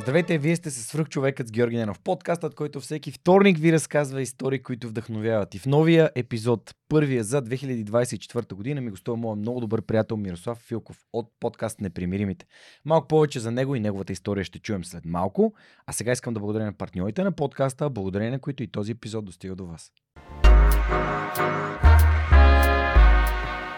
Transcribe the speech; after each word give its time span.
Здравейте, 0.00 0.38
вие 0.38 0.56
сте 0.56 0.70
се 0.70 0.82
свръх 0.82 1.08
човекът 1.08 1.48
с 1.48 1.50
Георги 1.50 1.76
Ненов. 1.76 2.00
Подкастът, 2.00 2.54
който 2.54 2.80
всеки 2.80 3.12
вторник 3.12 3.58
ви 3.58 3.72
разказва 3.72 4.22
истории, 4.22 4.62
които 4.62 4.88
вдъхновяват. 4.88 5.54
И 5.54 5.58
в 5.58 5.66
новия 5.66 6.10
епизод, 6.14 6.74
първия 6.88 7.24
за 7.24 7.42
2024 7.42 8.54
година, 8.54 8.80
ми 8.80 8.90
гостува 8.90 9.16
моят 9.16 9.38
много 9.38 9.60
добър 9.60 9.82
приятел 9.82 10.16
Мирослав 10.16 10.58
Филков 10.58 10.98
от 11.12 11.30
подкаст 11.40 11.80
Непримиримите. 11.80 12.46
Малко 12.84 13.08
повече 13.08 13.40
за 13.40 13.50
него 13.50 13.76
и 13.76 13.80
неговата 13.80 14.12
история 14.12 14.44
ще 14.44 14.58
чуем 14.58 14.84
след 14.84 15.04
малко. 15.04 15.54
А 15.86 15.92
сега 15.92 16.12
искам 16.12 16.34
да 16.34 16.40
благодаря 16.40 16.64
на 16.64 16.72
партньорите 16.72 17.24
на 17.24 17.32
подкаста, 17.32 17.90
благодарение 17.90 18.30
на 18.30 18.38
които 18.38 18.62
и 18.62 18.70
този 18.70 18.92
епизод 18.92 19.24
достига 19.24 19.54
до 19.54 19.66
вас. 19.66 19.92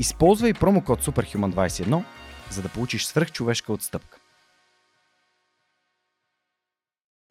Използвай 0.00 0.54
промокод 0.54 1.04
SUPERHUMAN21, 1.04 2.04
за 2.50 2.62
да 2.62 2.68
получиш 2.68 3.04
свръхчовешка 3.04 3.72
отстъпка. 3.72 4.18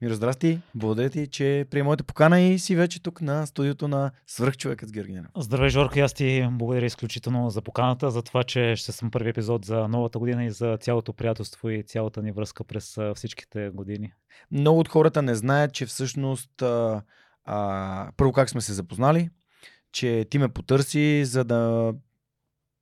Миро, 0.01 0.13
здрасти! 0.13 0.61
Благодаря 0.75 1.09
ти, 1.09 1.27
че 1.27 1.65
при 1.71 1.81
моята 1.81 2.03
покана 2.03 2.41
и 2.41 2.59
си 2.59 2.75
вече 2.75 3.01
тук 3.01 3.21
на 3.21 3.45
студиото 3.45 3.87
на 3.87 4.11
Свръхчовекът 4.27 4.89
с 4.89 4.91
Георгина. 4.91 5.27
Здравей, 5.37 5.69
Жорка, 5.69 5.99
аз 5.99 6.13
ти 6.13 6.47
благодаря 6.51 6.85
изключително 6.85 7.49
за 7.49 7.61
поканата, 7.61 8.11
за 8.11 8.21
това, 8.21 8.43
че 8.43 8.75
ще 8.75 8.91
съм 8.91 9.11
първи 9.11 9.29
епизод 9.29 9.65
за 9.65 9.87
новата 9.87 10.19
година 10.19 10.45
и 10.45 10.51
за 10.51 10.77
цялото 10.77 11.13
приятелство 11.13 11.69
и 11.69 11.83
цялата 11.83 12.21
ни 12.21 12.31
връзка 12.31 12.63
през 12.63 12.97
всичките 13.15 13.69
години. 13.69 14.13
Много 14.51 14.79
от 14.79 14.89
хората 14.89 15.21
не 15.21 15.35
знаят, 15.35 15.73
че 15.73 15.85
всъщност 15.85 16.61
а, 16.61 17.01
а, 17.45 18.11
първо 18.17 18.31
как 18.33 18.49
сме 18.49 18.61
се 18.61 18.73
запознали, 18.73 19.29
че 19.91 20.25
ти 20.29 20.37
ме 20.37 20.49
потърси, 20.49 21.25
за 21.25 21.43
да 21.43 21.93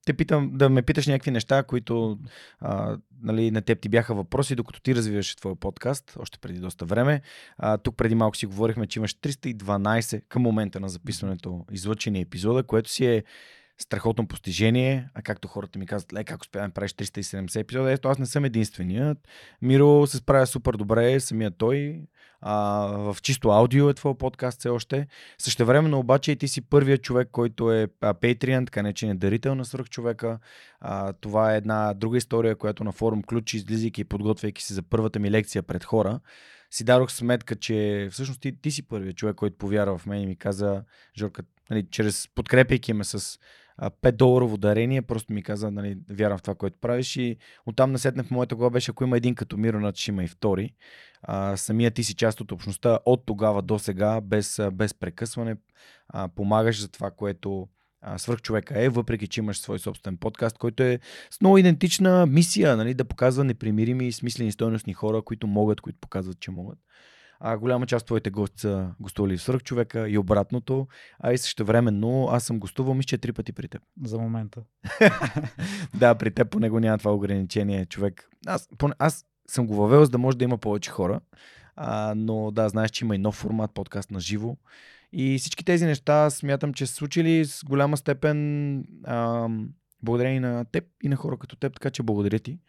те 0.06 0.14
питам 0.14 0.52
да 0.54 0.70
ме 0.70 0.82
питаш 0.82 1.08
някакви 1.08 1.32
неща, 1.32 1.64
които 1.64 2.20
а, 2.60 2.98
нали, 3.24 3.52
на 3.52 3.62
теб 3.62 3.82
ти 3.82 3.90
бяха 3.90 4.16
въпроси, 4.16 4.56
докато 4.56 4.82
ти 4.82 4.96
развиваше 4.96 5.36
твоя 5.36 5.56
подкаст, 5.56 6.14
още 6.20 6.38
преди 6.38 6.60
доста 6.60 6.86
време. 6.86 7.22
А, 7.58 7.78
тук 7.78 7.98
преди 7.98 8.16
малко 8.16 8.38
си 8.38 8.46
говорихме, 8.46 8.88
че 8.88 9.00
имаш 9.00 9.16
312 9.16 10.22
към 10.28 10.42
момента 10.42 10.80
на 10.80 10.90
записването 10.90 11.66
излъчени 11.72 12.22
епизода, 12.22 12.64
което 12.64 12.90
си 12.90 13.06
е 13.06 13.24
страхотно 13.82 14.28
постижение, 14.28 15.10
а 15.14 15.22
както 15.22 15.48
хората 15.48 15.80
ми 15.80 15.86
казват, 15.86 16.14
ле, 16.14 16.24
как 16.24 16.42
успявам 16.42 16.70
да 16.70 16.74
правиш 16.74 16.92
370 16.92 17.60
епизода, 17.60 17.92
ето 17.92 18.08
аз 18.08 18.20
не 18.20 18.26
съм 18.26 18.46
единственият. 18.46 19.18
Миро 19.62 20.08
се 20.08 20.18
справя 20.18 20.48
супер 20.48 20.74
добре, 20.74 21.20
самия 21.20 21.52
той, 21.52 22.02
а, 22.42 22.54
в 22.88 23.18
чисто 23.22 23.50
аудио 23.50 23.90
е 23.90 23.94
твой 23.94 24.18
подкаст 24.18 24.60
все 24.60 24.70
още. 24.70 25.08
Същевременно 25.38 26.00
обаче 26.00 26.32
и 26.32 26.36
ти 26.36 26.48
си 26.48 26.62
първият 26.62 27.02
човек, 27.02 27.30
който 27.32 27.72
е 27.72 27.88
Patreon, 28.02 28.66
така 28.66 28.82
не 28.82 28.94
е 29.04 29.14
дарител 29.14 29.56
на 29.56 29.66
свръх 29.66 29.90
човека. 29.90 30.40
А, 30.80 31.14
това 31.14 31.54
е 31.54 31.58
една 31.58 31.94
друга 31.94 32.18
история, 32.18 32.56
която 32.56 32.84
на 32.84 32.92
форум 32.92 33.24
Ключ, 33.24 33.54
излизайки 33.54 34.02
и 34.02 34.06
подготвяйки 34.06 34.64
се 34.64 34.74
за 34.74 34.82
първата 34.82 35.20
ми 35.20 35.32
лекция 35.32 35.64
пред 35.64 35.84
хора, 35.84 36.20
си 36.72 36.84
дадох 36.84 37.12
сметка, 37.12 37.56
че 37.56 38.08
всъщност 38.12 38.42
ти, 38.42 38.62
ти 38.62 38.72
си 38.72 38.88
първият 38.88 39.18
човек, 39.18 39.36
който 39.36 39.58
повярва 39.58 39.98
в 39.98 40.06
мен 40.06 40.22
и 40.22 40.28
ми 40.28 40.36
каза, 40.36 40.84
Жорка, 41.18 41.44
нали, 41.70 41.88
чрез 41.92 42.28
подкрепяйки 42.36 42.94
ме 42.94 43.04
с 43.04 43.40
5 43.82 44.12
доларово 44.12 44.58
дарение, 44.58 45.02
просто 45.02 45.34
ми 45.34 45.44
каза, 45.44 45.72
нали, 45.72 45.98
вярвам 46.10 46.38
в 46.38 46.42
това, 46.42 46.56
което 46.56 46.80
правиш 46.80 47.16
и 47.16 47.38
оттам 47.66 47.92
насетне 47.92 48.24
в 48.24 48.32
моята 48.32 48.56
глава 48.56 48.70
беше, 48.70 48.92
ако 48.92 49.04
има 49.04 49.18
един 49.18 49.36
като 49.36 49.58
Миро, 49.58 49.80
значи 49.80 50.02
ще 50.02 50.12
има 50.12 50.24
и 50.24 50.28
втори. 50.28 50.74
А, 51.22 51.58
самия 51.58 51.92
ти 51.92 52.04
си 52.04 52.16
част 52.16 52.42
от 52.42 52.52
общността 52.52 53.00
от 53.06 53.26
тогава 53.26 53.62
до 53.62 53.80
сега, 53.80 54.22
без, 54.22 54.60
без 54.74 54.94
прекъсване, 54.94 55.56
а, 56.08 56.28
помагаш 56.28 56.82
за 56.82 56.88
това, 56.88 57.12
което 57.12 57.68
свърх 58.18 58.42
човека 58.42 58.84
е, 58.84 58.90
въпреки 58.90 59.28
че 59.28 59.40
имаш 59.40 59.60
свой 59.60 59.80
собствен 59.80 60.18
подкаст, 60.18 60.58
който 60.58 60.84
е 60.84 61.00
с 61.32 61.42
много 61.42 61.58
идентична 61.58 62.26
мисия, 62.26 62.78
нали, 62.78 62.94
да 62.94 63.06
показва 63.06 63.44
непримирими 63.44 64.08
и 64.08 64.12
смислени 64.12 64.52
стойностни 64.52 64.94
хора, 64.94 65.22
които 65.22 65.48
могат, 65.48 65.82
които 65.82 66.00
показват, 66.02 66.40
че 66.40 66.52
могат. 66.52 66.80
А, 67.40 67.58
голяма 67.58 67.86
част 67.86 68.04
от 68.04 68.08
твоите 68.08 68.30
гости 68.30 68.60
са 68.60 68.90
гостували 69.00 69.38
в 69.38 69.42
свърх 69.42 69.64
човека 69.64 70.10
и 70.10 70.18
обратното. 70.18 70.88
А 71.20 71.34
и 71.34 71.38
също 71.38 71.66
времено 71.66 72.28
аз 72.32 72.44
съм 72.44 72.60
гостувал, 72.60 72.94
мисля, 72.94 73.18
три 73.18 73.34
пъти 73.34 73.54
при 73.54 73.68
теб. 73.68 73.82
За 74.04 74.18
момента. 74.18 74.62
да, 76.00 76.16
при 76.16 76.32
теб 76.32 76.50
по 76.50 76.60
него 76.60 76.80
няма 76.80 76.98
това 76.98 77.14
ограничение. 77.14 77.86
Човек, 77.86 78.30
аз, 78.48 78.70
аз 79.00 79.26
съм 79.48 79.68
го 79.68 79.76
въвел, 79.76 80.06
за 80.06 80.12
да 80.12 80.18
може 80.18 80.38
да 80.38 80.44
има 80.44 80.58
повече 80.58 80.92
хора. 80.92 81.20
А, 81.76 82.14
но 82.18 82.52
да, 82.52 82.70
знаеш, 82.70 82.92
че 82.92 83.06
има 83.06 83.16
и 83.16 83.18
нов 83.18 83.36
формат, 83.36 83.72
подкаст 83.74 84.12
на 84.12 84.20
живо. 84.20 84.58
И 85.14 85.38
всички 85.40 85.66
тези 85.66 85.86
неща 85.86 86.30
смятам, 86.30 86.74
че 86.74 86.86
са 86.86 86.94
случили 86.94 87.46
с 87.46 87.64
голяма 87.66 87.98
степен 87.98 88.78
а, 89.04 89.50
благодарение 90.04 90.40
на 90.40 90.66
теб 90.66 90.84
и 91.04 91.10
на 91.10 91.16
хора 91.16 91.38
като 91.38 91.56
теб, 91.56 91.74
така 91.74 91.90
че 91.90 92.04
благодаря 92.04 92.40
ти. 92.40 92.60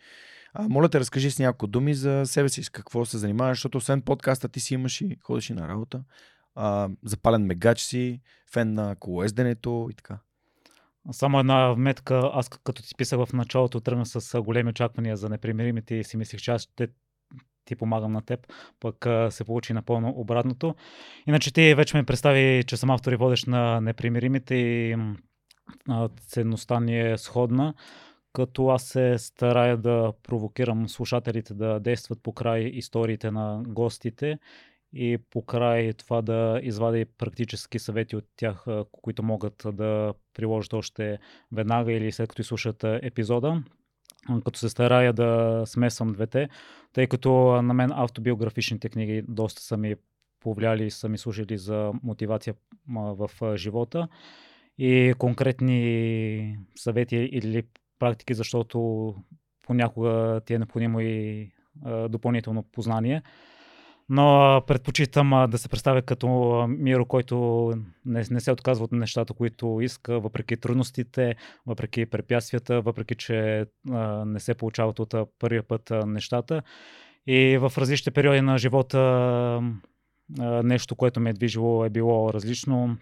А, 0.54 0.68
моля 0.68 0.88
те, 0.88 1.00
разкажи 1.00 1.30
с 1.30 1.38
няколко 1.38 1.66
думи 1.66 1.94
за 1.94 2.22
себе 2.26 2.48
си, 2.48 2.62
с 2.62 2.68
какво 2.68 3.04
се 3.04 3.18
занимаваш, 3.18 3.58
защото 3.58 3.78
освен 3.78 4.02
подкаста 4.02 4.48
ти 4.48 4.60
си 4.60 4.74
имаш 4.74 5.00
и 5.00 5.16
ходиш 5.22 5.50
и 5.50 5.54
на 5.54 5.68
работа. 5.68 6.02
А, 6.54 6.88
запален 7.04 7.42
мегач 7.42 7.80
си, 7.80 8.20
фен 8.52 8.74
на 8.74 8.96
колоезденето 8.96 9.88
и 9.90 9.94
така. 9.94 10.18
Само 11.12 11.40
една 11.40 11.72
вметка. 11.72 12.30
Аз 12.34 12.48
като 12.48 12.82
ти 12.82 12.94
писах 12.96 13.24
в 13.24 13.32
началото, 13.32 13.80
тръгна 13.80 14.06
с 14.06 14.42
големи 14.42 14.70
очаквания 14.70 15.16
за 15.16 15.28
непримиримите 15.28 15.94
и 15.94 16.04
си 16.04 16.16
мислих, 16.16 16.40
че 16.40 16.50
аз 16.50 16.62
ще 16.62 16.88
ти 17.64 17.76
помагам 17.76 18.12
на 18.12 18.22
теб, 18.22 18.52
пък 18.80 19.06
се 19.30 19.44
получи 19.44 19.72
напълно 19.72 20.08
обратното. 20.16 20.74
Иначе 21.26 21.52
ти 21.52 21.74
вече 21.74 21.96
ме 21.96 22.04
представи, 22.04 22.64
че 22.66 22.76
съм 22.76 22.90
автор 22.90 23.12
и 23.12 23.16
водещ 23.16 23.46
на 23.46 23.80
непримиримите 23.80 24.54
и 24.54 24.96
ценността 26.26 26.80
ни 26.80 27.12
е 27.12 27.18
сходна 27.18 27.74
като 28.32 28.68
аз 28.68 28.84
се 28.84 29.18
старая 29.18 29.76
да 29.76 30.12
провокирам 30.22 30.88
слушателите 30.88 31.54
да 31.54 31.80
действат 31.80 32.22
по 32.22 32.32
край 32.32 32.60
историите 32.60 33.30
на 33.30 33.62
гостите 33.68 34.38
и 34.92 35.18
по 35.30 35.46
край 35.46 35.92
това 35.92 36.22
да 36.22 36.60
извади 36.62 37.04
практически 37.04 37.78
съвети 37.78 38.16
от 38.16 38.24
тях, 38.36 38.64
които 38.92 39.22
могат 39.22 39.66
да 39.72 40.14
приложат 40.34 40.72
още 40.72 41.18
веднага 41.52 41.92
или 41.92 42.12
след 42.12 42.28
като 42.28 42.42
изслушат 42.42 42.84
епизода. 42.84 43.62
Като 44.44 44.58
се 44.58 44.68
старая 44.68 45.12
да 45.12 45.62
смесвам 45.66 46.12
двете, 46.12 46.48
тъй 46.92 47.06
като 47.06 47.62
на 47.62 47.74
мен 47.74 47.90
автобиографичните 47.92 48.88
книги 48.88 49.22
доста 49.28 49.62
са 49.62 49.76
ми 49.76 49.94
повлияли 50.40 50.86
и 50.86 50.90
са 50.90 51.08
ми 51.08 51.18
служили 51.18 51.58
за 51.58 51.92
мотивация 52.02 52.54
в 52.88 53.30
живота 53.56 54.08
и 54.78 55.14
конкретни 55.18 56.58
съвети 56.76 57.16
или 57.16 57.62
практики, 58.00 58.34
защото 58.34 59.14
понякога 59.62 60.40
ти 60.46 60.54
е 60.54 60.58
необходимо 60.58 61.00
и 61.00 61.48
а, 61.84 62.08
допълнително 62.08 62.64
познание. 62.72 63.22
Но 64.08 64.62
предпочитам 64.66 65.32
а, 65.32 65.46
да 65.46 65.58
се 65.58 65.68
представя 65.68 66.02
като 66.02 66.28
Миро, 66.68 67.06
който 67.06 67.70
не, 68.06 68.22
не 68.30 68.40
се 68.40 68.52
отказва 68.52 68.84
от 68.84 68.92
нещата, 68.92 69.34
които 69.34 69.80
иска, 69.80 70.20
въпреки 70.20 70.56
трудностите, 70.56 71.36
въпреки 71.66 72.06
препятствията, 72.06 72.80
въпреки 72.80 73.14
че 73.14 73.66
а, 73.90 74.24
не 74.24 74.40
се 74.40 74.54
получават 74.54 74.98
от 74.98 75.14
първия 75.38 75.62
път 75.62 75.90
а, 75.90 76.06
нещата. 76.06 76.62
И 77.26 77.58
в 77.58 77.72
различните 77.78 78.10
периоди 78.10 78.40
на 78.40 78.58
живота 78.58 78.98
а, 78.98 80.62
нещо, 80.62 80.96
което 80.96 81.20
ме 81.20 81.30
е 81.30 81.32
движило 81.32 81.84
е 81.84 81.90
било 81.90 82.32
различно. 82.32 82.96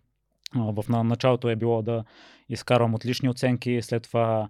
В 0.55 0.85
началото 0.89 1.49
е 1.49 1.57
било 1.57 1.83
да 1.83 2.05
изкарвам 2.49 2.95
отлични 2.95 3.29
оценки, 3.29 3.83
след 3.83 4.03
това 4.03 4.49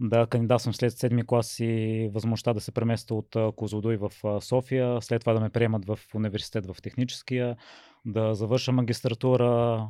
да 0.00 0.26
кандидатствам 0.26 0.74
след 0.74 0.92
седми 0.92 1.26
клас 1.26 1.60
и 1.60 2.10
възможността 2.14 2.52
да 2.52 2.60
се 2.60 2.72
преместя 2.72 3.14
от 3.14 3.36
Козлодуй 3.56 3.96
в 3.96 4.10
София, 4.40 5.02
след 5.02 5.20
това 5.20 5.32
да 5.32 5.40
ме 5.40 5.50
приемат 5.50 5.84
в 5.84 5.98
университет 6.14 6.66
в 6.66 6.76
техническия, 6.82 7.56
да 8.04 8.34
завърша 8.34 8.72
магистратура, 8.72 9.86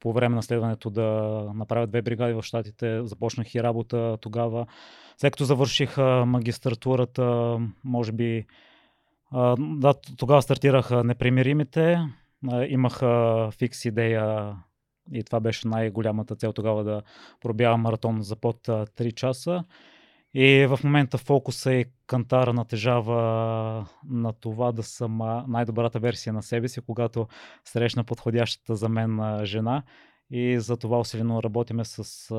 по 0.00 0.12
време 0.12 0.34
на 0.34 0.42
следването 0.42 0.90
да 0.90 1.10
направя 1.54 1.86
две 1.86 2.02
бригади 2.02 2.34
в 2.34 2.42
Штатите, 2.42 3.04
започнах 3.04 3.54
и 3.54 3.62
работа 3.62 4.18
тогава. 4.20 4.66
След 5.18 5.32
като 5.32 5.44
завърших 5.44 5.96
магистратурата, 6.26 7.58
може 7.84 8.12
би, 8.12 8.46
да, 9.58 9.94
тогава 10.16 10.42
стартирах 10.42 11.04
непремиримите, 11.04 12.00
имах 12.68 13.00
фикс 13.52 13.84
идея 13.84 14.56
и 15.12 15.24
това 15.24 15.40
беше 15.40 15.68
най-голямата 15.68 16.36
цел 16.36 16.52
тогава 16.52 16.84
да 16.84 17.02
пробява 17.40 17.76
маратон 17.76 18.22
за 18.22 18.36
под 18.36 18.66
3 18.66 19.14
часа. 19.14 19.64
И 20.34 20.66
в 20.66 20.80
момента 20.84 21.18
фокуса 21.18 21.72
и 21.72 21.84
кантара 22.06 22.52
натежава 22.52 23.86
на 24.08 24.32
това 24.32 24.72
да 24.72 24.82
съм 24.82 25.18
най-добрата 25.48 25.98
версия 25.98 26.32
на 26.32 26.42
себе 26.42 26.68
си, 26.68 26.80
когато 26.80 27.28
срещна 27.64 28.04
подходящата 28.04 28.76
за 28.76 28.88
мен 28.88 29.40
жена. 29.44 29.82
И 30.30 30.60
за 30.60 30.76
това 30.76 31.00
усилено 31.00 31.42
работиме 31.42 31.84
с 31.84 32.30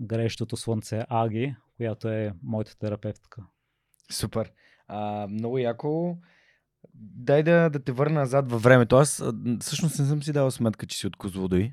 грещото 0.00 0.56
слънце 0.56 1.04
Аги, 1.08 1.54
която 1.76 2.08
е 2.08 2.32
моята 2.42 2.78
терапевтка. 2.78 3.42
Супер. 4.12 4.52
А, 4.88 5.26
много 5.26 5.58
яко. 5.58 6.16
Дай 6.94 7.42
да, 7.42 7.70
да 7.70 7.84
те 7.84 7.92
върна 7.92 8.20
назад 8.20 8.50
във 8.50 8.62
времето. 8.62 8.96
Аз 8.96 9.24
всъщност 9.60 9.98
не 9.98 10.04
съм 10.06 10.22
си 10.22 10.32
дал 10.32 10.50
сметка, 10.50 10.86
че 10.86 10.98
си 10.98 11.06
от 11.06 11.16
Козлодой. 11.16 11.72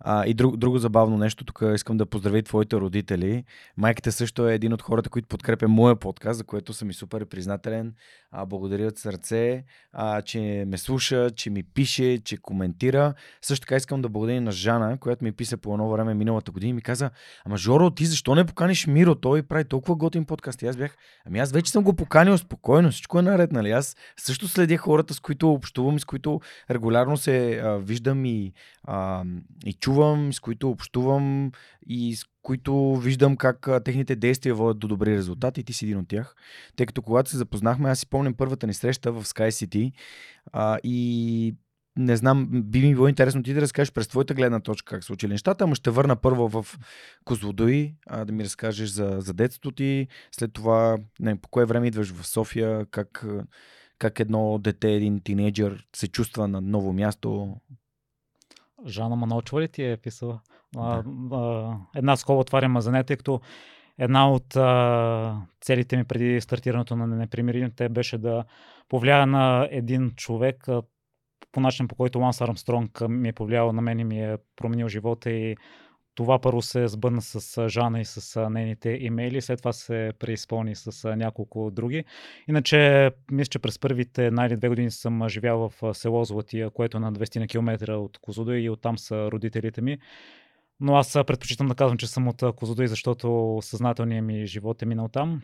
А, 0.00 0.26
и 0.26 0.34
друг, 0.34 0.56
друго 0.56 0.78
забавно 0.78 1.18
нещо, 1.18 1.44
тук 1.44 1.62
искам 1.74 1.96
да 1.96 2.06
поздравя 2.06 2.42
твоите 2.42 2.76
родители. 2.76 3.44
Майката 3.76 4.12
също 4.12 4.48
е 4.48 4.54
един 4.54 4.72
от 4.72 4.82
хората, 4.82 5.10
които 5.10 5.28
подкрепя 5.28 5.68
моя 5.68 5.96
подкаст, 5.96 6.38
за 6.38 6.44
което 6.44 6.72
съм 6.72 6.90
и 6.90 6.94
супер 6.94 7.26
признателен. 7.26 7.94
А, 8.30 8.46
благодаря 8.46 8.86
от 8.86 8.98
сърце, 8.98 9.64
а, 9.92 10.22
че 10.22 10.64
ме 10.66 10.78
слуша, 10.78 11.30
че 11.30 11.50
ми 11.50 11.62
пише, 11.62 12.18
че 12.18 12.36
коментира. 12.36 13.14
Също 13.42 13.64
така 13.64 13.76
искам 13.76 14.02
да 14.02 14.08
благодаря 14.08 14.40
на 14.40 14.52
Жана, 14.52 14.98
която 14.98 15.24
ми 15.24 15.32
писа 15.32 15.56
по 15.56 15.72
едно 15.72 15.90
време 15.90 16.14
миналата 16.14 16.52
година 16.52 16.70
и 16.70 16.72
ми 16.72 16.82
каза, 16.82 17.10
ама 17.44 17.56
Жоро, 17.56 17.90
ти 17.90 18.06
защо 18.06 18.34
не 18.34 18.44
поканиш 18.44 18.86
Миро? 18.86 19.14
Той 19.14 19.42
прави 19.42 19.64
толкова 19.64 19.96
готин 19.96 20.24
подкаст. 20.24 20.62
И 20.62 20.66
аз 20.66 20.76
бях, 20.76 20.96
ами 21.26 21.38
аз 21.38 21.52
вече 21.52 21.70
съм 21.70 21.84
го 21.84 21.94
поканил 21.94 22.38
спокойно, 22.38 22.90
всичко 22.90 23.18
е 23.18 23.22
наред, 23.22 23.52
нали? 23.52 23.70
Аз 23.70 23.96
също 24.16 24.48
следя 24.48 24.76
хората, 24.76 25.14
с 25.14 25.20
които 25.20 25.52
общувам 25.52 26.00
с 26.00 26.04
които 26.04 26.40
регулярно 26.70 27.16
се 27.16 27.60
а, 27.64 27.78
виждам 27.78 28.24
и 28.24 28.52
а, 28.84 29.24
и 29.66 29.72
чувам, 29.72 30.32
с 30.32 30.40
които 30.40 30.70
общувам 30.70 31.52
и 31.86 32.16
с 32.16 32.24
които 32.42 32.96
виждам 32.96 33.36
как 33.36 33.68
техните 33.84 34.16
действия 34.16 34.54
водят 34.54 34.78
до 34.78 34.88
добри 34.88 35.16
резултати 35.16 35.60
и 35.60 35.64
ти 35.64 35.72
си 35.72 35.84
един 35.84 35.98
от 35.98 36.08
тях. 36.08 36.34
Тъй 36.76 36.86
като 36.86 37.02
когато 37.02 37.30
се 37.30 37.36
запознахме, 37.36 37.90
аз 37.90 37.98
си 37.98 38.06
помням 38.06 38.34
първата 38.34 38.66
ни 38.66 38.74
среща 38.74 39.12
в 39.12 39.24
Sky 39.24 39.48
City 39.48 39.92
а, 40.52 40.78
и 40.84 41.54
не 41.98 42.16
знам, 42.16 42.48
би 42.50 42.80
ми 42.80 42.94
било 42.94 43.08
интересно 43.08 43.42
ти 43.42 43.54
да 43.54 43.60
разкажеш 43.60 43.92
през 43.92 44.08
твоята 44.08 44.34
гледна 44.34 44.60
точка 44.60 44.94
как 44.94 45.02
се 45.02 45.06
случили 45.06 45.32
нещата, 45.32 45.64
ама 45.64 45.74
ще 45.74 45.90
върна 45.90 46.16
първо 46.16 46.48
в 46.48 46.78
Козлодой, 47.24 47.94
а, 48.06 48.24
да 48.24 48.32
ми 48.32 48.44
разкажеш 48.44 48.88
за, 48.88 49.16
за 49.18 49.34
детството 49.34 49.72
ти, 49.72 50.08
след 50.32 50.52
това 50.52 50.98
не, 51.20 51.40
по 51.40 51.48
кое 51.48 51.64
време 51.64 51.86
идваш 51.86 52.12
в 52.12 52.26
София, 52.26 52.86
как, 52.90 53.26
как 53.98 54.20
едно 54.20 54.58
дете, 54.58 54.92
един 54.92 55.20
тинейджър 55.20 55.86
се 55.96 56.08
чувства 56.08 56.48
на 56.48 56.60
ново 56.60 56.92
място, 56.92 57.56
Жана 58.86 59.16
Маночева 59.16 59.62
ли 59.62 59.68
ти 59.68 59.84
е 59.84 59.96
писала? 59.96 60.40
Да. 60.74 61.04
А, 61.32 61.76
една 61.96 62.16
скоба 62.16 62.40
отваря 62.40 62.80
за 62.80 62.92
нея, 62.92 63.04
тъй 63.04 63.16
като 63.16 63.40
една 63.98 64.30
от 64.30 64.56
а, 64.56 65.42
целите 65.60 65.96
ми 65.96 66.04
преди 66.04 66.40
стартирането 66.40 66.96
на 66.96 67.06
непримиримите 67.06 67.88
беше 67.88 68.18
да 68.18 68.44
повлия 68.88 69.26
на 69.26 69.68
един 69.70 70.10
човек 70.10 70.68
а, 70.68 70.82
по 71.52 71.60
начин 71.60 71.88
по 71.88 71.94
който 71.94 72.18
Ланс 72.18 72.40
Армстронг 72.40 73.02
ми 73.08 73.28
е 73.28 73.32
повлиял 73.32 73.72
на 73.72 73.82
мен 73.82 73.98
и 73.98 74.04
ми 74.04 74.20
е 74.20 74.36
променил 74.56 74.88
живота 74.88 75.30
и 75.30 75.56
това 76.18 76.38
първо 76.38 76.62
се 76.62 76.88
сбъдна 76.88 77.22
с 77.22 77.68
Жана 77.68 78.00
и 78.00 78.04
с 78.04 78.50
нейните 78.50 78.90
имейли, 79.00 79.40
след 79.40 79.58
това 79.58 79.72
се 79.72 80.12
преизпълни 80.18 80.74
с 80.74 81.16
няколко 81.16 81.70
други. 81.70 82.04
Иначе, 82.48 83.10
мисля, 83.30 83.50
че 83.50 83.58
през 83.58 83.78
първите 83.78 84.26
една 84.26 84.46
или 84.46 84.56
две 84.56 84.68
години 84.68 84.90
съм 84.90 85.28
живял 85.28 85.70
в 85.70 85.94
село 85.94 86.24
Златия, 86.24 86.70
което 86.70 86.96
е 86.96 87.00
на 87.00 87.12
200 87.12 87.38
на 87.38 87.46
километра 87.46 87.96
от 87.96 88.18
Козудой 88.18 88.58
и 88.58 88.70
оттам 88.70 88.98
са 88.98 89.30
родителите 89.30 89.80
ми. 89.80 89.98
Но 90.80 90.96
аз 90.96 91.12
предпочитам 91.12 91.68
да 91.68 91.74
казвам, 91.74 91.98
че 91.98 92.06
съм 92.06 92.28
от 92.28 92.42
Козудой, 92.56 92.86
защото 92.86 93.58
съзнателният 93.62 94.26
ми 94.26 94.46
живот 94.46 94.82
е 94.82 94.86
минал 94.86 95.08
там. 95.08 95.42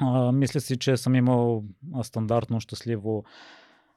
А, 0.00 0.32
мисля 0.32 0.60
си, 0.60 0.78
че 0.78 0.96
съм 0.96 1.14
имал 1.14 1.64
стандартно 2.02 2.60
щастливо 2.60 3.24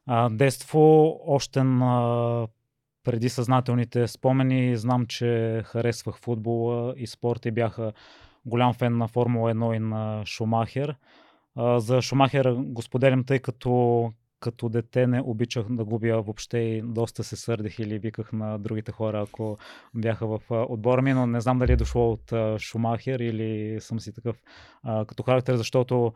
а, 0.06 0.30
детство. 0.30 1.16
Още 1.28 1.64
на 1.64 2.48
преди 3.06 3.30
съзнателните 3.30 4.08
спомени 4.08 4.78
знам, 4.78 5.06
че 5.06 5.62
харесвах 5.66 6.18
футбола 6.20 6.94
и 6.98 7.08
спорта 7.08 7.48
и 7.48 7.52
бяха 7.52 7.94
голям 8.46 8.74
фен 8.74 8.98
на 8.98 9.08
Формула 9.08 9.54
1 9.54 9.76
и 9.76 9.80
на 9.80 10.26
Шумахер. 10.26 10.96
За 11.78 12.02
Шумахер 12.02 12.54
го 12.54 12.82
споделям, 12.82 13.24
тъй 13.24 13.40
като 13.40 14.12
като 14.40 14.70
дете 14.70 15.08
не 15.08 15.22
обичах 15.22 15.66
да 15.70 15.86
губя 15.86 16.22
въобще 16.22 16.58
и 16.58 16.82
доста 16.82 17.24
се 17.24 17.36
сърдих 17.36 17.80
или 17.80 18.00
виках 18.00 18.34
на 18.34 18.60
другите 18.60 18.92
хора, 18.92 19.22
ако 19.22 19.58
бяха 19.94 20.28
в 20.28 20.40
отбора 20.50 21.02
ми, 21.02 21.14
но 21.14 21.28
не 21.28 21.42
знам 21.42 21.60
дали 21.60 21.72
е 21.72 21.76
дошло 21.76 22.12
от 22.12 22.60
Шумахер 22.62 23.20
или 23.20 23.82
съм 23.82 24.00
си 24.00 24.14
такъв 24.14 24.38
като 25.08 25.24
характер, 25.24 25.56
защото 25.56 26.14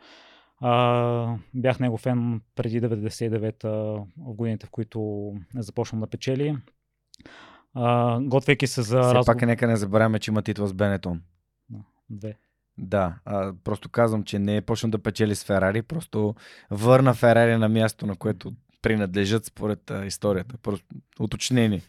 а, 0.61 1.35
бях 1.53 1.79
него 1.79 1.97
фен 1.97 2.41
преди 2.55 2.81
99-та 2.81 3.69
в 3.69 4.05
годините, 4.17 4.67
в 4.67 4.69
които 4.69 4.99
не 5.53 5.61
започвам 5.61 5.99
да 5.99 6.07
печели. 6.07 6.57
А, 7.73 8.19
готвейки 8.21 8.67
се 8.67 8.81
за 8.81 9.01
Все 9.01 9.13
разговор... 9.13 9.25
пак 9.25 9.47
нека 9.47 9.67
не 9.67 9.75
забравяме, 9.75 10.19
че 10.19 10.31
има 10.31 10.41
титла 10.41 10.67
с 10.67 10.73
Бенетон. 10.73 11.21
Две. 12.09 12.35
Да, 12.77 13.15
а, 13.25 13.53
просто 13.63 13.89
казвам, 13.89 14.23
че 14.23 14.39
не 14.39 14.55
е 14.55 14.61
почнал 14.61 14.91
да 14.91 14.99
печели 14.99 15.35
с 15.35 15.43
Ферари, 15.43 15.81
просто 15.81 16.35
върна 16.71 17.13
Ферари 17.13 17.57
на 17.57 17.69
място, 17.69 18.07
на 18.07 18.15
което 18.15 18.53
принадлежат 18.81 19.45
според 19.45 19.91
а, 19.91 20.05
историята. 20.05 20.57
Просто 20.57 20.85
уточнение. 21.19 21.81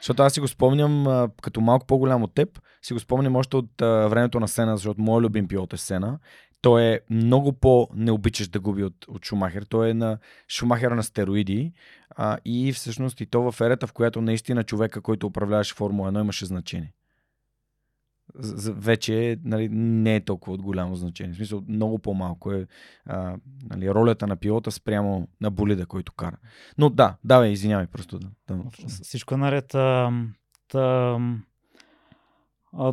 Защото 0.00 0.22
аз 0.22 0.32
си 0.32 0.40
го 0.40 0.48
спомням 0.48 1.06
а, 1.06 1.28
като 1.42 1.60
малко 1.60 1.86
по-голям 1.86 2.22
от 2.22 2.34
теб, 2.34 2.60
си 2.82 2.92
го 2.92 3.00
спомням 3.00 3.36
още 3.36 3.56
от 3.56 3.82
а, 3.82 4.08
времето 4.08 4.40
на 4.40 4.48
Сена, 4.48 4.76
защото 4.76 5.00
моят 5.00 5.24
любим 5.24 5.48
пилот 5.48 5.72
е 5.72 5.76
Сена 5.76 6.18
той 6.62 6.82
е 6.82 7.00
много 7.10 7.52
по-не 7.52 8.10
обичаш 8.10 8.48
да 8.48 8.60
губи 8.60 8.84
от, 8.84 9.04
от 9.08 9.24
Шумахер. 9.24 9.62
Той 9.62 9.90
е 9.90 9.94
на 9.94 10.18
Шумахер 10.48 10.90
на 10.90 11.02
стероиди 11.02 11.72
а, 12.10 12.38
и 12.44 12.72
всъщност 12.72 13.20
и 13.20 13.26
то 13.26 13.52
в 13.52 13.60
ерата, 13.60 13.86
в 13.86 13.92
която 13.92 14.20
наистина 14.20 14.64
човека, 14.64 15.00
който 15.00 15.26
управляваше 15.26 15.74
Формула 15.74 16.12
1, 16.12 16.20
имаше 16.20 16.46
значение. 16.46 16.92
Вече 18.68 19.38
нали, 19.44 19.68
не 19.72 20.16
е 20.16 20.24
толкова 20.24 20.54
от 20.54 20.62
голямо 20.62 20.96
значение. 20.96 21.32
В 21.32 21.36
смисъл, 21.36 21.62
много 21.68 21.98
по-малко 21.98 22.52
е 22.52 22.66
а, 23.06 23.36
нали, 23.70 23.90
ролята 23.90 24.26
на 24.26 24.36
пилота 24.36 24.70
спрямо 24.70 25.28
на 25.40 25.50
болида, 25.50 25.86
който 25.86 26.12
кара. 26.12 26.36
Но 26.78 26.90
да, 26.90 27.16
давай, 27.24 27.50
извинявай 27.50 27.86
просто. 27.86 28.18
Да, 28.18 28.28
да. 28.48 28.62
Всичко 28.88 29.34
е 29.34 29.36
наред. 29.36 29.74
А, 29.74 30.12
та, 30.68 31.18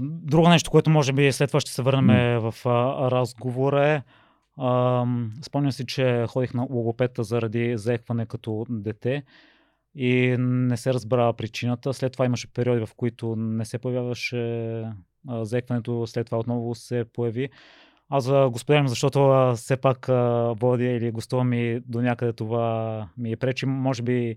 Друго 0.02 0.50
нещо, 0.50 0.72
което 0.72 0.90
може 0.90 1.14
би 1.14 1.32
след 1.32 1.50
това 1.50 1.60
ще 1.60 1.72
се 1.72 1.82
върнем 1.82 2.08
mm. 2.08 2.52
в 2.52 2.66
а, 2.66 3.12
разговора 3.12 3.88
е, 3.88 4.02
а, 4.58 5.06
спомням 5.42 5.72
си, 5.72 5.86
че 5.86 6.26
ходих 6.30 6.54
на 6.54 6.68
логопета 6.70 7.24
заради 7.24 7.78
заекване 7.78 8.26
като 8.26 8.66
дете 8.70 9.24
и 9.96 10.36
не 10.40 10.78
се 10.78 10.94
разбра 10.94 11.34
причината. 11.34 11.94
След 11.94 12.14
това 12.14 12.26
имаше 12.26 12.54
периоди, 12.54 12.86
в 12.86 12.90
които 12.96 13.36
не 13.36 13.66
се 13.66 13.78
появяваше 13.78 14.84
заекването, 15.28 16.08
след 16.08 16.26
това 16.26 16.40
отново 16.40 16.76
се 16.76 17.06
появи. 17.14 17.50
Аз 18.10 18.28
го 18.28 18.60
споделям, 18.60 18.88
защото 18.88 19.52
все 19.56 19.78
пак 19.78 20.06
водя 20.62 20.86
или 20.86 21.12
гостувам 21.12 21.54
и 21.54 21.80
до 21.80 22.02
някъде 22.02 22.34
това 22.34 23.08
ми 23.18 23.32
е 23.32 23.38
пречи. 23.38 23.66
Може 23.66 24.04
би 24.04 24.36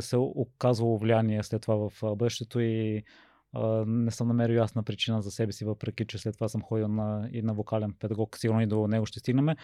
се 0.00 0.16
оказвало 0.16 0.98
влияние 0.98 1.42
след 1.42 1.62
това 1.62 1.76
в 1.76 2.16
бъдещето 2.16 2.60
и 2.60 3.02
не 3.86 4.10
съм 4.10 4.28
намерил 4.28 4.54
ясна 4.54 4.82
причина 4.82 5.22
за 5.22 5.30
себе 5.30 5.52
си, 5.52 5.64
въпреки 5.64 6.06
че 6.06 6.18
след 6.18 6.34
това 6.34 6.48
съм 6.48 6.62
ходил 6.62 6.88
на, 6.88 7.28
и 7.32 7.42
на 7.42 7.54
вокален 7.54 7.92
педагог, 7.92 8.38
сигурно 8.38 8.60
и 8.60 8.66
до 8.66 8.86
него 8.86 9.06
ще 9.06 9.18
стигнем. 9.18 9.56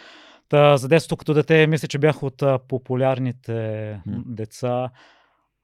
Та, 0.49 0.77
за 0.77 0.89
детството 0.89 1.17
като 1.17 1.35
дете, 1.35 1.67
мисля, 1.67 1.89
че 1.89 1.99
бях 1.99 2.23
от 2.23 2.43
популярните 2.69 3.53
mm. 3.53 4.23
деца. 4.27 4.91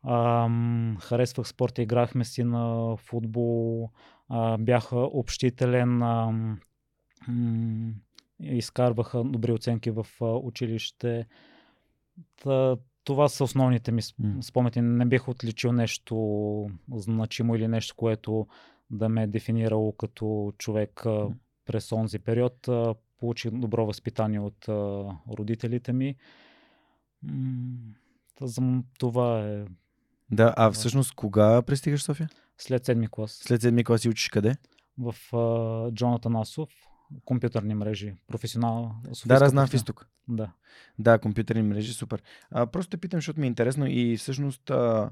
Ам, 0.08 0.96
харесвах 1.00 1.48
спорта, 1.48 1.82
играхме 1.82 2.24
си 2.24 2.44
на 2.44 2.96
футбол, 2.96 3.90
а, 4.28 4.58
бях 4.58 4.92
общителен, 4.92 6.02
ам, 6.02 6.58
изкарваха 8.40 9.24
добри 9.24 9.52
оценки 9.52 9.90
в 9.90 10.06
училище. 10.20 11.26
Та, 12.42 12.76
това 13.04 13.28
са 13.28 13.44
основните 13.44 13.92
ми 13.92 14.02
спомени. 14.42 14.82
Не 14.82 15.06
бих 15.06 15.28
отличил 15.28 15.72
нещо 15.72 16.70
значимо 16.94 17.54
или 17.56 17.68
нещо, 17.68 17.94
което 17.96 18.46
да 18.90 19.08
ме 19.08 19.22
е 19.22 19.26
дефинирало 19.26 19.92
като 19.92 20.52
човек 20.58 21.04
през 21.64 21.92
онзи 21.92 22.18
период. 22.18 22.68
Получих 23.18 23.50
добро 23.50 23.86
възпитание 23.86 24.40
от 24.40 24.68
родителите 25.38 25.92
ми. 25.92 26.16
Това 28.98 29.40
е. 29.40 29.64
Да, 30.30 30.54
а 30.56 30.70
всъщност 30.70 31.14
кога 31.14 31.62
пристигаш 31.62 32.02
София? 32.02 32.28
След 32.58 32.84
седми 32.84 33.08
клас. 33.10 33.30
След 33.30 33.62
седми 33.62 33.84
клас 33.84 34.04
и 34.04 34.08
учиш 34.08 34.28
къде? 34.28 34.56
В 34.98 35.14
Джонатан 35.92 36.36
Асов 36.36 36.68
компютърни 37.24 37.74
мрежи, 37.74 38.14
професионал. 38.26 38.94
Да, 39.26 39.38
да, 39.38 39.48
знам 39.48 39.66
в 39.66 39.74
изток. 39.74 40.06
Да. 40.28 40.52
Да, 40.98 41.18
компютърни 41.18 41.62
мрежи, 41.62 41.92
супер. 41.92 42.22
А, 42.50 42.66
просто 42.66 42.90
те 42.90 42.96
питам, 42.96 43.18
защото 43.18 43.40
ми 43.40 43.46
е 43.46 43.48
интересно 43.48 43.86
и 43.88 44.16
всъщност 44.16 44.70
а, 44.70 45.10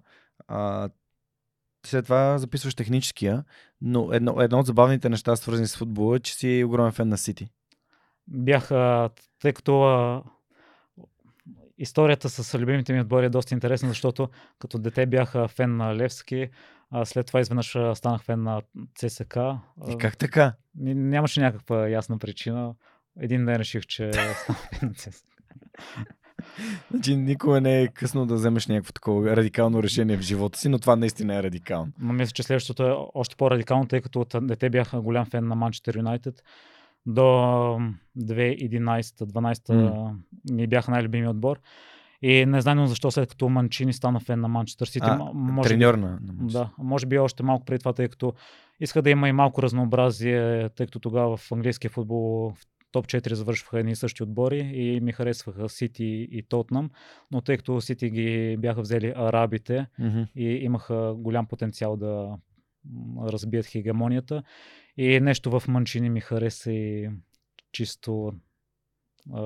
а, 0.49 0.89
след 1.87 2.05
това 2.05 2.39
записваш 2.39 2.75
техническия, 2.75 3.45
но 3.81 4.13
едно, 4.13 4.41
едно 4.41 4.59
от 4.59 4.67
забавните 4.67 5.09
неща, 5.09 5.37
свързани 5.37 5.67
с 5.67 5.77
футбола, 5.77 6.17
е, 6.17 6.21
че 6.21 6.35
си 6.35 6.65
огромен 6.67 6.93
фен 6.93 7.09
на 7.09 7.19
Сити. 7.19 7.49
бях, 8.29 8.71
а, 8.71 9.11
тъй 9.41 9.53
като 9.53 9.83
а, 9.83 10.23
историята 11.79 12.29
с 12.29 12.59
любимите 12.59 12.93
ми 12.93 13.01
отбори 13.01 13.27
е 13.27 13.31
доста 13.31 13.55
интересна, 13.55 13.89
защото 13.89 14.29
като 14.59 14.79
дете 14.79 15.07
бях 15.07 15.35
фен 15.49 15.77
на 15.77 15.97
Левски, 15.97 16.51
а 16.91 17.05
след 17.05 17.27
това 17.27 17.41
изведнъж 17.41 17.77
станах 17.95 18.23
фен 18.23 18.43
на 18.43 18.63
ЦСК. 18.95 19.37
И 19.89 19.99
как 19.99 20.19
така? 20.19 20.55
Нямаше 20.75 21.41
някаква 21.41 21.89
ясна 21.89 22.19
причина. 22.19 22.75
Един 23.21 23.45
ден 23.45 23.57
реших, 23.57 23.87
че 23.87 24.13
ставам 24.13 24.63
фен 24.73 24.89
на 24.89 24.95
ЦСКА. 24.95 25.27
Значи 26.91 27.17
никога 27.17 27.61
не 27.61 27.83
е 27.83 27.89
късно 27.89 28.27
да 28.27 28.35
вземеш 28.35 28.67
някакво 28.67 28.93
такова 28.93 29.37
радикално 29.37 29.83
решение 29.83 30.17
в 30.17 30.21
живота 30.21 30.59
си, 30.59 30.69
но 30.69 30.79
това 30.79 30.97
наистина 30.97 31.35
е 31.35 31.43
радикално. 31.43 31.93
Но 31.99 32.13
мисля, 32.13 32.33
че 32.33 32.43
следващото 32.43 32.83
е 32.83 32.95
още 33.15 33.37
по-радикално, 33.37 33.87
тъй 33.87 34.01
като 34.01 34.21
от 34.21 34.35
дете 34.43 34.71
бях 34.71 35.01
голям 35.01 35.27
фен 35.27 35.49
на 35.49 35.55
Манчестър 35.55 35.97
Юнайтед. 35.97 36.43
До 37.07 37.21
2011-12 38.19 39.75
М. 39.75 40.15
ми 40.53 40.67
бяха 40.67 40.91
най-любими 40.91 41.29
отбор. 41.29 41.61
И 42.23 42.47
не 42.47 42.61
знам 42.61 42.87
защо 42.87 43.11
след 43.11 43.29
като 43.29 43.49
Манчини 43.49 43.93
стана 43.93 44.21
фен 44.21 44.41
на 44.41 44.49
Манчестър 44.49 44.87
Сити. 44.87 45.07
А, 45.07 45.31
може 45.35 45.69
Треньор 45.69 45.95
на, 45.95 46.19
на 46.23 46.33
Манчестър. 46.33 46.65
Да, 46.65 46.71
може 46.79 47.07
би 47.07 47.19
още 47.19 47.43
малко 47.43 47.65
преди 47.65 47.79
това, 47.79 47.93
тъй 47.93 48.09
като 48.09 48.35
иска 48.81 49.03
да 49.03 49.11
има 49.11 49.29
и 49.29 49.33
малко 49.33 49.63
разнообразие, 49.63 50.69
тъй 50.69 50.87
като 50.87 50.99
тогава 51.01 51.37
в 51.37 51.53
английския 51.53 51.91
футбол 51.91 52.51
в 52.51 52.67
топ 52.93 53.07
4 53.07 53.33
завършваха 53.33 53.79
едни 53.81 53.93
и 53.93 53.97
същи 53.97 54.23
отбори 54.23 54.59
и 54.59 55.01
ми 55.01 55.13
харесваха 55.13 55.69
Сити 55.69 56.29
и 56.31 56.43
Тотнам, 56.49 56.91
но 57.31 57.41
тъй 57.41 57.57
като 57.57 57.81
Сити 57.81 58.11
ги 58.11 58.57
бяха 58.59 58.81
взели 58.81 59.13
арабите 59.17 59.87
Мгм. 59.99 60.23
и 60.37 60.45
имаха 60.45 61.15
голям 61.17 61.47
потенциал 61.47 61.97
да 61.97 62.37
разбият 63.23 63.67
хегемонията 63.67 64.43
и 64.97 65.21
нещо 65.21 65.61
в 65.61 65.69
Манчини 65.69 66.11
ми 66.11 66.21
хареса 66.21 66.73
и 66.73 67.11
чисто 67.73 68.33
а, 69.35 69.41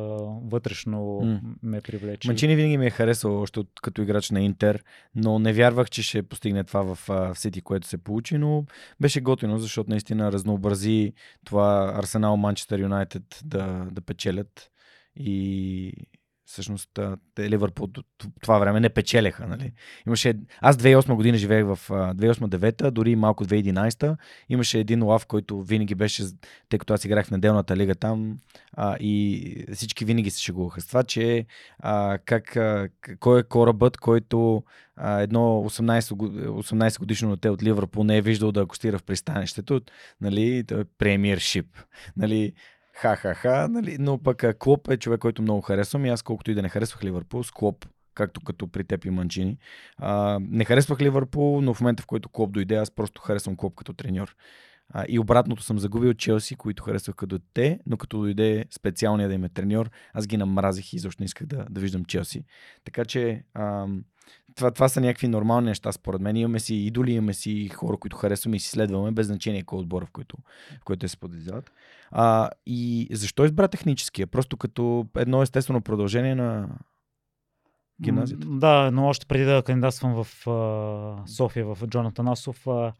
вътрешно 0.44 1.20
М. 1.20 1.40
ме 1.62 1.80
привлече. 1.80 2.28
Манчини 2.28 2.56
винаги 2.56 2.78
ми 2.78 2.86
е 2.86 2.90
харесал 2.90 3.40
още 3.40 3.60
от, 3.60 3.68
като 3.82 4.02
играч 4.02 4.30
на 4.30 4.40
Интер, 4.40 4.84
но 5.14 5.38
не 5.38 5.52
вярвах, 5.52 5.90
че 5.90 6.02
ще 6.02 6.22
постигне 6.22 6.64
това 6.64 6.82
в, 6.82 6.98
в 7.08 7.34
Сити, 7.38 7.60
което 7.60 7.86
се 7.86 7.98
получи, 7.98 8.38
но 8.38 8.64
беше 9.00 9.20
готино, 9.20 9.58
защото 9.58 9.90
наистина 9.90 10.32
разнообрази 10.32 11.12
това 11.44 11.92
Арсенал 11.96 12.36
Манчестър 12.36 12.78
Юнайтед 12.78 13.40
да, 13.44 13.86
да 13.92 14.00
печелят 14.00 14.70
и 15.16 15.92
всъщност 16.46 16.98
те 17.34 17.50
Ливърпул 17.50 17.88
това 18.42 18.58
време 18.58 18.80
не 18.80 18.88
печелеха. 18.88 19.46
Нали? 19.46 19.72
Имаше, 20.06 20.34
аз 20.60 20.76
2008 20.76 21.14
година 21.14 21.38
живеех 21.38 21.64
в 21.64 21.78
а, 21.90 22.14
2008-2009, 22.14 22.90
дори 22.90 23.16
малко 23.16 23.44
2011. 23.44 24.16
Имаше 24.48 24.78
един 24.78 25.02
лав, 25.02 25.26
който 25.26 25.62
винаги 25.62 25.94
беше, 25.94 26.24
тъй 26.68 26.78
като 26.78 26.94
аз 26.94 27.04
играх 27.04 27.26
в 27.26 27.30
неделната 27.30 27.76
лига 27.76 27.94
там 27.94 28.38
а, 28.72 28.96
и 29.00 29.66
всички 29.74 30.04
винаги 30.04 30.30
се 30.30 30.42
шегуваха 30.42 30.80
с 30.80 30.86
това, 30.86 31.02
че 31.02 31.46
а, 31.78 32.18
как, 32.24 32.56
а, 32.56 32.88
кой 33.20 33.40
е 33.40 33.42
корабът, 33.42 33.96
който 33.96 34.64
а, 34.96 35.20
едно 35.20 35.40
18, 35.40 36.14
го- 36.14 36.62
18 36.62 36.98
годишно 36.98 37.30
дете 37.30 37.50
от 37.50 37.62
Ливърпул 37.62 38.04
не 38.04 38.16
е 38.16 38.22
виждал 38.22 38.52
да 38.52 38.60
акустира 38.60 38.98
в 38.98 39.02
пристанището, 39.02 39.80
нали, 40.20 40.64
е 40.70 40.84
премиершип. 40.98 41.66
Нали, 42.16 42.52
ха-ха-ха, 42.94 43.68
нали, 43.70 43.96
но 44.00 44.18
пък 44.18 44.44
Клоп 44.58 44.88
е 44.90 44.96
човек, 44.96 45.20
който 45.20 45.42
много 45.42 45.60
харесвам 45.60 46.06
и 46.06 46.08
аз 46.08 46.22
колкото 46.22 46.50
и 46.50 46.54
да 46.54 46.62
не 46.62 46.68
харесвах 46.68 47.04
Ливърпул, 47.04 47.42
с 47.42 47.50
Клоп, 47.50 47.86
както 48.14 48.40
като 48.40 48.68
при 48.68 48.84
теб 48.84 49.04
и 49.04 49.10
Манчини. 49.10 49.58
А, 49.96 50.38
не 50.42 50.64
харесвах 50.64 51.00
Ливърпул, 51.00 51.60
но 51.60 51.74
в 51.74 51.80
момента 51.80 52.02
в 52.02 52.06
който 52.06 52.28
Клоп 52.28 52.52
дойде, 52.52 52.76
аз 52.76 52.90
просто 52.90 53.22
харесвам 53.22 53.56
Клоп 53.56 53.74
като 53.74 53.92
треньор. 53.92 54.36
А, 54.88 55.04
и 55.08 55.18
обратното 55.18 55.62
съм 55.62 55.78
загубил 55.78 56.14
Челси, 56.14 56.54
които 56.54 56.82
харесвах 56.82 57.16
като 57.16 57.38
те, 57.54 57.80
но 57.86 57.96
като 57.96 58.18
дойде 58.18 58.64
специалния 58.70 59.28
да 59.28 59.34
им 59.34 59.44
е 59.44 59.48
треньор, 59.48 59.90
аз 60.12 60.26
ги 60.26 60.36
намразих 60.36 60.92
и 60.92 60.96
изобщо 60.96 61.22
не 61.22 61.24
исках 61.24 61.46
да, 61.46 61.66
да 61.70 61.80
виждам 61.80 62.04
Челси. 62.04 62.44
Така 62.84 63.04
че 63.04 63.44
ам, 63.54 64.04
това, 64.54 64.70
това 64.70 64.88
са 64.88 65.00
някакви 65.00 65.28
нормални 65.28 65.66
неща, 65.66 65.92
според 65.92 66.20
мен. 66.20 66.36
Имаме 66.36 66.60
си 66.60 66.74
идоли, 66.74 67.12
имаме 67.12 67.34
си 67.34 67.68
хора, 67.68 67.96
които 67.96 68.16
харесваме 68.16 68.56
и 68.56 68.60
си 68.60 68.70
следваме, 68.70 69.10
без 69.10 69.26
значение 69.26 69.62
кой 69.62 69.78
отбора, 69.78 70.06
в 70.06 70.10
който, 70.10 70.36
в 70.80 70.84
който 70.84 71.00
те 71.00 71.08
се 71.08 71.16
подвизават. 71.16 71.70
А, 72.16 72.50
и 72.66 73.08
защо 73.12 73.44
избра 73.44 73.68
техническия? 73.68 74.26
Просто 74.26 74.56
като 74.56 75.06
едно 75.16 75.42
естествено 75.42 75.80
продължение 75.80 76.34
на 76.34 76.68
гимназията? 78.02 78.46
Да, 78.46 78.90
но 78.90 79.06
още 79.06 79.26
преди 79.26 79.44
да 79.44 79.62
кандидатствам 79.62 80.24
в 80.24 80.48
а, 80.48 81.26
София, 81.26 81.66
в 81.66 81.86
Джон 81.86 82.06
Атанасов, 82.06 82.66
а, 82.66 82.70
а, 82.70 82.92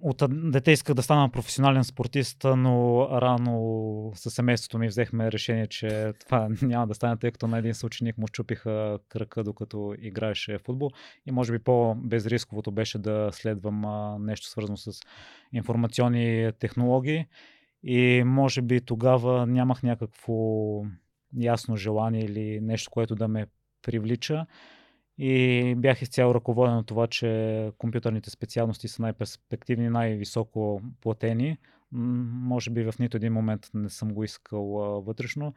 от 0.00 0.22
дете 0.30 0.72
исках 0.72 0.94
да 0.94 1.02
стана 1.02 1.30
професионален 1.30 1.84
спортист, 1.84 2.44
но 2.44 3.08
рано 3.10 4.12
със 4.14 4.34
семейството 4.34 4.78
ми 4.78 4.88
взехме 4.88 5.32
решение, 5.32 5.66
че 5.66 6.12
това 6.26 6.48
няма 6.62 6.86
да 6.86 6.94
стане, 6.94 7.16
тъй 7.16 7.30
като 7.30 7.46
на 7.46 7.58
един 7.58 7.74
съученик 7.74 8.18
му 8.18 8.26
щупиха 8.26 8.98
кръка, 9.08 9.44
докато 9.44 9.94
играеше 9.98 10.58
футбол. 10.58 10.90
И 11.26 11.32
може 11.32 11.52
би 11.52 11.58
по-безрисковото 11.58 12.72
беше 12.72 12.98
да 12.98 13.28
следвам 13.32 13.84
нещо 14.24 14.46
свързано 14.46 14.76
с 14.76 15.00
информационни 15.52 16.52
технологии. 16.58 17.26
И 17.82 18.22
може 18.26 18.62
би 18.62 18.80
тогава 18.80 19.46
нямах 19.46 19.82
някакво 19.82 20.34
ясно 21.36 21.76
желание 21.76 22.24
или 22.24 22.60
нещо, 22.60 22.90
което 22.90 23.14
да 23.14 23.28
ме 23.28 23.46
привлича. 23.82 24.46
И 25.22 25.74
бях 25.74 26.02
изцяло 26.02 26.34
ръководен 26.34 26.76
от 26.76 26.86
това, 26.86 27.06
че 27.06 27.72
компютърните 27.78 28.30
специалности 28.30 28.88
са 28.88 29.02
най-перспективни, 29.02 29.88
най-високо 29.88 30.82
платени. 31.00 31.58
Може 31.92 32.70
би 32.70 32.82
в 32.82 32.94
нито 32.98 33.16
един 33.16 33.32
момент 33.32 33.70
не 33.74 33.88
съм 33.88 34.14
го 34.14 34.24
искал 34.24 34.84
а, 34.84 35.00
вътрешно. 35.00 35.54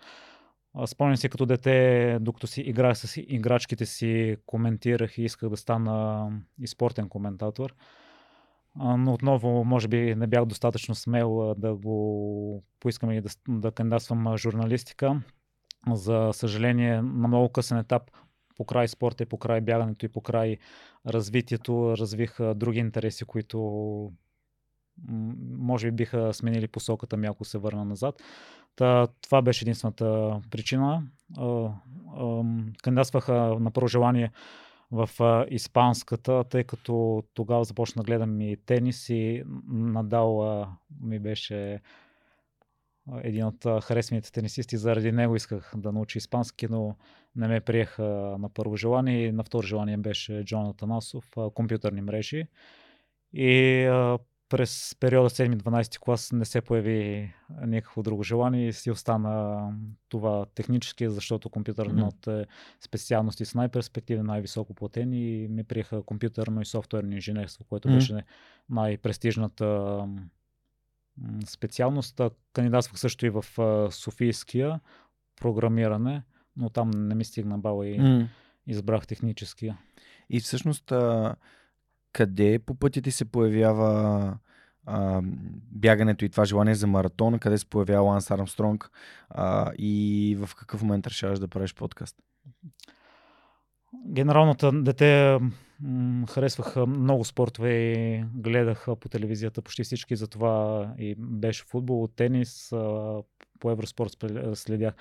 Спомням 0.86 1.18
си 1.18 1.30
като 1.30 1.46
дете, 1.46 2.18
докато 2.22 2.48
си 2.48 2.62
играх 2.62 2.98
с 2.98 3.18
играчките 3.18 3.86
си, 3.86 4.38
коментирах 4.46 5.18
и 5.18 5.24
исках 5.24 5.50
да 5.50 5.58
стана 5.58 6.30
и 6.62 6.68
спортен 6.68 7.10
коментатор. 7.10 7.76
Но 8.76 9.14
отново, 9.14 9.64
може 9.64 9.88
би, 9.88 10.16
не 10.16 10.28
бях 10.28 10.46
достатъчно 10.46 10.96
смел 10.96 11.56
да 11.58 11.76
го 11.76 12.64
поискам 12.80 13.12
и 13.12 13.22
да, 13.22 13.30
да 13.48 13.72
кандидатствам 13.72 14.38
журналистика. 14.38 15.22
За 15.92 16.30
съжаление, 16.34 17.02
на 17.02 17.28
много 17.28 17.50
късен 17.50 17.78
етап, 17.78 18.12
покрай 18.56 18.88
спорта 18.88 19.24
и 19.24 19.26
покрай 19.26 19.62
бягането 19.62 20.06
и 20.06 20.10
покрай 20.10 20.58
развитието, 21.08 21.98
развих 21.98 22.38
други 22.56 22.80
интереси, 22.80 23.26
които 23.26 23.60
може 25.58 25.92
би 25.92 25.96
биха 25.96 26.34
сменили 26.34 26.68
посоката 26.68 27.18
ми, 27.18 27.28
ако 27.28 27.46
се 27.46 27.58
върна 27.58 27.86
назад. 27.86 28.22
Та, 28.76 29.08
това 29.22 29.42
беше 29.42 29.64
единствената 29.64 30.40
причина. 30.52 31.04
А, 31.38 31.70
ам, 32.18 32.74
Кандидатствах 32.84 33.30
а, 33.30 33.34
на 33.60 33.72
първо 33.72 33.88
желание 33.88 34.32
в 34.92 35.10
испанската, 35.50 36.44
тъй 36.44 36.64
като 36.64 37.24
тогава 37.34 37.64
започна 37.64 38.04
да 38.04 38.06
гледам 38.06 38.42
и 38.42 38.58
тенис 38.66 39.10
и 39.10 39.44
Надал 39.68 40.66
ми 41.02 41.20
беше 41.20 41.82
един 43.24 43.46
от 43.46 43.84
харесваните 43.84 44.32
тенисисти. 44.32 44.78
Заради 44.78 45.12
него 45.12 45.36
исках 45.36 45.74
да 45.76 45.92
науча 45.92 46.18
испански, 46.18 46.68
но 46.70 46.96
не 47.36 47.48
ме 47.48 47.62
приеха 47.62 48.04
на 48.40 48.50
първо 48.50 48.76
желание. 48.76 49.26
И 49.26 49.32
на 49.32 49.44
второ 49.44 49.68
желание 49.68 49.98
беше 49.98 50.44
Джон 50.44 50.70
Атанасов, 50.70 51.32
компютърни 51.54 52.02
мрежи. 52.02 52.48
И 53.34 53.84
а, 53.86 54.20
през 54.50 54.96
периода 55.00 55.30
7-12 55.30 56.00
клас 56.00 56.32
не 56.32 56.46
се 56.46 56.62
появи 56.62 57.34
никакво 57.66 58.04
друго 58.04 58.24
желание 58.24 58.68
и 58.68 58.74
си 58.74 58.92
остана 58.92 59.70
това 60.10 60.46
технически, 60.56 61.10
защото 61.10 61.50
компютърните 61.50 62.46
специалности 62.82 63.46
са 63.46 63.58
най-перспективни, 63.58 64.24
най-високо 64.24 64.74
платени 64.74 65.44
и 65.44 65.48
ми 65.48 65.64
приеха 65.64 66.04
компютърно 66.04 66.62
и 66.62 66.66
софтуерно 66.66 67.14
инженерство, 67.14 67.66
което 67.70 67.88
беше 67.88 68.24
най-престижната 68.70 70.00
специалност. 71.46 72.22
Кандидатствах 72.54 73.00
също 73.00 73.26
и 73.26 73.30
в 73.30 73.46
Софийския 73.92 74.80
програмиране, 75.36 76.24
но 76.58 76.70
там 76.70 76.90
не 76.92 77.16
ми 77.16 77.26
стигна 77.26 77.58
бала 77.58 77.88
и 77.88 78.00
М. 78.00 78.28
избрах 78.68 79.08
техническия. 79.08 79.78
И 80.30 80.40
всъщност, 80.40 80.92
а, 80.92 81.36
къде 82.12 82.60
по 82.60 82.76
пътя 82.76 83.02
ти 83.02 83.12
се 83.12 83.26
появява 83.26 84.38
а, 84.86 85.22
бягането 85.72 86.26
и 86.26 86.30
това 86.30 86.46
желание 86.46 86.76
за 86.76 86.88
маратон? 86.88 87.40
Къде 87.40 87.58
се 87.58 87.66
появява 87.66 88.02
Ланс 88.02 88.32
Армстронг? 88.32 88.92
А, 89.30 89.72
и 89.78 90.38
в 90.40 90.56
какъв 90.56 90.82
момент 90.82 91.08
решаваш 91.08 91.40
да 91.40 91.48
правиш 91.48 91.76
подкаст? 91.76 92.16
Генералното 94.08 94.72
дете 94.84 95.40
харесвах 96.30 96.76
много 96.88 97.26
спортове 97.26 97.74
и 97.74 98.24
гледах 98.36 98.86
по 99.00 99.10
телевизията 99.10 99.62
почти 99.62 99.84
всички, 99.84 100.16
затова 100.16 100.88
и 100.98 101.16
беше 101.18 101.64
футбол, 101.64 102.08
тенис, 102.08 102.70
по 103.60 103.72
Евроспорт 103.72 104.18
следях 104.54 104.94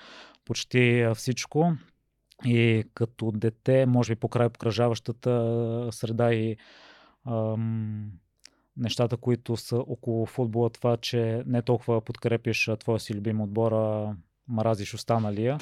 почти 0.45 1.07
всичко. 1.15 1.73
И 2.45 2.83
като 2.93 3.31
дете, 3.31 3.85
може 3.85 4.15
би 4.15 4.19
покрай 4.19 4.49
покръжаващата 4.49 5.89
среда 5.91 6.33
и 6.33 6.57
ам, 7.27 8.11
нещата, 8.77 9.17
които 9.17 9.57
са 9.57 9.77
около 9.77 10.25
футбола, 10.25 10.69
това, 10.69 10.97
че 10.97 11.43
не 11.45 11.61
толкова 11.61 12.01
подкрепиш 12.01 12.69
твоя 12.79 12.99
си 12.99 13.13
любим 13.13 13.41
отбор, 13.41 13.71
а 13.71 14.15
мразиш 14.47 14.93
останалия. 14.93 15.57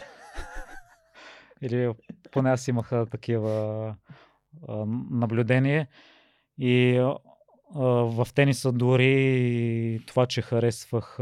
Или 1.62 1.94
поне 2.32 2.50
аз 2.50 2.68
имаха 2.68 3.06
такива 3.06 3.96
а, 4.68 4.86
наблюдения. 5.12 5.88
И 6.58 7.02
в 7.76 8.28
тениса 8.36 8.72
дори 8.72 10.00
това, 10.08 10.26
че 10.26 10.42
харесвах, 10.42 11.18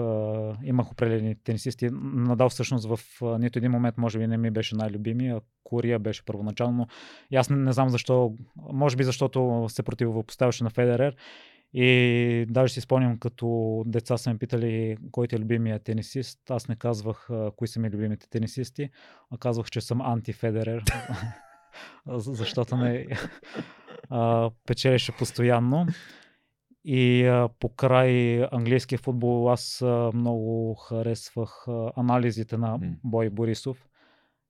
имах 0.63 0.91
определени 0.91 1.35
тенисисти. 1.35 1.89
Надал 1.91 2.49
всъщност 2.49 2.87
в 2.87 2.99
нито 3.39 3.59
един 3.59 3.71
момент 3.71 3.97
може 3.97 4.19
би 4.19 4.27
не 4.27 4.37
ми 4.37 4.51
беше 4.51 4.75
най-любими, 4.75 5.29
а 5.29 5.41
Кория 5.63 5.99
беше 5.99 6.25
първоначално. 6.25 6.87
И 7.31 7.35
аз 7.35 7.49
не, 7.49 7.55
не 7.55 7.73
знам 7.73 7.89
защо, 7.89 8.33
може 8.73 8.95
би 8.95 9.03
защото 9.03 9.65
се 9.69 9.83
противопоставяше 9.83 10.63
на 10.63 10.69
Федерер 10.69 11.15
и 11.73 12.45
даже 12.49 12.73
си 12.73 12.81
спомням, 12.81 13.17
като 13.17 13.83
деца 13.85 14.17
са 14.17 14.33
ме 14.33 14.37
питали 14.37 14.97
кой 15.11 15.27
е 15.31 15.39
любимия 15.39 15.79
тенисист. 15.79 16.39
Аз 16.51 16.67
не 16.67 16.75
казвах 16.75 17.29
кои 17.55 17.67
са 17.67 17.79
ми 17.79 17.89
любимите 17.89 18.29
тенисисти, 18.29 18.89
а 19.31 19.37
казвах, 19.37 19.69
че 19.69 19.81
съм 19.81 20.01
антифедерер, 20.01 20.83
защото 22.07 22.77
не 22.77 23.07
а, 24.09 24.51
печелеше 24.65 25.11
постоянно. 25.17 25.87
И 26.85 27.25
а, 27.25 27.49
покрай 27.59 28.43
английския 28.51 28.99
футбол 28.99 29.51
аз 29.51 29.81
а, 29.81 30.11
много 30.13 30.75
харесвах 30.75 31.67
а, 31.67 31.91
анализите 31.95 32.57
на 32.57 32.79
Бой 33.03 33.29
Борисов 33.29 33.89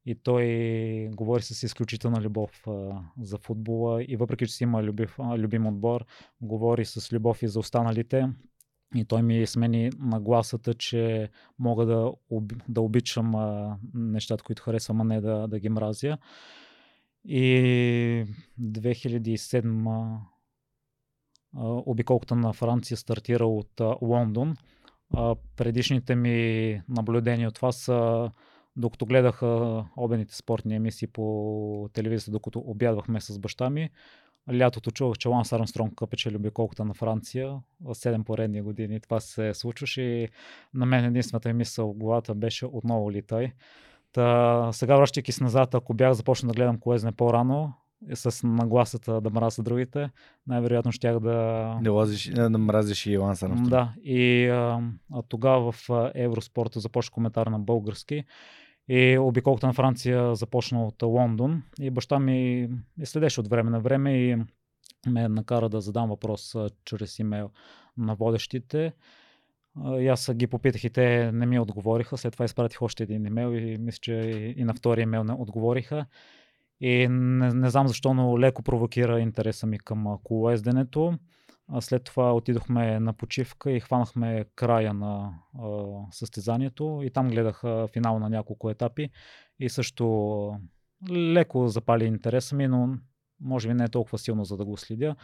и 0.05 0.15
той 0.15 1.09
говори 1.13 1.41
с 1.41 1.63
изключителна 1.63 2.21
любов 2.21 2.67
а, 2.67 2.71
за 3.21 3.37
футбола 3.37 4.03
и 4.03 4.15
въпреки, 4.15 4.47
че 4.47 4.53
си 4.53 4.63
има 4.63 4.83
любив, 4.83 5.15
а, 5.19 5.37
любим 5.37 5.67
отбор, 5.67 6.05
говори 6.41 6.85
с 6.85 7.13
любов 7.13 7.43
и 7.43 7.47
за 7.47 7.59
останалите. 7.59 8.29
И 8.95 9.05
той 9.05 9.21
ми 9.21 9.47
смени 9.47 9.91
нагласата, 9.99 10.73
че 10.73 11.29
мога 11.59 11.85
да, 11.85 12.11
да 12.69 12.81
обичам 12.81 13.35
а, 13.35 13.77
нещата, 13.93 14.43
които 14.43 14.63
харесвам, 14.63 15.01
а 15.01 15.03
не 15.03 15.21
да, 15.21 15.47
да 15.47 15.59
ги 15.59 15.69
мразя. 15.69 16.17
И 17.25 18.25
2007 18.61 20.19
обиколката 21.85 22.35
на 22.35 22.53
Франция 22.53 22.97
стартира 22.97 23.45
от 23.45 23.81
Лондон. 24.01 24.55
Предишните 25.55 26.15
ми 26.15 26.81
наблюдения 26.89 27.47
от 27.47 27.55
това 27.55 27.71
са 27.71 28.29
докато 28.75 29.05
гледаха 29.05 29.85
обените 29.97 30.35
спортни 30.35 30.75
емисии 30.75 31.07
по 31.07 31.89
телевизията, 31.93 32.31
докато 32.31 32.59
обядвахме 32.59 33.21
с 33.21 33.39
баща 33.39 33.69
ми, 33.69 33.89
лятото 34.53 34.91
чувах, 34.91 35.17
че 35.17 35.27
Ланс 35.27 35.53
Армстронг 35.53 36.01
печели 36.09 36.35
обиколката 36.35 36.85
на 36.85 36.93
Франция. 36.93 37.59
7 37.83 38.23
поредни 38.23 38.61
години 38.61 38.99
това 38.99 39.19
се 39.19 39.53
случваше 39.53 40.01
и 40.01 40.27
на 40.73 40.85
мен 40.85 41.05
единствената 41.05 41.53
мисъл 41.53 41.93
в 41.93 41.97
главата 41.97 42.35
беше 42.35 42.65
отново 42.65 43.11
ли 43.11 43.21
той. 43.21 43.53
Та, 44.13 44.69
сега 44.73 44.97
връщайки 44.97 45.31
се 45.31 45.43
назад, 45.43 45.75
ако 45.75 45.93
бях 45.93 46.13
започнал 46.13 46.47
да 46.47 46.55
гледам 46.55 46.79
Коезне 46.79 47.11
по-рано, 47.11 47.73
с 48.13 48.47
нагласата 48.47 49.21
да 49.21 49.29
мразя 49.29 49.63
другите, 49.63 50.09
най-вероятно 50.47 50.91
щях 50.91 51.19
да... 51.19 51.77
Да, 51.81 51.91
лазиш, 51.91 52.29
да 52.29 52.57
мразиш 52.57 53.05
и 53.05 53.17
Ланс 53.17 53.43
Армстронг. 53.43 53.69
Да, 53.69 53.93
и 54.03 54.47
а, 54.47 54.81
а 55.13 55.21
тогава 55.21 55.71
в 55.71 55.89
Евроспорта 56.15 56.79
започна 56.79 57.13
коментар 57.13 57.47
на 57.47 57.59
български 57.59 58.23
и 58.87 59.17
обиколката 59.17 59.67
на 59.67 59.73
Франция 59.73 60.35
започна 60.35 60.85
от 60.85 61.03
Лондон 61.03 61.63
и 61.79 61.89
баща 61.89 62.19
ми 62.19 62.69
следеше 63.03 63.39
от 63.39 63.47
време 63.47 63.69
на 63.69 63.79
време 63.79 64.17
и 64.17 64.37
ме 65.07 65.27
накара 65.27 65.69
да 65.69 65.81
задам 65.81 66.09
въпрос 66.09 66.55
чрез 66.85 67.19
имейл 67.19 67.49
на 67.97 68.15
водещите. 68.15 68.93
И 69.99 70.07
аз 70.07 70.31
ги 70.33 70.47
попитах 70.47 70.83
и 70.83 70.89
те 70.89 71.31
не 71.31 71.45
ми 71.45 71.59
отговориха. 71.59 72.17
След 72.17 72.33
това 72.33 72.45
изпратих 72.45 72.81
още 72.81 73.03
един 73.03 73.25
имейл 73.25 73.53
и 73.53 73.77
мисля, 73.77 73.99
че 74.01 74.13
и 74.57 74.63
на 74.63 74.73
втория 74.73 75.03
имейл 75.03 75.23
не 75.23 75.33
отговориха. 75.33 76.05
И 76.81 77.07
не, 77.07 77.53
не 77.53 77.69
знам 77.69 77.87
защо, 77.87 78.13
но 78.13 78.39
леко 78.39 78.63
провокира 78.63 79.19
интереса 79.19 79.67
ми 79.67 79.79
към 79.79 80.17
колоезденето. 80.23 81.13
След 81.79 82.03
това 82.03 82.33
отидохме 82.33 82.99
на 82.99 83.13
почивка 83.13 83.71
и 83.71 83.79
хванахме 83.79 84.45
края 84.55 84.93
на 84.93 85.33
а, 85.59 85.85
състезанието 86.11 87.01
и 87.03 87.09
там 87.09 87.29
гледах 87.29 87.63
финал 87.93 88.19
на 88.19 88.29
няколко 88.29 88.69
етапи 88.69 89.09
и 89.59 89.69
също 89.69 90.59
леко 91.09 91.67
запали 91.67 92.05
интереса 92.05 92.55
ми, 92.55 92.67
но 92.67 92.97
може 93.41 93.67
би 93.67 93.73
не 93.73 93.83
е 93.83 93.89
толкова 93.89 94.17
силно 94.17 94.45
за 94.45 94.57
да 94.57 94.65
го 94.65 94.77
следя. 94.77 95.15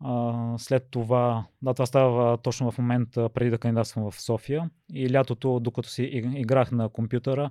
А, 0.00 0.54
след 0.58 0.86
това, 0.90 1.46
да, 1.62 1.74
това 1.74 1.86
става 1.86 2.36
точно 2.36 2.70
в 2.70 2.78
момента 2.78 3.28
преди 3.28 3.50
да 3.50 3.58
кандидатствам 3.58 4.10
в 4.10 4.20
София 4.20 4.70
и 4.92 5.12
лятото, 5.12 5.60
докато 5.60 5.88
си 5.88 6.02
играх 6.36 6.72
на 6.72 6.88
компютъра, 6.88 7.50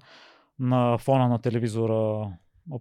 на 0.59 0.97
фона 0.97 1.27
на 1.27 1.39
телевизора 1.39 2.31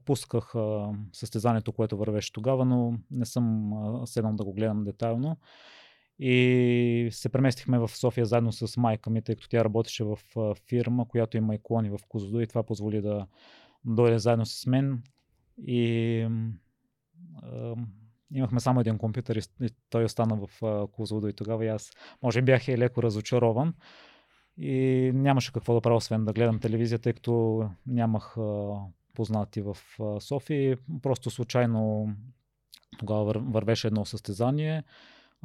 пусках 0.05 0.55
а, 0.55 0.93
състезанието, 1.13 1.73
което 1.73 1.97
вървеше 1.97 2.33
тогава, 2.33 2.65
но 2.65 2.99
не 3.11 3.25
съм 3.25 3.73
а, 3.73 4.07
седнал 4.07 4.33
да 4.33 4.45
го 4.45 4.53
гледам 4.53 4.85
детайлно. 4.85 5.37
И 6.19 7.09
се 7.13 7.29
преместихме 7.29 7.79
в 7.79 7.89
София 7.89 8.27
заедно 8.27 8.53
с 8.53 8.77
майка 8.77 9.11
ми, 9.11 9.23
тъй 9.23 9.35
като 9.35 9.49
тя 9.49 9.65
работеше 9.65 10.05
в 10.05 10.19
а, 10.37 10.55
фирма, 10.55 11.09
която 11.09 11.37
има 11.37 11.55
и 11.55 11.61
клони 11.63 11.91
в 11.91 11.99
Козлодо 12.09 12.41
и 12.41 12.47
това 12.47 12.63
позволи 12.63 13.01
да 13.01 13.27
дойде 13.85 14.19
заедно 14.19 14.47
с 14.47 14.67
мен. 14.67 15.03
И 15.67 16.29
имахме 18.35 18.61
само 18.61 18.81
един 18.81 18.99
компютър 18.99 19.37
и, 19.37 19.69
той 19.91 20.05
остана 20.05 20.47
в 20.47 20.63
а, 20.63 20.87
Козлодо 20.87 21.29
и 21.29 21.33
тогава 21.33 21.65
и 21.65 21.69
аз 21.69 21.93
може 22.23 22.43
би 22.43 22.45
бях 22.45 22.69
и 22.69 22.79
леко 22.79 23.03
разочарован. 23.03 23.75
И 24.59 25.11
нямаше 25.15 25.53
какво 25.53 25.75
да 25.75 25.81
правя, 25.81 25.97
освен 25.97 26.25
да 26.25 26.33
гледам 26.33 26.59
телевизия, 26.59 26.99
тъй 26.99 27.13
като 27.13 27.65
нямах 27.87 28.37
а, 28.37 28.75
познати 29.15 29.63
в 29.63 29.77
София. 30.21 30.79
Просто 31.03 31.31
случайно 31.31 32.09
тогава 32.99 33.33
вървеше 33.39 33.87
едно 33.87 34.05
състезание, 34.05 34.85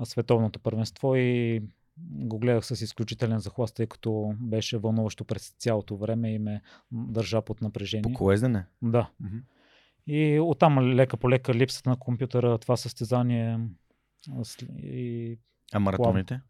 световното 0.03 0.59
първенство 0.59 1.15
и 1.15 1.61
го 1.97 2.39
гледах 2.39 2.65
с 2.65 2.81
изключителен 2.81 3.39
захласт, 3.39 3.75
тъй 3.75 3.87
като 3.87 4.35
беше 4.39 4.77
вълнуващо 4.77 5.25
през 5.25 5.49
цялото 5.59 5.97
време 5.97 6.33
и 6.33 6.39
ме 6.39 6.61
държа 6.91 7.41
под 7.41 7.61
напрежение. 7.61 8.01
По 8.01 8.13
колездене? 8.13 8.65
Да. 8.81 9.09
Mm-hmm. 9.23 9.41
И 10.07 10.39
оттам 10.39 10.79
лека 10.79 11.17
по 11.17 11.29
лека 11.29 11.53
липсата 11.53 11.89
на 11.89 11.97
компютъра, 11.97 12.57
това 12.57 12.77
състезание 12.77 13.59
и... 14.83 15.37
А 15.73 15.79
маратоните? 15.79 16.41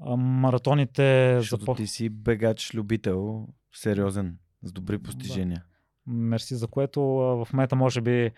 А, 0.00 0.16
маратоните... 0.16 1.36
Защото 1.38 1.60
запо... 1.60 1.74
ти 1.74 1.86
си 1.86 2.08
бегач, 2.08 2.74
любител, 2.74 3.48
сериозен, 3.72 4.38
с 4.62 4.72
добри 4.72 4.98
постижения. 4.98 5.64
Да. 6.06 6.12
Мерси, 6.12 6.54
за 6.54 6.66
което 6.66 7.02
в 7.02 7.48
момента 7.52 7.76
може 7.76 8.00
би 8.00 8.32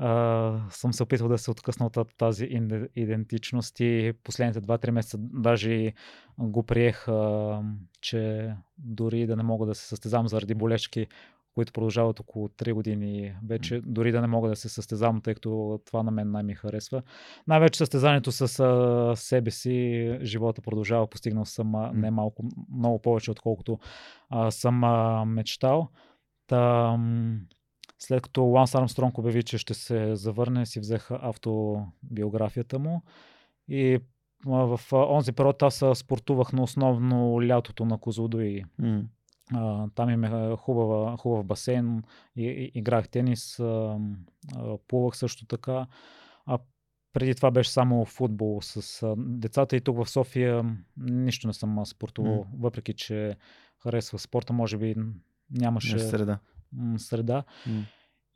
Uh, 0.00 0.68
съм 0.68 0.92
се 0.92 1.02
опитвал 1.02 1.28
да 1.28 1.38
се 1.38 1.50
откъсна 1.50 1.86
от 1.86 2.16
тази 2.16 2.48
идентичност 2.96 3.80
и 3.80 4.12
последните 4.24 4.60
2-3 4.60 4.90
месеца 4.90 5.18
даже 5.20 5.92
го 6.38 6.62
приех, 6.62 7.06
uh, 7.06 7.74
че 8.00 8.52
дори 8.78 9.26
да 9.26 9.36
не 9.36 9.42
мога 9.42 9.66
да 9.66 9.74
се 9.74 9.88
състезавам 9.88 10.28
заради 10.28 10.54
болечки, 10.54 11.06
които 11.54 11.72
продължават 11.72 12.20
около 12.20 12.48
3 12.48 12.72
години 12.72 13.34
вече, 13.48 13.80
дори 13.86 14.12
да 14.12 14.20
не 14.20 14.26
мога 14.26 14.48
да 14.48 14.56
се 14.56 14.68
състезавам, 14.68 15.20
тъй 15.20 15.34
като 15.34 15.80
това 15.86 16.02
на 16.02 16.10
мен 16.10 16.30
най-ми 16.30 16.54
харесва. 16.54 17.02
Най-вече 17.46 17.78
състезанието 17.78 18.32
с 18.32 18.48
uh, 18.48 19.14
себе 19.14 19.50
си, 19.50 20.18
живота 20.22 20.62
продължава, 20.62 21.06
постигнал 21.06 21.44
съм 21.44 21.72
uh, 21.72 21.92
не 21.92 22.10
малко, 22.10 22.44
много 22.76 23.02
повече, 23.02 23.30
отколкото 23.30 23.78
uh, 24.32 24.50
съм 24.50 24.80
uh, 24.80 25.24
мечтал. 25.24 25.88
Та, 26.46 26.98
след 27.98 28.22
като 28.22 28.42
Ланс 28.42 28.74
Армстронг 28.74 29.18
обяви, 29.18 29.42
че 29.42 29.58
ще 29.58 29.74
се 29.74 30.16
завърне, 30.16 30.66
си 30.66 30.80
взеха 30.80 31.18
автобиографията 31.22 32.78
му 32.78 33.02
и 33.68 33.98
в 34.46 34.80
онзи 34.92 35.32
период 35.32 35.62
аз 35.62 35.84
спортувах 35.94 36.52
на 36.52 36.62
основно 36.62 37.48
лятото 37.48 37.84
на 37.84 37.98
Козлодуи. 37.98 38.64
Mm. 38.80 39.04
Там 39.94 40.10
има 40.10 40.56
хубава, 40.56 41.16
хубав 41.16 41.44
басейн, 41.44 42.02
и, 42.36 42.46
и, 42.46 42.72
играх 42.74 43.08
тенис, 43.08 43.60
а, 43.60 43.98
а, 44.56 44.78
плувах 44.88 45.16
също 45.16 45.46
така. 45.46 45.86
А 46.46 46.58
преди 47.12 47.34
това 47.34 47.50
беше 47.50 47.70
само 47.70 48.04
футбол 48.04 48.62
с 48.62 49.02
а, 49.02 49.14
децата 49.18 49.76
и 49.76 49.80
тук 49.80 50.04
в 50.04 50.10
София 50.10 50.76
нищо 50.96 51.46
не 51.46 51.52
съм 51.52 51.86
спортувал, 51.86 52.44
mm. 52.44 52.46
въпреки 52.58 52.94
че 52.94 53.36
харесвах 53.82 54.22
спорта, 54.22 54.52
може 54.52 54.78
би 54.78 54.94
нямаше 55.50 55.98
среда. 55.98 56.38
среда. 56.96 57.44
Mm. 57.68 57.82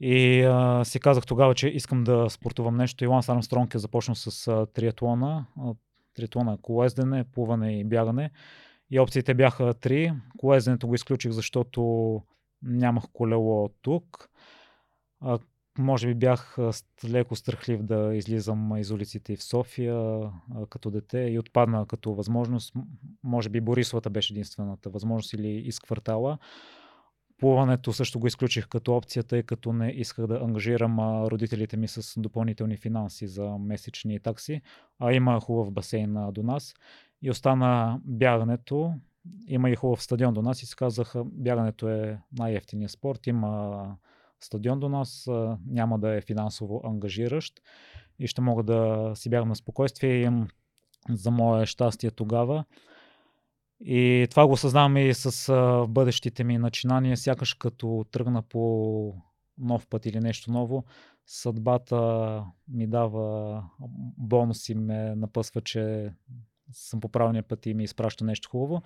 И 0.01 0.43
а, 0.43 0.85
си 0.85 1.01
казах 1.01 1.27
тогава, 1.27 1.55
че 1.55 1.69
искам 1.69 2.05
да 2.05 2.31
спортувам 2.31 2.77
нещо. 2.77 3.05
И 3.05 3.07
Ланс 3.07 3.29
Армстронг 3.29 3.75
е 3.75 3.79
започнал 3.79 4.15
с 4.15 4.49
а, 4.49 4.67
триатлона. 4.67 5.47
А, 5.61 5.75
триатлона 6.15 6.59
колездене, 6.63 7.25
плуване 7.25 7.81
и 7.81 7.85
бягане. 7.85 8.31
И 8.91 9.01
опциите 9.01 9.35
бяха 9.35 9.75
три. 9.75 10.13
Колезденето 10.39 10.89
го 10.89 10.95
изключих, 10.95 11.33
защото 11.33 12.23
нямах 12.63 13.05
колело 13.13 13.69
тук. 13.83 14.29
А, 15.21 15.39
може 15.79 16.07
би 16.07 16.15
бях 16.15 16.59
леко 17.05 17.37
страхлив 17.37 17.83
да 17.83 18.15
излизам 18.15 18.77
из 18.77 18.91
улиците 18.91 19.33
и 19.33 19.37
в 19.37 19.43
София 19.43 20.21
като 20.71 20.91
дете 20.91 21.19
и 21.19 21.39
отпадна 21.39 21.87
като 21.87 22.15
възможност. 22.15 22.75
Може 23.23 23.49
би 23.49 23.61
Борисовата 23.61 24.11
беше 24.11 24.33
единствената 24.33 24.91
възможност 24.91 25.33
или 25.33 25.49
из 25.49 25.81
квартала. 25.81 26.39
Плуването 27.39 27.93
също 27.93 28.21
го 28.21 28.27
изключих 28.27 28.69
като 28.69 28.97
опция, 28.97 29.23
тъй 29.23 29.43
като 29.43 29.73
не 29.73 29.91
исках 29.91 30.27
да 30.27 30.35
ангажирам 30.35 31.01
родителите 31.27 31.77
ми 31.77 31.89
с 31.89 32.21
допълнителни 32.21 32.77
финанси 32.77 33.27
за 33.27 33.59
месечни 33.59 34.21
такси, 34.21 34.63
а 34.99 35.13
има 35.13 35.41
хубав 35.41 35.73
басейн 35.73 36.17
до 36.33 36.43
нас. 36.43 36.75
И 37.23 37.31
остана 37.31 38.01
бягането. 38.05 38.95
Има 39.47 39.71
и 39.71 39.77
хубав 39.77 40.03
стадион 40.03 40.35
до 40.35 40.43
нас 40.43 40.63
и 40.63 40.67
се 40.67 40.77
казаха, 40.77 41.25
бягането 41.25 41.89
е 41.89 42.19
най-ефтиният 42.39 42.91
спорт. 42.91 43.27
Има 43.27 43.85
стадион 44.41 44.81
до 44.81 44.89
нас, 44.89 45.29
няма 45.67 45.99
да 45.99 46.17
е 46.17 46.21
финансово 46.21 46.81
ангажиращ 46.85 47.61
и 48.19 48.27
ще 48.27 48.41
мога 48.41 48.63
да 48.63 49.13
си 49.15 49.31
бягам 49.31 49.49
на 49.49 49.57
спокойствие. 49.57 50.33
За 51.11 51.31
мое 51.31 51.67
щастие 51.67 52.11
тогава 52.11 52.65
и 53.81 54.27
това 54.31 54.47
го 54.47 54.57
съзнавам 54.57 54.97
и 54.97 55.15
с 55.15 55.55
бъдещите 55.89 56.45
ми 56.45 56.59
начинания, 56.59 57.17
сякаш 57.17 57.55
като 57.55 58.05
тръгна 58.11 58.43
по 58.43 59.15
нов 59.59 59.87
път 59.87 60.07
или 60.07 60.21
нещо 60.21 60.53
ново, 60.53 60.85
съдбата 61.27 62.45
ми 62.69 62.87
дава 62.87 63.65
бонус 64.19 64.69
и 64.69 64.75
ме 64.75 65.15
напъсва, 65.15 65.61
че 65.61 66.13
съм 66.73 67.01
по 67.01 67.09
правилния 67.09 67.43
път 67.43 67.67
и 67.67 67.75
ми 67.75 67.85
изпраща 67.85 68.25
нещо 68.25 68.49
хубаво. 68.51 68.83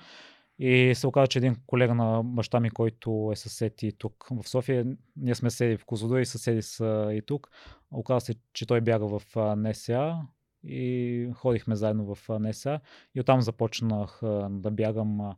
И 0.59 0.92
се 0.95 1.07
оказа, 1.07 1.27
че 1.27 1.38
един 1.38 1.57
колега 1.66 1.95
на 1.95 2.23
баща 2.25 2.61
ми, 2.61 2.71
който 2.71 3.31
е 3.33 3.37
съсед 3.37 3.83
и 3.83 3.92
тук 3.92 4.29
в 4.31 4.49
София, 4.49 4.87
ние 5.16 5.35
сме 5.35 5.51
седи 5.51 5.77
в 5.77 5.85
Козлодуй 5.85 6.21
и 6.21 6.27
съседи 6.27 6.62
са 6.62 7.11
и 7.12 7.23
тук. 7.23 7.51
Оказа 7.90 8.27
се, 8.27 8.35
че 8.53 8.66
той 8.66 8.81
бяга 8.81 9.07
в 9.07 9.23
НСА 9.57 10.21
и 10.64 11.29
ходихме 11.35 11.77
заедно 11.77 12.14
в 12.14 12.38
НСА 12.40 12.81
и 13.14 13.21
оттам 13.21 13.40
започнах 13.40 14.18
да 14.51 14.71
бягам 14.71 15.35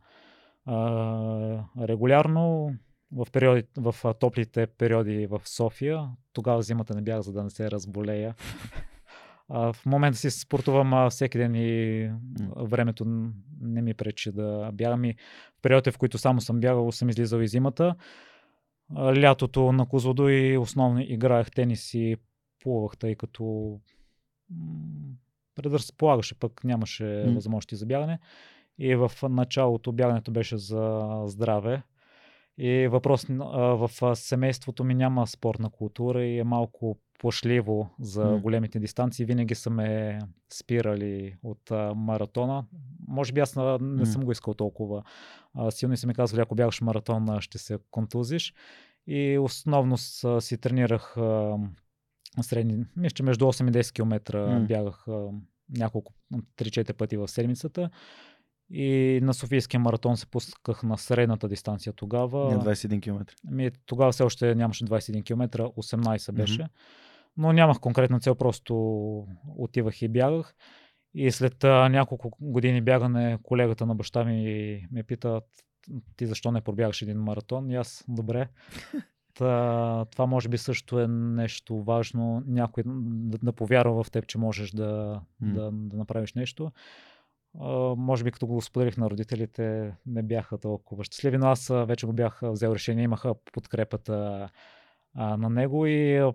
регулярно 1.79 2.75
в, 3.11 3.27
периоди, 3.31 3.63
в 3.77 4.13
топлите 4.19 4.67
периоди 4.67 5.27
в 5.27 5.41
София. 5.45 6.09
Тогава 6.33 6.61
зимата 6.61 6.95
не 6.95 7.01
бях, 7.01 7.21
за 7.21 7.33
да 7.33 7.43
не 7.43 7.49
се 7.49 7.71
разболея. 7.71 8.35
В 9.49 9.75
момента 9.85 10.17
си 10.17 10.31
спортувам 10.31 11.09
всеки 11.09 11.37
ден 11.37 11.55
и 11.55 12.11
времето 12.57 13.05
не 13.61 13.81
ми 13.81 13.93
пречи 13.93 14.31
да 14.31 14.71
бягам. 14.73 15.05
И 15.05 15.13
в 15.57 15.61
периодите, 15.61 15.91
в 15.91 15.97
които 15.97 16.17
само 16.17 16.41
съм 16.41 16.59
бягал, 16.59 16.91
съм 16.91 17.09
излизал 17.09 17.39
и 17.39 17.47
зимата. 17.47 17.95
Лятото 18.95 19.71
на 19.71 19.85
Козлодуй 19.85 20.57
основно 20.57 21.01
играех 21.01 21.51
тенис 21.51 21.93
и 21.93 22.17
плувах, 22.63 22.97
тъй 22.97 23.15
като 23.15 23.79
предразполагаше, 25.55 26.39
пък 26.39 26.63
нямаше 26.63 27.03
mm. 27.03 27.35
възможности 27.35 27.75
за 27.75 27.85
бягане. 27.85 28.19
И 28.79 28.95
в 28.95 29.11
началото 29.29 29.91
бягането 29.91 30.31
беше 30.31 30.57
за 30.57 31.01
здраве. 31.25 31.83
И 32.57 32.87
въпрос 32.87 33.25
в 33.29 34.15
семейството 34.15 34.83
ми 34.83 34.95
няма 34.95 35.27
спортна 35.27 35.69
култура 35.69 36.23
и 36.23 36.39
е 36.39 36.43
малко 36.43 36.97
плашливо 37.19 37.89
за 37.99 38.25
mm. 38.25 38.41
големите 38.41 38.79
дистанции. 38.79 39.25
Винаги 39.25 39.55
са 39.55 39.69
ме 39.69 40.19
спирали 40.53 41.35
от 41.43 41.71
маратона. 41.95 42.65
Може 43.07 43.33
би 43.33 43.39
аз 43.39 43.55
не 43.55 43.61
mm. 43.61 44.03
съм 44.03 44.23
го 44.25 44.31
искал 44.31 44.53
толкова 44.53 45.03
силно 45.69 45.93
и 45.93 45.97
са 45.97 46.07
ми 46.07 46.13
казвали, 46.13 46.41
ако 46.41 46.55
бягаш 46.55 46.81
маратон, 46.81 47.39
ще 47.39 47.57
се 47.57 47.77
контузиш. 47.91 48.53
И 49.07 49.37
основно 49.37 49.97
си 49.97 50.57
тренирах 50.57 51.15
средни, 52.41 52.85
мисля, 52.95 53.25
между 53.25 53.45
8 53.45 53.69
и 53.69 53.83
10 53.83 53.93
км 53.93 54.37
mm. 54.37 54.67
бягах 54.67 55.05
няколко, 55.77 56.13
3-4 56.57 56.93
пъти 56.93 57.17
в 57.17 57.27
седмицата. 57.27 57.89
И 58.69 59.19
на 59.23 59.33
Софийския 59.33 59.79
маратон 59.79 60.17
се 60.17 60.27
пусках 60.27 60.83
на 60.83 60.97
средната 60.97 61.47
дистанция 61.47 61.93
тогава. 61.93 62.53
На 62.53 62.59
21 62.59 63.01
км. 63.01 63.25
Ми, 63.51 63.71
тогава 63.85 64.11
все 64.11 64.23
още 64.23 64.55
нямаше 64.55 64.85
21 64.85 65.23
км, 65.25 65.63
18 65.63 66.31
беше. 66.31 66.61
Mm-hmm. 66.61 66.69
Но 67.37 67.53
нямах 67.53 67.79
конкретна 67.79 68.19
цел, 68.19 68.35
просто 68.35 68.75
отивах 69.57 70.01
и 70.01 70.07
бягах. 70.07 70.55
И 71.13 71.31
след 71.31 71.63
а, 71.63 71.89
няколко 71.89 72.31
години 72.41 72.81
бягане, 72.81 73.37
колегата 73.43 73.85
на 73.85 73.95
баща 73.95 74.23
ми 74.23 74.87
ме 74.91 75.03
пита, 75.03 75.41
ти 76.15 76.25
защо 76.25 76.51
не 76.51 76.61
пробягаш 76.61 77.01
един 77.01 77.17
маратон? 77.17 77.69
И 77.69 77.75
аз, 77.75 78.03
добре. 78.07 78.47
Та, 79.33 80.05
това 80.11 80.25
може 80.25 80.49
би 80.49 80.57
също 80.57 80.99
е 80.99 81.07
нещо 81.07 81.83
важно, 81.83 82.43
някой 82.47 82.83
да, 82.87 83.37
да 83.37 83.53
повярва 83.53 84.03
в 84.03 84.11
теб, 84.11 84.27
че 84.27 84.37
можеш 84.37 84.71
да, 84.71 85.21
mm. 85.43 85.53
да, 85.53 85.71
да 85.71 85.97
направиш 85.97 86.33
нещо. 86.33 86.71
Може 87.97 88.23
би 88.23 88.31
като 88.31 88.47
го 88.47 88.61
споделих 88.61 88.97
на 88.97 89.09
родителите, 89.09 89.93
не 90.05 90.23
бяха 90.23 90.57
толкова 90.57 91.03
щастливи, 91.03 91.37
но 91.37 91.47
аз 91.47 91.71
вече 91.73 92.05
го 92.05 92.13
бях 92.13 92.39
взел 92.43 92.71
решение, 92.71 93.03
имаха 93.03 93.35
подкрепата 93.53 94.49
на 95.15 95.49
него 95.49 95.85
и 95.85 96.31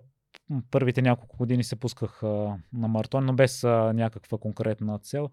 първите 0.71 1.01
няколко 1.01 1.37
години 1.37 1.63
се 1.63 1.75
пусках 1.75 2.21
на 2.73 2.87
маратон, 2.87 3.25
но 3.25 3.33
без 3.33 3.63
някаква 3.93 4.37
конкретна 4.37 4.99
цел. 4.99 5.29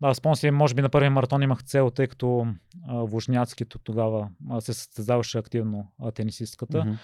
Да, 0.00 0.14
спомням 0.14 0.36
си, 0.36 0.50
може 0.50 0.74
би 0.74 0.82
на 0.82 0.88
първи 0.88 1.08
маратон 1.08 1.42
имах 1.42 1.64
цел, 1.64 1.90
тъй 1.90 2.06
като 2.06 2.46
Вожняцкито 2.88 3.78
тогава 3.78 4.28
се 4.60 4.74
състезаваше 4.74 5.38
активно 5.38 5.86
тенисистката 6.14 6.78
mm-hmm. 6.78 6.98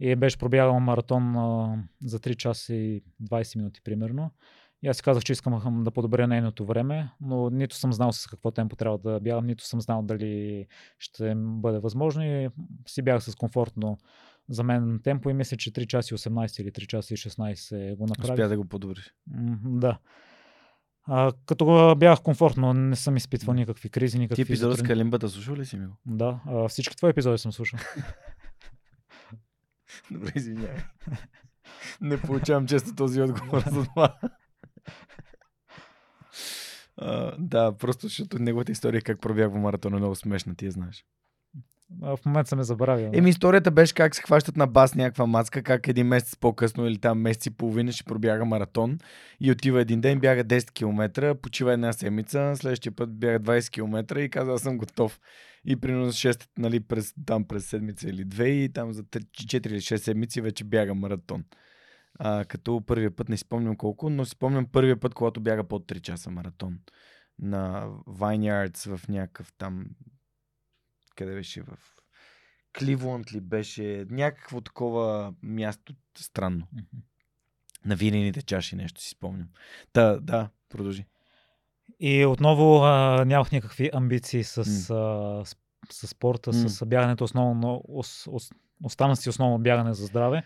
и 0.00 0.16
беше 0.16 0.38
пробягал 0.38 0.80
маратон 0.80 1.32
за 2.04 2.18
3 2.18 2.36
часа 2.36 2.74
и 2.74 3.02
20 3.22 3.56
минути 3.56 3.80
примерно. 3.84 4.30
И 4.84 4.88
аз 4.88 4.96
си 4.96 5.02
казах, 5.02 5.24
че 5.24 5.32
искам 5.32 5.84
да 5.84 5.90
подобря 5.90 6.26
нейното 6.26 6.66
време, 6.66 7.10
но 7.20 7.50
нито 7.50 7.76
съм 7.76 7.92
знал 7.92 8.12
с 8.12 8.26
какво 8.26 8.50
темпо 8.50 8.76
трябва 8.76 8.98
да 8.98 9.20
бягам, 9.20 9.46
нито 9.46 9.64
съм 9.64 9.80
знал 9.80 10.02
дали 10.02 10.66
ще 10.98 11.34
бъде 11.36 11.78
възможно 11.78 12.24
и 12.24 12.48
си 12.86 13.02
бях 13.02 13.22
с 13.22 13.34
комфортно 13.34 13.98
за 14.48 14.62
мен 14.62 15.00
темпо 15.04 15.30
и 15.30 15.34
мисля, 15.34 15.56
че 15.56 15.72
3 15.72 15.86
часа 15.86 16.14
и 16.14 16.18
18 16.18 16.60
или 16.60 16.70
3 16.70 16.86
часа 16.86 17.14
и 17.14 17.16
16 17.16 17.96
го 17.96 18.06
направих. 18.06 18.32
Успя 18.32 18.48
да 18.48 18.56
го 18.56 18.64
подобриш. 18.64 19.14
Да. 19.64 19.98
А, 21.06 21.32
като 21.46 21.94
бях 21.98 22.22
комфортно, 22.22 22.72
не 22.72 22.96
съм 22.96 23.16
изпитвал 23.16 23.54
никакви 23.54 23.88
кризи, 23.88 24.18
никакви... 24.18 24.44
Ти 24.44 24.52
епизода 24.52 24.76
с 24.76 24.82
Калимбата 24.82 25.28
слушал 25.28 25.56
ли 25.56 25.66
си 25.66 25.76
ми 25.76 25.86
го? 25.86 25.96
Да, 26.06 26.40
а, 26.46 26.68
всички 26.68 26.96
твои 26.96 27.10
епизоди 27.10 27.38
съм 27.38 27.52
слушал. 27.52 27.78
Добре, 30.10 30.32
извинявай. 30.34 30.80
Не 32.00 32.20
получавам 32.20 32.66
често 32.66 32.94
този 32.94 33.20
отговор 33.20 33.62
за 33.70 33.84
това. 33.84 34.18
Uh, 37.02 37.34
да, 37.38 37.72
просто 37.72 38.06
защото 38.06 38.38
неговата 38.38 38.72
история 38.72 39.02
как 39.02 39.20
пробягва 39.20 39.58
маратона 39.58 39.96
е 39.96 39.98
много 39.98 40.14
смешна, 40.14 40.54
ти 40.54 40.64
я 40.64 40.70
знаеш 40.70 41.04
в 42.00 42.18
момента 42.26 42.48
съм 42.48 42.60
е 42.60 42.64
забравил. 42.64 43.10
Еми, 43.12 43.30
историята 43.30 43.70
беше 43.70 43.94
как 43.94 44.14
се 44.14 44.22
хващат 44.22 44.56
на 44.56 44.66
бас 44.66 44.94
някаква 44.94 45.26
маска, 45.26 45.62
как 45.62 45.88
един 45.88 46.06
месец 46.06 46.36
по-късно 46.36 46.86
или 46.86 46.98
там 46.98 47.20
месец 47.20 47.46
и 47.46 47.50
половина 47.50 47.92
ще 47.92 48.04
пробяга 48.04 48.44
маратон 48.44 48.98
и 49.40 49.50
отива 49.50 49.80
един 49.80 50.00
ден, 50.00 50.20
бяга 50.20 50.44
10 50.44 50.70
км, 50.72 51.34
почива 51.34 51.72
една 51.72 51.92
седмица, 51.92 52.52
следващия 52.56 52.92
път 52.92 53.18
бяга 53.18 53.40
20 53.40 53.70
км 53.70 54.20
и 54.20 54.30
каза, 54.30 54.52
аз 54.52 54.62
съм 54.62 54.78
готов. 54.78 55.20
И 55.66 55.76
примерно 55.76 56.12
6, 56.12 56.48
нали, 56.58 56.80
през, 56.80 57.14
там 57.26 57.44
през 57.44 57.66
седмица 57.66 58.08
или 58.08 58.24
две 58.24 58.48
и 58.48 58.72
там 58.72 58.92
за 58.92 59.02
4 59.02 59.66
или 59.66 59.80
6 59.80 59.96
седмици 59.96 60.40
вече 60.40 60.64
бяга 60.64 60.94
маратон. 60.94 61.44
А, 62.18 62.44
като 62.44 62.82
първия 62.86 63.16
път 63.16 63.28
не 63.28 63.36
спомням 63.36 63.76
колко, 63.76 64.10
но 64.10 64.24
си 64.24 64.30
спомням 64.30 64.66
първия 64.66 65.00
път, 65.00 65.14
когато 65.14 65.40
бяга 65.40 65.64
под 65.64 65.86
3 65.86 66.00
часа 66.00 66.30
маратон 66.30 66.78
на 67.38 67.88
Vineyards 68.06 68.96
в 68.96 69.08
някакъв 69.08 69.52
там 69.58 69.86
къде 71.16 71.34
беше 71.34 71.62
в 71.62 71.78
Кливланд 72.78 73.32
ли 73.32 73.40
беше, 73.40 74.06
някакво 74.10 74.60
такова 74.60 75.34
място 75.42 75.94
странно. 76.18 76.66
Mm-hmm. 76.76 76.98
На 77.86 77.96
винените 77.96 78.42
чаши 78.42 78.76
нещо 78.76 79.00
си 79.00 79.10
спомням. 79.10 79.48
Та, 79.92 80.16
да, 80.20 80.48
продължи. 80.68 81.06
И 82.00 82.26
отново 82.26 82.82
а, 82.82 83.24
нямах 83.24 83.52
никакви 83.52 83.90
амбиции 83.92 84.44
с, 84.44 84.64
mm. 84.64 85.40
а, 85.40 85.44
с, 85.44 85.56
с 85.90 86.06
спорта, 86.06 86.52
mm. 86.52 86.66
с 86.66 86.86
бягането 86.86 87.24
основно, 87.24 87.82
ос, 87.88 88.28
ос, 88.32 88.50
остана 88.84 89.16
си 89.16 89.28
основно 89.28 89.58
бягане 89.58 89.94
за 89.94 90.06
здраве. 90.06 90.42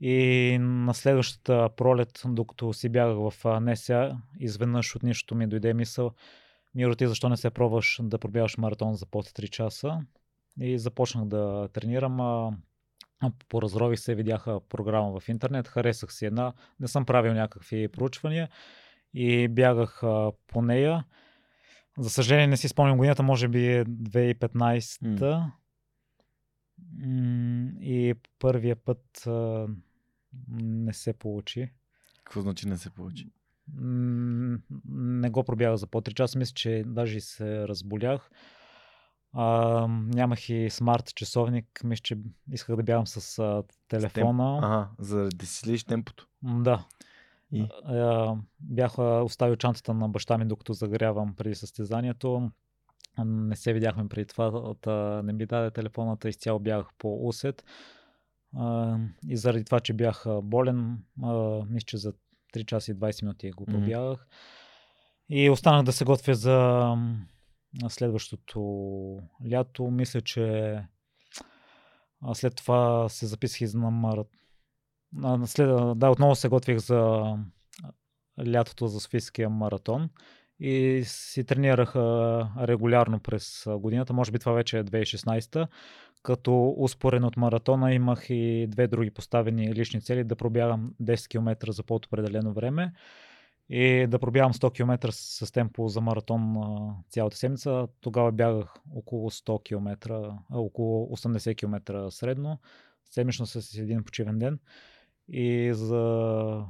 И 0.00 0.58
на 0.60 0.94
следващата 0.94 1.68
пролет, 1.76 2.22
докато 2.26 2.72
си 2.72 2.88
бягах 2.88 3.16
в 3.16 3.60
НСА, 3.60 4.18
изведнъж 4.40 4.96
от 4.96 5.02
нищото 5.02 5.34
ми 5.34 5.46
дойде 5.46 5.74
мисъл, 5.74 6.10
Миро, 6.74 6.94
ти 6.94 7.06
защо 7.06 7.28
не 7.28 7.36
се 7.36 7.50
пробваш 7.50 8.00
да 8.02 8.18
пробяваш 8.18 8.58
маратон 8.58 8.94
за 8.94 9.06
под 9.06 9.26
3 9.26 9.50
часа? 9.50 10.00
И 10.60 10.78
започнах 10.78 11.24
да 11.24 11.68
тренирам. 11.72 12.50
Поразрових 13.48 13.98
се, 14.00 14.14
видяха 14.14 14.60
програма 14.68 15.20
в 15.20 15.28
интернет, 15.28 15.68
харесах 15.68 16.12
си 16.12 16.26
една, 16.26 16.52
не 16.80 16.88
съм 16.88 17.06
правил 17.06 17.34
някакви 17.34 17.88
проучвания 17.88 18.48
и 19.14 19.48
бягах 19.48 20.02
по 20.46 20.62
нея. 20.62 21.04
За 21.98 22.10
съжаление 22.10 22.46
не 22.46 22.56
си 22.56 22.68
спомням 22.68 22.96
годината, 22.96 23.22
може 23.22 23.48
би 23.48 23.66
е 23.66 23.84
2015 23.84 24.78
mm. 24.78 25.50
И 27.80 28.14
първия 28.38 28.76
път 28.76 29.28
не 30.48 30.92
се 30.92 31.12
получи. 31.12 31.72
Какво 32.24 32.40
значи 32.40 32.68
не 32.68 32.78
се 32.78 32.90
получи? 32.90 33.30
Не 34.88 35.30
го 35.30 35.44
пробягах 35.44 35.76
за 35.76 35.86
по 35.86 36.00
3 36.00 36.14
часа. 36.14 36.38
Мисля, 36.38 36.54
че 36.54 36.84
даже 36.86 37.20
се 37.20 37.68
разболях. 37.68 38.30
А, 39.32 39.86
нямах 39.88 40.48
и 40.48 40.70
смарт 40.70 41.14
часовник. 41.14 41.80
Мисля, 41.84 42.02
че 42.02 42.18
исках 42.52 42.76
да 42.76 42.82
бягам 42.82 43.06
с 43.06 43.38
а, 43.38 43.62
телефона. 43.88 44.58
Ага, 44.62 44.88
за 44.98 45.28
да 45.28 45.46
си 45.46 45.54
следиш 45.54 45.84
темпото. 45.84 46.28
Да. 46.42 46.86
И? 47.52 47.66
А, 47.84 48.36
бях 48.60 48.98
оставил 48.98 49.56
чантата 49.56 49.94
на 49.94 50.08
баща 50.08 50.38
ми, 50.38 50.44
докато 50.44 50.72
загрявам 50.72 51.34
преди 51.34 51.54
състезанието. 51.54 52.50
Не 53.18 53.56
се 53.56 53.72
видяхме 53.72 54.08
преди 54.08 54.26
това, 54.26 54.74
та 54.80 55.22
не 55.22 55.32
ми 55.32 55.46
даде 55.46 55.70
телефоната, 55.70 56.28
изцяло 56.28 56.58
бягах 56.58 56.88
по 56.98 57.28
усет. 57.28 57.64
И 59.28 59.36
заради 59.36 59.64
това, 59.64 59.80
че 59.80 59.92
бях 59.92 60.24
болен, 60.42 60.98
мисля, 61.68 61.86
че 61.86 61.96
за 61.96 62.12
3 62.54 62.66
часа 62.66 62.92
и 62.92 62.94
20 62.94 63.22
минути 63.22 63.50
го 63.50 63.64
пробягах. 63.64 64.26
И 65.28 65.50
останах 65.50 65.84
да 65.84 65.92
се 65.92 66.04
готвя 66.04 66.34
за 66.34 66.88
следващото 67.88 68.60
лято. 69.50 69.90
Мисля, 69.90 70.20
че 70.20 70.78
след 72.32 72.56
това 72.56 73.08
се 73.08 73.26
записах 73.26 73.60
и 73.60 73.76
на 73.76 73.90
марат... 73.90 74.28
След... 75.46 75.98
Да, 75.98 76.10
отново 76.10 76.34
се 76.34 76.48
готвих 76.48 76.78
за 76.78 77.34
лятото 78.48 78.86
за 78.86 79.00
Софийския 79.00 79.50
маратон 79.50 80.10
и 80.64 81.04
си 81.04 81.44
тренирах 81.44 81.96
а, 81.96 82.48
регулярно 82.60 83.20
през 83.20 83.64
годината. 83.68 84.12
Може 84.12 84.32
би 84.32 84.38
това 84.38 84.52
вече 84.52 84.78
е 84.78 84.84
2016 84.84 85.66
като 86.22 86.74
успорен 86.78 87.24
от 87.24 87.36
маратона 87.36 87.94
имах 87.94 88.26
и 88.30 88.66
две 88.68 88.86
други 88.86 89.10
поставени 89.10 89.74
лични 89.74 90.00
цели 90.00 90.24
да 90.24 90.36
пробягам 90.36 90.94
10 91.02 91.28
км 91.28 91.72
за 91.72 91.82
по-определено 91.82 92.52
време 92.52 92.92
и 93.68 94.06
да 94.06 94.18
пробягам 94.18 94.52
100 94.52 94.74
км 94.74 95.12
с, 95.12 95.52
темпо 95.52 95.88
за 95.88 96.00
маратон 96.00 96.56
цялата 97.10 97.36
седмица. 97.36 97.88
Тогава 98.00 98.32
бягах 98.32 98.74
около 98.94 99.30
100 99.30 99.64
км, 99.64 100.20
около 100.52 101.16
80 101.16 101.56
км 101.56 102.10
средно, 102.10 102.58
седмично 103.10 103.46
с 103.46 103.78
един 103.78 104.04
почивен 104.04 104.38
ден. 104.38 104.58
И 105.28 105.70
за... 105.74 106.64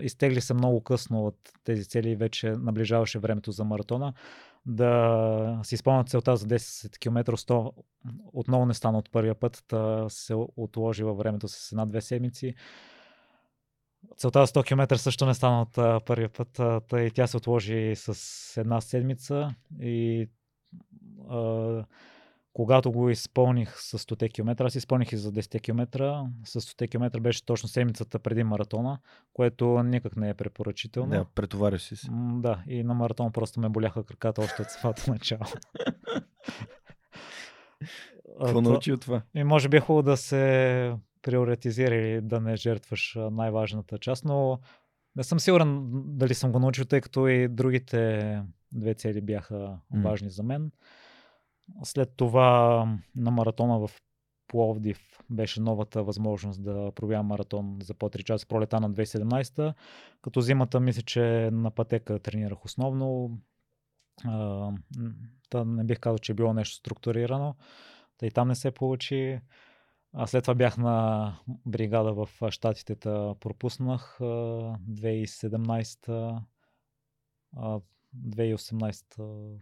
Изтегли 0.00 0.40
се 0.40 0.54
много 0.54 0.80
късно 0.80 1.26
от 1.26 1.36
тези 1.64 1.84
цели 1.84 2.10
и 2.10 2.16
вече 2.16 2.50
наближаваше 2.50 3.18
времето 3.18 3.52
за 3.52 3.64
маратона. 3.64 4.12
Да 4.66 5.60
си 5.62 5.76
спомня 5.76 6.04
целта 6.04 6.36
за 6.36 6.46
10 6.46 6.98
км 6.98 7.32
100 7.32 7.72
отново 8.32 8.66
не 8.66 8.74
стана 8.74 8.98
от 8.98 9.10
първия 9.10 9.34
път, 9.34 9.64
да 9.68 10.06
се 10.08 10.34
отложи 10.56 11.04
във 11.04 11.18
времето 11.18 11.48
с 11.48 11.72
една-две 11.72 12.00
седмици. 12.00 12.54
Целта 14.16 14.46
за 14.46 14.52
100 14.52 14.64
км 14.64 14.98
също 14.98 15.26
не 15.26 15.34
стана 15.34 15.62
от 15.62 16.04
първия 16.04 16.28
път, 16.28 16.60
тъй 16.88 17.10
тя 17.10 17.26
се 17.26 17.36
отложи 17.36 17.92
с 17.96 18.60
една 18.60 18.80
седмица 18.80 19.54
и 19.80 20.28
а, 21.30 21.84
когато 22.58 22.92
го 22.92 23.10
изпълних 23.10 23.80
с 23.80 23.98
100 23.98 24.32
км, 24.32 24.64
аз 24.64 24.74
изпълних 24.74 25.12
и 25.12 25.16
за 25.16 25.32
10 25.32 25.62
км, 25.62 25.86
с 26.44 26.60
100 26.60 26.90
км 26.90 27.20
беше 27.20 27.44
точно 27.44 27.68
седмицата 27.68 28.18
преди 28.18 28.44
маратона, 28.44 28.98
което 29.32 29.82
никак 29.82 30.16
не 30.16 30.28
е 30.28 30.34
препоръчително. 30.34 31.10
Да, 31.10 31.24
претовариш 31.34 31.82
си 31.82 31.96
се. 31.96 32.08
Да, 32.12 32.62
и 32.68 32.82
на 32.82 32.94
маратон 32.94 33.32
просто 33.32 33.60
ме 33.60 33.68
боляха 33.68 34.04
краката 34.04 34.40
още 34.40 34.62
от 34.62 34.70
самото 34.70 35.02
начало. 35.10 35.40
Какво 38.44 38.60
научи 38.60 38.92
от 38.92 39.00
това? 39.00 39.22
и 39.34 39.44
може 39.44 39.68
би 39.68 39.76
е 39.76 39.80
хубаво 39.80 40.02
да 40.02 40.16
се 40.16 40.94
приоритизира 41.22 41.94
и 41.94 42.20
да 42.20 42.40
не 42.40 42.56
жертваш 42.56 43.18
най-важната 43.32 43.98
част, 43.98 44.24
но 44.24 44.58
не 45.16 45.24
съм 45.24 45.40
сигурен 45.40 45.88
дали 45.92 46.34
съм 46.34 46.52
го 46.52 46.58
научил, 46.58 46.84
тъй 46.84 47.00
като 47.00 47.28
и 47.28 47.48
другите 47.48 48.42
две 48.72 48.94
цели 48.94 49.20
бяха 49.20 49.78
важни 49.94 50.30
за 50.30 50.42
мен. 50.42 50.70
След 51.82 52.16
това 52.16 52.84
на 53.16 53.30
маратона 53.30 53.78
в 53.78 53.90
Пловдив 54.48 55.20
беше 55.30 55.60
новата 55.60 56.02
възможност 56.02 56.62
да 56.62 56.92
пробявам 56.94 57.26
маратон 57.26 57.78
за 57.82 57.94
по 57.94 58.08
3 58.08 58.24
часа 58.24 58.46
пролета 58.46 58.80
на 58.80 58.90
2017. 58.90 59.74
Като 60.22 60.40
зимата 60.40 60.80
мисля, 60.80 61.02
че 61.02 61.50
на 61.52 61.70
пътека 61.70 62.18
тренирах 62.18 62.64
основно. 62.64 63.38
Та 65.50 65.64
не 65.64 65.84
бих 65.84 66.00
казал, 66.00 66.18
че 66.18 66.32
е 66.32 66.34
било 66.34 66.52
нещо 66.52 66.76
структурирано. 66.76 67.56
Та 68.18 68.26
и 68.26 68.30
там 68.30 68.48
не 68.48 68.54
се 68.54 68.70
получи. 68.70 69.40
А 70.12 70.26
след 70.26 70.44
това 70.44 70.54
бях 70.54 70.78
на 70.78 71.34
бригада 71.66 72.12
в 72.12 72.28
Штатите, 72.50 72.94
та 72.94 73.34
пропуснах 73.40 74.20
а, 74.20 74.24
2017 74.24 76.42
а, 77.56 77.80
2018 78.16 79.18
м, 79.18 79.58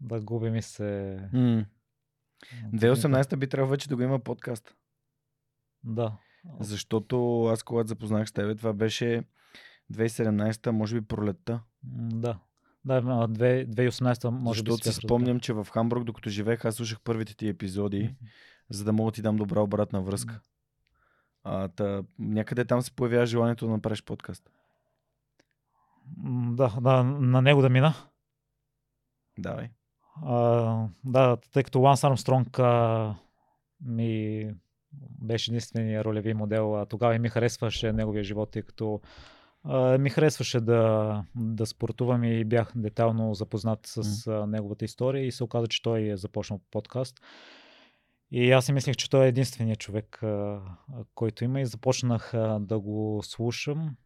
да 0.00 0.20
губи 0.20 0.50
ми 0.50 0.62
се. 0.62 1.18
М, 1.32 1.64
2018 2.64 3.36
би 3.36 3.48
трябвало 3.48 3.70
вече 3.70 3.88
да 3.88 3.96
го 3.96 4.02
има 4.02 4.18
подкаст. 4.18 4.74
Да. 5.84 6.16
Защото 6.60 7.44
аз 7.44 7.62
когато 7.62 7.88
запознах 7.88 8.28
с 8.28 8.32
тебе, 8.32 8.54
това 8.54 8.72
беше 8.72 9.22
2017, 9.92 10.70
може 10.70 11.00
би 11.00 11.06
пролетта. 11.06 11.60
Да. 11.82 12.38
Да, 12.84 13.02
а, 13.06 13.28
две- 13.28 13.66
2018 13.66 14.30
може 14.30 14.62
би 14.62 14.70
Защото 14.70 14.92
си 14.92 15.00
спомням, 15.06 15.40
че 15.40 15.52
в 15.52 15.66
Хамбург, 15.72 16.04
докато 16.04 16.30
живеех, 16.30 16.64
аз 16.64 16.74
слушах 16.74 17.00
първите 17.00 17.36
ти 17.36 17.48
епизоди, 17.48 18.02
Мгм. 18.02 18.12
за 18.70 18.84
да 18.84 18.92
мога 18.92 19.10
да 19.10 19.14
ти 19.14 19.22
дам 19.22 19.36
добра 19.36 19.60
обратна 19.60 20.02
връзка. 20.02 20.40
А, 21.44 21.68
та, 21.68 22.02
някъде 22.18 22.64
там 22.64 22.82
се 22.82 22.92
появява 22.92 23.26
желанието 23.26 23.66
да 23.66 23.72
направиш 23.72 24.04
подкаст. 24.04 24.50
Да, 26.50 26.76
да, 26.80 27.02
на 27.04 27.42
него 27.42 27.62
да 27.62 27.68
мина. 27.70 27.94
Давай. 29.42 29.68
А, 30.22 30.86
да, 31.04 31.36
тъй 31.36 31.62
като 31.62 31.80
Ланс 31.80 32.04
Армстронг 32.04 32.58
а, 32.58 33.14
ми 33.80 34.50
беше 35.20 35.50
единствения 35.50 36.04
ролеви 36.04 36.34
модел, 36.34 36.80
а 36.80 36.86
тогава 36.86 37.14
и 37.14 37.18
ми 37.18 37.28
харесваше 37.28 37.92
неговия 37.92 38.24
живот, 38.24 38.50
тъй 38.50 38.62
като 38.62 39.00
а, 39.64 39.98
ми 39.98 40.10
харесваше 40.10 40.60
да, 40.60 41.24
да 41.34 41.66
спортувам 41.66 42.24
и 42.24 42.44
бях 42.44 42.72
детално 42.74 43.34
запознат 43.34 43.80
с 43.84 44.26
а, 44.26 44.46
неговата 44.46 44.84
история 44.84 45.26
и 45.26 45.32
се 45.32 45.44
оказа, 45.44 45.66
че 45.66 45.82
той 45.82 46.08
е 46.08 46.16
започнал 46.16 46.60
подкаст. 46.70 47.20
И 48.30 48.52
аз 48.52 48.64
си 48.64 48.72
мислех, 48.72 48.96
че 48.96 49.10
той 49.10 49.24
е 49.24 49.28
единственият 49.28 49.80
човек, 49.80 50.22
а, 50.22 50.60
който 51.14 51.44
има 51.44 51.60
и 51.60 51.66
започнах 51.66 52.34
а, 52.34 52.58
да 52.60 52.78
го 52.78 53.20
слушам 53.22 53.96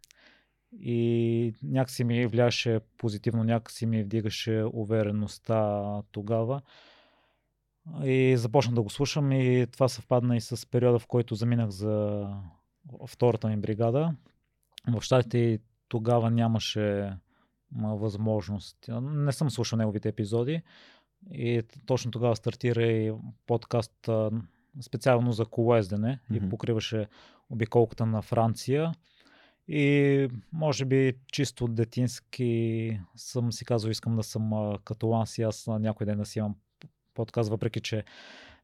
и 0.80 1.54
някакси 1.62 2.04
ми 2.04 2.26
влияше 2.26 2.80
позитивно, 2.98 3.44
някакси 3.44 3.86
ми 3.86 4.02
вдигаше 4.02 4.64
увереността 4.72 5.82
тогава. 6.12 6.62
И 8.04 8.36
започнах 8.36 8.74
да 8.74 8.82
го 8.82 8.90
слушам 8.90 9.32
и 9.32 9.66
това 9.72 9.88
съвпадна 9.88 10.36
и 10.36 10.40
с 10.40 10.70
периода, 10.70 10.98
в 10.98 11.06
който 11.06 11.34
заминах 11.34 11.70
за 11.70 12.26
втората 13.06 13.48
ми 13.48 13.56
бригада. 13.56 14.14
В 14.88 15.02
щатите 15.02 15.38
и 15.38 15.58
тогава 15.88 16.30
нямаше 16.30 17.12
възможност. 17.82 18.76
Не 19.02 19.32
съм 19.32 19.50
слушал 19.50 19.76
неговите 19.76 20.08
епизоди 20.08 20.62
и 21.30 21.62
точно 21.86 22.10
тогава 22.10 22.36
стартира 22.36 22.86
и 22.86 23.12
подкаст 23.46 24.08
специално 24.80 25.32
за 25.32 25.44
колоездене 25.44 26.20
Мгм. 26.30 26.46
и 26.46 26.48
покриваше 26.48 27.06
обиколката 27.50 28.06
на 28.06 28.22
Франция. 28.22 28.92
И 29.68 30.28
може 30.52 30.84
би 30.84 31.14
чисто 31.32 31.68
детински 31.68 33.00
съм 33.16 33.52
си 33.52 33.64
казал, 33.64 33.90
искам 33.90 34.16
да 34.16 34.22
съм 34.22 34.52
а, 34.52 34.78
като 34.84 35.06
Ланс 35.06 35.38
и 35.38 35.42
аз 35.42 35.66
някой 35.66 36.06
ден 36.06 36.18
да 36.18 36.24
си 36.26 36.38
имам 36.38 36.54
подкаст, 37.14 37.50
въпреки 37.50 37.80
че 37.80 38.04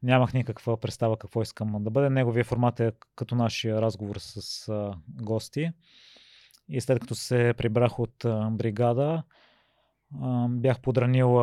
нямах 0.03 0.33
никаква 0.33 0.77
представа 0.77 1.17
какво 1.17 1.41
искам 1.41 1.83
да 1.83 1.89
бъде. 1.89 2.09
Неговия 2.09 2.45
формат 2.45 2.79
е 2.79 2.91
като 3.15 3.35
нашия 3.35 3.81
разговор 3.81 4.15
с 4.19 4.69
а, 4.69 4.93
гости. 5.07 5.71
И 6.69 6.81
след 6.81 6.99
като 6.99 7.15
се 7.15 7.53
прибрах 7.57 7.99
от 7.99 8.25
а, 8.25 8.49
бригада, 8.51 9.23
а, 10.21 10.47
бях 10.49 10.79
подранил 10.79 11.33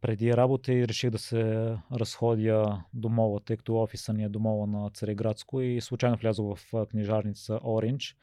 преди 0.00 0.36
работа 0.36 0.72
и 0.72 0.88
реших 0.88 1.10
да 1.10 1.18
се 1.18 1.76
разходя 1.92 2.82
до 2.94 3.08
мола, 3.08 3.40
тъй 3.44 3.56
като 3.56 3.76
офиса 3.76 4.12
ни 4.12 4.24
е 4.24 4.28
до 4.28 4.38
мола 4.38 4.66
на 4.66 4.90
Цареградско 4.90 5.60
и 5.60 5.80
случайно 5.80 6.16
влязох 6.16 6.58
в 6.58 6.86
книжарница 6.86 7.52
Orange 7.52 8.14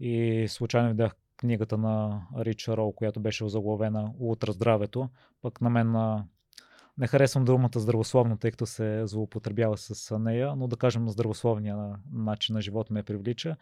и 0.00 0.46
случайно 0.48 0.88
видях 0.88 1.12
книгата 1.36 1.78
на 1.78 2.22
Рич 2.38 2.68
Роу, 2.68 2.92
която 2.92 3.20
беше 3.20 3.44
озаглавена 3.44 4.12
Утра 4.18 4.52
здравето. 4.52 5.08
Пък 5.42 5.60
на 5.60 5.70
мен 5.70 6.22
не 6.98 7.06
харесвам 7.06 7.44
думата 7.44 7.70
здравословно, 7.76 8.36
тъй 8.36 8.50
като 8.50 8.66
се 8.66 9.06
злоупотребява 9.06 9.76
с 9.76 10.18
нея, 10.18 10.56
но 10.56 10.68
да 10.68 10.76
кажем 10.76 11.08
здравословния 11.08 11.76
на- 11.76 11.98
начин 12.12 12.54
на 12.54 12.60
живот 12.60 12.90
ме 12.90 13.02
привлича. 13.02 13.56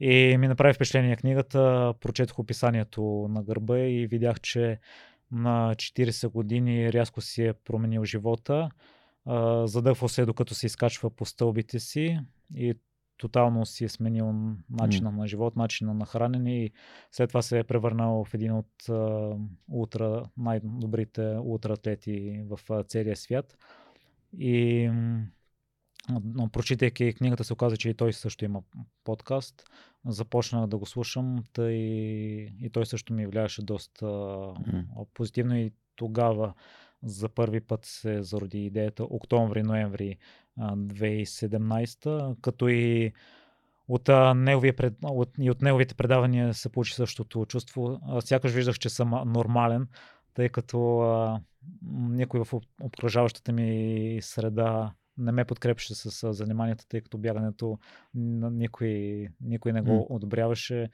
И 0.00 0.36
ми 0.38 0.48
направи 0.48 0.74
впечатление 0.74 1.16
книгата, 1.16 1.94
прочетох 2.00 2.38
описанието 2.38 3.26
на 3.30 3.42
гърба 3.42 3.78
и 3.78 4.06
видях, 4.06 4.40
че 4.40 4.78
на 5.32 5.74
40 5.74 6.28
години 6.28 6.92
рязко 6.92 7.20
си 7.20 7.44
е 7.44 7.52
променил 7.52 8.04
живота. 8.04 8.70
а, 9.26 9.66
задъхва 9.66 10.08
се 10.08 10.24
докато 10.24 10.54
се 10.54 10.66
изкачва 10.66 11.10
по 11.10 11.24
стълбите 11.24 11.78
си 11.78 12.18
и 12.54 12.74
тотално 13.20 13.66
си 13.66 13.84
е 13.84 13.88
сменил 13.88 14.32
начина 14.70 15.12
mm. 15.12 15.16
на 15.16 15.26
живот, 15.26 15.56
начина 15.56 15.94
на 15.94 16.06
хранене 16.06 16.64
и 16.64 16.70
след 17.12 17.28
това 17.28 17.42
се 17.42 17.58
е 17.58 17.64
превърнал 17.64 18.24
в 18.24 18.34
един 18.34 18.52
от 18.52 18.88
а, 18.88 19.30
ултра, 19.68 20.24
най-добрите 20.36 21.36
ултраатлети 21.42 22.44
в 22.48 22.60
а, 22.70 22.82
целия 22.82 23.16
свят. 23.16 23.56
И 24.38 24.90
но 26.24 26.48
прочитайки 26.48 27.14
книгата 27.14 27.44
се 27.44 27.52
оказа, 27.52 27.76
че 27.76 27.90
и 27.90 27.94
той 27.94 28.12
също 28.12 28.44
има 28.44 28.62
подкаст. 29.04 29.70
Започнах 30.06 30.66
да 30.66 30.78
го 30.78 30.86
слушам, 30.86 31.44
тъй 31.52 31.74
и 32.60 32.70
той 32.72 32.86
също 32.86 33.12
ми 33.12 33.26
влияеше 33.26 33.62
доста 33.62 34.06
mm. 34.06 34.84
позитивно 35.14 35.56
и 35.56 35.72
тогава 35.96 36.54
за 37.02 37.28
първи 37.28 37.60
път 37.60 37.84
се 37.84 38.22
зароди 38.22 38.66
идеята 38.66 39.02
октомври-ноември 39.02 40.16
2017, 40.60 42.36
като 42.40 42.68
и 42.68 43.12
от, 43.88 44.08
неговия 44.36 44.76
пред, 44.76 44.94
от, 45.02 45.30
и 45.38 45.50
от 45.50 45.62
неговите 45.62 45.94
предавания 45.94 46.54
се 46.54 46.68
получи 46.68 46.94
същото 46.94 47.46
чувство. 47.46 48.00
Сякаш 48.20 48.52
виждах, 48.52 48.78
че 48.78 48.88
съм 48.88 49.10
нормален, 49.26 49.88
тъй 50.34 50.48
като 50.48 51.00
а, 51.00 51.40
никой 51.92 52.44
в 52.44 52.54
обкръжаващата 52.80 53.52
ми 53.52 54.18
среда 54.22 54.92
не 55.18 55.32
ме 55.32 55.44
подкрепеше 55.44 55.94
с 55.94 56.32
заниманията, 56.32 56.88
тъй 56.88 57.00
като 57.00 57.18
бягането 57.18 57.78
никой, 58.14 59.28
никой 59.40 59.72
не 59.72 59.80
го 59.80 59.90
mm. 59.90 60.06
одобряваше. 60.08 60.90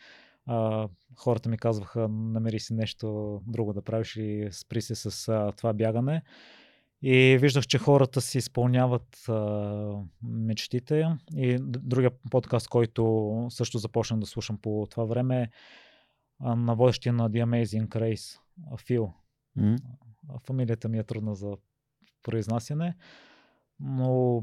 А, 0.46 0.88
хората 1.16 1.48
ми 1.48 1.58
казваха, 1.58 2.08
намери 2.08 2.60
си 2.60 2.74
нещо 2.74 3.40
друго 3.46 3.72
да 3.72 3.82
правиш 3.82 4.16
и 4.16 4.48
спри 4.50 4.82
се 4.82 4.94
с 4.94 5.28
а, 5.28 5.52
това 5.52 5.72
бягане. 5.72 6.22
И 7.08 7.38
виждах, 7.38 7.66
че 7.66 7.78
хората 7.78 8.20
си 8.20 8.38
изпълняват 8.38 9.28
а, 9.28 10.02
мечтите. 10.22 11.08
И 11.36 11.56
другия 11.60 12.10
подкаст, 12.30 12.68
който 12.68 13.46
също 13.50 13.78
започнах 13.78 14.20
да 14.20 14.26
слушам 14.26 14.58
по 14.58 14.86
това 14.90 15.04
време 15.04 15.42
е 15.42 15.48
на 16.40 16.74
водещия 16.74 17.12
на 17.12 17.30
The 17.30 17.44
Amazing 17.44 17.88
Race, 17.88 18.40
Фил. 18.86 19.12
Mm. 19.58 19.78
Фамилията 20.46 20.88
ми 20.88 20.98
е 20.98 21.04
трудна 21.04 21.34
за 21.34 21.56
произнасяне, 22.22 22.96
но 23.80 24.42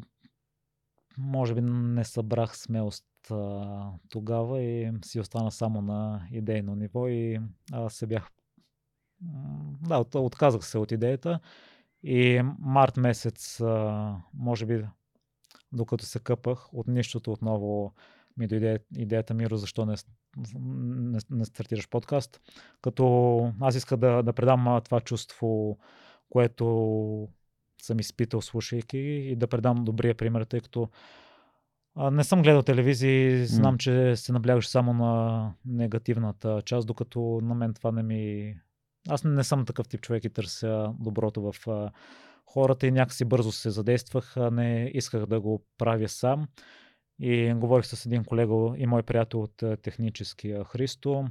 може 1.17 1.55
би 1.55 1.61
не 1.61 2.03
събрах 2.03 2.57
смелост 2.57 3.05
а, 3.31 3.91
тогава 4.09 4.61
и 4.61 4.91
си 5.05 5.19
остана 5.19 5.51
само 5.51 5.81
на 5.81 6.27
идейно 6.31 6.75
ниво 6.75 7.07
и 7.07 7.39
аз 7.71 7.93
се 7.93 8.07
бях 8.07 8.29
да, 9.87 9.97
от, 9.97 10.15
отказах 10.15 10.65
се 10.65 10.77
от 10.77 10.91
идеята 10.91 11.39
и 12.03 12.41
март 12.59 12.97
месец, 12.97 13.61
може 14.33 14.65
би 14.65 14.85
докато 15.71 16.05
се 16.05 16.19
къпах, 16.19 16.73
от 16.73 16.87
нищото 16.87 17.31
отново 17.31 17.93
ми 18.37 18.47
дойде 18.47 18.79
идеята 18.97 19.33
Миро, 19.33 19.57
защо 19.57 19.85
не, 19.85 19.95
не, 20.59 21.19
не 21.29 21.45
стартираш 21.45 21.89
подкаст. 21.89 22.41
Като 22.81 23.53
аз 23.61 23.75
иска 23.75 23.97
да, 23.97 24.23
да 24.23 24.33
предам 24.33 24.81
това 24.85 24.99
чувство, 24.99 25.77
което 26.29 27.27
съм 27.81 27.99
изпитал 27.99 28.41
слушайки 28.41 28.97
и 28.97 29.35
да 29.35 29.47
предам 29.47 29.85
добрия 29.85 30.15
пример, 30.15 30.43
тъй 30.43 30.61
като 30.61 30.89
а, 31.95 32.11
не 32.11 32.23
съм 32.23 32.41
гледал 32.41 32.61
телевизии, 32.61 33.45
знам, 33.45 33.75
mm. 33.75 33.77
че 33.77 34.15
се 34.15 34.31
наблягаш 34.31 34.67
само 34.67 34.93
на 34.93 35.53
негативната 35.65 36.61
част, 36.65 36.87
докато 36.87 37.39
на 37.43 37.55
мен 37.55 37.73
това 37.73 37.91
не 37.91 38.03
ми... 38.03 38.55
Аз 39.09 39.23
не 39.23 39.43
съм 39.43 39.65
такъв 39.65 39.87
тип 39.87 40.01
човек 40.01 40.23
и 40.23 40.29
търся 40.29 40.93
доброто 40.99 41.51
в 41.51 41.69
хората 42.45 42.87
и 42.87 42.91
някакси 42.91 43.25
бързо 43.25 43.51
се 43.51 43.69
задействах, 43.69 44.35
не 44.51 44.91
исках 44.93 45.25
да 45.25 45.41
го 45.41 45.65
правя 45.77 46.09
сам. 46.09 46.47
И 47.19 47.53
говорих 47.53 47.85
с 47.85 48.05
един 48.05 48.23
колега 48.23 48.77
и 48.77 48.85
мой 48.85 49.03
приятел 49.03 49.41
от 49.41 49.81
техническия 49.81 50.63
Христо 50.63 51.25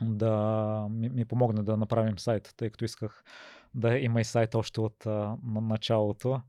да 0.00 0.86
ми, 0.90 1.24
помогне 1.24 1.62
да 1.62 1.76
направим 1.76 2.18
сайт, 2.18 2.54
тъй 2.56 2.70
като 2.70 2.84
исках 2.84 3.24
да 3.74 3.98
има 3.98 4.20
и 4.20 4.24
сайт 4.24 4.54
още 4.54 4.80
от 4.80 5.06
началото 5.44 6.40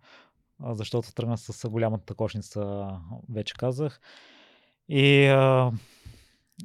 защото 0.60 1.14
тръгна 1.14 1.38
с 1.38 1.70
голямата 1.70 2.14
кошница, 2.14 2.88
вече 3.30 3.54
казах. 3.54 4.00
И 4.90 5.26
а, 5.26 5.72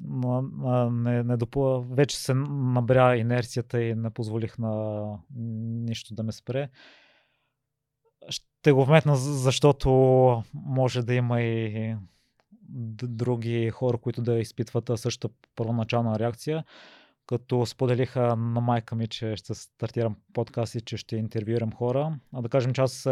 не, 0.01 1.23
не 1.23 1.37
допла, 1.37 1.81
вече 1.81 2.17
се 2.17 2.35
набря 2.35 3.17
инерцията 3.17 3.83
и 3.83 3.95
не 3.95 4.11
позволих 4.11 4.59
на 4.59 5.05
нищо 5.37 6.15
да 6.15 6.23
ме 6.23 6.33
спре. 6.33 6.69
Ще 8.29 8.73
го 8.73 8.85
вметна, 8.85 9.17
защото 9.17 9.91
може 10.55 11.03
да 11.03 11.15
има 11.15 11.43
и 11.43 11.97
други 13.03 13.71
хора, 13.71 13.99
които 13.99 14.23
да 14.23 14.39
изпитват 14.39 14.91
същата 14.97 15.35
първоначална 15.57 16.19
реакция. 16.19 16.65
Като 17.27 17.67
споделиха 17.67 18.37
на 18.37 18.61
майка 18.61 18.95
ми, 18.95 19.07
че 19.07 19.37
ще 19.37 19.55
стартирам 19.55 20.17
подкаст 20.33 20.75
и 20.75 20.81
че 20.81 20.97
ще 20.97 21.17
интервюирам 21.17 21.73
хора. 21.73 22.19
А 22.33 22.43
да 22.43 22.49
кажем, 22.49 22.73
че 22.73 22.81
аз 22.81 23.09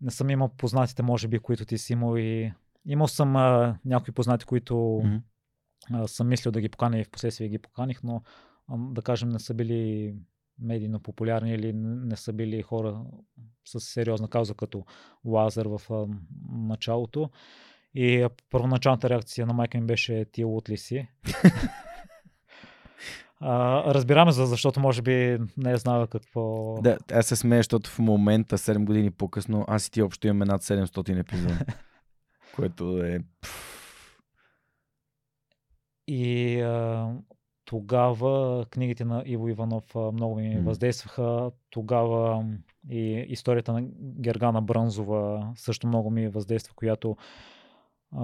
не 0.00 0.10
съм 0.10 0.30
имал 0.30 0.48
познатите, 0.48 1.02
може 1.02 1.28
би, 1.28 1.38
които 1.38 1.64
ти 1.64 1.78
си 1.78 1.92
имал 1.92 2.16
и 2.16 2.52
имал 2.86 3.08
съм 3.08 3.36
а, 3.36 3.78
някои 3.84 4.14
познати, 4.14 4.44
които 4.44 4.74
mm-hmm. 4.74 5.20
Съм 6.06 6.28
мислил 6.28 6.52
да 6.52 6.60
ги 6.60 6.68
поканя 6.68 6.98
и 6.98 7.04
в 7.04 7.10
последствие 7.10 7.48
ги 7.48 7.58
поканих, 7.58 8.00
но 8.04 8.22
да 8.68 9.02
кажем 9.02 9.28
не 9.28 9.38
са 9.38 9.54
били 9.54 10.14
медийно 10.60 11.00
популярни 11.00 11.52
или 11.52 11.72
не 11.72 12.16
са 12.16 12.32
били 12.32 12.62
хора 12.62 13.04
с 13.64 13.80
сериозна 13.80 14.28
кауза 14.28 14.54
като 14.54 14.84
Лазер 15.24 15.66
в 15.66 15.80
началото. 16.52 17.30
И 17.94 18.26
първоначалната 18.50 19.08
реакция 19.08 19.46
на 19.46 19.52
майка 19.52 19.78
ми 19.78 19.86
беше 19.86 20.24
ти 20.32 20.44
от 20.44 20.68
ли 20.68 20.76
си? 20.76 21.08
А, 23.40 23.82
разбираме 23.94 24.32
за, 24.32 24.46
защото 24.46 24.80
може 24.80 25.02
би 25.02 25.38
не 25.56 25.72
е 25.72 25.76
знала 25.76 26.06
какво... 26.06 26.74
Да, 26.82 26.98
аз 27.12 27.26
се 27.26 27.36
смея, 27.36 27.58
защото 27.58 27.90
в 27.90 27.98
момента, 27.98 28.58
7 28.58 28.84
години 28.84 29.10
по-късно, 29.10 29.64
аз 29.68 29.86
и 29.86 29.90
ти 29.90 30.02
общо 30.02 30.26
имаме 30.26 30.44
над 30.44 30.62
700 30.62 31.20
епизода. 31.20 31.58
което 32.56 33.04
е... 33.04 33.20
И 36.08 36.60
а, 36.60 37.12
тогава 37.64 38.66
книгите 38.70 39.04
на 39.04 39.22
Иво 39.26 39.48
Иванов 39.48 39.84
много 39.94 40.34
ми 40.34 40.56
mm. 40.56 40.64
въздействаха. 40.64 41.50
Тогава 41.70 42.44
и 42.90 43.26
историята 43.28 43.72
на 43.72 43.82
Гергана 44.00 44.62
Брънзова 44.62 45.52
също 45.56 45.86
много 45.86 46.10
ми 46.10 46.28
въздейства, 46.28 46.74
която 46.74 47.16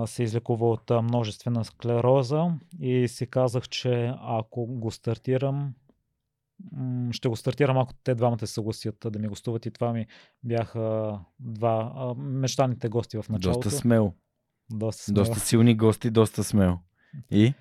се 0.06 0.22
излекува 0.22 0.70
от 0.70 0.90
множествена 0.90 1.64
склероза 1.64 2.52
и 2.80 3.08
си 3.08 3.26
казах, 3.26 3.68
че 3.68 4.12
ако 4.20 4.66
го 4.66 4.90
стартирам, 4.90 5.74
ще 7.10 7.28
го 7.28 7.36
стартирам, 7.36 7.78
ако 7.78 7.94
те 8.04 8.14
двамата 8.14 8.38
се 8.38 8.46
съгласят 8.46 9.06
да 9.06 9.18
ми 9.18 9.28
гостуват 9.28 9.66
и 9.66 9.70
това 9.70 9.92
ми 9.92 10.06
бяха 10.42 11.18
два 11.38 12.14
мечтаните 12.16 12.88
гости 12.88 13.16
в 13.16 13.28
началото. 13.28 13.60
Доста 13.60 13.80
смело. 13.80 14.14
Доста, 14.72 15.02
смело. 15.02 15.14
доста 15.14 15.40
силни 15.40 15.74
гости, 15.74 16.10
доста 16.10 16.44
смело. 16.44 16.78
И? 17.30 17.54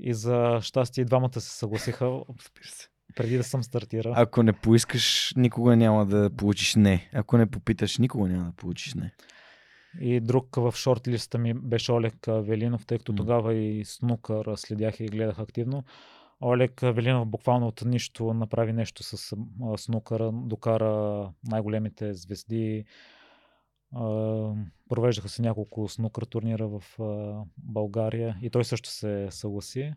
И 0.00 0.14
за 0.14 0.58
щастие 0.62 1.02
и 1.02 1.04
двамата 1.04 1.40
се 1.40 1.58
съгласиха. 1.58 2.20
Преди 3.16 3.36
да 3.36 3.44
съм 3.44 3.62
стартирал. 3.62 4.12
Ако 4.16 4.42
не 4.42 4.52
поискаш, 4.52 5.34
никога 5.36 5.76
няма 5.76 6.06
да 6.06 6.30
получиш 6.36 6.74
не. 6.74 7.10
Ако 7.12 7.36
не 7.38 7.46
попиташ, 7.46 7.98
никога 7.98 8.28
няма 8.28 8.44
да 8.44 8.52
получиш 8.52 8.94
не. 8.94 9.12
И 10.00 10.20
друг 10.20 10.56
в 10.56 10.72
шорт-листа 10.72 11.38
ми 11.38 11.54
беше 11.54 11.92
Олег 11.92 12.14
Велинов, 12.28 12.86
тъй 12.86 12.98
като 12.98 13.12
mm. 13.12 13.16
тогава 13.16 13.54
и 13.54 13.84
снукър 13.84 14.46
следях 14.56 15.00
и 15.00 15.06
гледах 15.06 15.38
активно. 15.38 15.84
Олег 16.40 16.80
Велинов 16.80 17.28
буквално 17.28 17.66
от 17.66 17.82
нищо 17.86 18.34
направи 18.34 18.72
нещо 18.72 19.02
с 19.02 19.36
снукъра, 19.76 20.32
докара 20.32 21.30
най-големите 21.44 22.14
звезди. 22.14 22.84
Провеждаха 24.88 25.28
се 25.28 25.42
няколко 25.42 25.88
снукър 25.88 26.22
турнира 26.22 26.68
в 26.68 26.82
България 27.56 28.38
и 28.42 28.50
той 28.50 28.64
също 28.64 28.90
се 28.90 29.28
съгласи. 29.30 29.92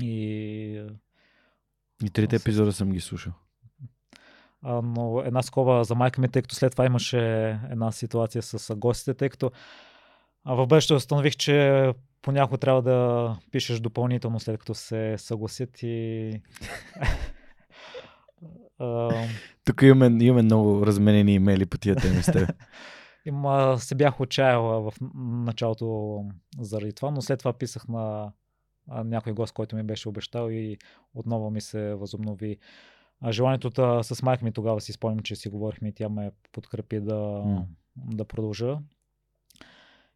И, 0.00 0.86
и 2.04 2.10
трите 2.10 2.36
епизода 2.36 2.72
съм 2.72 2.90
ги 2.90 3.00
слушал. 3.00 3.32
А, 4.62 4.82
но 4.82 5.22
една 5.24 5.42
скоба 5.42 5.84
за 5.84 5.94
майка 5.94 6.20
ми, 6.20 6.28
тъй 6.28 6.42
като 6.42 6.54
след 6.54 6.72
това 6.72 6.86
имаше 6.86 7.48
една 7.70 7.92
ситуация 7.92 8.42
с 8.42 8.76
гостите, 8.76 9.14
тъй 9.14 9.28
като 9.28 9.50
а 10.44 10.54
в 10.54 10.66
бъдеще 10.66 10.94
установих, 10.94 11.36
че 11.36 11.92
понякога 12.22 12.58
трябва 12.58 12.82
да 12.82 13.36
пишеш 13.50 13.80
допълнително 13.80 14.40
след 14.40 14.58
като 14.58 14.74
се 14.74 15.14
съгласят 15.18 15.82
и... 15.82 16.32
Тук 19.64 19.82
имаме, 19.82 20.24
имаме 20.24 20.42
много 20.42 20.86
разменени 20.86 21.34
имейли 21.34 21.66
по 21.66 21.78
тия 21.78 21.96
теми 21.96 22.22
с 22.22 22.32
теб. 22.32 22.50
Има, 23.28 23.76
се 23.78 23.94
бях 23.94 24.20
отчаял 24.20 24.62
в 24.62 24.92
началото 25.44 26.24
заради 26.58 26.92
това, 26.92 27.10
но 27.10 27.22
след 27.22 27.38
това 27.38 27.52
писах 27.52 27.88
на 27.88 28.32
някой 28.88 29.32
гост, 29.32 29.52
който 29.52 29.76
ми 29.76 29.82
беше 29.82 30.08
обещал 30.08 30.50
и 30.50 30.78
отново 31.14 31.50
ми 31.50 31.60
се 31.60 31.94
възобнови 31.94 32.58
А 33.20 33.32
желанието 33.32 33.70
да, 33.70 34.02
с 34.02 34.22
майка 34.22 34.44
ми 34.44 34.52
тогава 34.52 34.80
си 34.80 34.92
спомням, 34.92 35.20
че 35.20 35.36
си 35.36 35.48
говорихме 35.48 35.88
и 35.88 35.92
тя 35.92 36.08
ме 36.08 36.30
подкрепи 36.52 37.00
да, 37.00 37.42
М. 37.46 37.66
да 37.96 38.24
продължа. 38.24 38.78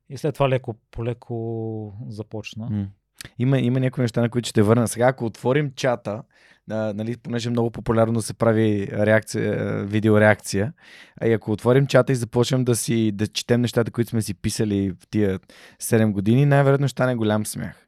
И 0.09 0.17
след 0.17 0.35
това 0.35 0.49
леко 0.49 0.75
по-леко 0.91 1.95
започна. 2.09 2.71
М. 2.71 2.89
Има, 3.39 3.59
има 3.59 3.81
някои 3.81 4.03
неща, 4.03 4.21
на 4.21 4.31
които 4.31 4.49
ще 4.49 4.63
върна. 4.63 4.89
Сега, 4.89 5.07
ако 5.07 5.25
отворим 5.25 5.73
чата, 5.77 6.23
а, 6.73 6.93
нали, 6.97 7.17
понеже 7.17 7.49
е 7.49 7.51
много 7.51 7.71
популярно 7.71 8.13
да 8.13 8.23
се 8.23 8.35
прави 8.35 8.89
реакция, 8.93 9.85
видеореакция, 9.85 10.73
а 11.21 11.27
и 11.27 11.33
ако 11.33 11.53
отворим 11.53 11.87
чата 11.87 12.13
и 12.13 12.17
започнем 12.17 12.65
да 12.65 12.77
си 12.77 13.13
да 13.15 13.27
четем 13.27 13.61
нещата, 13.61 13.91
които 13.91 14.11
сме 14.11 14.23
си 14.23 14.35
писали 14.35 14.91
в 14.91 15.07
тия 15.11 15.39
7 15.83 16.11
години, 16.11 16.47
най-вероятно 16.47 16.89
ще 16.89 16.93
стане 16.93 17.15
голям 17.15 17.47
смях. 17.47 17.82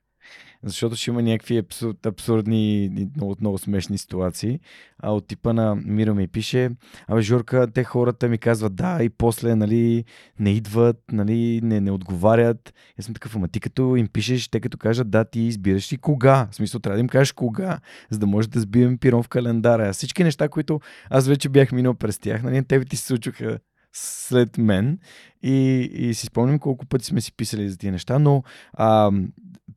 Защото 0.64 0.96
ще 0.96 1.10
има 1.10 1.22
някакви 1.22 1.58
абсурд, 1.58 2.06
абсурдни 2.06 2.84
и 2.84 3.08
много, 3.16 3.36
много 3.40 3.58
смешни 3.58 3.98
ситуации. 3.98 4.60
А 4.98 5.10
от 5.10 5.26
типа 5.26 5.52
на 5.52 5.74
Миро 5.74 6.14
ми 6.14 6.28
пише, 6.28 6.70
абе 7.06 7.22
Журка, 7.22 7.68
те 7.74 7.84
хората 7.84 8.28
ми 8.28 8.38
казват 8.38 8.74
да 8.74 9.02
и 9.02 9.08
после 9.08 9.54
нали, 9.54 10.04
не 10.38 10.50
идват, 10.50 11.02
нали, 11.12 11.60
не, 11.62 11.80
не 11.80 11.90
отговарят. 11.90 12.74
Аз 12.98 13.04
съм 13.04 13.14
такъв, 13.14 13.36
ама 13.36 13.48
ти 13.48 13.60
като 13.60 13.96
им 13.96 14.08
пишеш, 14.08 14.48
те 14.48 14.60
като 14.60 14.78
кажат 14.78 15.10
да, 15.10 15.24
ти 15.24 15.40
избираш 15.40 15.92
и 15.92 15.96
кога. 15.96 16.48
В 16.50 16.54
смисъл, 16.54 16.80
трябва 16.80 16.96
да 16.96 17.00
им 17.00 17.08
кажеш 17.08 17.32
кога, 17.32 17.80
за 18.10 18.18
да 18.18 18.26
може 18.26 18.48
да 18.48 18.60
сбием 18.60 18.98
пирон 18.98 19.22
в 19.22 19.28
календара. 19.28 19.92
Всички 19.92 20.24
неща, 20.24 20.48
които 20.48 20.80
аз 21.10 21.26
вече 21.28 21.48
бях 21.48 21.72
минал 21.72 21.94
през 21.94 22.18
тях, 22.18 22.42
нали, 22.42 22.64
тебе 22.64 22.84
ти 22.84 22.96
се 22.96 23.06
случваха 23.06 23.58
след 23.94 24.58
мен 24.58 24.98
и, 25.42 25.80
и 25.92 26.14
си 26.14 26.26
спомням 26.26 26.58
колко 26.58 26.86
пъти 26.86 27.04
сме 27.04 27.20
си 27.20 27.32
писали 27.32 27.68
за 27.68 27.78
тия 27.78 27.92
неща, 27.92 28.18
но 28.18 28.42
а, 28.72 29.10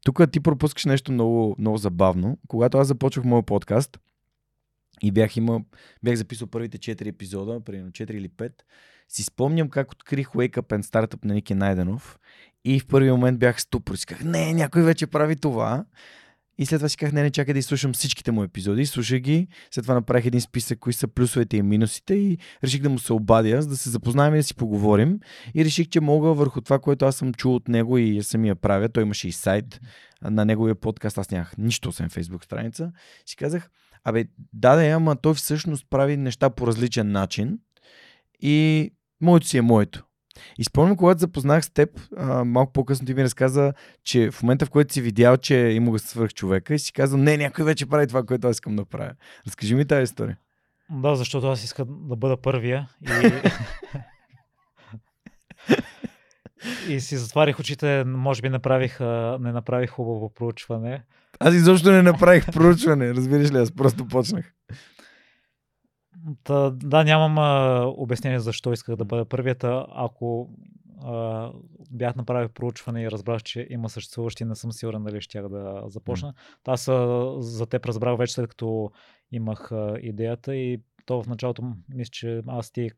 тук 0.06 0.32
ти 0.32 0.40
пропускаш 0.40 0.86
нещо 0.86 1.12
много, 1.12 1.56
много 1.60 1.78
забавно. 1.78 2.38
Когато 2.48 2.78
аз 2.78 2.88
започвах 2.88 3.26
моят 3.26 3.46
подкаст 3.46 4.00
и 5.02 5.12
бях, 5.12 5.38
има, 5.38 5.62
бях 6.04 6.16
записал 6.16 6.48
първите 6.48 6.78
4 6.78 7.08
епизода, 7.08 7.60
примерно 7.60 7.92
4 7.92 8.12
или 8.12 8.30
5, 8.30 8.52
си 9.10 9.24
спомням 9.24 9.70
как 9.70 9.92
открих 9.92 10.28
Wake 10.28 10.58
Up 10.58 10.78
and 10.78 10.82
Startup 10.82 11.26
на 11.26 11.34
Ники 11.34 11.54
Найденов 11.54 12.20
и 12.66 12.80
в 12.80 12.88
първи 12.88 13.12
момент 13.12 13.40
бях 13.40 13.62
ступор. 13.62 13.94
И 13.94 13.98
си 13.98 14.06
казах, 14.06 14.24
не, 14.24 14.54
някой 14.54 14.84
вече 14.84 15.08
прави 15.08 15.36
това. 15.36 15.86
И 16.58 16.66
след 16.66 16.80
това 16.80 16.90
си 16.90 16.98
казах, 16.98 17.14
не, 17.14 17.24
не, 17.24 17.32
чакай 17.32 17.54
да 17.54 17.60
изслушам 17.60 17.94
всичките 17.94 18.32
му 18.32 18.44
епизоди. 18.44 18.86
Слушах 18.86 19.20
ги, 19.20 19.48
след 19.72 19.86
това 19.86 19.94
направих 19.94 20.26
един 20.26 20.42
списък, 20.42 20.80
кои 20.80 20.94
са 20.94 21.08
плюсовете 21.08 21.58
и 21.58 21.62
минусите 21.62 22.14
и 22.14 22.38
реших 22.64 22.82
да 22.82 22.90
му 22.90 23.00
се 23.00 23.14
обадя, 23.14 23.62
за 23.62 23.68
да 23.68 23.78
се 23.78 23.90
запознаем 23.90 24.36
и 24.36 24.38
да 24.38 24.44
си 24.44 24.56
поговорим. 24.56 25.20
И 25.56 25.66
реших, 25.66 25.88
че 25.90 26.02
мога 26.02 26.34
върху 26.34 26.62
това, 26.62 26.80
което 26.80 27.06
аз 27.06 27.16
съм 27.16 27.34
чул 27.34 27.56
от 27.56 27.68
него 27.68 27.98
и 27.98 28.24
самия 28.24 28.56
правя. 28.56 28.90
Той 28.90 29.04
имаше 29.04 29.28
и 29.28 29.32
сайт 29.32 29.82
на 30.22 30.46
неговия 30.46 30.76
подкаст. 30.76 31.18
Аз 31.18 31.32
нямах 31.32 31.58
нищо, 31.58 31.90
освен 31.90 32.10
фейсбук 32.10 32.44
страница. 32.44 32.92
Си 33.26 33.36
казах, 33.36 33.70
абе, 34.04 34.26
да, 34.54 34.76
да, 34.76 34.86
ама 34.86 35.16
той 35.16 35.34
всъщност 35.34 35.86
прави 35.90 36.18
неща 36.18 36.50
по 36.50 36.68
различен 36.68 37.12
начин 37.12 37.60
и 38.42 38.90
моето 39.22 39.48
си 39.48 39.58
е 39.58 39.62
моето. 39.62 40.07
И 40.58 40.64
спомням, 40.64 40.98
когато 40.98 41.20
запознах 41.20 41.66
с 41.66 41.70
теб, 41.70 41.90
а, 42.18 42.44
малко 42.44 42.74
по-късно 42.74 43.06
ти 43.06 43.14
ми 43.14 43.24
разказа, 43.24 43.74
че 44.04 44.32
в 44.32 44.44
момента, 44.44 44.66
в 44.66 44.70
който 44.70 44.94
си 44.94 45.02
видял, 45.02 45.38
че 45.38 45.56
има 45.56 45.92
го 45.92 46.00
свърх 46.00 46.34
човека 46.34 46.74
и 46.74 46.80
си 46.80 46.94
казал, 46.94 47.20
не, 47.20 47.38
някой 47.38 47.66
вече 47.66 47.86
прави 47.86 48.08
това, 48.08 48.24
което 48.24 48.48
аз 48.48 48.56
искам 48.56 48.76
да 48.76 48.86
правя. 48.86 49.12
Разкажи 49.48 49.76
ми 49.76 49.86
тази 49.86 50.04
история. 50.04 50.38
Да, 50.90 51.16
защото 51.16 51.48
аз 51.48 51.64
искам 51.64 51.88
да 51.90 52.16
бъда 52.16 52.38
първия. 52.42 52.90
И, 53.08 53.32
и 56.94 57.02
си 57.02 57.18
затварих 57.18 57.60
очите, 57.60 58.04
може 58.04 58.42
би 58.42 58.50
направих, 58.50 59.00
не 59.40 59.52
направих 59.52 59.90
хубаво 59.90 60.34
проучване. 60.34 61.04
Аз 61.40 61.56
изобщо 61.56 61.92
не 61.92 62.02
направих 62.02 62.46
проучване, 62.46 63.14
разбираш 63.14 63.52
ли, 63.52 63.58
аз 63.58 63.72
просто 63.72 64.08
почнах. 64.08 64.54
Та, 66.44 66.70
да, 66.70 67.04
нямам 67.04 67.38
а, 67.38 67.84
обяснение 67.86 68.40
защо 68.40 68.74
исках 68.74 68.96
да 68.96 69.06
бъда 69.06 69.26
първият. 69.26 69.64
а 69.64 69.86
Ако 69.90 70.50
а, 71.04 71.52
бях 71.92 72.16
направил 72.16 72.50
проучване 72.50 73.04
и 73.04 73.12
разбрах, 73.12 73.44
че 73.44 73.68
има 73.70 73.90
съществуващи, 73.90 74.46
не 74.46 74.56
съм 74.56 74.72
сигурен 74.72 75.04
дали 75.04 75.22
щях 75.22 75.50
да 75.50 75.84
започна. 75.86 76.34
Та 76.64 76.72
Аз 76.72 76.88
а, 76.88 77.34
за 77.40 77.66
теб 77.66 77.86
разбрах 77.86 78.18
вече 78.18 78.34
след 78.34 78.48
като 78.50 78.92
имах 79.32 79.72
а, 79.72 79.98
идеята 80.02 80.56
и 80.56 80.82
то 81.06 81.24
в 81.24 81.28
началото 81.28 81.74
мисля, 81.94 82.12
че 82.12 82.42
аз 82.48 82.72
ти 82.72 82.90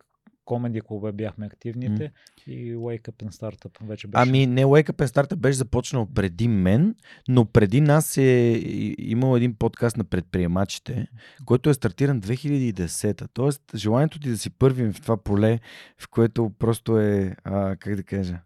комеди 0.50 0.82
клубе 0.82 1.12
бяхме 1.12 1.46
активните 1.46 2.12
и 2.48 2.76
Wake 2.76 3.02
Up 3.02 3.26
and 3.26 3.32
Startup 3.32 3.88
вече 3.88 4.08
беше. 4.08 4.22
Ами 4.22 4.48
не, 4.48 4.66
Wake 4.66 4.92
Up 4.92 5.06
and 5.06 5.08
Startup 5.08 5.36
беше 5.36 5.58
започнал 5.58 6.08
преди 6.16 6.48
мен, 6.48 6.96
но 7.28 7.46
преди 7.46 7.82
нас 7.82 8.18
е 8.18 8.62
имал 8.98 9.38
един 9.38 9.54
подкаст 9.54 9.98
на 9.98 10.04
предприемачите, 10.04 11.08
който 11.46 11.70
е 11.70 11.74
стартиран 11.74 12.22
2010-та. 12.22 13.28
Тоест, 13.34 13.62
желанието 13.76 14.20
ти 14.20 14.30
да 14.30 14.38
си 14.38 14.50
първи 14.50 14.94
в 14.94 15.02
това 15.02 15.18
поле, 15.18 15.60
в 15.98 16.08
което 16.08 16.52
просто 16.60 17.00
е, 17.00 17.36
а, 17.44 17.76
как 17.76 17.96
да 17.96 18.04
кажа, 18.04 18.40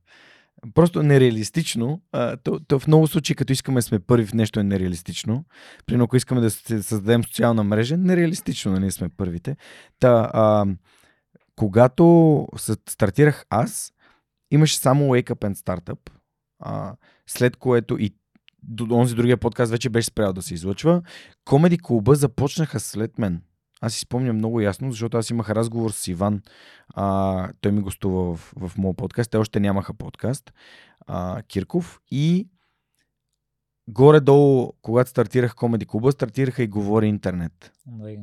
просто 0.74 1.04
нереалистично. 1.04 2.02
А, 2.12 2.38
то, 2.38 2.60
то 2.68 2.80
в 2.80 2.88
много 2.88 3.08
случаи, 3.08 3.36
като 3.36 3.54
искаме 3.54 3.78
да 3.78 3.82
сме 3.82 4.00
първи 4.00 4.26
в 4.26 4.34
нещо 4.34 4.60
е 4.60 4.64
нереалистично. 4.64 5.46
Примерно, 5.86 6.04
ако 6.04 6.16
искаме 6.16 6.42
да 6.42 6.52
се 6.52 6.84
създадем 6.84 7.24
социална 7.24 7.64
мрежа, 7.64 7.98
нереалистично, 7.98 8.72
нали 8.72 8.92
сме 8.92 9.10
първите. 9.10 9.56
Та, 10.00 10.32
а, 10.34 10.66
когато 11.56 12.48
стартирах 12.90 13.46
аз, 13.50 13.94
имаше 14.52 14.78
само 14.78 15.04
Wake 15.04 15.30
Up 15.30 15.52
and 15.52 15.56
Startup, 15.56 16.10
а, 16.60 16.96
след 17.28 17.58
което 17.58 17.98
и 18.00 18.16
до 18.64 18.96
онзи 18.96 19.16
другия 19.16 19.38
подкаст 19.38 19.72
вече 19.72 19.90
беше 19.90 20.08
спрял 20.08 20.34
да 20.34 20.42
се 20.42 20.54
излъчва. 20.54 21.02
Комеди 21.46 21.78
клуба 21.78 22.16
започнаха 22.16 22.80
след 22.80 23.20
мен. 23.20 23.42
Аз 23.82 23.94
си 23.94 24.00
спомням 24.00 24.36
много 24.36 24.62
ясно, 24.62 24.92
защото 24.92 25.18
аз 25.18 25.30
имах 25.30 25.50
разговор 25.50 25.92
с 25.92 26.08
Иван. 26.08 26.42
А, 26.90 27.50
той 27.62 27.72
ми 27.72 27.82
гостува 27.82 28.36
в, 28.36 28.54
в 28.68 28.78
моят 28.78 28.98
подкаст. 28.98 29.32
Те 29.32 29.38
още 29.38 29.60
нямаха 29.60 29.94
подкаст. 29.94 30.54
А, 31.08 31.42
Кирков. 31.48 32.02
И 32.12 32.48
горе-долу, 33.88 34.74
когато 34.82 35.10
стартирах 35.10 35.56
Комеди 35.56 35.86
клуба, 35.86 36.12
стартираха 36.12 36.64
и 36.64 36.68
Говори 36.68 37.08
интернет 37.08 37.72
Да, 37.88 38.16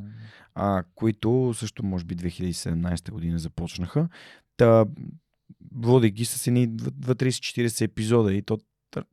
а, 0.55 0.83
които 0.95 1.53
също 1.55 1.85
може 1.85 2.05
би 2.05 2.15
2017 2.15 3.11
година 3.11 3.39
започнаха. 3.39 4.09
Та, 4.57 4.85
води 5.75 6.11
ги 6.11 6.25
с 6.25 6.47
едни 6.47 6.69
2-30-40 6.69 7.81
епизода 7.81 8.33
и 8.33 8.41
то 8.41 8.57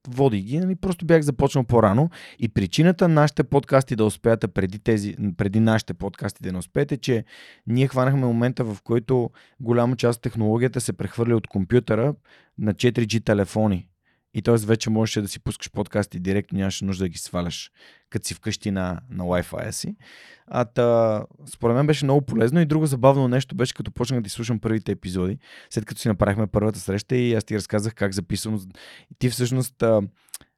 води 0.09 0.41
ги, 0.41 0.59
нали, 0.59 0.75
просто 0.75 1.07
бях 1.07 1.23
започнал 1.23 1.65
по-рано 1.65 2.11
и 2.39 2.49
причината 2.49 3.09
нашите 3.09 3.45
подкасти 3.45 3.97
да 3.97 4.05
успеят 4.05 4.45
преди, 4.55 4.79
тези, 4.79 5.17
преди 5.37 5.61
нашите 5.61 5.95
подкасти 5.95 6.43
да 6.43 6.53
не 6.53 6.59
успеят 6.59 6.93
е, 6.93 6.97
че 6.97 7.25
ние 7.67 7.89
хванахме 7.89 8.27
момента, 8.27 8.65
в 8.65 8.77
който 8.85 9.31
голяма 9.61 9.97
част 9.97 10.17
от 10.17 10.23
технологията 10.23 10.81
се 10.81 10.93
прехвърля 10.93 11.37
от 11.37 11.47
компютъра 11.47 12.15
на 12.59 12.75
4G 12.75 13.25
телефони. 13.25 13.89
И 14.35 14.43
т.е. 14.43 14.57
вече 14.57 14.91
можеше 14.91 15.21
да 15.23 15.29
си 15.29 15.41
пускаш 15.41 15.71
подкасти 15.71 16.21
директно, 16.21 16.59
нямаше 16.59 16.85
нужда 16.85 17.05
да 17.05 17.09
ги 17.09 17.19
сваляш, 17.19 17.71
като 18.11 18.27
си 18.27 18.35
вкъщи 18.35 18.71
на, 18.71 19.01
на 19.11 19.25
Wi-Fi 19.25 19.71
си. 19.71 19.97
А 20.47 20.65
та, 20.65 21.25
според 21.47 21.77
мен 21.77 21.87
беше 21.87 22.05
много 22.05 22.23
полезно 22.23 22.61
и 22.61 22.67
друго 22.67 22.87
забавно 22.87 23.29
нещо 23.29 23.55
беше, 23.55 23.75
като 23.75 23.93
почнах 23.93 24.21
да 24.21 24.27
изслушам 24.27 24.61
първите 24.61 24.93
епизоди, 24.93 25.39
след 25.71 25.85
като 25.85 26.01
си 26.01 26.09
направихме 26.09 26.47
първата 26.47 26.79
среща 26.79 27.17
и 27.17 27.35
аз 27.35 27.45
ти 27.45 27.57
разказах 27.57 27.95
как 27.95 28.13
записвам. 28.13 28.55
И 29.11 29.15
ти 29.19 29.31
всъщност 29.31 29.83
а, 29.83 30.03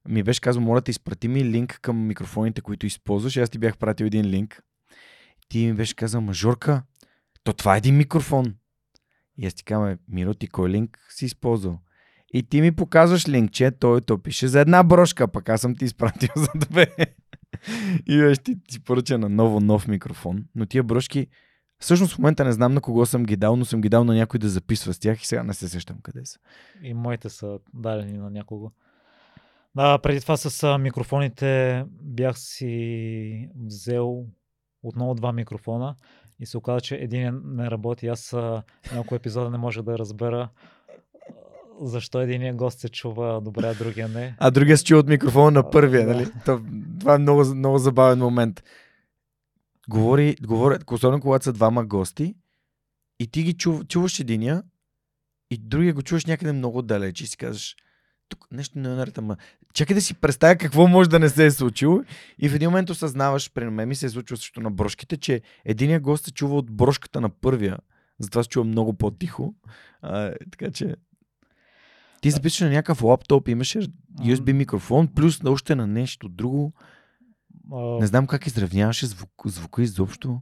ми 0.09 0.23
беше 0.23 0.41
казал, 0.41 0.63
моля 0.63 0.81
те 0.81 0.91
изпрати 0.91 1.29
ми 1.29 1.45
линк 1.45 1.79
към 1.83 2.07
микрофоните, 2.07 2.61
които 2.61 2.87
използваш. 2.87 3.37
И 3.37 3.41
аз 3.41 3.51
ти 3.51 3.59
бях 3.59 3.79
пратил 3.79 4.05
един 4.05 4.27
линк. 4.27 4.63
Ти 5.49 5.67
ми 5.67 5.75
беше 5.75 5.97
казал, 5.97 6.21
мажорка, 6.21 6.83
то 7.45 7.53
това 7.53 7.75
е 7.75 7.79
един 7.79 7.97
микрофон. 7.97 8.55
И 9.39 9.47
аз 9.47 9.55
ти 9.55 9.65
казвам, 9.65 9.99
Миро, 10.09 10.35
ти 10.35 10.49
кой 10.49 10.71
линк 10.71 10.99
си 11.11 11.25
използвал? 11.25 11.79
И 12.33 12.43
ти 12.43 12.61
ми 12.61 12.73
показваш 12.73 13.29
линкче, 13.29 13.71
той 13.71 14.01
то 14.01 14.19
пише 14.19 14.49
за 14.49 14.61
една 14.61 14.83
брошка, 14.83 15.29
пък 15.29 15.49
аз 15.49 15.61
съм 15.61 15.77
ти 15.77 15.85
изпратил 15.85 16.31
за 16.37 16.51
две. 16.57 16.87
И 18.07 18.19
беше 18.19 18.41
ти, 18.41 18.63
ти 18.69 18.85
поръча 18.85 19.19
на 19.19 19.29
ново 19.29 19.61
нов 19.61 19.89
микрофон. 19.89 20.45
Но 20.55 20.67
тия 20.67 20.83
брошки, 20.83 21.27
всъщност 21.79 22.15
в 22.15 22.19
момента 22.19 22.45
не 22.45 22.53
знам 22.53 22.75
на 22.75 22.81
кого 22.81 23.07
съм 23.07 23.25
ги 23.25 23.37
дал, 23.37 23.57
но 23.57 23.65
съм 23.65 23.81
ги 23.81 23.89
дал 23.89 24.05
на 24.05 24.15
някой 24.15 24.39
да 24.39 24.49
записва 24.49 24.95
с 24.95 24.99
тях 24.99 25.23
и 25.23 25.27
сега 25.27 25.43
не 25.43 25.55
се 25.55 25.69
сещам 25.69 25.97
къде 26.03 26.25
са. 26.25 26.39
И 26.83 26.95
моите 26.95 27.29
са 27.29 27.59
дадени 27.75 28.19
на 28.19 28.31
някого. 28.31 28.71
Да, 29.75 29.99
преди 29.99 30.21
това 30.21 30.37
с 30.37 30.79
микрофоните 30.79 31.85
бях 32.03 32.39
си 32.39 33.49
взел 33.67 34.27
отново 34.83 35.15
два 35.15 35.33
микрофона 35.33 35.97
и 36.39 36.47
се 36.47 36.59
оказа, 36.59 36.81
че 36.81 36.97
един 36.97 37.41
не 37.45 37.71
работи. 37.71 38.07
Аз 38.07 38.37
някой 38.95 39.17
епизода 39.17 39.51
не 39.51 39.59
може 39.59 39.83
да 39.83 39.99
разбера 39.99 40.49
защо 41.81 42.21
един 42.21 42.57
гост 42.57 42.79
се 42.81 42.89
чува 42.89 43.41
добре, 43.41 43.67
а 43.67 43.75
другия 43.75 44.09
не. 44.09 44.37
А 44.39 44.51
другия 44.51 44.79
се 44.79 44.85
чу 44.85 44.99
от 44.99 45.09
микрофона 45.09 45.51
на 45.51 45.71
първия, 45.71 46.07
нали? 46.07 46.27
То, 46.45 46.61
това 47.01 47.15
е 47.15 47.19
много, 47.19 47.55
много 47.55 47.79
забавен 47.79 48.19
момент. 48.19 48.63
Говори, 49.89 50.37
говори, 50.43 50.79
особено 50.91 51.21
когато 51.21 51.45
са 51.45 51.53
двама 51.53 51.85
гости 51.85 52.35
и 53.21 53.27
ти 53.27 53.43
ги 53.43 53.53
чув, 53.53 53.87
чуваш 53.87 54.21
единия 54.21 54.63
и 55.51 55.59
другия 55.59 55.95
го 55.95 56.03
чуваш 56.03 56.27
някъде 56.27 56.53
много 56.53 56.83
далеч 56.83 57.21
и 57.21 57.27
си 57.27 57.37
казваш, 57.37 57.77
тук 58.29 58.47
нещо 58.53 58.79
не 58.79 58.89
е 58.89 58.93
наред, 58.93 59.19
ама 59.19 59.37
чакай 59.75 59.95
да 59.95 60.01
си 60.01 60.15
представя 60.15 60.57
какво 60.57 60.87
може 60.87 61.11
да 61.11 61.19
не 61.19 61.29
се 61.29 61.47
е 61.47 61.51
случило. 61.51 62.03
И 62.39 62.49
в 62.49 62.55
един 62.55 62.71
момент 62.71 62.91
осъзнаваш, 62.91 63.53
при 63.53 63.71
мен 63.71 63.89
ми 63.89 63.95
се 63.95 64.07
е 64.07 64.11
случило 64.11 64.37
също 64.37 64.61
на 64.61 64.71
брошките, 64.71 65.17
че 65.17 65.41
единия 65.65 66.01
гост 66.01 66.25
се 66.25 66.33
чува 66.33 66.57
от 66.57 66.71
брошката 66.71 67.21
на 67.21 67.29
първия. 67.29 67.79
Затова 68.19 68.43
се 68.43 68.49
чува 68.49 68.65
много 68.65 68.93
по-тихо. 68.93 69.55
А, 70.03 70.35
така 70.51 70.71
че 70.71 70.97
ти 72.21 72.31
записваш 72.31 72.61
на 72.61 72.71
някакъв 72.71 73.03
лаптоп, 73.03 73.49
имаше 73.49 73.81
USB 74.21 74.53
микрофон, 74.53 75.09
плюс 75.09 75.45
още 75.45 75.75
на 75.75 75.87
нещо 75.87 76.29
друго. 76.29 76.73
Не 77.73 78.07
знам 78.07 78.27
как 78.27 78.47
изравняваше 78.47 79.07
звук, 79.07 79.31
звука 79.45 79.83
изобщо. 79.83 80.41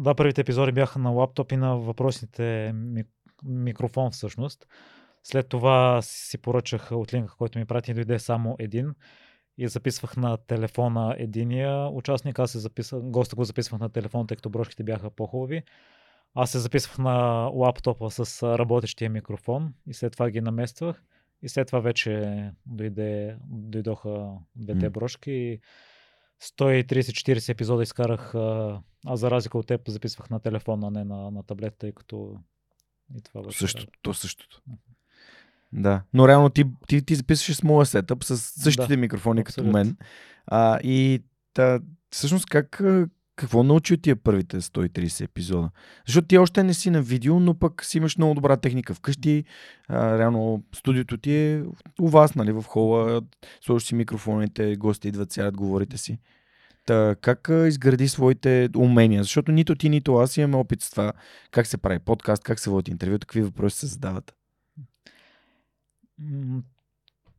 Да, 0.00 0.14
първите 0.14 0.40
епизоди 0.40 0.72
бяха 0.72 0.98
на 0.98 1.10
лаптоп 1.10 1.52
и 1.52 1.56
на 1.56 1.76
въпросните 1.76 2.74
микрофон 3.44 4.10
всъщност. 4.10 4.66
След 5.22 5.48
това 5.48 6.02
си 6.02 6.38
поръчах 6.38 6.92
от 6.92 7.14
линка, 7.14 7.34
който 7.38 7.58
ми 7.58 7.64
прати, 7.64 7.94
дойде 7.94 8.18
само 8.18 8.56
един 8.58 8.94
и 9.58 9.68
записвах 9.68 10.16
на 10.16 10.36
телефона 10.36 11.14
единия 11.18 11.88
участник. 11.88 12.38
Аз 12.38 12.50
се 12.50 12.58
записах, 12.58 13.00
госта 13.02 13.36
го 13.36 13.44
записвах 13.44 13.80
на 13.80 13.88
телефон, 13.88 14.26
тъй 14.26 14.36
като 14.36 14.50
брошките 14.50 14.84
бяха 14.84 15.10
по-хубави. 15.10 15.62
Аз 16.34 16.50
се 16.50 16.58
записвах 16.58 16.98
на 16.98 17.14
лаптопа 17.54 18.10
с 18.10 18.42
работещия 18.58 19.10
микрофон 19.10 19.74
и 19.86 19.94
след 19.94 20.12
това 20.12 20.30
ги 20.30 20.40
намествах. 20.40 21.02
И 21.42 21.48
след 21.48 21.66
това 21.66 21.80
вече 21.80 22.42
дойде, 22.66 23.36
дойдоха 23.48 24.30
двете 24.56 24.86
mm. 24.86 24.90
брошки. 24.90 25.60
130-40 26.42 27.48
епизода 27.48 27.82
изкарах, 27.82 28.34
аз 29.06 29.20
за 29.20 29.30
разлика 29.30 29.58
от 29.58 29.66
теб 29.66 29.88
записвах 29.88 30.30
на 30.30 30.40
телефона, 30.40 30.86
а 30.86 30.90
не 30.90 31.04
на, 31.04 31.30
на 31.30 31.42
таблета, 31.42 31.78
тъй 31.78 31.92
като 31.92 32.36
и 33.16 33.22
това 33.22 33.42
беше. 33.42 33.58
Същото, 33.58 33.92
то 34.02 34.14
същото. 34.14 34.62
Да, 35.72 36.02
но 36.14 36.28
реално 36.28 36.50
ти, 36.50 36.64
ти, 36.88 37.04
ти 37.04 37.14
записваш 37.14 37.56
с 37.56 37.62
моя 37.62 37.86
сетъп, 37.86 38.24
с 38.24 38.38
същите 38.38 38.96
да, 38.96 38.96
микрофони 38.96 39.40
абсолютно. 39.40 39.72
като 39.72 39.84
мен. 39.84 39.96
А, 40.46 40.78
и 40.82 41.22
та, 41.54 41.80
всъщност 42.10 42.46
как, 42.46 42.82
какво 43.38 43.62
научи 43.62 43.94
от 43.94 44.02
тия 44.02 44.16
първите 44.16 44.60
130 44.60 45.24
епизода? 45.24 45.70
Защото 46.06 46.28
ти 46.28 46.38
още 46.38 46.62
не 46.62 46.74
си 46.74 46.90
на 46.90 47.02
видео, 47.02 47.40
но 47.40 47.54
пък 47.54 47.84
си 47.84 47.98
имаш 47.98 48.16
много 48.16 48.34
добра 48.34 48.56
техника 48.56 48.94
вкъщи. 48.94 49.44
А, 49.88 50.18
реално 50.18 50.62
студиото 50.74 51.18
ти 51.18 51.32
е 51.34 51.64
у 52.00 52.08
вас, 52.08 52.34
нали, 52.34 52.52
в 52.52 52.62
хола. 52.62 53.20
Сложиш 53.60 53.88
си 53.88 53.94
микрофоните, 53.94 54.76
гости 54.76 55.08
идват, 55.08 55.32
сядат, 55.32 55.56
говорите 55.56 55.98
си. 55.98 56.18
Та, 56.86 57.16
как 57.20 57.50
изгради 57.66 58.08
своите 58.08 58.68
умения? 58.76 59.22
Защото 59.22 59.52
нито 59.52 59.74
ти, 59.74 59.88
нито 59.88 60.14
аз 60.14 60.36
имаме 60.36 60.56
опит 60.56 60.82
с 60.82 60.90
това. 60.90 61.12
Как 61.50 61.66
се 61.66 61.78
прави 61.78 61.98
подкаст, 61.98 62.42
как 62.42 62.60
се 62.60 62.70
води 62.70 62.90
интервю, 62.90 63.18
какви 63.18 63.42
въпроси 63.42 63.78
се 63.78 63.86
задават. 63.86 64.34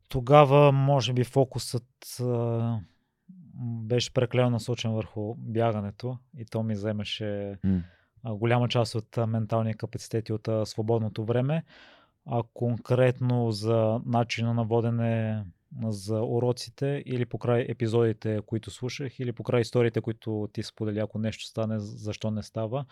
Тогава, 0.08 0.72
може 0.72 1.12
би, 1.12 1.24
фокусът 1.24 2.20
беше 3.60 4.12
преклено 4.12 4.50
насочен 4.50 4.92
върху 4.92 5.34
бягането 5.34 6.18
и 6.36 6.44
то 6.44 6.62
ми 6.62 6.74
вземаше 6.74 7.58
mm. 7.64 7.82
голяма 8.24 8.68
част 8.68 8.94
от 8.94 9.16
менталния 9.16 9.74
капацитет 9.74 10.28
и 10.28 10.32
от 10.32 10.48
свободното 10.64 11.24
време. 11.24 11.64
А 12.26 12.42
конкретно 12.54 13.50
за 13.50 14.00
начина 14.06 14.54
на 14.54 14.64
водене 14.64 15.44
за 15.82 16.22
уроците 16.22 17.02
или 17.06 17.26
покрай 17.26 17.66
епизодите, 17.68 18.40
които 18.46 18.70
слушах, 18.70 19.20
или 19.20 19.32
покрай 19.32 19.60
историите, 19.60 20.00
които 20.00 20.48
ти 20.52 20.62
сподели, 20.62 20.98
ако 20.98 21.18
нещо 21.18 21.44
стане, 21.44 21.78
защо 21.78 22.30
не 22.30 22.42
става. 22.42 22.84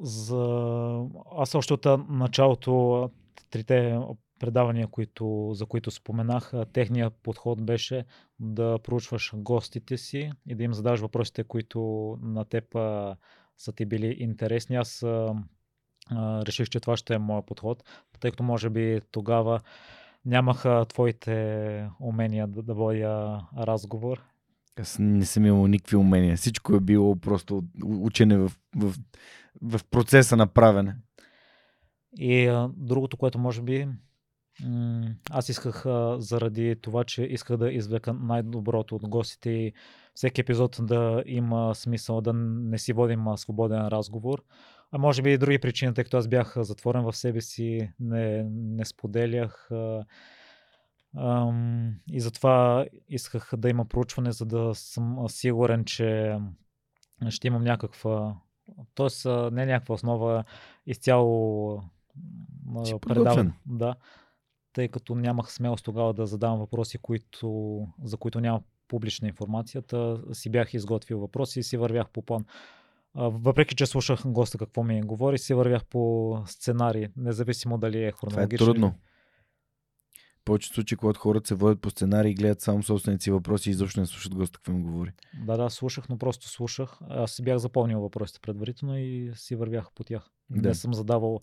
За... 0.00 1.04
Аз 1.36 1.54
още 1.54 1.74
от 1.74 1.86
началото 2.08 3.10
трите 3.50 3.98
предавания, 4.38 4.86
които, 4.86 5.50
за 5.54 5.66
които 5.66 5.90
споменах, 5.90 6.52
техният 6.72 7.14
подход 7.22 7.64
беше 7.64 8.04
да 8.40 8.78
проучваш 8.78 9.32
гостите 9.36 9.96
си 9.96 10.32
и 10.46 10.54
да 10.54 10.64
им 10.64 10.74
задаваш 10.74 11.00
въпросите, 11.00 11.44
които 11.44 11.80
на 12.22 12.44
теб 12.44 12.64
са 13.58 13.72
ти 13.76 13.84
били 13.84 14.16
интересни. 14.18 14.76
Аз 14.76 15.02
а, 15.02 15.34
реших, 16.46 16.68
че 16.68 16.80
това 16.80 16.96
ще 16.96 17.14
е 17.14 17.18
моят 17.18 17.46
подход, 17.46 17.84
тъй 18.20 18.30
като 18.30 18.42
може 18.42 18.70
би 18.70 19.00
тогава 19.10 19.60
нямаха 20.24 20.84
твоите 20.88 21.88
умения 22.00 22.46
да, 22.46 22.62
да 22.62 22.74
водя 22.74 23.40
разговор. 23.58 24.22
Аз 24.80 24.96
не 24.98 25.24
съм 25.24 25.46
имал 25.46 25.66
никакви 25.66 25.96
умения. 25.96 26.36
Всичко 26.36 26.74
е 26.74 26.80
било 26.80 27.16
просто 27.16 27.62
учене 27.84 28.38
в, 28.38 28.52
в, 28.76 28.94
в 29.62 29.80
процеса 29.90 30.36
на 30.36 30.46
правене. 30.46 30.96
И 32.18 32.46
а, 32.46 32.70
другото, 32.76 33.16
което 33.16 33.38
може 33.38 33.62
би 33.62 33.88
аз 35.30 35.48
исках 35.48 35.84
заради 36.18 36.76
това, 36.82 37.04
че 37.04 37.22
исках 37.22 37.56
да 37.56 37.72
извлека 37.72 38.12
най-доброто 38.12 38.96
от 38.96 39.08
гостите 39.08 39.50
и 39.50 39.72
всеки 40.14 40.40
епизод 40.40 40.76
да 40.80 41.22
има 41.26 41.74
смисъл, 41.74 42.20
да 42.20 42.32
не 42.32 42.78
си 42.78 42.92
водим 42.92 43.24
свободен 43.36 43.88
разговор. 43.88 44.42
А 44.92 44.98
може 44.98 45.22
би 45.22 45.32
и 45.32 45.38
други 45.38 45.58
причини, 45.58 45.94
тъй 45.94 46.04
като 46.04 46.16
аз 46.16 46.28
бях 46.28 46.54
затворен 46.56 47.02
в 47.02 47.16
себе 47.16 47.40
си, 47.40 47.92
не, 48.00 48.44
не 48.50 48.84
споделях. 48.84 49.70
и 52.10 52.20
затова 52.20 52.86
исках 53.08 53.50
да 53.56 53.68
има 53.68 53.84
проучване, 53.84 54.32
за 54.32 54.46
да 54.46 54.74
съм 54.74 55.28
сигурен, 55.28 55.84
че 55.84 56.38
ще 57.28 57.46
имам 57.46 57.64
някаква, 57.64 58.36
т.е. 58.94 59.28
не 59.28 59.66
някаква 59.66 59.94
основа, 59.94 60.44
изцяло 60.86 61.82
предавам. 63.00 63.52
Да 63.66 63.94
тъй 64.72 64.88
като 64.88 65.14
нямах 65.14 65.52
смелост 65.52 65.84
тогава 65.84 66.14
да 66.14 66.26
задавам 66.26 66.58
въпроси, 66.58 66.98
които, 66.98 67.80
за 68.04 68.16
които 68.16 68.40
няма 68.40 68.62
публична 68.88 69.28
информация, 69.28 69.82
си 70.32 70.50
бях 70.50 70.74
изготвил 70.74 71.18
въпроси 71.18 71.60
и 71.60 71.62
си 71.62 71.76
вървях 71.76 72.10
по 72.10 72.22
план. 72.22 72.44
Въпреки, 73.14 73.74
че 73.74 73.86
слушах 73.86 74.22
госта 74.26 74.58
какво 74.58 74.82
ми 74.82 75.02
говори, 75.02 75.38
си 75.38 75.54
вървях 75.54 75.84
по 75.84 76.34
сценарий, 76.46 77.08
независимо 77.16 77.78
дали 77.78 78.04
е 78.04 78.12
хронологично. 78.12 78.58
Това 78.58 78.70
е 78.70 78.74
трудно. 78.74 78.94
В 80.40 80.44
повечето 80.44 80.74
случаи, 80.74 80.98
когато 80.98 81.20
хората 81.20 81.48
се 81.48 81.54
водят 81.54 81.80
по 81.80 81.90
сценарий 81.90 82.30
и 82.30 82.34
гледат 82.34 82.60
само 82.60 82.82
собствените 82.82 83.22
си 83.22 83.30
въпроси 83.30 83.68
и 83.68 83.72
изобщо 83.72 84.00
не 84.00 84.06
слушат 84.06 84.34
госта 84.34 84.58
какво 84.58 84.72
им 84.72 84.82
говори. 84.82 85.12
Да, 85.46 85.56
да, 85.56 85.70
слушах, 85.70 86.08
но 86.08 86.18
просто 86.18 86.48
слушах. 86.48 86.98
Аз 87.08 87.30
си 87.30 87.42
бях 87.42 87.58
запомнил 87.58 88.00
въпросите 88.00 88.40
предварително 88.40 88.98
и 88.98 89.32
си 89.34 89.56
вървях 89.56 89.92
по 89.94 90.04
тях. 90.04 90.30
Да. 90.50 90.68
Не 90.68 90.74
съм 90.74 90.94
задавал 90.94 91.40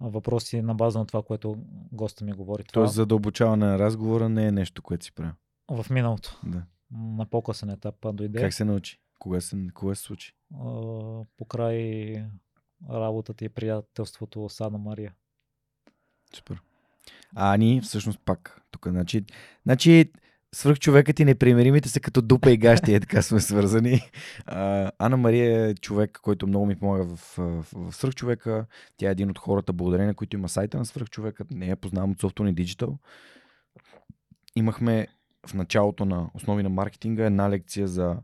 въпроси 0.00 0.62
на 0.62 0.74
база 0.74 0.98
на 0.98 1.06
това, 1.06 1.22
което 1.22 1.56
госта 1.92 2.24
ми 2.24 2.32
говори. 2.32 2.64
Това... 2.64 2.82
Тоест 2.82 2.94
задълбочаване 2.94 3.66
на 3.66 3.78
разговора 3.78 4.28
не 4.28 4.46
е 4.46 4.52
нещо, 4.52 4.82
което 4.82 5.04
си 5.04 5.12
правил. 5.12 5.32
В 5.70 5.86
миналото. 5.90 6.40
Да. 6.44 6.62
На 6.90 7.26
по-късен 7.26 7.70
етап 7.70 7.94
дойде. 8.12 8.40
Как 8.40 8.54
се 8.54 8.64
научи? 8.64 9.00
Кога 9.18 9.40
се, 9.40 9.68
кога 9.74 9.94
се 9.94 10.02
случи? 10.02 10.34
покрай 11.36 12.14
работата 12.90 13.44
и 13.44 13.48
приятелството 13.48 14.48
с 14.48 14.60
Ана 14.60 14.78
Мария. 14.78 15.14
Супер. 16.34 16.62
А 17.34 17.56
ни 17.56 17.80
всъщност 17.80 18.20
пак 18.24 18.62
тук. 18.70 18.88
Значи, 18.88 19.24
значи 19.64 20.12
свръхчовекът 20.54 21.20
и 21.20 21.24
непримеримите 21.24 21.88
са 21.88 22.00
като 22.00 22.22
дупа 22.22 22.50
и 22.50 22.56
гащи, 22.56 22.94
е 22.94 23.00
така 23.00 23.22
сме 23.22 23.40
свързани. 23.40 24.00
Ана 24.98 25.16
Мария 25.16 25.68
е 25.68 25.74
човек, 25.74 26.18
който 26.22 26.46
много 26.46 26.66
ми 26.66 26.76
помага 26.76 27.04
в, 27.04 27.16
в, 27.16 27.64
в 27.72 27.92
свръхчовека. 27.92 28.66
Тя 28.96 29.08
е 29.08 29.12
един 29.12 29.30
от 29.30 29.38
хората, 29.38 29.72
благодарение 29.72 30.06
на 30.06 30.14
които 30.14 30.36
има 30.36 30.48
сайта 30.48 30.78
на 30.78 30.86
свръхчовека. 30.86 31.44
Не 31.50 31.66
я 31.66 31.76
познавам 31.76 32.10
от 32.10 32.22
Software 32.22 32.64
Digital. 32.64 32.98
Имахме 34.56 35.08
в 35.46 35.54
началото 35.54 36.04
на 36.04 36.30
основи 36.34 36.62
на 36.62 36.68
маркетинга 36.68 37.26
една 37.26 37.50
лекция 37.50 37.88
за 37.88 38.16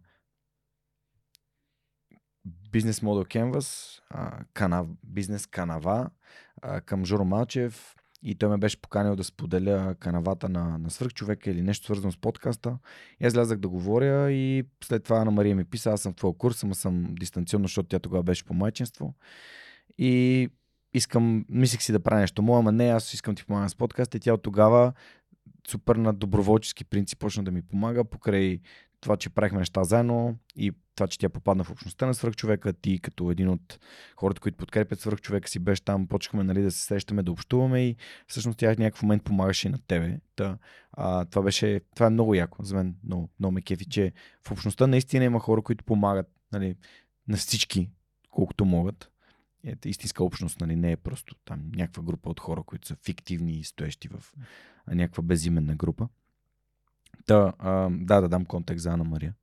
бизнес 2.70 3.02
модел 3.02 3.24
Canvas, 3.24 4.96
бизнес 5.04 5.46
канава 5.46 6.10
към 6.84 7.04
Жоро 7.04 7.24
Малчев, 7.24 7.94
и 8.24 8.34
той 8.34 8.48
ме 8.48 8.56
беше 8.56 8.80
поканил 8.80 9.16
да 9.16 9.24
споделя 9.24 9.94
канавата 10.00 10.48
на, 10.48 10.78
на 10.78 10.90
свръхчовека 10.90 11.50
или 11.50 11.62
нещо 11.62 11.84
свързано 11.84 12.12
с 12.12 12.16
подкаста. 12.16 12.78
И 13.20 13.26
аз 13.26 13.32
излязах 13.32 13.58
да 13.58 13.68
говоря 13.68 14.32
и 14.32 14.64
след 14.84 15.04
това 15.04 15.24
на 15.24 15.30
Мария 15.30 15.56
ми 15.56 15.64
писа, 15.64 15.90
аз 15.90 16.00
съм 16.00 16.12
в 16.12 16.16
твоя 16.16 16.34
курс, 16.34 16.64
ама 16.64 16.74
съм 16.74 17.14
дистанционно, 17.20 17.64
защото 17.64 17.88
тя 17.88 17.98
тогава 17.98 18.22
беше 18.22 18.44
по 18.44 18.54
майчинство. 18.54 19.14
И 19.98 20.48
искам, 20.94 21.44
мислих 21.48 21.82
си 21.82 21.92
да 21.92 22.00
правя 22.00 22.20
нещо 22.20 22.42
мое, 22.42 22.58
ама 22.58 22.72
не, 22.72 22.88
аз 22.88 23.14
искам 23.14 23.34
ти 23.34 23.44
помагам 23.44 23.68
с 23.68 23.76
подкаста 23.76 24.16
и 24.16 24.20
тя 24.20 24.34
от 24.34 24.42
тогава 24.42 24.92
супер 25.68 25.96
на 25.96 26.12
доброволчески 26.12 26.84
принцип 26.84 27.18
почна 27.18 27.44
да 27.44 27.50
ми 27.50 27.62
помага 27.62 28.04
покрай 28.04 28.60
това, 29.04 29.16
че 29.16 29.30
правихме 29.30 29.58
неща 29.58 29.84
заедно 29.84 30.36
и 30.56 30.72
това, 30.94 31.06
че 31.06 31.18
тя 31.18 31.28
попадна 31.28 31.64
в 31.64 31.70
общността 31.70 32.06
на 32.06 32.14
свръхчовека, 32.14 32.72
ти 32.72 32.98
като 32.98 33.30
един 33.30 33.48
от 33.48 33.78
хората, 34.16 34.40
които 34.40 34.56
подкрепят 34.56 35.00
свръхчовека 35.00 35.48
си 35.48 35.58
беше 35.58 35.84
там, 35.84 36.06
почнахме 36.06 36.44
нали, 36.44 36.62
да 36.62 36.70
се 36.70 36.82
срещаме, 36.82 37.22
да 37.22 37.32
общуваме 37.32 37.86
и 37.86 37.96
всъщност 38.26 38.58
тя 38.58 38.74
в 38.74 38.78
някакъв 38.78 39.02
момент 39.02 39.24
помагаше 39.24 39.68
и 39.68 39.70
на 39.70 39.78
тебе. 39.78 40.20
Та, 40.36 40.58
а, 40.92 41.24
това, 41.24 41.42
беше, 41.42 41.80
това 41.94 42.06
е 42.06 42.10
много 42.10 42.34
яко 42.34 42.62
за 42.62 42.74
мен, 42.74 42.96
много, 43.04 43.28
много 43.40 43.52
ме 43.52 43.62
кефи, 43.62 43.84
че 43.84 44.12
в 44.42 44.50
общността 44.50 44.86
наистина 44.86 45.24
има 45.24 45.40
хора, 45.40 45.62
които 45.62 45.84
помагат 45.84 46.26
нали, 46.52 46.76
на 47.28 47.36
всички, 47.36 47.90
колкото 48.30 48.64
могат. 48.64 49.10
е 49.64 49.74
истинска 49.84 50.24
общност, 50.24 50.60
нали, 50.60 50.76
не 50.76 50.92
е 50.92 50.96
просто 50.96 51.34
там 51.44 51.70
някаква 51.74 52.02
група 52.02 52.30
от 52.30 52.40
хора, 52.40 52.62
които 52.62 52.88
са 52.88 52.96
фиктивни 53.04 53.52
и 53.52 53.64
стоещи 53.64 54.08
в 54.08 54.34
някаква 54.88 55.22
безименна 55.22 55.74
група. 55.74 56.08
Та, 57.26 57.52
а, 57.58 57.88
да, 57.90 58.20
да 58.20 58.28
дам 58.28 58.44
контекст 58.44 58.82
за 58.82 58.90
Ана 58.90 59.04
Мария. 59.04 59.34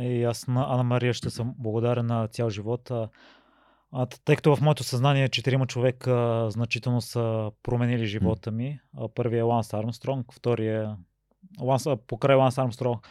И 0.00 0.24
аз 0.24 0.48
на 0.48 0.74
Ана 0.74 0.82
Мария 0.82 1.14
ще 1.14 1.30
съм 1.30 1.54
благодарен 1.58 2.06
на 2.06 2.28
цял 2.28 2.50
живот. 2.50 2.90
А, 2.90 4.06
тъй 4.24 4.36
като 4.36 4.56
в 4.56 4.60
моето 4.60 4.84
съзнание 4.84 5.28
четирима 5.28 5.66
човека 5.66 6.46
значително 6.50 7.00
са 7.00 7.50
променили 7.62 8.06
живота 8.06 8.50
ми. 8.50 8.80
А, 8.96 9.08
първият 9.08 9.40
е 9.40 9.42
Ланс 9.42 9.74
Армстронг, 9.74 10.32
вторият 10.32 10.88
е 10.88 10.94
Ланс, 11.62 11.86
покрай 12.06 12.36
Ланс 12.36 12.58
Армстронг 12.58 13.08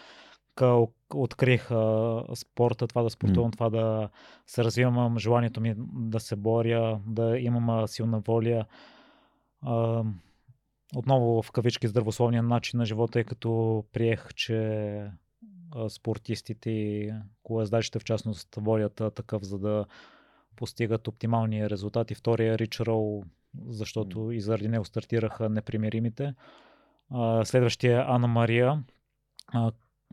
открих 1.13 1.71
а, 1.71 2.23
спорта, 2.35 2.87
това 2.87 3.03
да 3.03 3.09
спортувам, 3.09 3.51
mm. 3.51 3.53
това 3.53 3.69
да 3.69 4.09
се 4.45 4.63
развивам, 4.63 5.19
желанието 5.19 5.61
ми 5.61 5.75
да 5.93 6.19
се 6.19 6.35
боря, 6.35 6.99
да 7.07 7.39
имам 7.39 7.87
силна 7.87 8.19
воля. 8.19 8.65
А, 9.61 10.03
отново 10.95 11.41
в 11.41 11.51
кавички 11.51 11.87
здравословния 11.87 12.43
начин 12.43 12.77
на 12.77 12.85
живота, 12.85 13.19
е 13.19 13.23
като 13.23 13.83
приех, 13.93 14.33
че 14.33 15.11
спортистите 15.89 16.69
и 16.69 17.13
колездачите 17.43 17.99
в 17.99 18.03
частност 18.03 18.55
волят 18.55 19.01
такъв, 19.15 19.43
за 19.43 19.59
да 19.59 19.85
постигат 20.55 21.07
оптимални 21.07 21.69
резултати. 21.69 22.15
Втория 22.15 22.57
Рич 22.57 22.79
Роу, 22.79 23.23
защото 23.67 24.31
и 24.31 24.41
заради 24.41 24.67
него 24.67 24.85
стартираха 24.85 25.49
непримиримите. 25.49 26.35
Следващия 27.43 28.05
Ана 28.07 28.27
Мария. 28.27 28.83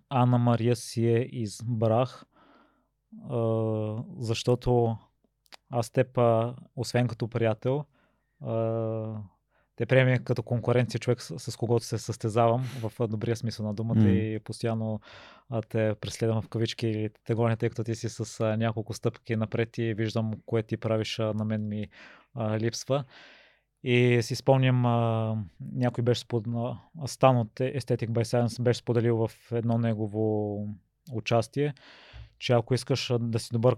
Ана 0.09 0.39
Мария 0.39 0.77
си 0.77 1.07
е 1.07 1.29
избрах, 1.33 2.25
защото 4.19 4.97
аз 5.71 5.91
теб, 5.91 6.19
освен 6.77 7.09
като 7.09 7.29
приятел, 7.29 7.85
те 9.79 9.87
приеме 9.87 10.19
като 10.19 10.43
конкуренция 10.43 11.01
човек 11.01 11.23
с, 11.23 11.39
с 11.39 11.57
когото 11.57 11.85
се 11.85 11.99
състезавам 11.99 12.63
в 12.63 13.09
добрия 13.09 13.37
смисъл 13.37 13.67
на 13.67 13.75
думата 13.75 13.97
mm. 13.97 14.11
и 14.11 14.39
постоянно 14.39 15.01
а, 15.51 15.63
те 15.63 15.95
преследвам 16.01 16.43
в 16.43 16.49
кавички 16.49 16.87
или 16.87 17.11
те 17.25 17.35
гоня, 17.35 17.57
тъй 17.57 17.69
като 17.69 17.85
ти 17.85 17.95
си 17.95 18.09
с 18.09 18.41
а, 18.41 18.57
няколко 18.57 18.95
стъпки 18.95 19.37
напред 19.37 19.79
и 19.79 19.95
виждам 19.95 20.33
кое 20.47 20.63
ти 20.63 20.77
правиш, 20.77 21.19
а, 21.19 21.35
на 21.35 21.45
мен 21.45 21.69
ми 21.69 21.89
а, 22.35 22.59
липсва. 22.59 23.05
И 23.83 24.19
си 24.23 24.35
спомням, 24.35 24.87
а, 24.87 25.37
някой 25.75 26.05
беше 26.05 26.21
споделил, 26.21 26.77
Стан 27.07 27.39
от 27.39 27.55
Aesthetic 27.55 28.09
by 28.09 28.23
Science 28.23 28.63
беше 28.63 28.79
споделил 28.79 29.17
в 29.17 29.53
едно 29.53 29.79
негово 29.79 30.59
участие, 31.13 31.75
че 32.39 32.53
ако 32.53 32.75
искаш 32.75 33.13
да 33.21 33.39
си 33.39 33.49
добър 33.53 33.77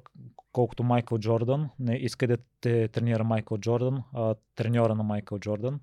колкото 0.52 0.82
Майкъл 0.82 1.18
Джордан, 1.18 1.70
не 1.78 1.96
иска 1.96 2.26
да 2.26 2.36
те 2.60 2.88
тренира 2.88 3.24
Майкъл 3.24 3.58
Джордан, 3.58 4.02
а 4.14 4.34
треньора 4.54 4.94
на 4.94 5.02
Майкъл 5.02 5.38
Джордан. 5.38 5.80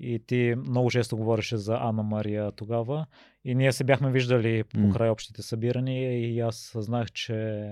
И 0.00 0.22
ти 0.26 0.54
много 0.56 0.90
често 0.90 1.16
говореше 1.16 1.56
за 1.56 1.78
Анна 1.80 2.02
Мария 2.02 2.52
тогава. 2.52 3.06
И 3.44 3.54
ние 3.54 3.72
се 3.72 3.84
бяхме 3.84 4.10
виждали 4.10 4.64
покрай 4.64 5.08
mm. 5.08 5.12
общите 5.12 5.42
събирания 5.42 6.32
и 6.32 6.40
аз 6.40 6.72
знаех, 6.74 7.10
че 7.10 7.70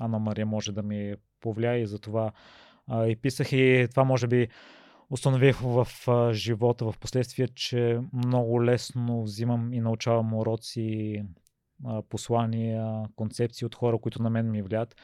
Анна 0.00 0.18
Мария 0.18 0.46
може 0.46 0.72
да 0.72 0.82
ми 0.82 1.14
повлияе 1.40 1.80
и 1.80 1.86
затова 1.86 2.32
а, 2.86 3.06
и 3.06 3.16
писах. 3.16 3.52
И 3.52 3.86
това 3.90 4.04
може 4.04 4.26
би 4.26 4.48
установих 5.10 5.58
в 5.60 5.88
а, 6.08 6.32
живота 6.32 6.84
в 6.84 6.98
последствие, 7.00 7.48
че 7.48 8.00
много 8.12 8.64
лесно 8.64 9.22
взимам 9.22 9.72
и 9.72 9.80
научавам 9.80 10.34
уроци 10.34 11.22
послания, 12.08 13.02
концепции 13.16 13.66
от 13.66 13.74
хора, 13.74 13.98
които 13.98 14.22
на 14.22 14.30
мен 14.30 14.50
ми 14.50 14.62
влияят. 14.62 14.96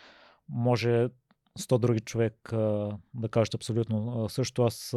Може 0.49 1.09
100 1.59 1.79
други 1.79 2.01
човек 2.01 2.35
да 3.15 3.29
кажат 3.31 3.55
абсолютно 3.55 4.29
също. 4.29 4.63
Аз, 4.63 4.97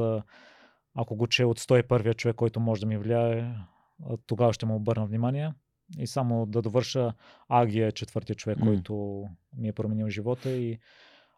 ако 0.95 1.15
го 1.15 1.27
че 1.27 1.45
от 1.45 1.59
101 1.59 2.15
човек, 2.15 2.35
който 2.35 2.59
може 2.59 2.81
да 2.81 2.87
ми 2.87 2.97
влияе, 2.97 3.55
тогава 4.25 4.53
ще 4.53 4.65
му 4.65 4.75
обърна 4.75 5.05
внимание. 5.05 5.53
И 5.97 6.07
само 6.07 6.45
да 6.45 6.61
довърша, 6.61 7.13
Аги 7.49 7.81
е 7.81 7.91
четвъртия 7.91 8.35
човек, 8.35 8.57
mm. 8.57 8.65
който 8.65 9.25
ми 9.57 9.67
е 9.67 9.73
променил 9.73 10.09
живота 10.09 10.49
и 10.49 10.79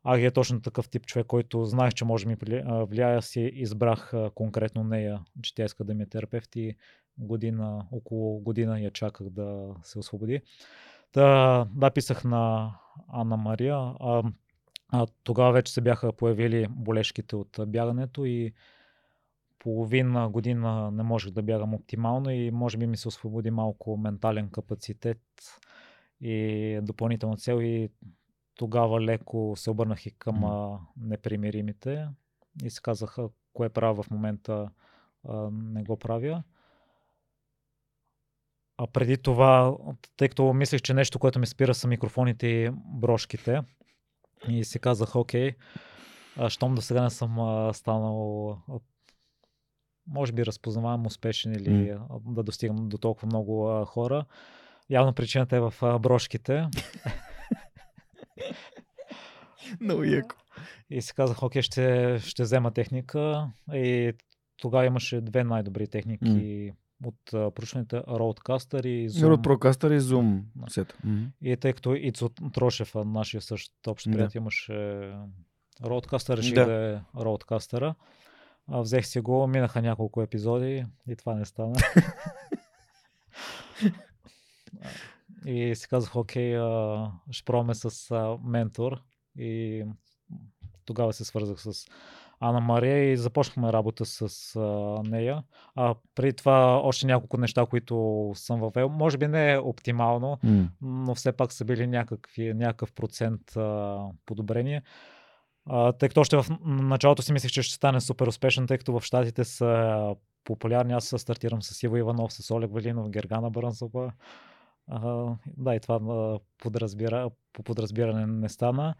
Аги 0.03 0.26
е 0.26 0.32
точно 0.32 0.62
такъв 0.62 0.89
тип 0.89 1.05
човек, 1.05 1.28
който 1.28 1.66
знаех, 1.66 1.93
че 1.93 2.05
може 2.05 2.26
да 2.26 2.30
ми 2.30 2.38
влияе. 2.86 3.22
Си 3.22 3.41
избрах 3.53 4.14
конкретно 4.36 4.84
нея, 4.84 5.20
че 5.41 5.55
тя 5.55 5.66
иска 5.66 5.84
да 5.84 5.93
ми 5.93 6.03
е 6.03 6.09
терапевт 6.09 6.55
и 6.55 6.76
година, 7.18 7.88
около 7.91 8.39
година 8.39 8.82
я 8.82 8.91
чаках 8.91 9.30
да 9.30 9.76
се 9.84 9.99
освободи. 9.99 10.41
Да, 11.14 11.68
да 11.76 11.91
писах 11.91 12.24
на 12.24 12.74
Анна 13.14 13.38
Мария. 13.38 13.76
А, 13.99 14.24
а, 14.89 15.07
тогава 15.24 15.51
вече 15.51 15.74
се 15.74 15.82
бяха 15.82 16.14
появили 16.14 16.68
болешките 16.70 17.36
от 17.36 17.59
бягането 17.68 18.26
и 18.26 18.53
половина 19.59 20.30
година 20.30 20.91
не 20.91 21.03
можех 21.03 21.32
да 21.32 21.41
бягам 21.41 21.74
оптимално 21.74 22.30
и 22.30 22.51
може 22.51 22.78
би 22.78 22.88
ми 22.88 22.97
се 22.97 23.07
освободи 23.07 23.51
малко 23.51 23.97
ментален 23.97 24.49
капацитет 24.49 25.22
и 26.22 26.80
допълнителна 26.84 27.38
цел 27.38 27.62
и 27.62 27.89
тогава 28.55 29.01
леко 29.01 29.53
се 29.55 29.70
обърнах 29.70 30.05
и 30.05 30.12
към 30.12 30.36
mm. 30.36 30.80
непримиримите 30.97 32.07
и 32.64 32.70
се 32.70 32.82
казаха 32.82 33.30
кое 33.53 33.70
правя 33.70 34.03
в 34.03 34.12
момента 34.12 34.70
а, 35.30 35.49
не 35.51 35.84
го 35.84 35.97
правя. 35.97 36.43
А 38.84 38.88
преди 38.88 39.18
това, 39.18 39.78
тъй 40.18 40.30
като 40.30 40.54
мислех, 40.54 40.82
че 40.82 40.94
нещо, 40.94 41.20
което 41.20 41.40
ми 41.40 41.48
спира 41.48 41.74
са 41.74 41.88
микрофоните 41.88 42.48
и 42.48 42.70
брошките, 42.86 43.62
и 44.48 44.64
си 44.64 44.80
казах, 44.80 45.16
окей, 45.16 45.52
а, 46.38 46.50
щом 46.50 46.76
до 46.76 46.82
сега 46.82 47.04
не 47.04 47.10
съм 47.10 47.40
а, 47.40 47.74
станал 47.74 48.58
може 50.08 50.32
би 50.32 50.46
разпознавам 50.46 51.06
успешен 51.06 51.54
или 51.54 51.70
mm. 51.70 52.34
да 52.34 52.44
достигам 52.44 52.90
до 52.90 52.98
толкова 52.98 53.26
много 53.26 53.70
а, 53.70 53.86
хора. 53.86 54.26
Явно 54.90 55.14
причината 55.14 55.56
е 55.56 55.60
в 55.60 55.74
а, 55.82 56.00
брошките. 56.00 56.66
Много 59.82 60.04
яко. 60.04 60.36
И 60.90 61.02
си 61.02 61.16
казах, 61.16 61.44
окей, 61.44 61.62
ще, 61.62 62.20
ще 62.20 62.44
взема 62.44 62.72
техника. 62.72 63.50
И 63.74 64.14
тогава 64.58 64.86
имаше 64.86 65.22
две 65.22 65.44
най-добри 65.44 65.88
техники 65.88 66.26
mm 66.26 66.74
от 67.06 67.56
проучването 67.56 67.95
Roadcaster 67.95 68.88
и 68.88 69.10
Zoom. 69.10 69.38
Roadcaster 69.38 69.97
и 69.97 69.99
Zoom. 69.99 70.41
Да. 70.56 70.66
Mm-hmm. 70.66 71.28
И 71.41 71.58
тъй 71.58 71.74
като 71.74 71.95
Ицо 71.95 72.30
Трошев, 72.30 72.95
нашия 72.95 73.41
също 73.41 73.72
общ 73.88 74.06
приятел, 74.06 74.28
да. 74.28 74.38
имаше 74.38 74.74
Roadcaster, 75.82 76.38
реших 76.38 76.56
да, 76.56 76.66
да 76.66 76.74
е 76.74 76.99
Roadcaster. 77.16 77.95
А, 78.68 78.82
взех 78.82 79.08
си 79.08 79.20
го, 79.20 79.47
минаха 79.47 79.82
няколко 79.82 80.22
епизоди 80.22 80.86
и 81.08 81.16
това 81.16 81.34
не 81.34 81.45
стана. 81.45 81.76
и 85.45 85.76
си 85.76 85.88
казах, 85.88 86.16
окей, 86.16 86.58
ще 87.32 87.45
пробваме 87.45 87.76
с 87.76 88.16
ментор. 88.43 89.02
И 89.38 89.84
тогава 90.86 91.14
се 91.14 91.26
свързах 91.26 91.62
с 91.62 91.86
Ана 92.44 92.60
Мария 92.60 93.12
и 93.12 93.18
започнахме 93.18 93.74
работа 93.74 94.06
с 94.06 94.56
а, 94.56 94.60
нея. 95.10 95.44
А 95.76 95.96
преди 96.16 96.34
това 96.34 96.82
още 96.84 97.08
няколко 97.08 97.38
неща, 97.38 97.66
които 97.66 98.32
съм 98.36 98.60
въвел. 98.60 98.89
Може 98.89 99.18
би 99.18 99.28
не 99.28 99.52
е 99.52 99.58
оптимално, 99.58 100.38
mm. 100.46 100.68
но 100.82 101.16
все 101.16 101.32
пак 101.32 101.52
са 101.52 101.66
били 101.66 101.88
някакви, 101.88 102.54
някакъв 102.54 102.94
процент 102.94 103.56
а, 103.58 104.00
подобрение. 104.26 104.82
А, 105.70 105.92
тъй 105.92 106.10
като 106.10 106.22
още 106.22 106.38
в 106.38 106.46
началото 106.66 107.22
си 107.22 107.34
мислех, 107.34 107.52
че 107.52 107.64
ще 107.64 107.76
стане 107.76 108.02
супер 108.02 108.28
успешен, 108.28 108.68
тъй 108.68 108.78
като 108.78 109.00
в 109.00 109.02
Штатите 109.02 109.44
са 109.44 110.16
популярни. 110.44 110.94
Аз 110.94 111.14
стартирам 111.18 111.62
с 111.62 111.84
Иво 111.84 111.98
Иванов, 111.98 112.34
с 112.34 112.52
Олег 112.52 112.74
Валинов, 112.74 113.10
Гергана 113.10 113.50
Бърнсова. 113.50 114.14
А, 114.88 115.28
да, 115.58 115.76
и 115.76 115.80
това 115.80 116.39
подразбира, 116.58 117.30
по 117.54 117.64
подразбиране 117.64 118.26
не 118.26 118.50
стана. 118.50 118.96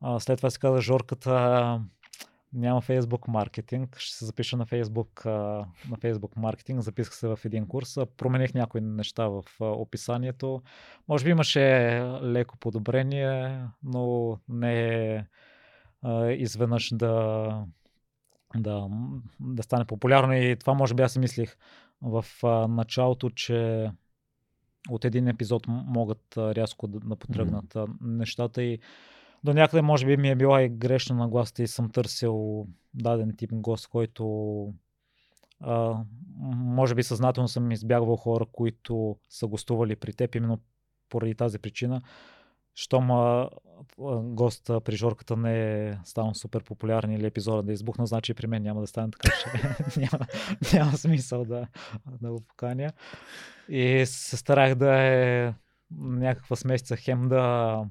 А, 0.00 0.20
след 0.20 0.36
това 0.36 0.50
се 0.50 0.58
каза 0.58 0.80
Жорката 0.80 1.80
няма 2.52 2.82
Facebook 2.82 3.28
маркетинг. 3.28 3.96
Ще 3.98 4.16
се 4.16 4.24
запиша 4.24 4.56
на 4.56 4.66
Facebook, 4.66 5.26
на 5.90 5.96
Facebook 5.96 6.36
маркетинг. 6.36 6.80
Записах 6.80 7.14
се 7.14 7.28
в 7.28 7.38
един 7.44 7.66
курс. 7.66 7.98
Промених 8.16 8.54
някои 8.54 8.80
неща 8.80 9.28
в 9.28 9.44
описанието. 9.60 10.62
Може 11.08 11.24
би 11.24 11.30
имаше 11.30 11.60
леко 12.22 12.56
подобрение, 12.56 13.64
но 13.82 14.36
не 14.48 15.04
е 15.04 15.24
изведнъж 16.30 16.90
да, 16.94 17.64
да, 18.56 18.88
да 19.40 19.62
стане 19.62 19.84
популярно. 19.84 20.32
И 20.36 20.56
това 20.56 20.74
може 20.74 20.94
би 20.94 21.02
аз 21.02 21.12
си 21.12 21.18
мислих 21.18 21.56
в 22.02 22.24
началото, 22.68 23.30
че 23.30 23.90
от 24.88 25.04
един 25.04 25.28
епизод 25.28 25.66
могат 25.68 26.36
рязко 26.36 26.86
да, 26.86 27.00
да 27.00 27.16
потръгнат 27.16 27.74
mm-hmm. 27.74 27.96
нещата 28.00 28.62
и 28.62 28.78
до 29.44 29.52
някъде 29.52 29.82
може 29.82 30.06
би 30.06 30.16
ми 30.16 30.30
е 30.30 30.36
била 30.36 30.62
и 30.62 30.68
грешна 30.68 31.16
на 31.16 31.28
гласата 31.28 31.62
и 31.62 31.66
съм 31.66 31.90
търсил 31.90 32.66
даден 32.94 33.36
тип 33.36 33.50
гост, 33.54 33.88
който 33.88 34.74
а, 35.60 36.04
може 36.54 36.94
би 36.94 37.02
съзнателно 37.02 37.48
съм 37.48 37.72
избягвал 37.72 38.16
хора, 38.16 38.46
които 38.52 39.16
са 39.28 39.46
гостували 39.46 39.96
при 39.96 40.12
теб, 40.12 40.34
именно 40.34 40.58
поради 41.08 41.34
тази 41.34 41.58
причина, 41.58 42.02
щом 42.74 43.08
гост 44.22 44.70
при 44.84 44.96
Жорката 44.96 45.36
не 45.36 45.88
е 45.88 45.98
станал 46.04 46.34
супер 46.34 46.64
популярен 46.64 47.12
или 47.12 47.26
епизода 47.26 47.62
да 47.62 47.72
избухна, 47.72 48.06
значи 48.06 48.34
при 48.34 48.46
мен 48.46 48.62
няма 48.62 48.80
да 48.80 48.86
стане 48.86 49.10
така, 49.10 49.36
че 49.40 50.00
няма, 50.00 50.26
няма 50.72 50.96
смисъл 50.96 51.44
да, 51.44 51.66
да 52.20 52.30
го 52.30 52.40
поканя. 52.40 52.92
И 53.68 54.06
се 54.06 54.36
старах 54.36 54.74
да 54.74 54.96
е 54.96 55.54
някаква 55.98 56.56
смесица 56.56 56.96
хем 56.96 57.28
да 57.28 57.84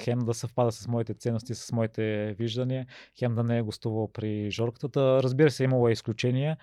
хем 0.00 0.18
да 0.18 0.34
съвпада 0.34 0.72
с 0.72 0.88
моите 0.88 1.14
ценности, 1.14 1.54
с 1.54 1.72
моите 1.72 2.34
виждания, 2.38 2.86
хем 3.18 3.34
да 3.34 3.42
не 3.42 3.58
е 3.58 3.62
гостувал 3.62 4.08
при 4.12 4.50
Жорката. 4.50 5.22
Разбира 5.22 5.50
се, 5.50 5.64
имало 5.64 5.88
е 5.88 5.92
изключения. 5.92 6.56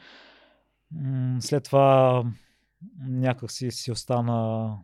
След 1.39 1.63
това 1.63 2.23
някак 2.99 3.51
си, 3.51 3.71
си 3.71 3.91
остана 3.91 4.77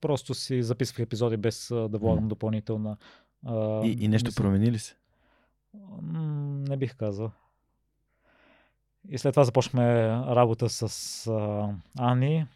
просто 0.00 0.34
си 0.34 0.62
записвах 0.62 0.98
епизоди 0.98 1.36
без 1.36 1.68
да 1.70 1.98
влагам 1.98 2.24
mm. 2.24 2.28
допълнителна. 2.28 2.96
А, 3.46 3.86
и, 3.86 4.04
и 4.04 4.08
нещо 4.08 4.28
мисъл. 4.28 4.42
промени 4.42 4.72
ли 4.72 4.78
се? 4.78 4.96
Не 6.68 6.76
бих 6.76 6.96
казал. 6.96 7.30
И 9.08 9.18
след 9.18 9.32
това 9.32 9.44
започнахме 9.44 10.08
работа 10.08 10.68
с 10.68 11.26
а, 11.26 11.74
Ани. 11.98 12.46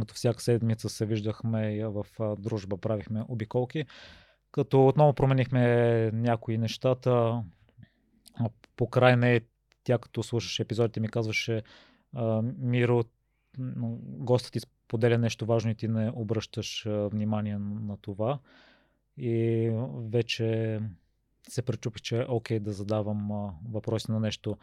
Като 0.00 0.14
всяка 0.14 0.42
седмица 0.42 0.88
се 0.88 1.06
виждахме 1.06 1.84
в 1.88 2.06
дружба, 2.38 2.76
правихме 2.76 3.24
обиколки. 3.28 3.84
Като 4.52 4.86
отново 4.86 5.14
променихме 5.14 6.10
някои 6.10 6.58
нещата. 6.58 7.42
По 8.76 8.90
край 8.90 9.16
не 9.16 9.40
тя 9.84 9.98
като 9.98 10.22
слушаше 10.22 10.62
епизодите 10.62 11.00
ми 11.00 11.08
казваше 11.08 11.62
Миро, 12.58 13.04
гостът 13.98 14.52
ти 14.52 14.60
споделя 14.60 15.18
нещо 15.18 15.46
важно 15.46 15.70
и 15.70 15.74
ти 15.74 15.88
не 15.88 16.12
обръщаш 16.14 16.84
внимание 16.86 17.58
на 17.58 17.96
това. 17.96 18.38
И 19.16 19.70
вече 20.10 20.80
се 21.48 21.62
пречупих, 21.62 22.02
че 22.02 22.18
е 22.18 22.26
окей 22.28 22.60
да 22.60 22.72
задавам 22.72 23.50
въпроси 23.68 24.10
на 24.10 24.20
нещо, 24.20 24.58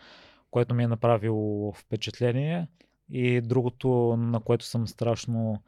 което 0.51 0.75
ми 0.75 0.83
е 0.83 0.87
направило 0.87 1.71
впечатление. 1.71 2.67
И 3.09 3.41
другото, 3.41 4.15
на 4.17 4.39
което 4.39 4.65
съм 4.65 4.87
страшно 4.87 5.63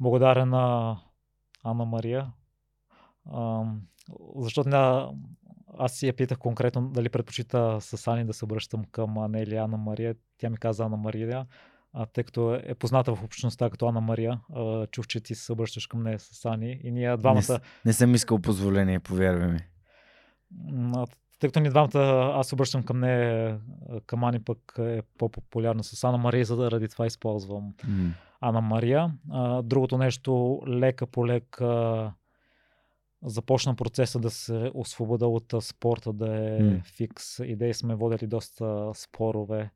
благодарен 0.00 0.48
на 0.48 0.96
Анна 1.64 1.84
Мария, 1.84 2.32
защото 4.36 4.70
аз 5.78 5.92
си 5.92 6.06
я 6.06 6.16
питах 6.16 6.38
конкретно 6.38 6.88
дали 6.88 7.08
предпочита 7.08 7.80
с 7.80 8.06
Ани 8.06 8.24
да 8.24 8.32
се 8.32 8.44
обръщам 8.44 8.84
към 8.84 9.18
Ане 9.18 9.42
или 9.42 9.56
Анна 9.56 9.76
Мария. 9.76 10.14
Тя 10.38 10.50
ми 10.50 10.56
каза 10.56 10.84
Анна 10.84 10.96
Мария 10.96 11.46
а, 11.92 12.06
тъй 12.06 12.24
като 12.24 12.54
е 12.54 12.74
позната 12.74 13.14
в 13.14 13.24
общността 13.24 13.70
като 13.70 13.86
Ана 13.86 14.00
Мария. 14.00 14.40
А, 14.54 14.86
чух, 14.86 15.06
че 15.06 15.20
ти 15.20 15.34
се 15.34 15.52
обръщаш 15.52 15.86
към 15.86 16.02
нея 16.02 16.18
с 16.18 16.44
Ани 16.44 16.80
и 16.84 16.90
ние 16.90 17.16
двамата... 17.16 17.42
Не, 17.48 17.58
не 17.84 17.92
съм 17.92 18.14
искал 18.14 18.38
позволение, 18.38 19.00
повярвай 19.00 19.48
ми. 19.48 19.60
Тъй 21.42 21.48
като 21.48 21.60
ни 21.60 21.68
двамата, 21.68 22.32
аз 22.34 22.52
обръщам 22.52 22.82
към 22.82 23.00
нея, 23.00 23.60
към 24.06 24.24
Ани 24.24 24.44
пък 24.44 24.74
е 24.78 25.02
по-популярна 25.18 25.84
с 25.84 26.04
Ана 26.04 26.18
Мария, 26.18 26.44
за 26.44 26.56
да 26.56 26.70
ради 26.70 26.88
това 26.88 27.06
използвам 27.06 27.72
mm. 27.72 28.10
Ана 28.40 28.60
Мария. 28.60 29.12
А, 29.30 29.62
другото 29.62 29.98
нещо, 29.98 30.62
лека 30.68 31.06
по 31.06 31.26
лека 31.26 32.12
започна 33.22 33.74
процеса 33.74 34.18
да 34.18 34.30
се 34.30 34.70
освобода 34.74 35.26
от 35.26 35.54
спорта, 35.60 36.12
да 36.12 36.36
е 36.36 36.60
mm. 36.60 36.84
фикс. 36.84 37.38
Идеи 37.38 37.74
сме 37.74 37.94
водили 37.94 38.26
доста 38.26 38.90
спорове 38.94 39.70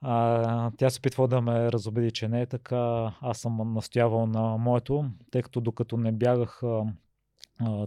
а, 0.00 0.70
тя 0.76 0.90
се 0.90 0.98
опитва 0.98 1.28
да 1.28 1.40
ме 1.40 1.72
разобеди, 1.72 2.10
че 2.10 2.28
не 2.28 2.40
е 2.40 2.46
така. 2.46 3.12
Аз 3.20 3.38
съм 3.38 3.72
настоявал 3.74 4.26
на 4.26 4.56
моето, 4.56 5.04
тъй 5.30 5.42
като 5.42 5.60
докато 5.60 5.96
не 5.96 6.12
бягах, 6.12 6.62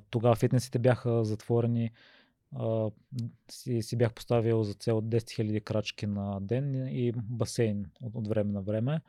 тогава 0.09 0.35
фитнесите 0.35 0.79
бяха 0.79 1.25
затворени. 1.25 1.91
А, 2.55 2.91
си, 3.51 3.81
си 3.81 3.97
бях 3.97 4.13
поставил 4.13 4.63
за 4.63 4.73
цел 4.73 5.01
10 5.01 5.17
000 5.17 5.63
крачки 5.63 6.07
на 6.07 6.41
ден 6.41 6.87
и 6.87 7.11
басейн 7.15 7.85
от, 8.01 8.15
от 8.15 8.27
време 8.27 8.51
на 8.51 8.61
време. 8.61 9.01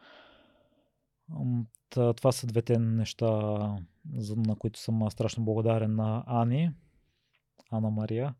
Това 1.90 2.32
са 2.32 2.46
двете 2.46 2.78
неща, 2.78 3.26
на 4.36 4.56
които 4.58 4.80
съм 4.80 5.10
страшно 5.10 5.44
благодарен 5.44 5.94
на 5.94 6.24
Ани, 6.26 6.70
Ана 7.70 7.90
Мария. 7.90 8.34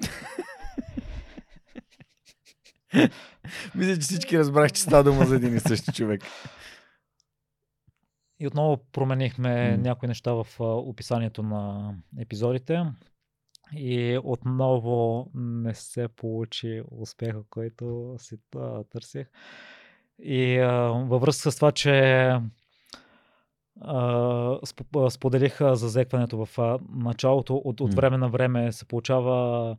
Мисля, 3.74 3.94
че 3.94 4.00
всички 4.00 4.38
разбрах, 4.38 4.72
че 4.72 4.82
става 4.82 5.04
дума 5.04 5.26
за 5.26 5.36
един 5.36 5.56
и 5.56 5.60
същи 5.60 5.92
човек. 5.92 6.22
И 8.40 8.46
отново 8.46 8.76
променихме 8.92 9.48
mm. 9.48 9.76
някои 9.76 10.08
неща 10.08 10.32
в 10.32 10.46
описанието 10.60 11.42
на 11.42 11.94
епизодите. 12.18 12.84
И 13.76 14.20
отново 14.24 15.30
не 15.34 15.74
се 15.74 16.08
получи 16.08 16.82
успеха, 16.90 17.42
който 17.50 18.14
си 18.18 18.36
търсих. 18.90 19.26
И 20.18 20.58
а, 20.58 20.72
във 20.88 21.20
връзка 21.22 21.52
с 21.52 21.56
това, 21.56 21.72
че 21.72 22.28
а, 23.80 24.58
споделих 25.10 25.58
за 25.60 25.88
зекването 25.88 26.46
в 26.46 26.78
началото, 26.88 27.56
от, 27.56 27.80
от 27.80 27.94
време 27.94 28.18
на 28.18 28.28
време 28.28 28.72
се 28.72 28.84
получава 28.84 29.76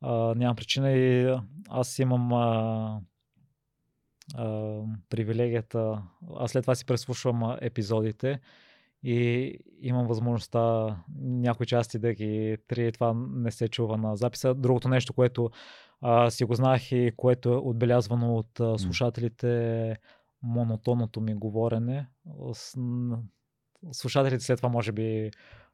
а, 0.00 0.34
нямам 0.34 0.56
причина 0.56 0.92
и 0.92 1.36
аз 1.68 1.98
имам 1.98 2.32
а, 2.32 3.00
а, 4.34 4.78
привилегията. 5.08 6.02
Аз 6.36 6.50
след 6.50 6.64
това 6.64 6.74
си 6.74 6.86
преслушвам 6.86 7.56
епизодите 7.60 8.40
и 9.02 9.54
имам 9.80 10.06
възможността 10.06 10.96
някои 11.20 11.66
части 11.66 11.98
да 11.98 12.14
ги 12.14 12.56
три. 12.68 12.92
Това 12.92 13.14
не 13.16 13.50
се 13.50 13.68
чува 13.68 13.96
на 13.96 14.16
записа. 14.16 14.54
Другото 14.54 14.88
нещо, 14.88 15.12
което 15.12 15.50
а, 16.00 16.30
си 16.30 16.44
го 16.44 16.54
знаех 16.54 16.92
и 16.92 17.12
което 17.16 17.52
е 17.52 17.56
отбелязвано 17.56 18.34
от 18.34 18.60
а, 18.60 18.78
слушателите 18.78 19.88
е 19.90 19.96
монотонното 20.42 21.20
ми 21.20 21.34
говорене. 21.34 22.06
С, 22.52 22.78
слушателите 23.92 24.44
след 24.44 24.56
това 24.56 24.68
може 24.68 24.92
би 24.92 25.30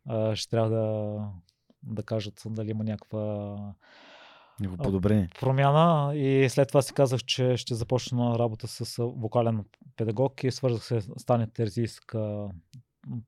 а, 0.06 0.36
ще 0.36 0.50
трябва 0.50 0.70
да, 0.70 1.18
да 1.82 2.02
кажат 2.02 2.42
дали 2.46 2.70
има 2.70 2.84
някаква 2.84 3.56
подобрение. 4.82 5.28
Промяна 5.40 6.16
и 6.16 6.48
след 6.48 6.68
това 6.68 6.82
си 6.82 6.92
казах, 6.94 7.20
че 7.20 7.56
ще 7.56 7.74
започна 7.74 8.38
работа 8.38 8.68
с 8.68 8.96
вокален 8.98 9.64
педагог 9.96 10.44
и 10.44 10.50
свързах 10.50 10.84
се 10.84 11.00
с 11.00 11.24
Таня 11.26 11.46
Терзийска, 11.46 12.48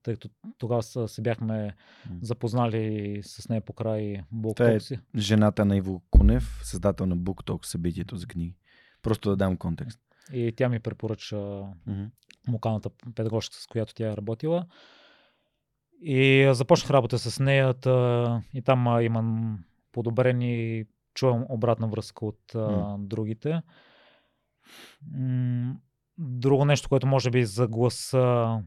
тъй 0.03 0.15
като 0.15 0.29
тогава 0.59 0.83
се 0.83 1.23
бяхме 1.23 1.77
запознали 2.23 3.21
с 3.23 3.49
нея 3.49 3.65
по 3.65 3.73
край 3.73 4.23
Буктокси. 4.33 4.95
е 4.95 5.19
жената 5.19 5.65
на 5.65 5.77
Иво 5.77 6.03
Кунев, 6.11 6.61
създател 6.63 7.07
на 7.07 7.17
BookTok, 7.17 7.67
събитието 7.67 8.17
за 8.17 8.27
книги. 8.27 8.57
Просто 9.03 9.31
да 9.31 9.37
дам 9.37 9.57
контекст. 9.57 10.01
И 10.33 10.53
тя 10.57 10.69
ми 10.69 10.81
препоръча 10.81 11.37
mm-hmm. 11.37 12.11
вокалната 12.49 12.91
педагогска, 13.15 13.57
с 13.57 13.67
която 13.67 13.95
тя 13.95 14.13
е 14.13 14.17
работила. 14.17 14.67
И 16.03 16.51
започнах 16.53 16.91
работа 16.91 17.19
с 17.19 17.41
нея 17.41 17.75
и 18.55 18.63
там 18.63 19.03
имам 19.03 19.59
подобрени 19.93 20.85
чувам 21.15 21.47
обратна 21.49 21.89
връзка 21.89 22.27
от 22.27 22.55
а, 22.55 22.59
mm. 22.59 22.99
другите. 22.99 23.63
Друго 26.19 26.65
нещо, 26.65 26.89
което 26.89 27.07
може 27.07 27.31
би 27.31 27.45
за 27.45 27.69
гласа 27.69 28.59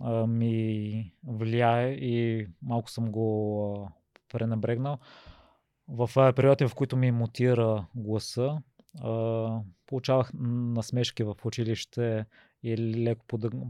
а, 0.00 0.26
ми 0.26 1.12
влияе 1.26 1.88
и 1.92 2.46
малко 2.62 2.90
съм 2.90 3.12
го 3.12 3.64
а, 3.74 3.92
пренебрегнал. 4.32 4.98
В 5.88 6.10
а, 6.16 6.32
периоди, 6.32 6.68
в 6.68 6.74
които 6.74 6.96
ми 6.96 7.10
мутира 7.10 7.86
гласа, 7.94 8.58
а, 9.00 9.60
получавах 9.86 10.30
насмешки 10.34 11.22
в 11.22 11.34
училище 11.44 12.26
и 12.62 12.78
леко 12.78 13.26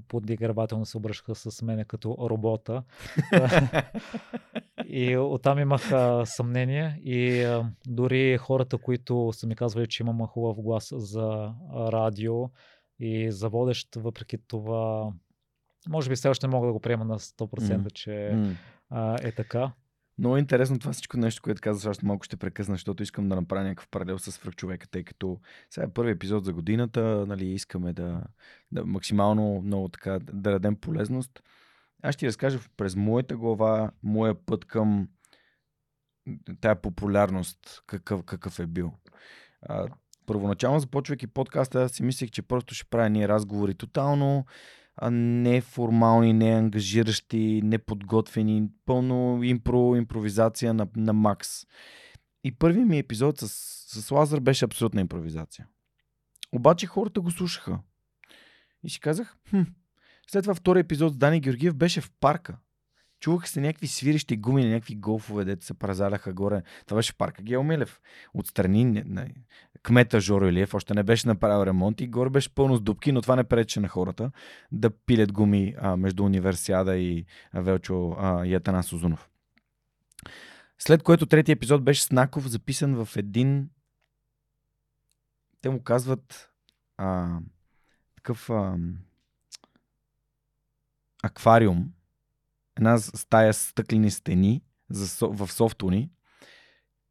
подигравателно 0.08 0.86
се 0.86 0.96
обръщаха 0.96 1.34
с 1.34 1.62
мене 1.62 1.84
като 1.84 2.16
робота. 2.30 2.82
и 4.86 5.16
оттам 5.16 5.58
имах 5.58 5.92
а, 5.92 6.26
съмнение 6.26 7.00
и 7.04 7.42
а, 7.42 7.72
дори 7.86 8.38
хората, 8.38 8.78
които 8.78 9.30
са 9.32 9.46
ми 9.46 9.56
казвали, 9.56 9.88
че 9.88 10.02
имам 10.02 10.26
хубав 10.26 10.60
глас 10.60 10.92
за 10.96 11.54
радио 11.74 12.50
и 12.98 13.30
за 13.30 13.48
водещ, 13.48 13.88
въпреки 13.96 14.38
това, 14.48 15.12
може 15.88 16.08
би 16.08 16.16
все 16.16 16.28
още 16.28 16.46
не 16.46 16.50
мога 16.50 16.66
да 16.66 16.72
го 16.72 16.80
приема 16.80 17.04
на 17.04 17.18
100%, 17.18 17.60
mm. 17.60 17.92
че 17.92 18.10
mm. 18.10 18.54
А, 18.90 19.18
е 19.22 19.32
така. 19.32 19.72
Много 20.18 20.36
е 20.36 20.40
интересно 20.40 20.78
това 20.78 20.92
всичко 20.92 21.16
нещо, 21.16 21.42
което 21.42 21.60
казваш, 21.60 21.90
още 21.90 22.06
малко 22.06 22.24
ще 22.24 22.36
прекъсна, 22.36 22.74
защото 22.74 23.02
искам 23.02 23.28
да 23.28 23.36
направя 23.36 23.62
някакъв 23.62 23.88
паралел 23.88 24.18
с 24.18 24.32
свръхчовека, 24.32 24.88
тъй 24.88 25.04
като 25.04 25.40
сега 25.70 25.86
е 25.86 25.92
първи 25.92 26.10
епизод 26.10 26.44
за 26.44 26.52
годината, 26.52 27.24
нали, 27.28 27.46
искаме 27.46 27.92
да, 27.92 28.22
да 28.72 28.84
максимално 28.84 29.62
много 29.64 29.88
така 29.88 30.10
да 30.10 30.50
дадем 30.50 30.76
полезност. 30.76 31.42
Аз 32.02 32.14
ще 32.14 32.18
ти 32.20 32.26
разкажа 32.26 32.58
през 32.76 32.96
моята 32.96 33.36
глава, 33.36 33.90
моя 34.02 34.34
път 34.46 34.64
към 34.64 35.08
тая 36.60 36.82
популярност, 36.82 37.82
какъв, 37.86 38.22
какъв 38.22 38.58
е 38.58 38.66
бил. 38.66 38.92
А, 39.62 39.88
първоначално 40.26 40.80
започвайки 40.80 41.26
подкаста, 41.26 41.88
си 41.88 42.02
мислех, 42.02 42.30
че 42.30 42.42
просто 42.42 42.74
ще 42.74 42.90
правя 42.90 43.10
ние 43.10 43.28
разговори 43.28 43.74
тотално 43.74 44.46
неформални, 45.10 46.32
неангажиращи, 46.32 47.60
неподготвени, 47.64 48.68
пълно 48.86 49.42
импро, 49.42 49.96
импровизация 49.96 50.74
на, 50.74 50.86
на 50.96 51.12
Макс. 51.12 51.48
И 52.44 52.52
първият 52.52 52.88
ми 52.88 52.98
епизод 52.98 53.38
с, 53.38 53.48
с 54.02 54.10
Лазар 54.10 54.40
беше 54.40 54.64
абсолютна 54.64 55.00
импровизация. 55.00 55.66
Обаче 56.52 56.86
хората 56.86 57.20
го 57.20 57.30
слушаха. 57.30 57.78
И 58.82 58.90
си 58.90 59.00
казах, 59.00 59.36
хм. 59.50 59.62
След 60.30 60.44
това 60.44 60.54
втори 60.54 60.80
епизод 60.80 61.12
с 61.12 61.16
Дани 61.16 61.40
Георгиев 61.40 61.74
беше 61.74 62.00
в 62.00 62.10
парка. 62.20 62.58
Чуваха 63.22 63.48
се 63.48 63.60
някакви 63.60 63.86
свирещи 63.86 64.36
гуми, 64.36 64.64
някакви 64.64 64.94
голфове, 64.94 65.44
дето 65.44 65.64
се 65.64 65.74
празаляха 65.74 66.32
горе. 66.32 66.62
Това 66.86 66.96
беше 66.96 67.18
парка 67.18 67.42
Геомилев. 67.42 68.00
Отстрани 68.34 68.84
не, 68.84 69.34
кмета 69.82 70.20
Жоро 70.20 70.48
Илиев 70.48 70.74
още 70.74 70.94
не 70.94 71.02
беше 71.02 71.28
направил 71.28 71.66
ремонт 71.66 72.00
и 72.00 72.08
горе 72.08 72.30
беше 72.30 72.54
пълно 72.54 72.76
с 72.76 72.80
дубки, 72.80 73.12
но 73.12 73.22
това 73.22 73.36
не 73.36 73.44
прече 73.44 73.80
на 73.80 73.88
хората 73.88 74.30
да 74.72 74.90
пилят 74.90 75.32
гуми 75.32 75.74
а, 75.78 75.96
между 75.96 76.24
Универсиада 76.24 76.96
и 76.96 77.26
Велчо 77.54 78.16
а, 78.18 78.46
и. 78.46 79.28
След 80.78 81.02
което 81.02 81.26
третия 81.26 81.52
епизод 81.52 81.84
беше 81.84 82.02
Снаков, 82.02 82.48
записан 82.48 83.04
в 83.04 83.16
един 83.16 83.68
те 85.60 85.70
му 85.70 85.82
казват 85.82 86.50
а, 86.96 87.38
такъв 88.16 88.50
а, 88.50 88.76
аквариум, 91.22 91.92
една 92.78 92.98
стая 92.98 93.54
с 93.54 93.68
стъклени 93.68 94.10
стени 94.10 94.62
за, 94.90 95.26
в 95.26 95.52
софтуни. 95.52 96.10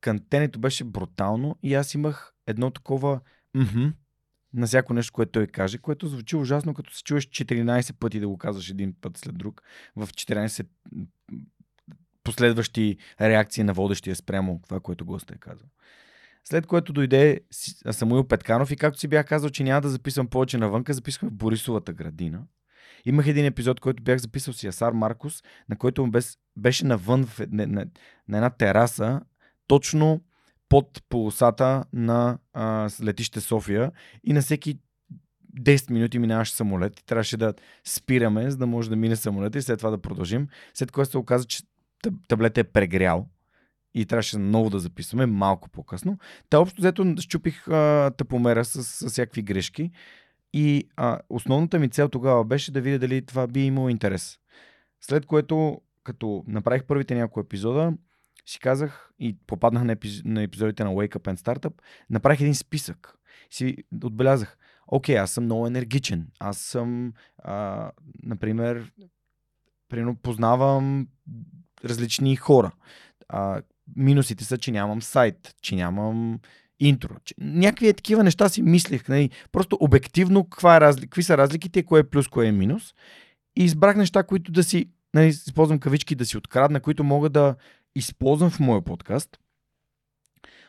Кантенето 0.01 0.59
беше 0.59 0.83
брутално 0.83 1.55
и 1.63 1.73
аз 1.73 1.93
имах 1.93 2.33
едно 2.47 2.71
такова 2.71 3.19
мхм 3.55 3.87
на 4.53 4.67
всяко 4.67 4.93
нещо, 4.93 5.13
което 5.13 5.31
той 5.31 5.47
каже, 5.47 5.77
което 5.77 6.07
звучи 6.07 6.35
ужасно, 6.35 6.73
като 6.73 6.93
се 6.93 7.03
чуеш 7.03 7.27
14 7.27 7.93
пъти 7.93 8.19
да 8.19 8.27
го 8.27 8.37
казваш 8.37 8.69
един 8.69 8.95
път 9.01 9.17
след 9.17 9.37
друг, 9.37 9.61
в 9.95 10.07
14 10.07 10.67
последващи 12.23 12.97
реакции 13.21 13.63
на 13.63 13.73
водещия 13.73 14.15
спрямо 14.15 14.61
това, 14.63 14.79
което 14.79 15.05
госта 15.05 15.33
е 15.33 15.37
казал. 15.37 15.67
След 16.43 16.67
което 16.67 16.93
дойде 16.93 17.41
Самуил 17.91 18.27
Петканов 18.27 18.71
и 18.71 18.75
както 18.75 18.99
си 18.99 19.07
бях 19.07 19.25
казал, 19.25 19.49
че 19.49 19.63
няма 19.63 19.81
да 19.81 19.89
записвам 19.89 20.27
повече 20.27 20.57
навънка, 20.57 20.93
записахме 20.93 21.29
в 21.29 21.33
Борисовата 21.33 21.93
градина. 21.93 22.43
Имах 23.05 23.27
един 23.27 23.45
епизод, 23.45 23.79
който 23.79 24.03
бях 24.03 24.19
записал 24.19 24.53
с 24.53 24.63
Ясар 24.63 24.91
Маркус, 24.91 25.43
на 25.69 25.77
който 25.77 26.05
му 26.05 26.11
беше 26.57 26.85
навън 26.85 27.25
в, 27.25 27.39
на, 27.39 27.67
на, 27.67 27.85
на 28.27 28.37
една 28.37 28.49
тераса, 28.49 29.21
точно 29.67 30.21
под 30.69 31.03
полосата 31.09 31.83
на 31.93 32.37
а, 32.53 32.89
летище 33.03 33.41
София 33.41 33.91
и 34.23 34.33
на 34.33 34.41
всеки 34.41 34.79
10 35.59 35.91
минути 35.91 36.19
минаваше 36.19 36.53
самолет 36.53 36.99
и 36.99 37.05
трябваше 37.05 37.37
да 37.37 37.53
спираме, 37.83 38.51
за 38.51 38.57
да 38.57 38.67
може 38.67 38.89
да 38.89 38.95
мине 38.95 39.15
самолет 39.15 39.55
и 39.55 39.61
след 39.61 39.77
това 39.77 39.89
да 39.89 40.01
продължим. 40.01 40.47
След 40.73 40.91
което 40.91 41.11
се 41.11 41.17
оказа, 41.17 41.45
че 41.45 41.63
таблет 42.27 42.57
е 42.57 42.63
прегрял 42.63 43.27
и 43.93 44.05
трябваше 44.05 44.37
много 44.37 44.69
да 44.69 44.79
записваме 44.79 45.25
малко 45.25 45.69
по-късно. 45.69 46.17
Та 46.49 46.59
общо 46.59 46.81
взето 46.81 47.15
щупих 47.19 47.67
а, 47.67 48.11
тъпомера 48.17 48.65
с, 48.65 48.83
с 48.83 49.09
всякакви 49.09 49.41
грешки 49.41 49.91
и 50.53 50.89
а, 50.95 51.19
основната 51.29 51.79
ми 51.79 51.89
цел 51.89 52.09
тогава 52.09 52.43
беше 52.43 52.71
да 52.71 52.81
видя 52.81 52.99
дали 52.99 53.25
това 53.25 53.47
би 53.47 53.65
имало 53.65 53.89
интерес. 53.89 54.39
След 55.01 55.25
което, 55.25 55.81
като 56.03 56.43
направих 56.47 56.83
първите 56.83 57.15
няколко 57.15 57.39
епизода, 57.39 57.93
си 58.45 58.59
казах 58.59 59.11
и 59.19 59.37
попаднах 59.47 59.83
на, 59.83 59.91
епиз... 59.91 60.21
на 60.25 60.43
епизодите 60.43 60.83
на 60.83 60.89
Wake 60.89 61.17
Up 61.17 61.33
and 61.33 61.37
Startup, 61.37 61.73
направих 62.09 62.41
един 62.41 62.55
списък. 62.55 63.13
Си 63.49 63.77
отбелязах, 64.03 64.57
окей, 64.87 65.17
аз 65.17 65.31
съм 65.31 65.43
много 65.43 65.67
енергичен. 65.67 66.27
Аз 66.39 66.57
съм, 66.57 67.13
а, 67.37 67.91
например, 68.23 68.91
прино, 69.89 70.15
познавам 70.15 71.07
различни 71.85 72.35
хора. 72.35 72.71
А, 73.29 73.61
минусите 73.95 74.43
са, 74.43 74.57
че 74.57 74.71
нямам 74.71 75.01
сайт, 75.01 75.55
че 75.61 75.75
нямам 75.75 76.39
интро. 76.81 77.15
Някакви 77.37 77.87
е 77.87 77.93
такива 77.93 78.23
неща 78.23 78.49
си 78.49 78.61
мислех. 78.61 79.07
Нали? 79.07 79.29
Просто 79.51 79.77
обективно 79.79 80.43
каква 80.43 80.77
е 80.77 80.81
разли... 80.81 81.01
какви 81.01 81.23
са 81.23 81.37
разликите, 81.37 81.83
кое 81.83 81.99
е 81.99 82.03
плюс, 82.03 82.27
кое 82.27 82.47
е 82.47 82.51
минус. 82.51 82.93
И 83.55 83.63
избрах 83.63 83.95
неща, 83.95 84.23
които 84.23 84.51
да 84.51 84.63
си, 84.63 84.89
нали, 85.13 85.27
използвам 85.27 85.79
кавички, 85.79 86.15
да 86.15 86.25
си 86.25 86.37
открадна, 86.37 86.79
които 86.79 87.03
мога 87.03 87.29
да 87.29 87.55
използвам 87.95 88.49
в 88.49 88.59
моя 88.59 88.81
подкаст. 88.81 89.37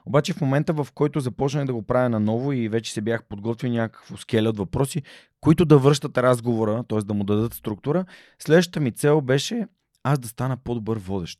Обаче 0.07 0.33
в 0.33 0.41
момента, 0.41 0.73
в 0.73 0.89
който 0.95 1.21
започнах 1.21 1.65
да 1.65 1.75
го 1.75 1.83
правя 1.83 2.09
наново 2.09 2.53
и 2.53 2.69
вече 2.69 2.93
се 2.93 3.01
бях 3.01 3.25
подготвил 3.25 3.73
някакво 3.73 4.17
скеле 4.17 4.49
от 4.49 4.59
въпроси, 4.59 5.03
които 5.41 5.65
да 5.65 5.79
връщат 5.79 6.19
разговора, 6.19 6.85
т.е. 6.89 6.99
да 6.99 7.15
му 7.15 7.25
дадат 7.25 7.55
структура, 7.55 8.05
следващата 8.39 8.81
ми 8.81 8.93
цел 8.93 9.21
беше 9.21 9.67
аз 10.03 10.19
да 10.19 10.29
стана 10.29 10.57
по-добър 10.57 10.99
водещ. 10.99 11.39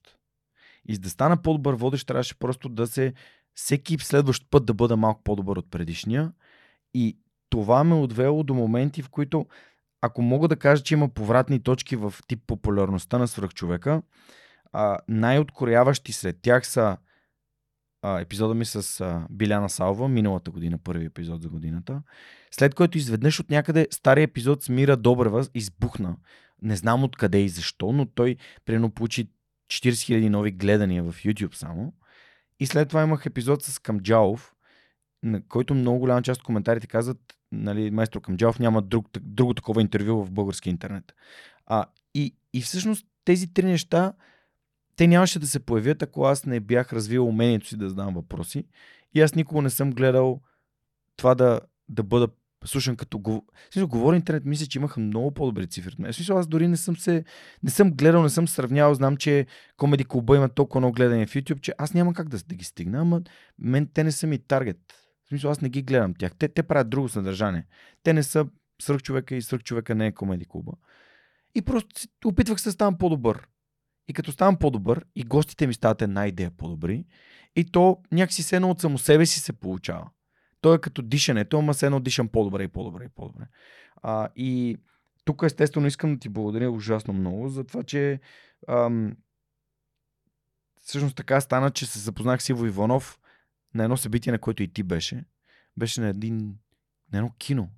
И 0.89 0.95
за 0.95 1.01
да 1.01 1.11
стана 1.11 1.43
по-добър 1.43 1.75
водещ, 1.75 2.07
трябваше 2.07 2.39
просто 2.39 2.69
да 2.69 2.87
се 2.87 3.13
всеки 3.55 3.99
следващ 3.99 4.51
път 4.51 4.67
да 4.67 4.75
бъда 4.75 4.97
малко 4.97 5.23
по-добър 5.23 5.57
от 5.57 5.71
предишния. 5.71 6.33
И 6.95 7.19
това 7.51 7.85
ме 7.85 7.95
отвело 7.95 8.43
до 8.43 8.55
моменти, 8.55 9.03
в 9.03 9.09
които, 9.09 9.47
ако 10.01 10.23
мога 10.23 10.49
да 10.49 10.57
кажа, 10.57 10.83
че 10.83 10.95
има 10.95 11.09
повратни 11.09 11.63
точки 11.63 11.97
в 11.97 12.15
тип 12.27 12.43
популярността 12.47 13.19
на 13.19 13.29
свръхчовека, 13.29 14.03
най-откоряващи 15.09 16.13
сред 16.13 16.39
тях 16.43 16.67
са 16.67 16.97
а, 18.03 18.21
епизода 18.21 18.55
ми 18.55 18.65
с 18.65 19.01
а, 19.01 19.27
Биляна 19.31 19.69
Салва, 19.69 20.09
миналата 20.09 20.51
година, 20.51 20.79
първи 20.79 21.05
епизод 21.05 21.43
за 21.43 21.49
годината. 21.49 22.03
След 22.51 22.75
което 22.75 22.99
изведнъж 22.99 23.41
от 23.41 23.51
някъде 23.51 23.89
стария 23.91 24.23
епизод 24.23 24.63
с 24.63 24.69
Мира 24.69 24.97
Добрева 24.97 25.47
избухна. 25.55 26.17
Не 26.63 26.77
знам 26.77 27.05
откъде 27.05 27.39
и 27.39 27.49
защо, 27.49 27.93
но 27.93 28.07
той 28.07 28.37
примерно 28.65 28.91
получи 28.91 29.29
40 29.67 29.91
000 29.91 30.29
нови 30.29 30.51
гледания 30.51 31.03
в 31.03 31.13
YouTube 31.13 31.55
само. 31.55 31.93
И 32.63 32.67
след 32.67 32.89
това 32.89 33.03
имах 33.03 33.27
епизод 33.27 33.63
с 33.63 33.79
Камджалов, 33.79 34.55
на 35.23 35.43
който 35.43 35.75
много 35.75 35.99
голяма 35.99 36.23
част 36.23 36.41
от 36.41 36.47
коментарите 36.47 36.87
казват, 36.87 37.19
нали, 37.53 37.91
майстор 37.91 38.21
Камджалов 38.21 38.59
няма 38.59 38.83
друг, 38.83 39.09
друго 39.21 39.55
такова 39.55 39.81
интервю 39.81 40.25
в 40.25 40.31
български 40.31 40.71
интернет. 40.71 41.15
А, 41.67 41.87
и, 42.15 42.35
и 42.53 42.61
всъщност 42.61 43.07
тези 43.25 43.55
три 43.55 43.67
неща, 43.67 44.13
те 44.97 45.07
нямаше 45.07 45.39
да 45.39 45.47
се 45.47 45.61
появят, 45.61 46.03
ако 46.03 46.25
аз 46.25 46.47
не 46.47 46.61
бях 46.61 46.93
развил 46.93 47.27
умението 47.27 47.67
си 47.67 47.77
да 47.77 47.89
задавам 47.89 48.15
въпроси. 48.15 48.65
И 49.15 49.21
аз 49.21 49.35
никога 49.35 49.63
не 49.63 49.71
съм 49.71 49.91
гледал 49.91 50.41
това 51.17 51.35
да, 51.35 51.61
да 51.89 52.03
бъда 52.03 52.29
слушам 52.65 52.97
като 52.97 53.19
го... 53.19 53.47
Говоря 53.77 54.17
интернет, 54.17 54.45
мисля, 54.45 54.67
че 54.67 54.79
имаха 54.79 55.01
много 55.01 55.31
по-добри 55.35 55.67
цифри 55.67 55.93
от 55.93 55.99
мен. 55.99 56.13
Смисъл, 56.13 56.39
аз 56.39 56.47
дори 56.47 56.69
не 56.69 56.77
съм 56.77 56.97
се... 56.97 57.25
Не 57.63 57.71
съм 57.71 57.93
гледал, 57.93 58.23
не 58.23 58.31
съм 58.31 58.49
сравнявал, 58.49 58.95
знам, 58.95 59.17
че 59.17 59.47
Comedy 59.79 60.05
Club 60.05 60.37
има 60.37 60.49
толкова 60.49 60.81
много 60.81 60.95
гледане 60.95 61.27
в 61.27 61.35
YouTube, 61.35 61.61
че 61.61 61.75
аз 61.79 61.95
няма 61.95 62.15
как 62.15 62.29
да, 62.29 62.39
да 62.39 62.55
ги 62.55 62.65
стигна, 62.65 63.01
ама 63.01 63.21
мен 63.59 63.89
те 63.95 64.05
не 64.05 64.13
са 64.13 64.27
ми 64.27 64.39
таргет. 64.39 64.79
В 65.25 65.29
смисъл, 65.29 65.51
аз 65.51 65.61
не 65.61 65.69
ги 65.69 65.83
гледам 65.83 66.15
тях. 66.15 66.33
Те, 66.39 66.49
те 66.49 66.63
правят 66.63 66.91
друго 66.91 67.09
съдържание. 67.09 67.67
Те 68.03 68.13
не 68.13 68.23
са 68.23 68.47
свръхчовека 68.83 69.35
и 69.35 69.43
свръхчовека 69.43 69.95
не 69.95 70.07
е 70.07 70.13
Comedy 70.13 70.47
Club. 70.47 70.73
И 71.55 71.63
просто 71.63 72.09
опитвах 72.25 72.61
се 72.61 72.69
да 72.69 72.73
ставам 72.73 72.99
по-добър. 72.99 73.49
И 74.09 74.13
като 74.13 74.33
ставам 74.33 74.57
по-добър, 74.57 75.05
и 75.15 75.25
гостите 75.25 75.67
ми 75.67 75.75
стават 75.75 76.03
една 76.03 76.27
идея 76.27 76.51
по-добри, 76.51 77.05
и 77.57 77.65
то 77.65 77.99
някакси 78.13 78.43
се 78.43 78.57
едно 78.57 78.71
от 78.71 78.81
само 78.81 78.99
себе 78.99 79.27
си 79.27 79.41
се 79.41 79.53
получава. 79.53 80.11
То 80.63 80.75
е 80.75 80.81
като 80.81 81.03
дишането, 81.03 81.59
ама 81.59 81.75
се 81.75 81.87
едно 81.87 82.01
дишам 82.01 82.29
по-добре 82.29 82.63
и 82.63 82.69
по-добре 82.69 83.05
и 83.05 83.09
по-добре. 83.09 83.45
А, 83.97 84.29
и 84.37 84.77
тук 85.25 85.43
естествено 85.43 85.87
искам 85.87 86.15
да 86.15 86.21
ти 86.21 86.29
благодаря 86.29 86.71
ужасно 86.71 87.15
много 87.15 87.49
за 87.49 87.65
това, 87.65 87.83
че 87.83 88.21
ам, 88.69 89.17
всъщност 90.81 91.17
така 91.17 91.41
стана, 91.41 91.71
че 91.71 91.87
се 91.87 91.99
запознах 91.99 92.43
с 92.43 92.49
Иво 92.49 92.67
Иванов 92.67 93.21
на 93.75 93.85
едно 93.85 93.97
събитие, 93.97 94.33
на 94.33 94.39
което 94.39 94.63
и 94.63 94.73
ти 94.73 94.83
беше. 94.83 95.25
Беше 95.77 96.01
на, 96.01 96.09
един, 96.09 96.57
на 97.13 97.19
едно 97.19 97.31
кино. 97.39 97.69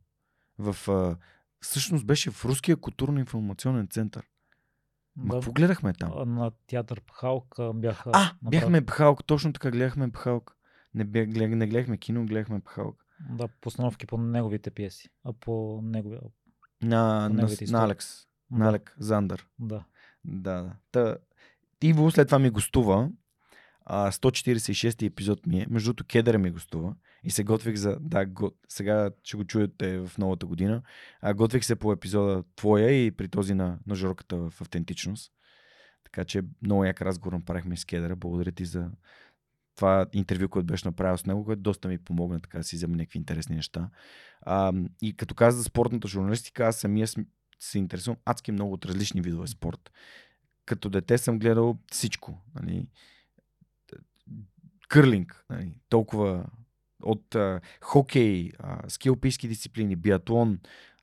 В, 0.59 0.89
а, 0.89 1.17
всъщност 1.61 2.07
беше 2.07 2.31
в 2.31 2.45
Руския 2.45 2.77
културно-информационен 2.77 3.91
център. 3.91 4.27
Да, 5.17 5.35
какво 5.35 5.53
гледахме 5.53 5.93
там? 5.93 6.35
На 6.35 6.51
театър 6.67 7.01
Пхалк 7.01 7.57
бяха... 7.75 8.11
А, 8.15 8.35
бяхме 8.43 8.87
Пхалк, 8.87 9.25
точно 9.25 9.53
така 9.53 9.71
гледахме 9.71 10.13
Пхалк. 10.13 10.57
Не, 10.95 11.05
бе, 11.05 11.27
глед, 11.27 11.51
не 11.51 11.67
гледахме 11.67 11.99
кино, 11.99 12.27
гледахме 12.27 12.61
Пхалк. 12.61 13.07
Да, 13.31 13.49
постановки 13.61 14.07
по 14.07 14.19
неговите 14.19 14.71
пиеси. 14.71 15.09
А 15.25 15.33
по 15.33 15.81
негови... 15.83 16.19
На, 16.83 17.27
по 17.29 17.35
на, 17.35 17.49
на 17.69 17.85
Алекс. 17.85 18.27
Да. 18.51 18.59
На 18.59 18.69
Алек 18.69 18.97
Зандър. 18.99 19.47
Да. 19.59 19.85
Да, 20.25 20.63
да. 20.63 20.77
Та, 20.93 21.17
Иво 21.85 22.11
след 22.11 22.29
това 22.29 22.39
ми 22.39 22.51
гостува. 22.51 23.11
А, 23.87 24.11
146 24.11 25.07
епизод 25.07 25.47
ми 25.47 25.61
е. 25.61 25.67
Между 25.71 25.89
другото, 25.89 26.05
Кедър 26.05 26.37
ми 26.37 26.51
гостува. 26.51 26.95
И 27.25 27.31
се 27.31 27.45
готвих 27.45 27.77
за... 27.77 27.97
Да, 28.01 28.27
го, 28.27 28.53
сега 28.69 29.11
ще 29.25 29.37
го 29.37 29.45
чуете 29.45 29.99
в 29.99 30.19
новата 30.19 30.47
година. 30.47 30.83
А, 31.21 31.35
готвих 31.35 31.65
се 31.65 31.77
по 31.77 31.93
епизода 31.93 32.45
твоя 32.57 32.91
и 32.91 33.11
при 33.11 33.29
този 33.29 33.55
на, 33.55 33.79
на 33.87 33.95
Жорката 33.95 34.37
в 34.37 34.61
автентичност. 34.61 35.33
Така 36.05 36.25
че 36.25 36.43
много 36.63 36.85
як 36.85 37.03
разговор 37.03 37.33
направихме 37.33 37.77
с 37.77 37.85
Кедъра. 37.85 38.17
Благодаря 38.17 38.53
ти 38.53 38.65
за, 38.65 38.91
това 39.77 40.07
интервю, 40.13 40.49
което 40.49 40.67
беше 40.67 40.89
направил 40.89 41.19
с 41.19 41.27
него, 41.27 41.45
което 41.45 41.63
доста 41.63 41.89
ми 41.89 41.99
помогна 41.99 42.41
така 42.41 42.59
да 42.59 42.65
си 42.65 42.77
взема 42.77 42.97
някакви 42.97 43.19
интересни 43.19 43.57
неща. 43.57 43.91
А, 44.43 44.73
и 45.03 45.17
като 45.17 45.35
каза 45.35 45.59
за 45.59 45.65
спортната 45.65 46.09
журналистика, 46.09 46.67
аз 46.67 46.77
самия 46.77 47.09
се 47.59 47.79
интересувам 47.79 48.19
адски 48.25 48.53
много 48.53 48.73
от 48.73 48.87
различни 48.87 49.21
видове 49.21 49.47
спорт. 49.47 49.91
Като 50.67 50.89
дете 50.89 51.19
съм 51.19 51.39
гледал 51.39 51.79
всичко. 51.93 52.43
Нали. 52.55 52.87
Кърлинг, 54.89 55.45
нали. 55.51 55.81
толкова 55.89 56.47
от 57.03 57.35
а, 57.35 57.61
хокей, 57.81 58.51
а, 58.59 58.91
ски 58.91 59.09
алпийски 59.09 59.49
дисциплини, 59.49 59.97
биатлон, 59.97 60.59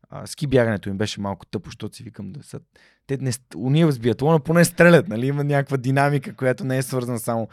а, 0.10 0.28
ски 0.28 0.48
бягането 0.48 0.90
им 0.90 0.98
беше 0.98 1.22
малко 1.22 1.46
тъпо, 1.46 1.70
защото 1.70 1.96
си 1.96 2.04
викам 2.04 2.32
да 2.32 2.44
са... 2.44 2.60
Те 3.08 3.18
не, 3.18 3.32
уния 3.56 3.92
с 3.92 4.00
биатлона 4.00 4.40
поне 4.40 4.66
стрелят, 4.66 5.08
нали? 5.08 5.28
Има 5.28 5.44
някаква 5.44 5.78
динамика, 5.78 6.36
която 6.36 6.64
не 6.64 6.78
е 6.78 6.82
свързана 6.82 7.20
само... 7.20 7.48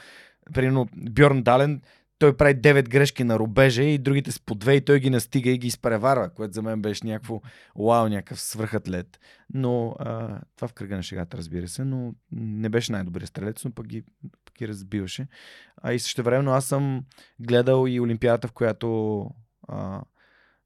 Примерно 0.54 0.88
Бьорн 0.96 1.42
Дален, 1.42 1.80
той 2.18 2.36
прави 2.36 2.54
9 2.54 2.88
грешки 2.88 3.24
на 3.24 3.38
рубежа 3.38 3.82
и 3.82 3.98
другите 3.98 4.32
с 4.32 4.40
по 4.40 4.54
две 4.54 4.74
и 4.74 4.84
той 4.84 5.00
ги 5.00 5.10
настига 5.10 5.50
и 5.50 5.58
ги 5.58 5.66
изпреварва, 5.66 6.30
което 6.30 6.54
за 6.54 6.62
мен 6.62 6.82
беше 6.82 7.06
някакво 7.06 7.40
вау, 7.76 8.08
някакъв 8.08 8.40
свръхатлет. 8.40 9.20
Но 9.54 9.96
а, 9.98 10.40
това 10.56 10.68
в 10.68 10.72
кръга 10.72 10.96
на 10.96 11.02
шегата, 11.02 11.36
разбира 11.36 11.68
се, 11.68 11.84
но 11.84 12.14
не 12.32 12.68
беше 12.68 12.92
най-добрият 12.92 13.28
стрелец, 13.28 13.64
но 13.64 13.70
пък 13.70 13.86
ги, 13.86 14.04
пък 14.44 14.54
ги 14.58 14.68
разбиваше. 14.68 15.26
А 15.82 15.92
и 15.92 15.98
също 15.98 16.22
времено 16.22 16.50
аз 16.52 16.64
съм 16.64 17.04
гледал 17.40 17.86
и 17.88 18.00
Олимпиадата, 18.00 18.48
в 18.48 18.52
която 18.52 19.20
а, 19.68 20.02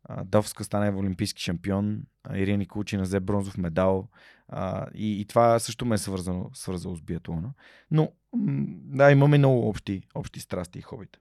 а, 0.05 0.24
Довска 0.24 0.64
стана 0.64 0.99
олимпийски 0.99 1.43
шампион, 1.43 2.03
Ирина 2.35 2.66
Кулчина 2.66 3.03
взе 3.03 3.20
бронзов 3.20 3.59
медал 3.59 4.09
а, 4.49 4.87
и, 4.95 5.20
и 5.20 5.24
това 5.24 5.59
също 5.59 5.87
ме 5.87 5.95
е 5.95 5.99
свързано, 5.99 6.51
свързало 6.55 6.97
с 6.97 7.03
биатлона. 7.03 7.53
Но 7.91 8.12
да, 8.33 9.11
имаме 9.11 9.39
много 9.39 9.68
общи, 9.68 10.03
общи 10.14 10.41
страсти 10.41 10.78
и 10.78 10.83
хобита. 10.83 11.18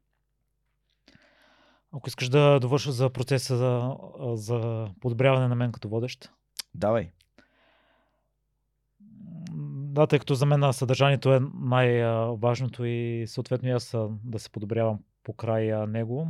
Ако 1.92 2.10
искаш 2.10 2.30
да 2.30 2.60
довърша 2.60 2.92
за 2.92 3.10
процеса 3.10 3.58
за, 3.58 3.98
за 4.36 4.90
подобряване 5.00 5.48
на 5.48 5.56
мен 5.56 5.72
като 5.72 5.90
водещ. 5.90 6.32
Давай. 6.76 7.12
Да, 9.92 10.08
тъй 10.08 10.20
като 10.20 10.36
за 10.36 10.46
мен 10.46 10.74
съдържанието 10.74 11.34
е 11.34 11.40
най-важното 11.54 12.86
и 12.86 13.24
съответно 13.28 13.76
аз 13.76 13.96
да 14.24 14.40
се 14.40 14.50
подобрявам 14.50 15.00
по 15.24 15.34
край 15.34 15.88
него. 15.88 16.28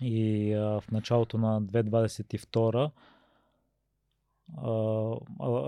И 0.00 0.54
в 0.54 0.84
началото 0.92 1.38
на 1.38 1.62
2022 1.62 2.90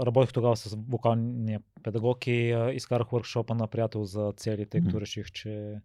работих 0.07 0.33
тогава 0.33 0.57
с 0.57 0.76
вокалния 0.89 1.61
педагог 1.83 2.26
и 2.26 2.70
изкарах 2.72 3.11
въркшопа 3.11 3.55
на 3.55 3.66
приятел 3.66 4.05
за 4.05 4.33
цели, 4.37 4.66
тъй 4.66 4.80
като 4.80 5.01
реших, 5.01 5.33
че 5.33 5.80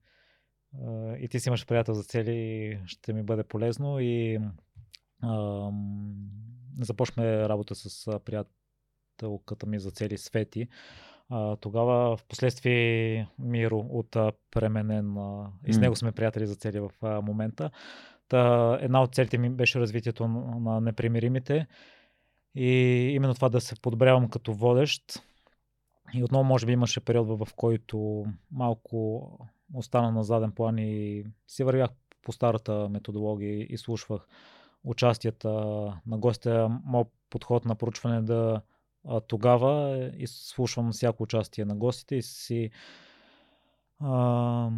и 1.20 1.28
ти 1.32 1.40
си 1.40 1.50
имаш 1.50 1.66
приятел 1.66 1.94
за 1.94 2.04
цели 2.04 2.36
и 2.36 2.78
ще 2.86 3.14
ми 3.14 3.24
бъде 3.24 3.44
полезно 3.44 4.00
и 4.00 4.40
започнахме 6.82 7.50
работа 7.50 7.76
с 7.76 8.20
приятелката 8.26 9.66
ми 9.66 9.80
за 9.80 9.92
цели 9.92 10.18
Свети. 10.18 10.68
А, 11.30 11.56
тогава 11.56 12.18
в 12.18 12.26
последствие 12.26 13.28
Миро 13.40 13.78
от 13.78 14.18
Пременен 14.52 15.18
а, 15.18 15.52
и 15.68 15.74
с 15.74 15.78
него 15.78 15.96
сме 15.96 16.12
приятели 16.12 16.48
за 16.48 16.56
цели 16.56 16.80
в 16.80 16.92
а, 17.02 17.22
момента. 17.22 17.72
Та, 18.28 18.78
една 18.82 19.02
от 19.02 19.16
целите 19.16 19.38
ми 19.38 19.50
беше 19.50 19.80
развитието 19.80 20.28
на 20.28 20.82
непримиримите 20.82 21.68
и 22.58 23.10
именно 23.16 23.34
това 23.34 23.50
да 23.50 23.62
се 23.62 23.82
подобрявам 23.82 24.30
като 24.30 24.54
водещ. 24.54 25.24
И 26.14 26.24
отново 26.24 26.44
може 26.44 26.66
би 26.66 26.72
имаше 26.72 27.00
период, 27.00 27.28
в 27.28 27.54
който 27.56 28.26
малко 28.52 29.32
остана 29.74 30.12
на 30.12 30.24
заден 30.24 30.52
план 30.52 30.78
и 30.78 31.26
си 31.48 31.64
вървях 31.64 31.90
по 32.22 32.32
старата 32.32 32.90
методология 32.90 33.66
и 33.70 33.78
слушвах 33.78 34.28
участията 34.84 35.50
на 36.08 36.18
гостя. 36.18 36.80
Моят 36.86 37.08
подход 37.30 37.66
на 37.66 37.76
поручване 37.76 38.22
да 38.22 38.62
а, 39.08 39.22
тогава 39.22 40.06
изслушвам 40.18 40.92
всяко 40.92 41.24
участие 41.24 41.66
на 41.66 41.76
гостите 41.76 42.16
и 42.16 42.22
си 42.22 42.70
а, 44.00 44.70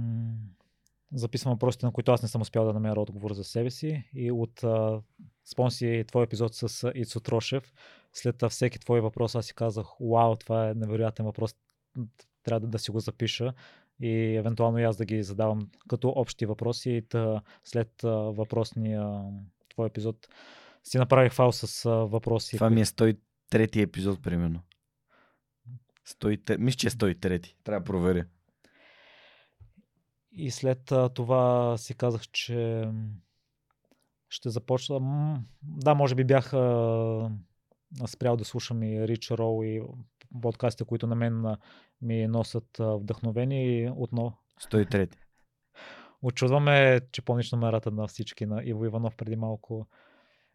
записвам 1.14 1.54
въпросите, 1.54 1.86
на 1.86 1.92
които 1.92 2.12
аз 2.12 2.22
не 2.22 2.28
съм 2.28 2.42
успял 2.42 2.66
да 2.66 2.74
намеря 2.74 3.02
отговор 3.02 3.34
за 3.34 3.44
себе 3.44 3.70
си. 3.70 4.10
И 4.14 4.32
от 4.32 4.64
а, 4.64 5.02
спомни 5.46 5.72
си 5.72 6.04
твой 6.08 6.24
епизод 6.24 6.56
с 6.56 6.92
Ицо 6.96 7.20
Трошев, 7.20 7.74
след 8.14 8.44
всеки 8.50 8.80
твой 8.80 9.02
въпрос 9.02 9.36
аз 9.36 9.46
си 9.46 9.56
казах, 9.56 9.86
вау, 10.02 10.36
това 10.36 10.70
е 10.70 10.74
невероятен 10.74 11.26
въпрос, 11.26 11.56
трябва 12.44 12.60
да, 12.60 12.68
да 12.68 12.80
си 12.80 12.92
го 12.92 13.00
запиша 13.00 13.54
и 14.02 14.36
евентуално 14.36 14.80
и 14.80 14.84
аз 14.84 14.98
да 14.98 15.06
ги 15.06 15.24
задавам 15.24 15.70
като 15.88 16.10
общи 16.10 16.46
въпроси. 16.46 16.92
И 16.92 17.02
тъ, 17.02 17.42
след 17.64 18.04
а, 18.04 18.10
въпросния 18.10 19.24
твой 19.70 19.88
епизод 19.88 20.28
си 20.84 20.98
направих 20.98 21.34
файл 21.34 21.52
с 21.52 21.86
а, 21.86 21.90
въпроси. 21.90 22.56
Това 22.56 22.70
ми 22.70 22.82
е 22.82 22.86
103 22.86 23.82
епизод, 23.82 24.24
примерно. 24.24 24.62
103... 26.08 26.58
Мисля, 26.58 26.78
че 26.78 26.88
е 26.88 26.90
103. 26.90 27.54
Трябва 27.64 27.80
да 27.80 27.86
проверя. 27.86 28.26
И 30.32 30.52
след 30.52 30.92
това 31.14 31.78
си 31.78 31.94
казах, 31.94 32.22
че 32.22 32.90
ще 34.30 34.50
започна. 34.50 35.00
Да, 35.64 35.96
може 35.96 36.16
би 36.16 36.24
бях 36.24 36.46
спрял 38.08 38.38
да 38.38 38.46
слушам 38.46 38.84
и 38.84 39.08
Рич 39.08 39.32
Роу 39.32 39.64
и 39.64 39.82
подкастите, 40.42 40.86
които 40.86 41.08
на 41.08 41.16
мен 41.16 41.56
ми 42.02 42.28
носят 42.28 42.78
вдъхновение 42.80 43.84
и 43.84 43.92
отново. 43.96 44.38
103. 44.62 45.16
Очудваме, 46.22 47.00
че 47.12 47.22
помниш 47.22 47.52
номерата 47.52 47.92
на 47.92 48.08
всички 48.08 48.46
на 48.46 48.64
Иво 48.64 48.86
Иванов 48.86 49.16
преди 49.16 49.36
малко. 49.36 49.88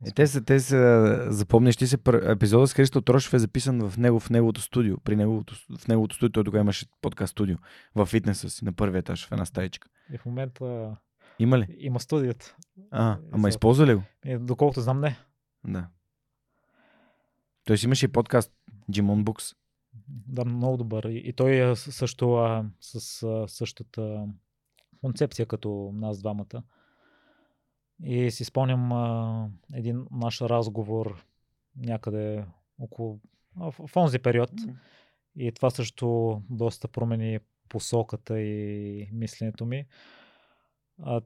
Е, 0.07 0.11
те 0.11 0.27
са, 0.27 0.45
те 0.45 0.61
са, 0.61 1.19
запомниш 1.31 1.77
ти 1.77 1.87
се, 1.87 1.99
епизодът 2.23 2.71
с 2.71 2.75
Христо 2.75 3.01
Трошев 3.01 3.35
е 3.35 3.39
записан 3.39 3.91
в 3.91 3.99
него, 3.99 4.21
в 4.21 4.31
неговото 4.31 4.61
студио. 4.61 4.97
При 4.99 5.17
неговото, 5.17 5.55
в 5.79 5.89
неговото 5.89 6.15
студио, 6.15 6.33
той 6.33 6.45
тогава 6.45 6.63
имаше 6.63 6.87
подкаст 7.01 7.31
студио. 7.31 7.57
В 7.95 8.07
фитнеса 8.07 8.51
си, 8.51 8.65
на 8.65 8.73
първия 8.73 8.99
етаж, 8.99 9.27
в 9.29 9.33
една 9.33 9.45
стаичка. 9.45 9.89
И 10.13 10.19
в 10.19 10.27
момента 10.27 10.97
има 11.39 11.59
ли? 11.59 11.77
Има 11.79 12.01
студиото. 12.01 12.57
А, 12.91 13.19
ама 13.33 13.49
използва 13.49 13.87
ли 13.87 13.95
го? 13.95 14.03
И, 14.25 14.39
доколкото 14.39 14.81
знам, 14.81 15.01
не. 15.01 15.17
Да. 15.67 15.87
Той 17.65 17.79
си 17.79 17.87
имаше 17.87 18.07
и 18.07 18.13
подкаст 18.13 18.53
Jimon 18.91 19.25
Books. 19.25 19.57
Да, 20.09 20.45
много 20.45 20.77
добър. 20.77 21.05
И, 21.05 21.23
и 21.29 21.33
той 21.33 21.71
е 21.71 21.77
също 21.77 22.35
а, 22.35 22.65
с 22.81 23.23
а, 23.23 23.49
същата 23.49 24.27
концепция 25.01 25.47
като 25.47 25.91
нас 25.95 26.19
двамата. 26.19 26.63
И 28.05 28.31
си 28.31 28.45
спомням 28.45 28.93
а, 28.93 29.49
един 29.75 30.07
наш 30.11 30.41
разговор 30.41 31.25
някъде 31.77 32.45
около 32.79 33.19
в, 33.57 33.75
в 33.87 33.97
онзи 33.97 34.19
период. 34.19 34.51
И 35.37 35.53
това 35.53 35.71
също 35.71 36.43
доста 36.51 36.89
промени 36.89 37.39
посоката 37.69 38.41
и 38.41 39.09
мисленето 39.13 39.67
ми. 39.67 39.87
А, 41.03 41.21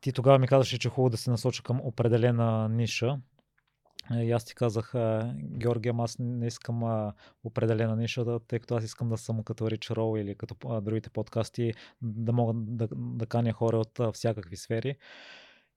ти 0.00 0.12
тогава 0.12 0.38
ми 0.38 0.48
казваше, 0.48 0.78
че 0.78 0.88
е 0.88 0.90
хубаво 0.90 1.10
да 1.10 1.16
се 1.16 1.30
насоча 1.30 1.62
към 1.62 1.80
определена 1.80 2.68
ниша. 2.68 3.20
И 4.14 4.32
аз 4.32 4.44
ти 4.44 4.54
казах, 4.54 4.92
Георги, 5.34 5.92
аз 5.98 6.16
не 6.18 6.46
искам 6.46 6.84
а, 6.84 7.12
определена 7.44 7.96
ниша, 7.96 8.40
тъй 8.40 8.58
като 8.58 8.74
аз 8.74 8.84
искам 8.84 9.08
да 9.08 9.16
съм 9.16 9.44
като 9.44 9.70
Рич 9.70 9.90
Роу 9.90 10.16
или 10.16 10.34
като 10.34 10.68
а, 10.68 10.80
другите 10.80 11.10
подкасти, 11.10 11.74
да 12.02 12.32
мога 12.32 12.52
да, 12.54 12.88
да 12.92 13.26
каня 13.26 13.52
хора 13.52 13.78
от 13.78 14.00
а, 14.00 14.12
всякакви 14.12 14.56
сфери. 14.56 14.96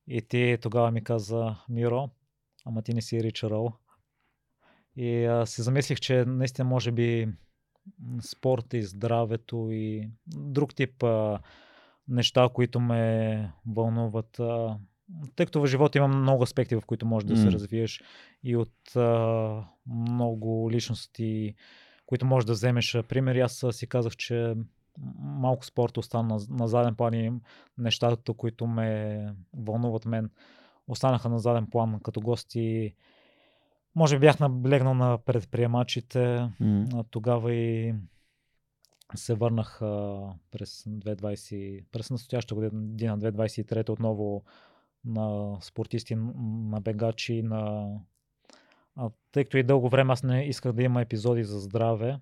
И 0.07 0.21
ти 0.21 0.57
тогава 0.61 0.91
ми 0.91 1.03
каза, 1.03 1.55
Миро, 1.69 2.09
ама 2.65 2.81
ти 2.81 2.93
не 2.93 3.01
си 3.01 3.23
Ричарол. 3.23 3.71
И 4.95 5.25
а, 5.25 5.45
се 5.45 5.63
замислих, 5.63 5.99
че 5.99 6.25
наистина 6.25 6.65
може 6.65 6.91
би 6.91 7.27
спорт 8.21 8.73
и 8.73 8.83
здравето 8.83 9.67
и 9.71 10.09
друг 10.27 10.75
тип 10.75 11.03
а, 11.03 11.39
неща, 12.07 12.49
които 12.53 12.79
ме 12.79 13.51
вълнуват. 13.67 14.39
А, 14.39 14.77
тъй 15.35 15.45
като 15.45 15.61
в 15.61 15.67
живота 15.67 15.97
има 15.97 16.07
много 16.07 16.43
аспекти, 16.43 16.75
в 16.75 16.81
които 16.85 17.05
можеш 17.05 17.27
да 17.27 17.37
се 17.37 17.51
развиеш 17.51 18.01
и 18.43 18.55
от 18.55 18.95
а, 18.95 19.63
много 19.87 20.71
личности, 20.71 21.55
които 22.05 22.25
можеш 22.25 22.45
да 22.45 22.53
вземеш. 22.53 22.97
Пример, 23.09 23.35
аз 23.35 23.65
си 23.71 23.87
казах, 23.87 24.15
че 24.15 24.55
малко 25.19 25.65
спорт 25.65 25.97
остана 25.97 26.35
на, 26.35 26.39
на 26.49 26.67
заден 26.67 26.95
план 26.95 27.13
и 27.13 27.31
нещата, 27.77 28.33
които 28.33 28.67
ме 28.67 29.33
вълнуват 29.53 30.05
мен, 30.05 30.29
останаха 30.87 31.29
на 31.29 31.39
заден 31.39 31.67
план 31.67 31.99
като 32.03 32.21
гости. 32.21 32.95
Може 33.95 34.15
би 34.15 34.19
бях 34.19 34.39
наблегнал 34.39 34.93
на 34.93 35.17
предприемачите, 35.17 36.49
mm. 36.61 37.05
тогава 37.11 37.53
и 37.53 37.95
се 39.15 39.33
върнах 39.33 39.81
а, 39.81 40.21
през 40.51 40.83
2020, 40.83 41.83
през 41.91 42.11
настоящата 42.11 42.55
година, 42.55 43.19
2023 43.19 43.89
отново 43.89 44.43
на 45.05 45.57
спортисти, 45.61 46.15
на 46.15 46.81
бегачи, 46.81 47.41
на... 47.41 47.87
А, 48.95 49.09
тъй 49.31 49.43
като 49.43 49.57
и 49.57 49.63
дълго 49.63 49.89
време 49.89 50.13
аз 50.13 50.23
не 50.23 50.45
исках 50.45 50.73
да 50.73 50.83
има 50.83 51.01
епизоди 51.01 51.43
за 51.43 51.59
здраве, 51.59 52.19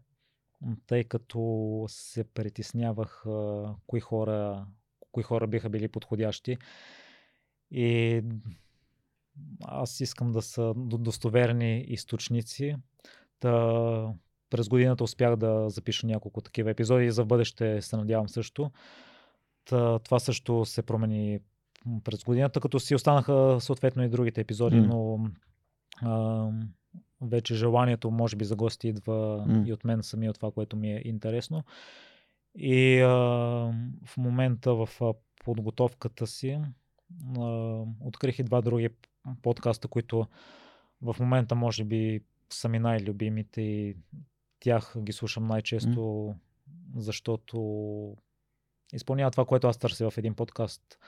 тъй 0.87 1.03
като 1.03 1.85
се 1.87 2.23
притеснявах 2.23 3.25
а, 3.25 3.75
кои, 3.87 3.99
хора, 3.99 4.65
кои 5.11 5.23
хора 5.23 5.47
биха 5.47 5.69
били 5.69 5.87
подходящи. 5.87 6.57
И 7.71 8.21
аз 9.61 9.99
искам 9.99 10.31
да 10.31 10.41
са 10.41 10.73
достоверни 10.75 11.79
източници. 11.79 12.75
Та, 13.39 14.13
през 14.49 14.69
годината 14.69 15.03
успях 15.03 15.35
да 15.35 15.69
запиша 15.69 16.07
няколко 16.07 16.41
такива 16.41 16.71
епизоди 16.71 17.05
и 17.05 17.11
за 17.11 17.25
бъдеще 17.25 17.81
се 17.81 17.97
надявам 17.97 18.29
също. 18.29 18.71
Та, 19.65 19.99
това 19.99 20.19
също 20.19 20.65
се 20.65 20.81
промени 20.81 21.39
през 22.03 22.23
годината, 22.23 22.59
като 22.59 22.79
си 22.79 22.95
останаха 22.95 23.57
съответно 23.59 24.03
и 24.03 24.09
другите 24.09 24.41
епизоди, 24.41 24.75
mm. 24.75 24.87
но 24.87 25.29
а, 26.01 26.49
вече 27.23 27.55
желанието, 27.55 28.11
може 28.11 28.35
би, 28.35 28.45
за 28.45 28.55
гости 28.55 28.87
идва 28.87 29.45
mm. 29.47 29.67
и 29.67 29.73
от 29.73 29.83
мен 29.83 30.03
самия 30.03 30.29
от 30.29 30.35
това, 30.35 30.51
което 30.51 30.77
ми 30.77 30.93
е 30.93 31.01
интересно. 31.05 31.63
И 32.55 32.99
а, 32.99 33.09
в 34.05 34.17
момента 34.17 34.73
в 34.73 34.89
подготовката 35.45 36.27
си 36.27 36.59
а, 37.39 37.83
открих 38.01 38.39
и 38.39 38.43
два 38.43 38.61
други 38.61 38.89
подкаста, 39.41 39.87
които 39.87 40.27
в 41.01 41.15
момента 41.19 41.55
може 41.55 41.83
би 41.83 42.21
са 42.49 42.69
ми 42.69 42.79
най-любимите 42.79 43.61
и 43.61 43.95
тях 44.59 44.95
ги 44.99 45.13
слушам 45.13 45.47
най-често, 45.47 45.99
mm. 45.99 46.35
защото 46.95 47.57
изпълнява 48.93 49.31
това, 49.31 49.45
което 49.45 49.67
аз 49.67 49.77
търся 49.77 50.11
в 50.11 50.17
един 50.17 50.35
подкаст. 50.35 50.99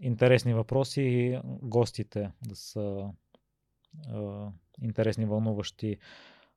Интересни 0.00 0.54
въпроси 0.54 1.02
и 1.02 1.40
гостите 1.62 2.30
да 2.46 2.56
са 2.56 3.10
интересни, 4.82 5.26
вълнуващи 5.26 5.96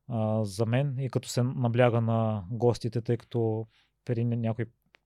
а, 0.08 0.44
за 0.44 0.66
мен 0.66 0.98
и 0.98 1.10
като 1.10 1.28
се 1.28 1.42
набляга 1.42 2.00
на 2.00 2.44
гостите, 2.50 3.00
тъй 3.00 3.16
като 3.16 3.66
при 4.04 4.24
някои 4.24 4.64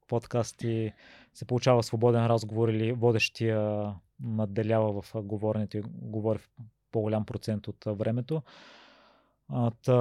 подкасти 0.09 0.93
се 1.35 1.45
получава 1.45 1.83
свободен 1.83 2.27
разговор 2.27 2.69
или 2.69 2.93
водещия 2.93 3.93
надделява 4.21 5.03
в 5.03 5.13
говоренето 5.23 5.77
и 5.77 5.83
говори 5.87 6.39
в 6.39 6.51
по-голям 6.91 7.25
процент 7.25 7.69
от 7.69 7.85
времето. 7.87 8.43
А, 9.49 9.71
та, 9.71 9.95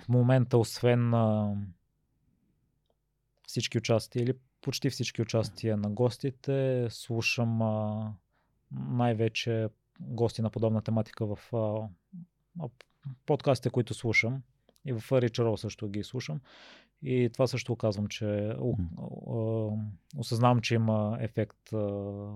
в 0.00 0.08
момента, 0.08 0.58
освен 0.58 1.14
а, 1.14 1.56
всички 3.46 3.78
участия 3.78 4.22
или 4.22 4.34
почти 4.60 4.90
всички 4.90 5.22
участия 5.22 5.76
на 5.76 5.90
гостите, 5.90 6.86
слушам 6.90 7.62
а, 7.62 8.12
най-вече 8.72 9.68
гости 10.00 10.42
на 10.42 10.50
подобна 10.50 10.82
тематика 10.82 11.26
в 11.26 11.38
а, 11.52 11.88
подкастите, 13.26 13.70
които 13.70 13.94
слушам. 13.94 14.42
И 14.84 14.92
в 14.92 15.00
Rich 15.00 15.38
Roll 15.42 15.56
също 15.56 15.88
ги 15.88 16.04
слушам. 16.04 16.40
И 17.02 17.30
това 17.32 17.46
също 17.46 17.76
казвам, 17.76 18.06
че 18.06 18.56
осъзнавам, 20.16 20.60
че 20.60 20.74
има 20.74 21.18
ефект 21.20 21.70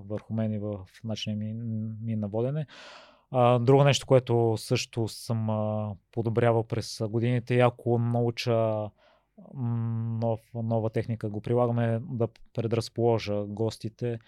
върху 0.07 0.35
мен 0.35 0.53
и 0.53 0.59
в 0.59 0.79
начина 1.05 1.37
ми, 1.37 1.55
ми 2.03 2.17
на 2.17 2.29
водене. 2.29 2.67
Друго 3.61 3.85
нещо, 3.85 4.07
което 4.07 4.55
също 4.57 5.09
съм 5.09 5.49
подобрявал 6.13 6.65
през 6.65 7.03
годините, 7.09 7.59
ако 7.59 7.99
науча 7.99 8.91
нов, 9.55 10.41
нова 10.55 10.91
техника, 10.91 11.29
го 11.29 11.41
прилагаме 11.41 12.01
да 12.11 12.29
предразположа 12.55 13.45
гостите, 13.47 14.19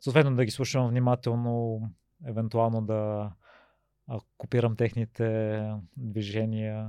съответно 0.00 0.36
да 0.36 0.44
ги 0.44 0.50
слушам 0.50 0.88
внимателно, 0.88 1.82
евентуално 2.26 2.82
да 2.82 3.30
копирам 4.38 4.76
техните 4.76 5.58
движения, 5.96 6.88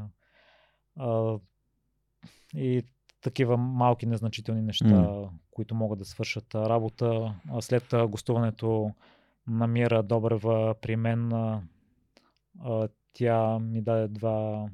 и 2.55 2.83
такива 3.21 3.57
малки 3.57 4.05
незначителни 4.05 4.61
неща, 4.61 4.85
mm. 4.85 5.29
които 5.51 5.75
могат 5.75 5.99
да 5.99 6.05
свършат 6.05 6.55
работа. 6.55 7.35
След 7.59 7.83
гостуването 8.07 8.91
на 9.47 9.67
Мира 9.67 10.03
Добрева 10.03 10.75
при 10.81 10.95
мен, 10.95 11.31
тя 13.13 13.59
ми 13.59 13.81
даде 13.81 14.07
два 14.07 14.69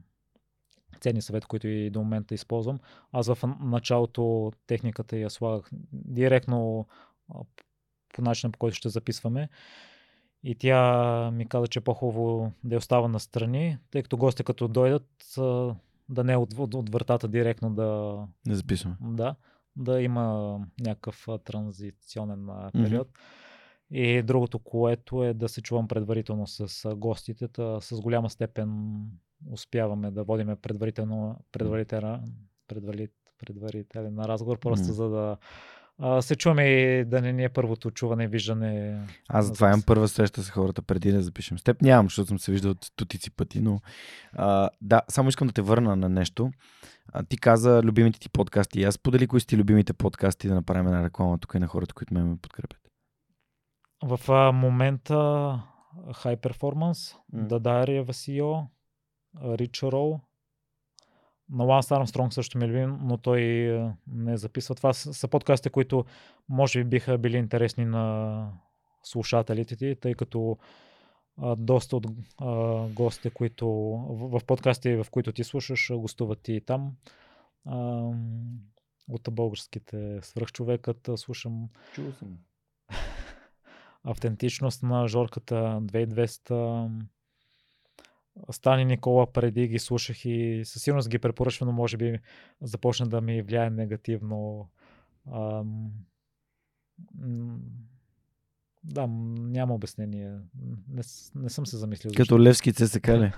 ценни 0.99 1.22
съвет, 1.22 1.45
които 1.45 1.68
и 1.68 1.89
до 1.89 1.99
момента 1.99 2.34
използвам. 2.34 2.80
Аз 3.12 3.34
в 3.34 3.55
началото 3.60 4.51
техниката 4.68 5.18
я 5.18 5.30
слагах 5.30 5.70
директно 5.93 6.88
по 8.14 8.22
начина, 8.22 8.51
по 8.51 8.60
който 8.60 8.76
ще 8.76 8.89
записваме. 8.89 9.49
И 10.44 10.56
тя 10.56 11.32
ми 11.32 11.50
каза, 11.50 11.68
че 11.68 11.80
е 11.80 11.82
по-хубаво 11.82 12.52
да 12.64 12.76
я 12.76 12.80
остава 12.80 13.08
настрани, 13.08 13.78
тъй 13.92 14.04
като 14.04 14.18
гости 14.18 14.44
като 14.44 14.68
дойдат, 14.68 15.08
да 16.10 16.24
не 16.24 16.34
е 16.34 16.38
от, 16.38 16.54
от, 16.58 16.74
от 16.74 16.90
вратата 16.90 17.28
директно 17.28 17.74
да... 17.74 18.20
Да 18.48 18.56
записваме. 18.56 18.96
Да, 19.02 19.36
да 19.76 20.02
има 20.02 20.60
някакъв 20.80 21.28
транзиционен 21.44 22.48
период. 22.74 23.08
Mm-hmm. 23.08 23.96
И 23.96 24.24
другото, 24.24 24.60
което 24.60 25.24
е 25.24 25.34
да 25.34 25.50
се 25.50 25.62
чувам 25.62 25.88
предварително 25.88 26.48
с 26.48 26.96
гостите, 26.96 27.48
та 27.48 27.82
с 27.82 28.02
голяма 28.02 28.30
степен 28.30 29.00
успяваме 29.52 30.12
да 30.12 30.24
водиме 30.24 30.56
предварително, 30.56 31.40
предварителен, 31.52 32.34
предварителен, 32.68 33.10
предварителен 33.40 34.20
разговор, 34.20 34.60
просто 34.60 34.86
mm-hmm. 34.86 34.92
за 34.92 35.10
да 35.10 35.38
а, 36.00 36.22
се 36.22 36.36
чуваме 36.36 36.64
и 36.64 37.06
да 37.06 37.22
не 37.22 37.34
ни 37.34 37.43
е 37.43 37.50
първото 37.50 37.91
чуване 37.91 38.24
и 38.24 38.28
виждане. 38.28 39.02
Аз 39.30 39.45
затова 39.45 39.68
имам 39.68 39.82
първа 39.82 40.08
среща 40.08 40.43
с 40.43 40.50
хората 40.50 40.82
преди 40.82 41.12
да 41.12 41.22
запишем. 41.22 41.60
С 41.60 41.64
теб 41.64 41.82
нямам, 41.82 42.06
защото 42.06 42.28
съм 42.28 42.39
се 42.39 42.52
виждал 42.52 42.76
стотици 42.84 43.32
пъти, 43.32 43.62
но 43.62 43.80
а, 44.34 44.70
да, 44.82 45.02
само 45.08 45.30
искам 45.30 45.47
да 45.47 45.54
те 45.54 45.62
върна 45.62 45.95
на 45.95 46.10
нещо. 46.10 46.52
А, 47.14 47.24
ти 47.24 47.38
каза 47.38 47.82
любимите 47.84 48.20
ти 48.20 48.30
подкасти. 48.30 48.84
Аз 48.84 48.97
подели 48.97 49.28
кои 49.28 49.39
са 49.39 49.47
ти 49.47 49.58
любимите 49.58 49.93
подкасти 49.93 50.47
да 50.47 50.56
направим 50.56 50.88
една 50.88 51.04
реклама 51.04 51.38
тук 51.38 51.54
и 51.56 51.60
на 51.60 51.68
хората, 51.68 51.93
които 51.93 52.14
ме 52.14 52.38
подкрепят. 52.41 52.80
В 54.04 54.20
а, 54.32 54.52
момента 54.52 55.16
High 55.95 56.39
Performance, 56.39 57.16
mm. 57.34 57.47
A 57.47 58.12
CEO, 58.12 58.68
Rich 59.36 59.84
Roll, 59.84 60.20
на 61.50 61.64
Ланс 61.64 61.91
Армстронг 61.91 62.34
също 62.34 62.58
ми 62.58 62.66
е 62.66 62.68
любим, 62.68 62.97
но 63.02 63.18
той 63.18 63.41
е, 63.41 63.91
не 64.08 64.38
записва. 64.38 64.76
Това 64.76 64.93
са 64.93 65.28
подкастите, 65.28 65.70
които 65.70 66.06
може 66.50 66.84
би 66.84 66.89
биха 66.89 67.18
били 67.18 67.38
интересни 67.38 67.86
на 67.86 68.52
слушателите 69.04 69.76
ти, 69.76 69.95
тъй 70.02 70.14
като 70.14 70.58
а, 71.41 71.56
доста 71.56 71.97
от 71.97 72.06
а, 72.38 72.82
гостите, 72.88 73.30
които 73.30 73.68
в, 74.10 74.39
в 74.39 74.45
подкасти, 74.45 74.95
в 74.95 75.06
които 75.12 75.32
ти 75.32 75.43
слушаш, 75.43 75.91
гостуват 75.93 76.47
и 76.47 76.62
там. 76.62 76.91
А, 77.66 78.10
от 79.10 79.28
българските 79.32 80.20
свръхчовекът 80.22 81.10
слушам. 81.16 81.70
Чул 81.93 82.12
съм. 82.12 82.38
Автентичност 84.04 84.84
на 84.84 85.08
Жорката 85.08 85.56
2200 85.82 86.89
Стани 88.52 88.86
Никола 88.86 89.32
преди 89.32 89.68
ги 89.68 89.80
слушах 89.80 90.26
и 90.26 90.62
със 90.66 90.84
сигурност 90.84 91.10
ги 91.10 91.20
препоръчвам, 91.20 91.70
но 91.70 91.74
може 91.74 91.98
би 91.98 92.20
започна 92.62 93.08
да 93.08 93.22
ми 93.22 93.42
влияе 93.42 93.70
негативно. 93.70 94.70
Ам... 95.34 95.92
Да, 98.84 99.08
няма 99.38 99.74
обяснение. 99.74 100.38
Не, 100.90 101.02
не 101.36 101.50
съм 101.50 101.66
се 101.66 101.78
замислил. 101.78 102.12
Като 102.12 102.24
защо. 102.24 102.40
Левски 102.40 102.74
ЦСК 102.74 103.08
ли? 103.08 103.32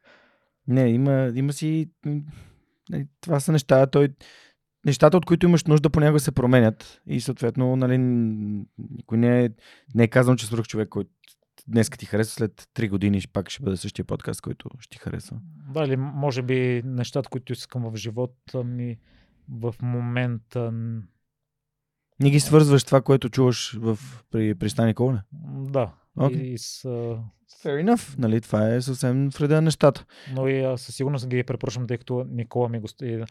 не, 0.68 0.88
има, 0.88 1.32
има 1.34 1.52
си... 1.52 1.90
Това 3.20 3.40
са 3.40 3.52
неща, 3.52 3.86
той... 3.86 4.08
Нещата, 4.86 5.16
от 5.16 5.26
които 5.26 5.46
имаш 5.46 5.64
нужда, 5.64 5.90
понякога 5.90 6.20
се 6.20 6.32
променят. 6.32 7.00
И 7.06 7.20
съответно, 7.20 7.76
нали, 7.76 7.98
никой 8.78 9.18
не 9.18 9.44
е, 9.44 9.50
не 9.94 10.04
е 10.04 10.08
казано, 10.08 10.36
че 10.36 10.46
свърх 10.46 10.66
човек, 10.66 10.88
който 10.88 11.10
днес 11.68 11.90
ти 11.90 12.06
хареса, 12.06 12.32
след 12.32 12.68
3 12.74 12.88
години 12.88 13.20
пак 13.32 13.50
ще 13.50 13.62
бъде 13.62 13.76
същия 13.76 14.04
подкаст, 14.04 14.40
който 14.40 14.70
ще 14.78 14.96
ти 14.96 14.98
хареса. 14.98 15.40
Да, 15.74 15.84
или 15.84 15.96
може 15.96 16.42
би 16.42 16.82
нещата, 16.84 17.28
които 17.28 17.52
искам 17.52 17.90
в 17.90 17.96
живота 17.96 18.64
ми 18.64 18.98
в 19.48 19.74
момента... 19.82 20.72
Не 22.20 22.30
ги 22.30 22.40
свързваш 22.40 22.84
това, 22.84 23.02
което 23.02 23.28
чуваш 23.28 23.78
в, 23.80 23.98
при 24.30 24.54
пристани 24.54 24.94
Коле? 24.94 25.22
Да. 25.70 25.94
Okay. 26.18 26.40
И 26.40 26.58
с, 26.58 26.82
Fair 27.62 27.84
enough, 27.84 28.18
нали? 28.18 28.40
Това 28.40 28.74
е 28.74 28.80
съвсем 28.80 29.28
вреда 29.28 29.54
на 29.54 29.62
нещата. 29.62 30.04
Но 30.34 30.48
и 30.48 30.78
със 30.78 30.94
сигурност 30.94 31.28
ги 31.28 31.42
препоръчвам, 31.42 31.86
тъй 31.86 31.98
като 31.98 32.24
Никола 32.28 32.68
ми 32.68 32.80
гости 32.80 33.24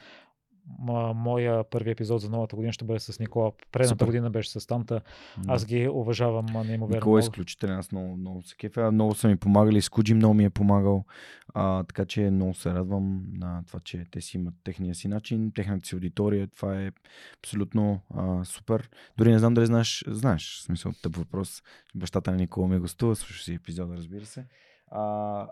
моя 1.15 1.63
първи 1.63 1.91
епизод 1.91 2.21
за 2.21 2.29
новата 2.29 2.55
година 2.55 2.73
ще 2.73 2.85
бъде 2.85 2.99
с 2.99 3.19
Никола. 3.19 3.51
Предната 3.71 4.05
година 4.05 4.29
беше 4.29 4.59
с 4.59 4.67
Танта. 4.67 5.01
Аз 5.47 5.65
ги 5.65 5.87
уважавам 5.87 6.45
неимоверно. 6.45 6.95
Никола 6.95 7.19
е 7.19 7.21
изключителен. 7.21 7.75
Аз 7.75 7.91
много, 7.91 8.17
много 8.17 8.41
се 8.41 8.55
кефя. 8.55 8.91
Много 8.91 9.15
са 9.15 9.27
ми 9.27 9.37
помагали. 9.37 9.81
Скуджи 9.81 10.13
много 10.13 10.33
ми 10.33 10.45
е 10.45 10.49
помагал. 10.49 11.05
А, 11.53 11.83
така 11.83 12.05
че 12.05 12.21
много 12.21 12.53
се 12.53 12.73
радвам 12.73 13.23
на 13.33 13.63
това, 13.67 13.79
че 13.79 14.05
те 14.11 14.21
си 14.21 14.37
имат 14.37 14.53
техния 14.63 14.95
си 14.95 15.07
начин, 15.07 15.51
техната 15.55 15.87
си 15.87 15.95
аудитория. 15.95 16.47
Това 16.47 16.81
е 16.81 16.91
абсолютно 17.39 18.01
а, 18.15 18.45
супер. 18.45 18.89
Дори 19.17 19.31
не 19.31 19.39
знам 19.39 19.53
дали 19.53 19.65
знаеш, 19.65 20.03
знаеш, 20.07 20.59
в 20.59 20.63
смисъл 20.63 20.91
тъп 21.01 21.15
въпрос. 21.15 21.63
Бащата 21.95 22.31
на 22.31 22.37
Никола 22.37 22.67
ми 22.67 22.79
гостува, 22.79 23.15
слушаш 23.15 23.43
си 23.43 23.53
епизода, 23.53 23.97
разбира 23.97 24.25
се. 24.25 24.45
А, 24.91 25.47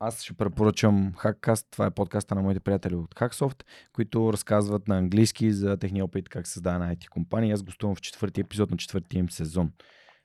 аз 0.00 0.22
ще 0.22 0.34
препоръчам 0.34 1.12
Hackcast. 1.12 1.66
Това 1.70 1.86
е 1.86 1.90
подкаста 1.90 2.34
на 2.34 2.42
моите 2.42 2.60
приятели 2.60 2.94
от 2.94 3.14
Hacksoft, 3.14 3.62
които 3.92 4.32
разказват 4.32 4.88
на 4.88 4.98
английски 4.98 5.52
за 5.52 5.76
техния 5.76 6.04
опит 6.04 6.28
как 6.28 6.46
създава 6.46 6.78
на 6.78 6.96
IT 6.96 7.08
компания. 7.08 7.54
Аз 7.54 7.62
гостувам 7.62 7.96
в 7.96 8.00
четвърти 8.00 8.40
епизод 8.40 8.70
на 8.70 8.76
четвъртия 8.76 9.20
им 9.20 9.30
сезон. 9.30 9.72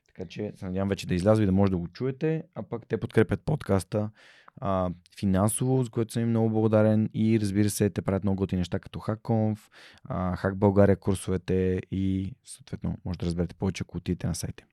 Така 0.06 0.28
че 0.28 0.52
се 0.56 0.64
надявам 0.64 0.88
вече 0.88 1.06
да 1.06 1.14
изляза 1.14 1.42
и 1.42 1.46
да 1.46 1.52
може 1.52 1.70
да 1.70 1.78
го 1.78 1.88
чуете, 1.88 2.42
а 2.54 2.62
пък 2.62 2.86
те 2.88 2.96
подкрепят 2.96 3.40
подкаста 3.44 4.10
а, 4.60 4.90
финансово, 5.18 5.82
за 5.82 5.90
което 5.90 6.12
съм 6.12 6.22
им 6.22 6.28
много 6.28 6.50
благодарен 6.50 7.10
и 7.14 7.40
разбира 7.40 7.70
се, 7.70 7.90
те 7.90 8.02
правят 8.02 8.24
много 8.24 8.36
готини 8.36 8.60
неща 8.60 8.78
като 8.78 8.98
HackConf, 8.98 9.58
а, 10.04 10.96
курсовете 10.96 11.80
и 11.90 12.34
съответно 12.44 12.98
може 13.04 13.18
да 13.18 13.26
разберете 13.26 13.54
повече, 13.54 13.84
ако 13.86 13.96
отидете 13.96 14.26
на 14.26 14.34
сайта. 14.34 14.64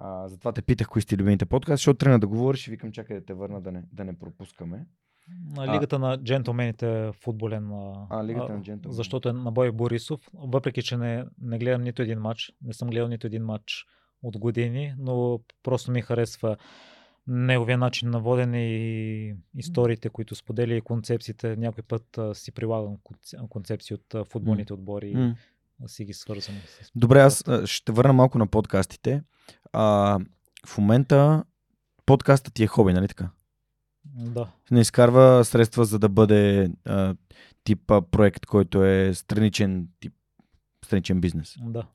А, 0.00 0.28
затова 0.28 0.52
те 0.52 0.62
питах 0.62 0.88
кои 0.88 1.02
сте 1.02 1.16
любимите 1.16 1.46
подкасти, 1.46 1.80
защото 1.80 1.98
тръгна 1.98 2.18
да 2.18 2.26
говориш 2.26 2.68
и 2.68 2.70
викам 2.70 2.92
чакай 2.92 3.20
да 3.20 3.24
те 3.24 3.34
върна 3.34 3.60
да 3.60 3.72
не, 3.72 3.84
да 3.92 4.04
не 4.04 4.18
пропускаме. 4.18 4.86
На 5.56 5.74
лигата 5.74 5.96
а, 5.96 5.98
на 5.98 6.22
джентлмените 6.22 7.10
футболен. 7.12 7.70
А, 8.10 8.24
лигата 8.24 8.52
на 8.52 8.62
джентлмените. 8.62 8.88
Защото 8.96 9.28
е 9.28 9.32
на 9.32 9.52
Бой 9.52 9.72
Борисов. 9.72 10.20
Въпреки, 10.34 10.82
че 10.82 10.96
не, 10.96 11.24
не 11.42 11.58
гледам 11.58 11.82
нито 11.82 12.02
един 12.02 12.18
матч, 12.18 12.52
не 12.62 12.72
съм 12.72 12.90
гледал 12.90 13.08
нито 13.08 13.26
един 13.26 13.44
матч 13.44 13.86
от 14.22 14.38
години, 14.38 14.94
но 14.98 15.40
просто 15.62 15.90
ми 15.90 16.02
харесва 16.02 16.56
неговия 17.26 17.78
начин 17.78 18.10
на 18.10 18.20
водене 18.20 18.66
и 18.66 19.34
историите, 19.56 20.08
които 20.08 20.34
споделя 20.34 20.74
и 20.74 20.80
концепциите. 20.80 21.56
Някой 21.56 21.84
път 21.84 22.18
а, 22.18 22.34
си 22.34 22.52
прилагам 22.52 22.96
концепции 23.48 23.94
от 23.94 24.14
а, 24.14 24.24
футболните 24.24 24.72
отбори 24.74 25.14
mm. 25.14 25.34
Си 25.86 26.04
ги 26.04 26.12
свързвам. 26.12 26.56
С 26.82 26.90
Добре, 26.94 27.20
аз 27.20 27.44
ще 27.64 27.92
върна 27.92 28.12
малко 28.12 28.38
на 28.38 28.46
подкастите. 28.46 29.22
А, 29.72 30.18
в 30.66 30.78
момента 30.78 31.44
подкастът 32.06 32.54
ти 32.54 32.62
е 32.62 32.66
хоби, 32.66 32.92
нали 32.92 33.08
така? 33.08 33.30
Да. 34.04 34.48
Не 34.70 34.80
изкарва 34.80 35.44
средства, 35.44 35.84
за 35.84 35.98
да 35.98 36.08
бъде 36.08 36.70
а, 36.84 37.14
тип 37.64 37.90
а, 37.90 38.02
проект, 38.02 38.46
който 38.46 38.84
е 38.84 39.14
страничен 39.14 39.88
тип 40.00 40.12
страничен 40.84 41.20
бизнес. 41.20 41.56
Да. 41.60 41.86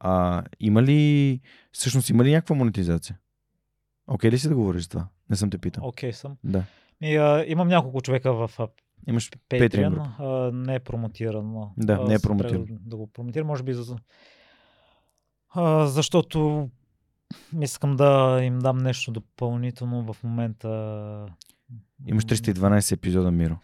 А, 0.00 0.44
има 0.60 0.82
ли, 0.82 1.40
всъщност 1.72 2.08
има 2.08 2.24
ли 2.24 2.32
някаква 2.32 2.56
монетизация? 2.56 3.18
Окей 4.06 4.30
okay 4.30 4.32
ли 4.32 4.38
си 4.38 4.48
да 4.48 4.54
говориш 4.54 4.82
за 4.82 4.88
това? 4.88 5.08
Не 5.30 5.36
съм 5.36 5.50
те 5.50 5.58
питал. 5.58 5.86
Окей 5.86 6.10
okay, 6.10 6.14
съм. 6.14 6.36
Да. 6.44 6.64
И, 7.02 7.16
а, 7.16 7.44
имам 7.46 7.68
няколко 7.68 8.00
човека 8.00 8.32
в 8.32 8.50
Имаш 9.06 9.30
Patreon. 9.30 10.08
А, 10.18 10.52
не 10.52 10.74
е 10.74 10.80
промотиран. 10.80 11.54
Да, 11.76 12.04
не 12.04 12.14
е 12.14 12.18
промотиран. 12.18 12.66
Да 12.70 12.96
го 12.96 13.06
промотирам, 13.06 13.46
може 13.46 13.62
би 13.62 13.74
за... 13.74 13.96
А, 15.50 15.86
защото 15.86 16.70
искам 17.60 17.96
да 17.96 18.40
им 18.42 18.58
дам 18.58 18.78
нещо 18.78 19.12
допълнително 19.12 20.12
в 20.12 20.24
момента. 20.24 20.68
Имаш 22.06 22.24
312 22.24 22.92
епизода, 22.92 23.30
Миро. 23.30 23.58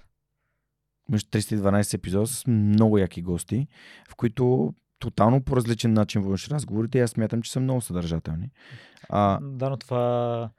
Имаш 1.08 1.24
312 1.24 1.94
епизода 1.94 2.26
с 2.26 2.46
много 2.46 2.98
яки 2.98 3.22
гости, 3.22 3.68
в 4.08 4.16
които 4.16 4.74
тотално 4.98 5.42
по 5.42 5.56
различен 5.56 5.92
начин 5.92 6.22
водиш 6.22 6.48
разговорите 6.48 6.98
и 6.98 7.00
аз 7.00 7.10
смятам, 7.10 7.42
че 7.42 7.52
са 7.52 7.60
много 7.60 7.80
съдържателни. 7.80 8.50
А... 9.08 9.38
Да, 9.42 9.70
но 9.70 9.76
това 9.76 10.50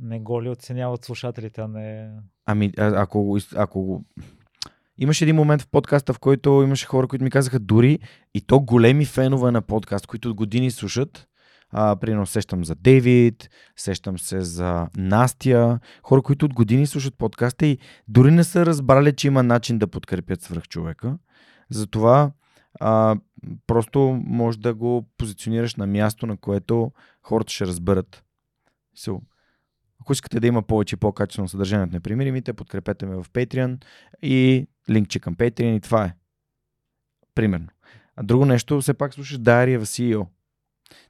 не 0.00 0.20
го 0.20 0.42
ли 0.42 0.48
оценяват 0.48 1.04
слушателите, 1.04 1.60
а 1.60 1.68
не... 1.68 2.10
Ами, 2.46 2.72
а, 2.78 3.02
ако, 3.02 3.38
ако 3.56 4.04
Имаше 4.98 5.24
един 5.24 5.36
момент 5.36 5.62
в 5.62 5.68
подкаста, 5.68 6.12
в 6.12 6.18
който 6.18 6.62
имаше 6.64 6.86
хора, 6.86 7.08
които 7.08 7.24
ми 7.24 7.30
казаха 7.30 7.58
дори 7.58 7.98
и 8.34 8.40
то 8.40 8.60
големи 8.60 9.04
фенове 9.04 9.50
на 9.50 9.62
подкаст, 9.62 10.06
които 10.06 10.28
от 10.30 10.34
години 10.34 10.70
слушат. 10.70 11.28
А, 11.70 11.96
примерно 11.96 12.26
сещам 12.26 12.64
за 12.64 12.74
Дейвид, 12.74 13.50
сещам 13.76 14.18
се 14.18 14.40
за 14.40 14.88
Настя, 14.96 15.78
хора, 16.02 16.22
които 16.22 16.46
от 16.46 16.54
години 16.54 16.86
слушат 16.86 17.18
подкаста 17.18 17.66
и 17.66 17.78
дори 18.08 18.30
не 18.30 18.44
са 18.44 18.66
разбрали, 18.66 19.12
че 19.12 19.26
има 19.26 19.42
начин 19.42 19.78
да 19.78 19.86
подкрепят 19.86 20.42
свръх 20.42 20.68
човека. 20.68 21.18
Затова 21.70 22.32
а, 22.80 23.16
просто 23.66 24.22
може 24.26 24.58
да 24.58 24.74
го 24.74 25.08
позиционираш 25.18 25.74
на 25.74 25.86
място, 25.86 26.26
на 26.26 26.36
което 26.36 26.92
хората 27.22 27.52
ще 27.52 27.66
разберат. 27.66 28.24
Ако 30.00 30.12
искате 30.12 30.40
да 30.40 30.46
има 30.46 30.62
повече 30.62 30.94
и 30.94 30.98
по-качествено 30.98 31.48
съдържание 31.48 31.86
от 31.86 31.92
непримиримите, 31.92 32.52
подкрепете 32.52 33.06
ме 33.06 33.16
в 33.16 33.26
Patreon 33.32 33.84
и 34.22 34.66
линкче 34.90 35.18
към 35.18 35.36
Patreon 35.36 35.76
и 35.76 35.80
това 35.80 36.04
е. 36.04 36.14
Примерно. 37.34 37.68
А 38.16 38.22
друго 38.22 38.44
нещо, 38.44 38.80
все 38.80 38.94
пак 38.94 39.14
слушаш 39.14 39.38
Дария 39.38 39.80
в 39.80 39.86
CEO. 39.86 40.26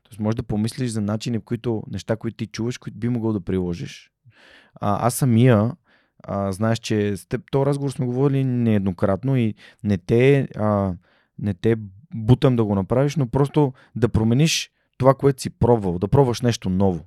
Тоест 0.03 0.21
може 0.21 0.37
да 0.37 0.43
помислиш 0.43 0.91
за 0.91 1.01
начини, 1.01 1.39
в 1.39 1.45
които 1.45 1.83
неща, 1.91 2.17
които 2.17 2.37
ти 2.37 2.47
чуваш, 2.47 2.79
които 2.79 2.99
би 2.99 3.09
могъл 3.09 3.33
да 3.33 3.41
приложиш. 3.41 4.11
А, 4.75 5.07
аз 5.07 5.15
самия, 5.15 5.73
а, 6.23 6.53
знаеш, 6.53 6.79
че 6.79 7.17
с 7.17 7.27
теб 7.27 7.51
този 7.51 7.67
разговор 7.67 7.91
сме 7.91 8.07
говорили 8.07 8.45
нееднократно 8.45 9.37
и 9.37 9.55
не 9.85 9.99
те 9.99 10.49
а, 10.57 10.95
не 11.39 11.55
те 11.55 11.77
бутам 12.15 12.57
да 12.57 12.65
го 12.65 12.75
направиш, 12.75 13.17
но 13.17 13.27
просто 13.27 13.73
да 13.97 14.09
промениш 14.09 14.71
това, 14.99 15.15
което 15.15 15.43
си 15.43 15.51
пробвал, 15.51 15.99
да 15.99 16.09
пробваш 16.09 16.41
нещо 16.41 16.71
ново. 16.71 17.05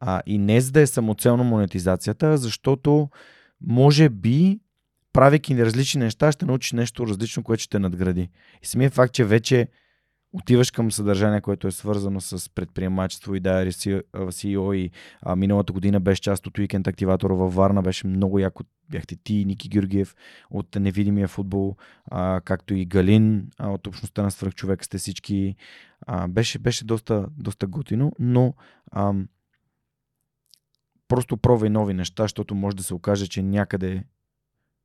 А, 0.00 0.22
и 0.26 0.38
не 0.38 0.60
за 0.60 0.72
да 0.72 0.80
е 0.80 0.86
самоцелно 0.86 1.44
монетизацията, 1.44 2.38
защото 2.38 3.08
може 3.60 4.08
би, 4.08 4.60
правейки 5.12 5.64
различни 5.64 6.00
неща, 6.00 6.32
ще 6.32 6.46
научиш 6.46 6.72
нещо 6.72 7.06
различно, 7.06 7.42
което 7.42 7.62
ще 7.62 7.70
те 7.70 7.78
надгради. 7.78 8.28
И 8.62 8.66
самия 8.66 8.90
факт, 8.90 9.14
че 9.14 9.24
вече 9.24 9.68
отиваш 10.34 10.70
към 10.70 10.92
съдържание, 10.92 11.40
което 11.40 11.66
е 11.66 11.72
свързано 11.72 12.20
с 12.20 12.54
предприемачество 12.54 13.34
и 13.34 13.40
да, 13.40 13.66
CEO 13.66 14.74
и 14.74 14.90
а, 15.22 15.36
миналата 15.36 15.72
година 15.72 16.00
беше 16.00 16.20
част 16.20 16.46
от 16.46 16.58
Уикенд 16.58 16.86
Активатора 16.86 17.34
във 17.34 17.54
Варна, 17.54 17.82
беше 17.82 18.06
много 18.06 18.38
яко. 18.38 18.62
Бяхте 18.90 19.16
ти, 19.16 19.44
Ники 19.44 19.68
Георгиев 19.68 20.14
от 20.50 20.74
Невидимия 20.74 21.28
футбол, 21.28 21.76
а, 22.10 22.40
както 22.44 22.74
и 22.74 22.84
Галин 22.84 23.48
а, 23.58 23.70
от 23.70 23.86
общността 23.86 24.22
на 24.22 24.30
свръхчовек 24.30 24.84
сте 24.84 24.98
всички. 24.98 25.56
А, 26.06 26.28
беше, 26.28 26.58
беше 26.58 26.84
доста, 26.84 27.26
доста 27.38 27.66
готино, 27.66 28.12
но 28.18 28.54
ам, 28.92 29.28
просто 31.08 31.36
пробвай 31.36 31.70
нови 31.70 31.94
неща, 31.94 32.24
защото 32.24 32.54
може 32.54 32.76
да 32.76 32.82
се 32.82 32.94
окаже, 32.94 33.26
че 33.26 33.42
някъде 33.42 34.04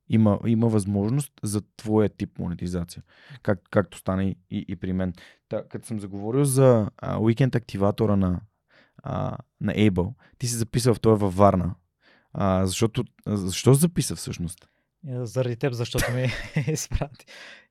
има, 0.08 0.38
има 0.46 0.68
възможност 0.68 1.32
за 1.42 1.62
твоя 1.76 2.08
тип 2.08 2.38
монетизация, 2.38 3.02
как, 3.42 3.60
както 3.70 3.98
стана 3.98 4.24
и, 4.24 4.36
и, 4.50 4.64
и 4.68 4.76
при 4.76 4.92
мен. 4.92 5.12
Като 5.68 5.86
съм 5.86 6.00
заговорил 6.00 6.44
за 6.44 6.90
а, 6.98 7.18
уикенд 7.18 7.54
активатора 7.54 8.16
на, 8.16 8.40
а, 9.02 9.36
на 9.60 9.72
Able, 9.72 10.14
ти 10.38 10.46
си 10.46 10.54
записал 10.54 10.94
в 10.94 11.00
това 11.00 11.14
във 11.14 11.36
Варна. 11.36 11.74
А, 12.32 12.66
защото, 12.66 13.04
защо 13.26 13.74
записа 13.74 14.16
всъщност? 14.16 14.68
Е, 15.08 15.26
заради 15.26 15.56
теб, 15.56 15.72
защото 15.72 16.12
ми 16.12 16.28
изпрати, 16.72 17.26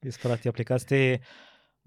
изпрати 0.05 0.47
апликацията 0.47 1.25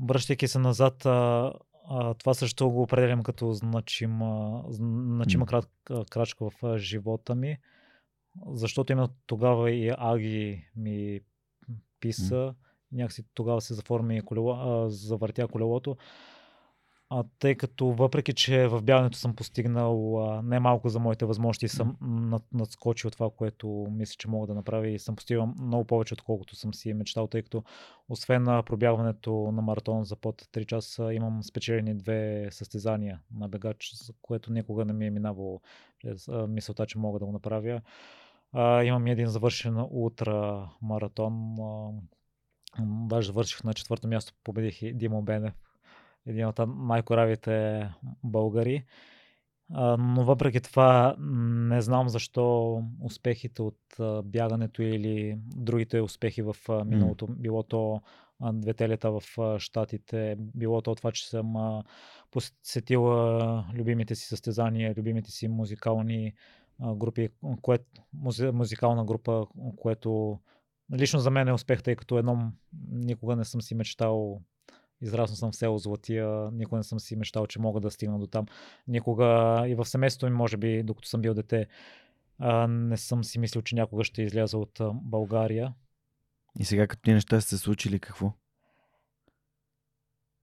връщайки 0.00 0.48
се 0.48 0.58
назад, 0.58 1.06
а, 1.06 1.52
а, 1.88 2.14
това 2.14 2.34
също 2.34 2.70
го 2.70 2.82
определям 2.82 3.22
като 3.22 3.52
значима, 3.52 4.62
значима 4.68 5.46
крат, 5.46 5.70
крачка 6.10 6.50
в 6.50 6.78
живота 6.78 7.34
ми 7.34 7.58
защото 8.46 8.92
именно 8.92 9.08
тогава 9.26 9.70
и 9.70 9.92
Аги 9.98 10.68
ми 10.76 11.20
писа, 12.00 12.54
някакси 12.92 13.24
тогава 13.34 13.60
се 13.60 13.74
заформи 13.74 14.22
колело, 14.22 14.52
а, 14.52 14.90
завъртя 14.90 15.48
колелото. 15.48 15.96
А, 17.14 17.24
тъй 17.38 17.54
като 17.54 17.86
въпреки, 17.86 18.32
че 18.32 18.68
в 18.68 18.82
бягането 18.82 19.18
съм 19.18 19.36
постигнал 19.36 20.24
а, 20.24 20.42
не 20.42 20.60
малко 20.60 20.88
за 20.88 20.98
моите 20.98 21.24
възможности, 21.24 21.68
съм 21.68 21.96
над, 22.00 22.42
надскочил 22.52 23.10
това, 23.10 23.30
което 23.30 23.86
мисля, 23.90 24.14
че 24.18 24.28
мога 24.28 24.46
да 24.46 24.54
направя 24.54 24.88
и 24.88 24.98
съм 24.98 25.16
постигнал 25.16 25.46
много 25.46 25.84
повече, 25.84 26.14
отколкото 26.14 26.56
съм 26.56 26.74
си 26.74 26.94
мечтал, 26.94 27.26
тъй 27.26 27.42
като 27.42 27.64
освен 28.08 28.42
на 28.42 28.62
пробягването 28.62 29.52
на 29.52 29.62
маратон 29.62 30.04
за 30.04 30.16
под 30.16 30.42
3 30.42 30.66
часа, 30.66 31.14
имам 31.14 31.42
спечелени 31.42 31.94
две 31.94 32.48
състезания 32.50 33.20
на 33.34 33.48
бегач, 33.48 33.92
за 33.94 34.12
което 34.22 34.52
никога 34.52 34.84
не 34.84 34.92
ми 34.92 35.06
е 35.06 35.10
минавало 35.10 35.60
мисълта, 36.48 36.86
че 36.86 36.98
мога 36.98 37.18
да 37.18 37.26
го 37.26 37.32
направя. 37.32 37.80
А, 38.52 38.84
имам 38.84 39.06
един 39.06 39.26
завършен 39.26 39.86
утра 39.90 40.68
маратон. 40.82 41.56
А, 41.60 41.90
даже 43.08 43.26
завърших 43.26 43.64
на 43.64 43.74
четвърто 43.74 44.08
място, 44.08 44.32
победих 44.44 44.82
и 44.82 44.92
Димо 44.92 45.22
Бенев, 45.22 45.54
един 46.26 46.46
от 46.46 46.60
най-коравите 46.66 47.88
българи. 48.24 48.84
Но 49.98 50.24
въпреки 50.24 50.60
това 50.60 51.16
не 51.18 51.80
знам 51.80 52.08
защо 52.08 52.78
успехите 53.02 53.62
от 53.62 53.78
бягането 54.24 54.82
или 54.82 55.38
другите 55.38 56.00
успехи 56.00 56.42
в 56.42 56.56
миналото, 56.84 57.26
било 57.26 57.62
то 57.62 58.02
двете 58.52 58.88
лета 58.88 59.10
в 59.10 59.22
Штатите, 59.58 60.36
било 60.38 60.82
то 60.82 60.94
това, 60.94 61.12
че 61.12 61.28
съм 61.28 61.56
а, 61.56 61.82
посетил 62.30 63.12
а, 63.12 63.64
любимите 63.74 64.14
си 64.14 64.26
състезания, 64.26 64.94
любимите 64.96 65.30
си 65.30 65.48
музикални 65.48 66.32
групи, 66.80 67.28
кое, 67.62 67.78
музикална 68.52 69.04
група, 69.04 69.46
което 69.76 70.40
лично 70.94 71.20
за 71.20 71.30
мен 71.30 71.48
е 71.48 71.52
успех, 71.52 71.82
тъй 71.82 71.96
като 71.96 72.18
едно 72.18 72.52
никога 72.90 73.36
не 73.36 73.44
съм 73.44 73.62
си 73.62 73.74
мечтал 73.74 74.40
Израснал 75.02 75.36
съм 75.36 75.52
в 75.52 75.56
село 75.56 75.78
Златия, 75.78 76.50
никога 76.50 76.76
не 76.76 76.84
съм 76.84 77.00
си 77.00 77.16
мечтал, 77.16 77.46
че 77.46 77.60
мога 77.60 77.80
да 77.80 77.90
стигна 77.90 78.18
до 78.18 78.26
там. 78.26 78.46
Никога 78.88 79.24
и 79.68 79.74
в 79.74 79.84
семейството 79.84 80.26
ми, 80.26 80.36
може 80.36 80.56
би, 80.56 80.82
докато 80.82 81.08
съм 81.08 81.22
бил 81.22 81.34
дете, 81.34 81.66
не 82.68 82.96
съм 82.96 83.24
си 83.24 83.38
мислил, 83.38 83.62
че 83.62 83.74
някога 83.74 84.04
ще 84.04 84.22
изляза 84.22 84.58
от 84.58 84.80
България. 84.94 85.74
И 86.58 86.64
сега, 86.64 86.86
като 86.86 87.02
ти 87.02 87.12
неща 87.12 87.40
са 87.40 87.48
се 87.48 87.58
случили, 87.58 88.00
какво? 88.00 88.32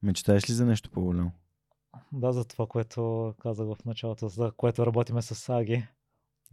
Мечтаеш 0.04 0.50
ли 0.50 0.54
за 0.54 0.66
нещо 0.66 0.92
по-голямо? 0.92 1.32
Да, 2.12 2.34
за 2.34 2.46
това, 2.46 2.68
което 2.68 3.34
казах 3.42 3.68
в 3.68 3.86
началото, 3.86 4.28
за 4.28 4.52
което 4.58 4.86
работиме 4.86 5.22
с 5.22 5.50
Аги. 5.50 5.88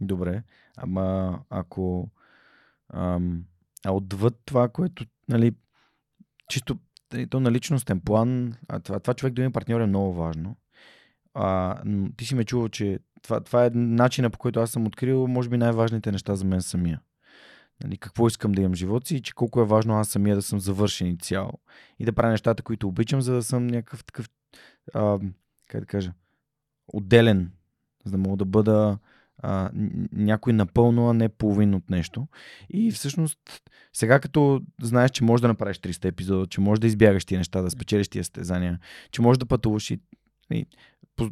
Добре. 0.01 0.43
Ама 0.77 1.39
ако 1.49 2.09
ам, 2.89 3.45
а 3.85 3.91
отвъд 3.91 4.41
това, 4.45 4.69
което, 4.69 5.05
нали, 5.29 5.55
чисто 6.49 6.77
то 7.29 7.39
на 7.39 7.51
личностен 7.51 7.99
план, 7.99 8.53
а 8.67 8.79
това, 8.79 8.99
това 8.99 9.13
човек 9.13 9.33
да 9.33 9.41
има 9.41 9.51
партньор 9.51 9.81
е 9.81 9.85
много 9.85 10.13
важно. 10.13 10.55
А, 11.33 11.81
ти 12.17 12.25
си 12.25 12.35
ме 12.35 12.43
чувал, 12.43 12.69
че 12.69 12.99
това, 13.21 13.39
това 13.39 13.65
е 13.65 13.69
начина 13.69 14.29
по 14.29 14.39
който 14.39 14.59
аз 14.59 14.71
съм 14.71 14.87
открил, 14.87 15.27
може 15.27 15.49
би, 15.49 15.57
най-важните 15.57 16.11
неща 16.11 16.35
за 16.35 16.45
мен 16.45 16.61
самия. 16.61 17.01
Нали, 17.83 17.97
какво 17.97 18.27
искам 18.27 18.51
да 18.51 18.61
имам 18.61 18.73
в 18.73 18.77
живота 18.77 19.07
си 19.07 19.15
и 19.15 19.21
че 19.21 19.33
колко 19.33 19.61
е 19.61 19.65
важно 19.65 19.93
аз 19.93 20.09
самия 20.09 20.35
да 20.35 20.41
съм 20.41 20.59
завършен 20.59 21.07
и 21.07 21.17
цял. 21.17 21.51
И 21.99 22.05
да 22.05 22.13
правя 22.13 22.31
нещата, 22.31 22.63
които 22.63 22.87
обичам, 22.87 23.21
за 23.21 23.33
да 23.33 23.43
съм 23.43 23.67
някакъв 23.67 24.05
такъв, 24.05 24.29
а, 24.93 25.19
как 25.67 25.79
да 25.81 25.85
кажа, 25.85 26.13
отделен, 26.87 27.51
за 28.05 28.11
да 28.11 28.17
мога 28.17 28.37
да 28.37 28.45
бъда 28.45 28.97
а, 29.37 29.69
някой 30.11 30.53
напълно, 30.53 31.09
а 31.09 31.13
не 31.13 31.29
половин 31.29 31.75
от 31.75 31.89
нещо. 31.89 32.27
И 32.69 32.91
всъщност, 32.91 33.39
сега 33.93 34.19
като 34.19 34.61
знаеш, 34.81 35.11
че 35.11 35.23
можеш 35.23 35.41
да 35.41 35.47
направиш 35.47 35.77
300 35.77 36.05
епизода, 36.05 36.47
че 36.47 36.61
можеш 36.61 36.79
да 36.79 36.87
избягаш 36.87 37.25
тия 37.25 37.37
неща, 37.37 37.61
да 37.61 37.69
спечелиш 37.69 38.07
тия 38.07 38.23
стезания, 38.23 38.79
че 39.11 39.21
можеш 39.21 39.37
да 39.37 39.45
пътуваш 39.45 39.91
и, 39.91 39.99
и 40.51 40.65
по, 41.15 41.29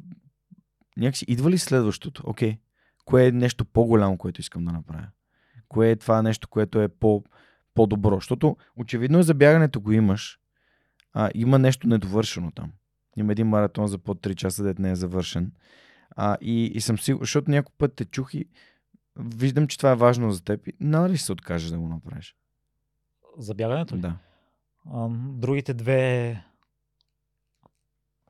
някакси 0.97 1.25
идва 1.27 1.51
ли 1.51 1.57
следващото? 1.57 2.23
Окей, 2.25 2.51
okay. 2.51 2.57
кое 3.05 3.27
е 3.27 3.31
нещо 3.31 3.65
по-голямо, 3.65 4.17
което 4.17 4.41
искам 4.41 4.65
да 4.65 4.71
направя? 4.71 5.07
Кое 5.67 5.89
е 5.89 5.95
това 5.95 6.21
нещо, 6.21 6.47
което 6.47 6.81
е 6.81 6.87
по, 6.87 7.23
по-добро? 7.73 8.15
Защото 8.15 8.57
очевидно 8.75 9.19
е 9.19 9.23
за 9.23 9.33
бягането 9.33 9.81
го 9.81 9.91
имаш, 9.91 10.39
а 11.13 11.29
има 11.35 11.59
нещо 11.59 11.87
недовършено 11.87 12.51
там. 12.51 12.71
Има 13.17 13.31
един 13.31 13.47
маратон 13.47 13.87
за 13.87 13.97
под 13.97 14.21
3 14.21 14.35
часа, 14.35 14.63
дет 14.63 14.79
не 14.79 14.91
е 14.91 14.95
завършен. 14.95 15.51
А, 16.11 16.37
и, 16.41 16.65
и 16.65 16.81
съм 16.81 16.97
сигурен, 16.97 17.23
защото 17.23 17.51
някой 17.51 17.73
път 17.77 17.95
те 17.95 18.05
чух 18.05 18.33
и 18.33 18.45
виждам, 19.15 19.67
че 19.67 19.77
това 19.77 19.91
е 19.91 19.95
важно 19.95 20.31
за 20.31 20.43
теб. 20.43 20.67
Надали 20.79 21.13
ли 21.13 21.17
се 21.17 21.31
откажеш 21.31 21.69
да 21.69 21.79
го 21.79 21.87
направиш? 21.87 22.35
За 23.37 23.53
бягането? 23.53 23.97
Да. 23.97 24.17
А, 24.93 25.09
другите 25.09 25.73
две 25.73 26.43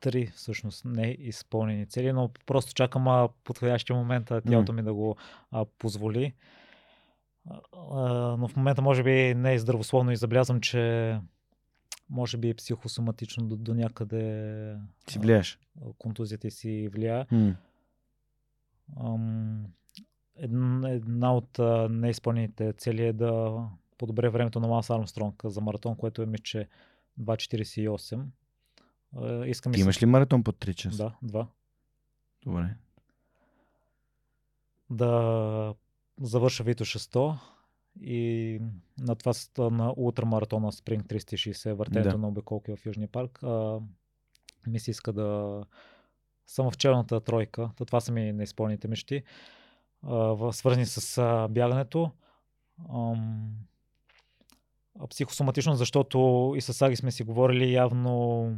три 0.01 0.27
всъщност 0.27 0.85
не 0.85 1.07
изпълнени 1.19 1.85
цели, 1.85 2.11
но 2.11 2.29
просто 2.45 2.73
чакам 2.73 3.07
а, 3.07 3.29
подходящия 3.43 3.95
момент 3.95 4.31
а, 4.31 4.41
тялото 4.41 4.73
ми 4.73 4.83
да 4.83 4.93
го 4.93 5.15
а, 5.51 5.65
позволи. 5.65 6.33
А, 7.91 8.01
но 8.39 8.47
в 8.47 8.55
момента 8.55 8.81
може 8.81 9.03
би 9.03 9.35
не 9.35 9.53
е 9.53 9.59
здравословно 9.59 10.11
и 10.11 10.15
забелязвам, 10.15 10.61
че 10.61 11.19
може 12.09 12.37
би 12.37 12.53
психосоматично 12.53 13.47
до, 13.47 13.55
до 13.55 13.73
някъде 13.73 14.77
си 15.09 15.19
влияеш. 15.19 15.59
контузията 15.97 16.51
си 16.51 16.87
влияе. 16.87 17.25
Mm. 17.25 17.55
Ам, 18.99 19.65
една, 20.35 20.89
една 20.89 21.35
от 21.35 21.59
неизпълнените 21.89 22.73
цели 22.73 23.05
е 23.05 23.13
да 23.13 23.61
подобре 23.97 24.29
времето 24.29 24.59
на 24.59 24.67
Ланс 24.67 24.89
Армстронг 24.89 25.43
за 25.45 25.61
маратон, 25.61 25.95
което 25.95 26.21
е 26.21 26.25
мисля, 26.25 26.65
2.48. 27.21 28.23
А, 29.15 29.45
искам 29.45 29.73
Ти 29.73 29.81
имаш 29.81 30.01
ли 30.01 30.05
маратон 30.05 30.43
под 30.43 30.55
3 30.55 30.73
часа? 30.73 30.97
Да, 30.97 31.13
два. 31.21 31.47
Добре. 32.45 32.75
Да 34.89 35.73
завърша 36.21 36.63
Вито 36.63 36.85
600 36.85 37.39
и 38.01 38.59
на 38.99 39.15
това 39.15 39.33
на 39.69 39.93
ултрамаратона 39.97 40.71
Spring 40.71 41.03
360, 41.03 41.73
въртенето 41.73 42.09
Да. 42.09 42.17
на 42.17 42.27
обиколки 42.27 42.75
в 42.75 42.85
Южния 42.85 43.07
парк, 43.07 43.43
а, 43.43 43.79
ми 44.67 44.79
се 44.79 44.91
иска 44.91 45.13
да 45.13 45.61
съм 46.47 46.71
в 46.71 46.77
челната 46.77 47.21
тройка. 47.21 47.69
Това 47.87 47.99
са 47.99 48.11
ми 48.11 48.33
неизпълните 48.33 48.87
мечти, 48.87 49.23
а, 50.03 50.51
свързани 50.51 50.85
с 50.85 51.17
а, 51.17 51.47
бягането. 51.47 52.11
Ам, 52.93 53.53
психосоматично, 55.09 55.75
защото 55.75 56.53
и 56.57 56.61
с 56.61 56.81
Аги 56.81 56.95
сме 56.95 57.11
си 57.11 57.23
говорили 57.23 57.73
явно 57.73 58.51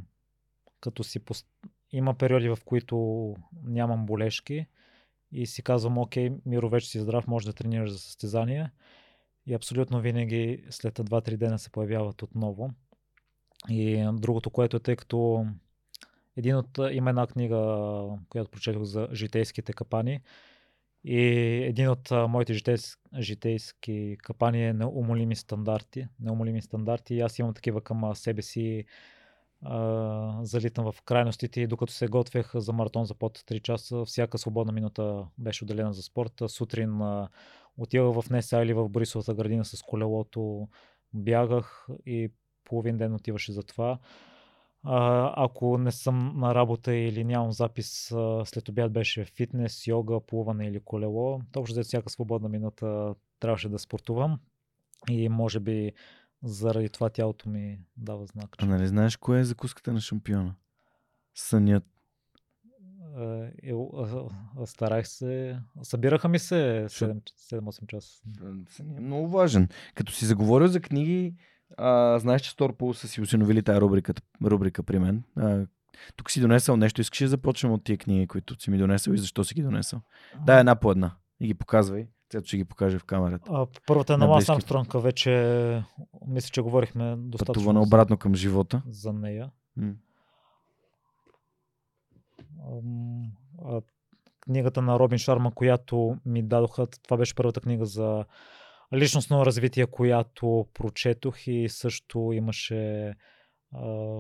като 0.80 1.04
си 1.04 1.20
пост... 1.20 1.48
има 1.92 2.14
периоди, 2.14 2.50
в 2.50 2.58
които 2.66 3.36
нямам 3.64 4.06
болешки 4.06 4.66
и 5.32 5.46
си 5.46 5.62
казвам, 5.62 5.98
окей, 5.98 6.32
Миро 6.46 6.70
вече 6.70 6.90
си 6.90 7.00
здрав, 7.00 7.28
може 7.28 7.46
да 7.46 7.54
тренираш 7.54 7.92
за 7.92 8.00
състезание. 8.00 8.72
И 9.48 9.54
абсолютно 9.54 10.02
винаги 10.02 10.64
след 10.70 11.00
2-3 11.00 11.38
дена 11.38 11.60
се 11.60 11.70
появяват 11.70 12.22
отново. 12.22 12.72
И 13.70 14.10
другото, 14.14 14.50
което 14.50 14.78
е, 14.78 14.80
тъй 14.80 14.96
като 14.96 15.46
един 16.38 16.56
от, 16.56 16.80
има 16.92 17.10
една 17.10 17.28
книга, 17.28 17.58
която 18.30 18.52
прочетох 18.52 18.84
за 18.84 19.08
житейските 19.14 19.74
капани. 19.74 20.22
И 21.04 21.20
един 21.64 21.90
от 21.90 22.12
моите 22.12 22.54
житейски, 22.54 23.02
житейски 23.20 24.18
капани 24.24 24.66
е 24.66 24.74
неумолими 24.74 25.36
стандарти. 25.36 26.08
Неумолими 26.20 26.62
стандарти. 26.62 27.16
И 27.16 27.22
аз 27.22 27.40
имам 27.40 27.54
такива 27.54 27.82
към 27.82 28.16
себе 28.16 28.42
си. 28.42 28.86
Залитам 30.42 30.92
в 30.92 31.02
крайностите 31.02 31.62
и 31.62 31.68
докато 31.68 31.94
се 31.94 32.08
готвех 32.08 32.52
за 32.56 32.74
маратон 32.74 33.06
за 33.06 33.14
под 33.14 33.40
3 33.40 33.62
часа, 33.62 34.06
всяка 34.06 34.38
свободна 34.38 34.72
минута 34.72 35.26
беше 35.38 35.64
отделена 35.64 35.94
за 35.94 36.04
спорта. 36.04 36.50
Сутрин 36.50 37.02
отивах 37.78 38.22
в 38.22 38.30
Неса 38.30 38.64
или 38.64 38.74
в 38.74 38.90
Борисовата 38.90 39.34
градина 39.34 39.66
с 39.66 39.82
колелото, 39.82 40.68
бягах 41.14 41.88
и 42.06 42.32
половин 42.64 42.98
ден 42.98 43.14
отиваше 43.14 43.52
за 43.52 43.64
това. 43.64 44.00
А, 44.84 45.34
ако 45.44 45.78
не 45.78 45.92
съм 45.92 46.34
на 46.36 46.56
работа 46.56 46.96
или 46.96 47.24
нямам 47.24 47.52
запис, 47.52 48.12
а, 48.12 48.46
след 48.46 48.70
обяд 48.70 48.92
беше 48.92 49.26
фитнес, 49.26 49.88
йога, 49.88 50.20
плуване 50.20 50.68
или 50.68 50.80
колело. 50.80 51.42
Точно 51.52 51.76
за 51.76 51.84
всяка 51.84 52.10
свободна 52.10 52.50
минута 52.50 53.16
трябваше 53.40 53.70
да 53.70 53.80
спортувам 53.80 54.40
и 55.10 55.30
може 55.30 55.60
би 55.60 55.94
заради 56.44 56.90
това 56.90 57.10
тялото 57.10 57.50
ми 57.50 57.80
дава 57.98 58.26
знак. 58.26 58.56
А 58.58 58.66
нали 58.66 58.88
знаеш 58.88 59.18
кое 59.18 59.40
е 59.40 59.44
закуската 59.44 59.94
на 59.94 60.02
шампиона? 60.02 60.56
Сънят. 61.36 61.97
Е, 63.64 63.74
а, 63.98 64.66
старах 64.66 65.08
се. 65.08 65.60
Събираха 65.84 66.28
ми 66.28 66.40
се 66.40 66.86
7-8 66.90 67.88
часа. 67.88 68.22
Е 68.98 69.02
много 69.02 69.28
важен. 69.28 69.70
Като 69.96 70.14
си 70.14 70.26
заговорил 70.26 70.68
за 70.68 70.80
книги, 70.80 71.36
а, 71.78 72.20
знаеш, 72.20 72.42
че 72.42 72.50
Сторпул 72.52 72.94
са 72.94 73.08
си 73.08 73.22
усиновили 73.22 73.64
тази 73.64 73.82
рубрика, 73.82 74.14
рубрика 74.44 74.84
при 74.84 75.00
мен. 75.00 75.24
А, 75.36 75.66
тук 76.16 76.32
си 76.32 76.42
донесъл 76.42 76.78
нещо. 76.78 77.02
Искаш 77.02 77.22
ли 77.22 77.26
да 77.26 77.30
започнем 77.30 77.72
от 77.72 77.84
тия 77.84 77.98
книги, 77.98 78.28
които 78.28 78.62
си 78.64 78.72
ми 78.72 78.78
донесъл 78.78 79.14
и 79.14 79.18
защо 79.18 79.44
си 79.44 79.54
ги 79.54 79.62
донесъл? 79.62 80.02
Да, 80.46 80.60
една 80.60 80.76
по 80.76 80.92
една. 80.92 81.16
И 81.40 81.48
ги 81.48 81.54
показвай. 81.54 82.08
Цето 82.30 82.48
ще 82.48 82.58
ги 82.58 82.66
покаже 82.66 83.00
в 83.00 83.04
камерата. 83.04 83.52
А, 83.54 83.68
първата 83.88 84.14
е 84.14 84.18
на 84.18 84.36
близки. 84.36 84.52
Армстронг, 84.52 84.94
вече 84.94 85.84
мисля, 86.28 86.50
че 86.52 86.62
говорихме 86.62 87.16
достатъчно 87.18 87.54
Пътуване 87.54 87.80
обратно 87.80 88.18
към 88.18 88.36
живота. 88.36 88.82
за 88.90 89.14
нея. 89.14 89.52
М. 89.78 89.94
Книгата 94.40 94.82
на 94.82 95.00
Робин 95.00 95.18
Шарма, 95.18 95.52
която 95.52 96.18
ми 96.26 96.44
дадоха, 96.44 96.88
това 96.88 97.18
беше 97.18 97.36
първата 97.36 97.62
книга 97.62 97.86
за 97.86 98.26
личностно 98.94 99.46
развитие, 99.46 99.86
която 99.86 100.68
прочетох 100.74 101.48
и 101.48 101.70
също 101.70 102.32
имаше 102.34 103.14
а, 103.76 104.20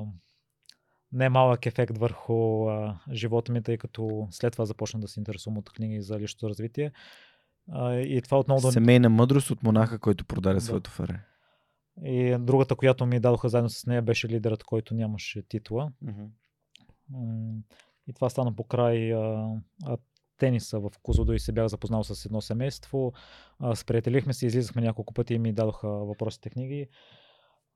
немалък 1.11 1.65
ефект 1.65 1.97
върху 1.97 2.69
а, 2.69 2.99
живота 3.11 3.51
ми, 3.51 3.63
тъй 3.63 3.77
като 3.77 4.27
след 4.31 4.53
това 4.53 4.65
започна 4.65 4.99
да 4.99 5.07
се 5.07 5.19
интересувам 5.19 5.57
от 5.57 5.69
книги 5.69 6.01
за 6.01 6.19
личното 6.19 6.49
развитие. 6.49 6.91
А, 7.71 7.93
и 7.95 8.21
това 8.21 8.39
отново 8.39 8.61
да... 8.61 8.71
Семейна 8.71 9.09
мъдрост 9.09 9.49
от 9.49 9.63
монаха, 9.63 9.99
който 9.99 10.25
продаде 10.25 10.55
Да. 10.55 10.61
своето 10.61 10.89
фаре. 10.89 11.19
И 12.03 12.37
другата, 12.39 12.75
която 12.75 13.05
ми 13.05 13.19
дадоха 13.19 13.49
заедно 13.49 13.69
с 13.69 13.85
нея, 13.85 14.01
беше 14.01 14.29
лидерът, 14.29 14.63
който 14.63 14.93
нямаше 14.93 15.47
титла. 15.47 15.91
М, 17.09 17.61
И 18.07 18.13
това 18.13 18.29
стана 18.29 18.55
по 18.55 18.63
край 18.63 19.13
а, 19.13 19.51
а, 19.85 19.97
тениса 20.37 20.79
в 20.79 20.91
Козлодо 21.01 21.33
и 21.33 21.39
се 21.39 21.51
бях 21.51 21.67
запознал 21.67 22.03
с 22.03 22.25
едно 22.25 22.41
семейство. 22.41 23.13
А, 23.59 23.75
сприятелихме 23.75 24.33
се, 24.33 24.45
излизахме 24.45 24.81
няколко 24.81 25.13
пъти 25.13 25.33
и 25.33 25.39
ми 25.39 25.53
дадоха 25.53 25.87
въпросите 25.89 26.49
книги. 26.49 26.87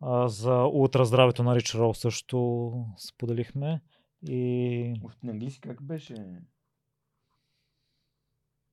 А, 0.01 0.27
за 0.27 0.63
ултраздравето 0.73 1.43
на 1.43 1.55
Рич 1.55 1.75
Роу 1.75 1.93
също 1.93 2.71
споделихме. 2.97 3.81
И 4.27 4.93
На 5.23 5.31
английски 5.31 5.61
как 5.61 5.83
беше? 5.83 6.41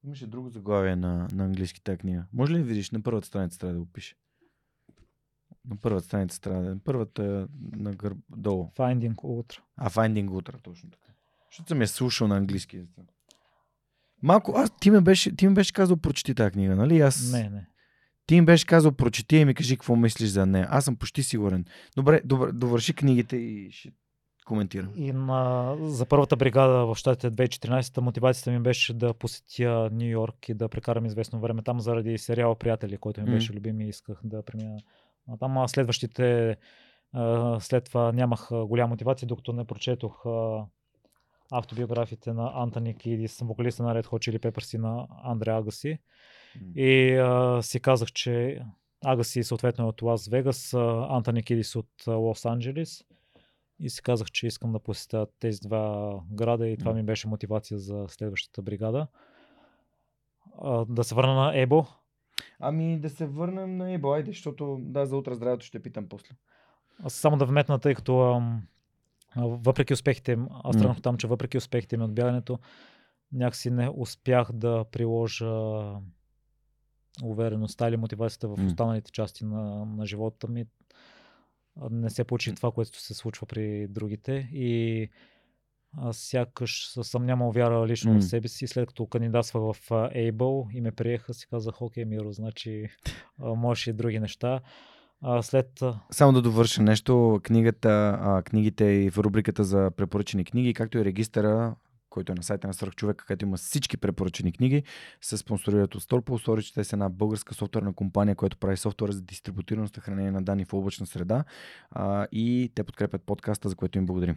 Имаше 0.04 0.26
друго 0.26 0.48
заглавие 0.48 0.96
на, 0.96 1.28
на 1.32 1.44
английски 1.44 1.82
тази 1.82 1.98
книга. 1.98 2.26
Може 2.32 2.52
ли 2.52 2.58
да 2.58 2.64
видиш? 2.64 2.90
На 2.90 3.02
първата 3.02 3.26
страница 3.26 3.58
трябва 3.58 3.74
да 3.74 3.80
го 3.80 3.92
пише. 3.92 4.16
На 5.64 5.76
първата 5.76 6.06
страница 6.06 6.40
трябва 6.40 6.62
да. 6.62 6.80
Първата 6.84 7.24
е 7.24 7.46
на 7.76 7.92
гърб, 7.92 8.18
долу. 8.36 8.70
Finding 8.76 9.14
Ultra. 9.14 9.60
А, 9.76 9.90
Finding 9.90 10.28
Ultra, 10.28 10.62
точно 10.62 10.90
така. 10.90 11.07
Защото 11.50 11.68
съм 11.68 11.80
я 11.80 11.88
слушал 11.88 12.28
на 12.28 12.36
английски. 12.36 12.80
Малко, 14.22 14.52
аз, 14.56 14.70
ти 14.80 14.90
ме 14.90 15.00
беше, 15.00 15.36
ти 15.36 15.48
ми 15.48 15.54
беше 15.54 15.72
казал 15.72 15.96
прочети 15.96 16.34
тази 16.34 16.50
книга, 16.50 16.76
нали? 16.76 17.00
Аз, 17.00 17.32
Не, 17.32 17.48
не. 17.50 17.66
Ти 18.26 18.40
ми 18.40 18.46
беше 18.46 18.66
казал 18.66 18.92
прочети 18.92 19.36
и 19.36 19.44
ми 19.44 19.54
кажи 19.54 19.76
какво 19.76 19.96
мислиш 19.96 20.28
за 20.28 20.46
нея. 20.46 20.66
Аз 20.70 20.84
съм 20.84 20.96
почти 20.96 21.22
сигурен. 21.22 21.64
Добре, 21.96 22.20
добре 22.24 22.52
довърши 22.52 22.94
книгите 22.94 23.36
и 23.36 23.70
ще 23.70 23.90
коментирам. 24.46 24.92
И 24.96 25.12
на, 25.12 25.76
за 25.80 26.06
първата 26.06 26.36
бригада 26.36 26.86
в 26.86 26.94
щатите 26.96 27.30
2014 27.30 28.00
мотивацията 28.00 28.50
ми 28.50 28.60
беше 28.60 28.94
да 28.94 29.14
посетя 29.14 29.88
Нью 29.92 30.08
Йорк 30.10 30.48
и 30.48 30.54
да 30.54 30.68
прекарам 30.68 31.06
известно 31.06 31.40
време 31.40 31.62
там 31.62 31.80
заради 31.80 32.18
сериала 32.18 32.54
Приятели, 32.58 32.96
който 32.96 33.20
ми 33.20 33.26
Мгм. 33.26 33.34
беше 33.34 33.52
любим 33.52 33.80
и 33.80 33.88
исках 33.88 34.20
да 34.24 34.42
премина. 34.42 34.78
А 35.28 35.36
там 35.36 35.58
а 35.58 35.68
следващите 35.68 36.56
а, 37.12 37.60
след 37.60 37.84
това 37.84 38.12
нямах 38.12 38.48
голяма 38.52 38.88
мотивация, 38.88 39.28
докато 39.28 39.52
не 39.52 39.64
прочетох 39.64 40.26
а, 40.26 40.64
автобиографиите 41.52 42.32
на 42.32 42.52
Антони 42.54 42.94
Кидис, 42.94 43.40
вокалиста 43.40 43.82
на 43.82 43.94
Red 43.94 44.06
Hot 44.06 44.30
Chili 44.30 44.38
Peppers 44.38 44.74
и 44.74 44.78
на 44.78 45.06
Андре 45.22 45.50
Агаси. 45.50 45.98
И 46.74 47.14
а, 47.14 47.62
си 47.62 47.80
казах, 47.80 48.12
че 48.12 48.62
Агаси 49.04 49.44
съответно 49.44 49.84
е 49.84 49.88
от 49.88 50.02
Лас 50.02 50.28
Вегас, 50.28 50.74
Антони 51.08 51.42
Кидис 51.42 51.76
от 51.76 52.06
Лос 52.06 52.44
Анджелис. 52.44 53.04
И 53.80 53.90
си 53.90 54.02
казах, 54.02 54.30
че 54.30 54.46
искам 54.46 54.72
да 54.72 54.78
посетя 54.78 55.26
тези 55.40 55.60
два 55.60 56.14
града 56.32 56.68
и 56.68 56.76
това 56.76 56.92
ми 56.92 57.02
беше 57.02 57.28
мотивация 57.28 57.78
за 57.78 58.06
следващата 58.08 58.62
бригада. 58.62 59.06
А, 60.62 60.84
да 60.88 61.04
се 61.04 61.14
върна 61.14 61.34
на 61.34 61.60
Ебо. 61.60 61.86
Ами 62.60 63.00
да 63.00 63.10
се 63.10 63.26
върнем 63.26 63.76
на 63.76 63.92
Ебо, 63.92 64.12
айде, 64.12 64.30
защото 64.30 64.76
да, 64.80 65.06
за 65.06 65.16
утре 65.16 65.34
здравето 65.34 65.66
ще 65.66 65.82
питам 65.82 66.08
после. 66.08 66.34
Аз 67.04 67.14
само 67.14 67.36
да 67.36 67.46
вметна, 67.46 67.78
тъй 67.78 67.94
като 67.94 68.20
ам, 68.20 68.62
въпреки 69.36 69.92
успехите, 69.92 70.32
им, 70.32 70.48
аз 70.64 70.76
М. 70.76 70.80
тръгнах 70.82 71.02
там, 71.02 71.16
че 71.16 71.26
въпреки 71.26 71.58
успехите 71.58 71.96
ми 71.96 72.04
от 72.04 72.14
бягането, 72.14 72.58
някакси 73.32 73.70
не 73.70 73.90
успях 73.94 74.52
да 74.52 74.84
приложа 74.92 75.92
увереността 77.22 77.88
или 77.88 77.96
мотивацията 77.96 78.48
в 78.48 78.66
останалите 78.66 79.12
части 79.12 79.44
на, 79.44 79.84
на 79.84 80.06
живота 80.06 80.48
ми. 80.48 80.64
Не 81.90 82.10
се 82.10 82.24
получи 82.24 82.54
това, 82.54 82.72
което 82.72 83.00
се 83.00 83.14
случва 83.14 83.46
при 83.46 83.86
другите 83.88 84.48
и 84.52 85.08
аз 85.96 86.16
сякаш 86.16 86.86
съм 87.02 87.26
нямал 87.26 87.52
вяра 87.52 87.86
лично 87.86 88.12
М. 88.12 88.20
в 88.20 88.24
себе 88.24 88.48
си. 88.48 88.66
След 88.66 88.88
като 88.88 89.06
кандидатствах 89.06 89.62
в 89.62 89.88
Able 89.90 90.72
и 90.72 90.80
ме 90.80 90.92
приеха, 90.92 91.34
си 91.34 91.46
казах, 91.46 91.82
окей, 91.82 92.04
Миро, 92.04 92.32
значи 92.32 92.88
можеш 93.38 93.86
и 93.86 93.92
други 93.92 94.20
неща. 94.20 94.60
А, 95.22 95.42
след 95.42 95.80
Само 96.10 96.32
да 96.32 96.42
довърша 96.42 96.82
нещо, 96.82 97.40
книгата, 97.42 98.18
а, 98.22 98.42
книгите 98.42 98.84
и 98.84 99.10
в 99.10 99.18
рубриката 99.18 99.64
за 99.64 99.90
препоръчени 99.96 100.44
книги, 100.44 100.74
както 100.74 100.98
и 100.98 101.04
регистъра, 101.04 101.76
който 102.10 102.32
е 102.32 102.34
на 102.34 102.42
сайта 102.42 102.66
на 102.66 102.74
Свърхчовека, 102.74 103.26
където 103.26 103.44
има 103.44 103.56
всички 103.56 103.96
препоръчени 103.96 104.52
книги, 104.52 104.82
се 105.20 105.36
спонсорират 105.36 105.94
от 105.94 106.02
Stolpo. 106.02 106.46
Storage, 106.46 106.74
те 106.74 106.84
са 106.84 106.96
една 106.96 107.08
българска 107.08 107.54
софтуерна 107.54 107.92
компания, 107.92 108.36
която 108.36 108.56
прави 108.56 108.76
софтуер 108.76 109.10
за 109.10 109.22
дистрибутирано 109.22 109.88
съхранение 109.88 110.30
на 110.30 110.42
данни 110.42 110.64
в 110.64 110.72
облачна 110.72 111.06
среда 111.06 111.44
а, 111.90 112.26
и 112.32 112.72
те 112.74 112.84
подкрепят 112.84 113.22
подкаста, 113.22 113.68
за 113.68 113.76
което 113.76 113.98
им 113.98 114.06
благодарим. 114.06 114.36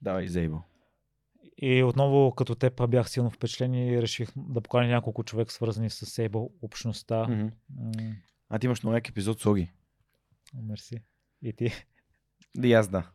Давай, 0.00 0.28
Зейбо. 0.28 0.60
И 1.58 1.82
отново 1.82 2.32
като 2.34 2.54
теб 2.54 2.90
бях 2.90 3.10
силно 3.10 3.30
впечатлен 3.30 3.74
и 3.74 4.02
реших 4.02 4.28
да 4.36 4.60
поканя 4.60 4.88
няколко 4.88 5.24
човек, 5.24 5.52
свързани 5.52 5.90
с 5.90 6.06
Able 6.06 6.50
общността. 6.62 7.26
Мгм. 7.28 7.48
А 8.50 8.58
ти 8.58 8.66
имаш 8.66 8.82
много 8.82 8.94
як 8.94 9.08
епизод 9.08 9.40
с 9.40 9.46
Оги. 9.46 9.70
Мерси. 10.54 11.02
И 11.42 11.52
ти. 11.52 11.72
И 12.62 12.72
аз 12.72 12.88
да. 12.88 13.10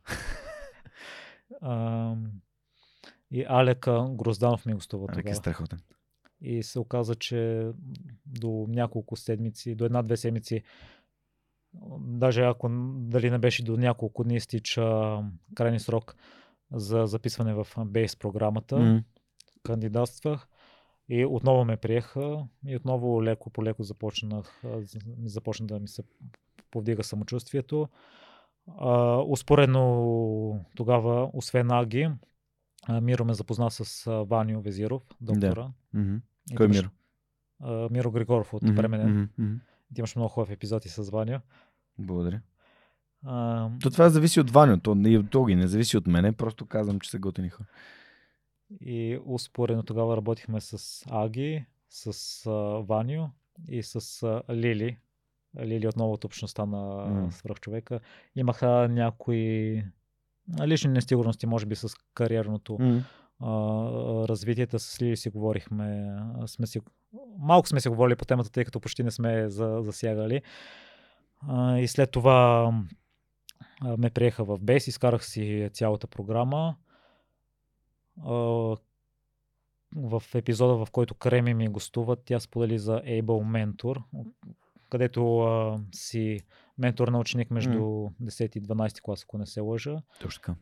Ам, 1.61 2.31
И 3.31 3.45
Алек 3.49 3.88
а, 3.88 4.07
Грозданов 4.10 4.65
ми 4.65 4.73
гостува 4.73 5.06
Ами, 5.10 5.14
е 5.14 5.22
тогава. 5.22 5.35
страхотен. 5.35 5.80
И 6.41 6.64
се 6.64 6.80
оказа, 6.80 7.15
че 7.15 7.72
до 8.26 8.65
няколко 8.69 9.15
седмици, 9.15 9.76
до 9.76 9.85
една-две 9.85 10.18
седмици, 10.18 10.64
даже 11.99 12.41
ако 12.41 12.69
дали 12.95 13.30
не 13.30 13.38
беше 13.38 13.64
до 13.64 13.77
няколко 13.77 14.23
дни 14.23 14.35
изтича 14.35 15.18
крайни 15.56 15.80
срок 15.80 16.15
за 16.72 17.06
записване 17.06 17.53
в 17.53 17.68
бейс 17.77 18.15
програмата, 18.15 18.80
М. 18.80 19.03
кандидатствах 19.64 20.47
и 21.10 21.26
отново 21.26 21.65
ме 21.65 21.77
приеха 21.77 22.45
и 22.65 22.76
отново 22.76 23.23
леко 23.23 23.49
по 23.49 23.64
леко 23.64 23.84
започнах, 23.84 24.61
започна 25.26 25.68
да 25.68 25.80
ми 25.80 25.88
се 25.88 26.03
повдига 26.72 27.03
самочувствието. 27.03 27.90
А, 28.77 29.18
успоредно 29.18 30.65
тогава, 30.76 31.30
освен 31.34 31.72
Аги, 31.72 32.11
Миро 33.02 33.26
ме 33.26 33.34
запозна 33.34 33.72
с 33.72 34.06
Ванио 34.30 34.61
Везиров, 34.61 35.03
доктора. 35.22 35.72
Мгм. 35.94 36.15
И 36.52 36.56
Кой 36.56 36.65
е 36.65 36.69
Миро? 36.69 36.90
а, 37.60 37.88
Миро 37.91 38.11
Григоров 38.11 38.53
от 38.53 38.64
мгм, 38.64 39.30
мгм. 39.38 39.60
Ти 39.94 40.02
имаш 40.02 40.15
много 40.15 40.30
хубав 40.30 40.49
епизод 40.49 40.86
и 40.86 40.90
с 40.90 41.10
Ваня. 41.10 41.41
Благодаря. 41.98 42.41
А, 43.26 43.69
То 43.81 43.90
това 43.90 44.10
зависи 44.10 44.40
от 44.40 44.52
Ваню, 44.52 44.80
то 44.80 44.95
и 45.06 45.18
от 45.18 45.36
Оги, 45.36 45.56
не 45.56 45.68
зависи 45.68 45.98
от 45.98 46.07
мене, 46.07 46.31
просто 46.31 46.65
казвам, 46.65 46.99
че 46.99 47.10
са 47.10 47.19
готини 47.19 47.49
хора. 47.49 47.68
И 48.82 49.20
успоредно 49.26 49.84
тогава 49.84 50.18
работихме 50.18 50.62
с 50.62 51.04
Аги, 51.10 51.66
с 51.90 52.46
а, 52.48 52.52
Ваню 52.82 53.30
и 53.68 53.84
с 53.84 54.24
а, 54.24 54.54
Лили. 54.54 54.98
Лили 55.60 55.88
отново 55.88 56.14
от 56.14 56.24
общността 56.24 56.66
на 56.66 57.06
М. 57.06 57.32
свръхчовека. 57.32 58.00
Имаха 58.36 58.88
някои 58.90 59.84
лични 60.66 60.90
несигурности, 60.90 61.46
може 61.46 61.66
би 61.66 61.76
с 61.76 61.90
кариерното 62.14 62.78
М. 62.80 63.04
а, 63.40 64.28
развитието 64.28 64.80
с 64.80 65.02
Лили 65.02 65.18
си 65.18 65.30
говорихме. 65.30 66.18
Сме 66.46 66.68
си, 66.68 66.82
малко 67.38 67.68
сме 67.68 67.82
си 67.82 67.90
говорили 67.90 68.16
по 68.16 68.26
темата, 68.26 68.52
тъй 68.52 68.66
като 68.66 68.80
почти 68.80 69.04
не 69.04 69.12
сме 69.12 69.50
за, 69.50 69.80
засягали. 69.82 70.41
А, 71.48 71.78
и 71.78 71.88
след 71.88 72.12
това 72.12 72.72
а, 73.82 73.98
ме 73.98 74.10
приеха 74.10 74.44
в 74.44 74.60
Бейс, 74.60 74.88
изкарах 74.88 75.26
си 75.26 75.70
цялата 75.74 76.08
програма. 76.08 76.76
В 79.96 80.24
епизода, 80.36 80.86
в 80.86 80.91
който 80.91 81.16
Креми 81.16 81.54
ми 81.54 81.68
гостува, 81.68 82.16
тя 82.16 82.40
сподели 82.40 82.80
за 82.80 83.02
Able 83.02 83.22
Mentor, 83.24 84.02
където 84.90 85.40
а, 85.40 85.80
си 85.91 86.40
ментор 86.78 87.08
на 87.08 87.20
ученик 87.20 87.52
между 87.52 87.80
10 87.80 88.58
и 88.58 88.62
12 88.62 89.02
клас, 89.02 89.24
ако 89.24 89.38
не 89.38 89.46
се 89.46 89.62
лъжа 89.62 90.02
Точно 90.20 90.41
така. 90.41 90.56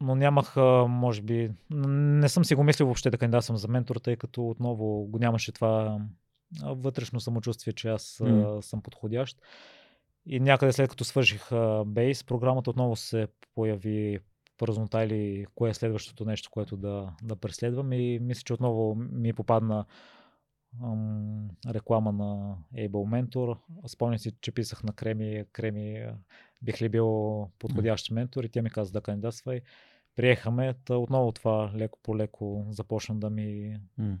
но 0.00 0.14
нямах, 0.14 0.56
а, 0.56 0.86
може 0.88 1.22
би, 1.22 1.50
не 1.70 2.28
съм 2.28 2.44
си 2.44 2.54
го 2.54 2.64
мислил 2.64 2.86
въобще 2.86 3.10
да 3.10 3.18
кандидатствам 3.18 3.56
за 3.56 3.68
ментор, 3.68 3.96
тъй 3.96 4.16
като 4.16 4.48
отново 4.48 5.04
го 5.04 5.18
нямаше 5.18 5.52
това 5.52 5.98
вътрешно 6.62 7.20
самочувствие, 7.20 7.72
че 7.72 7.88
аз 7.88 8.20
а, 8.20 8.62
съм 8.62 8.82
подходящ. 8.82 9.38
И 10.26 10.40
някъде 10.40 10.72
след 10.72 10.90
като 10.90 11.04
свърших 11.04 11.52
а, 11.52 11.84
бейс, 11.86 12.24
програмата 12.24 12.70
отново 12.70 12.96
се 12.96 13.28
появи 13.54 14.18
празнота 14.58 15.04
или 15.04 15.46
кое 15.54 15.70
е 15.70 15.74
следващото 15.74 16.24
нещо, 16.24 16.50
което 16.50 16.76
да, 16.76 17.12
да 17.22 17.36
преследвам. 17.36 17.92
И 17.92 18.18
мисля, 18.18 18.42
че 18.44 18.54
отново 18.54 18.94
ми 18.94 19.32
попадна 19.32 19.86
ам, 20.82 21.50
реклама 21.66 22.12
на 22.12 22.56
Able 22.74 22.88
Mentor. 22.88 23.58
Спомням 23.86 24.18
си, 24.18 24.32
че 24.40 24.52
писах 24.52 24.82
на 24.82 24.92
Креми, 24.92 25.44
Креми 25.52 26.06
бих 26.62 26.82
ли 26.82 26.88
бил 26.88 27.48
подходящ 27.58 28.10
ментор? 28.10 28.44
И 28.44 28.48
тя 28.48 28.62
ми 28.62 28.70
каза 28.70 28.92
да 28.92 29.00
кандидатствай. 29.00 29.60
Приехаме, 30.16 30.74
та 30.84 30.96
отново 30.96 31.32
това 31.32 31.72
леко 31.76 31.98
по 32.02 32.16
леко 32.16 32.66
започна 32.70 33.14
да 33.14 33.30
ми 33.30 33.78
м, 33.98 34.18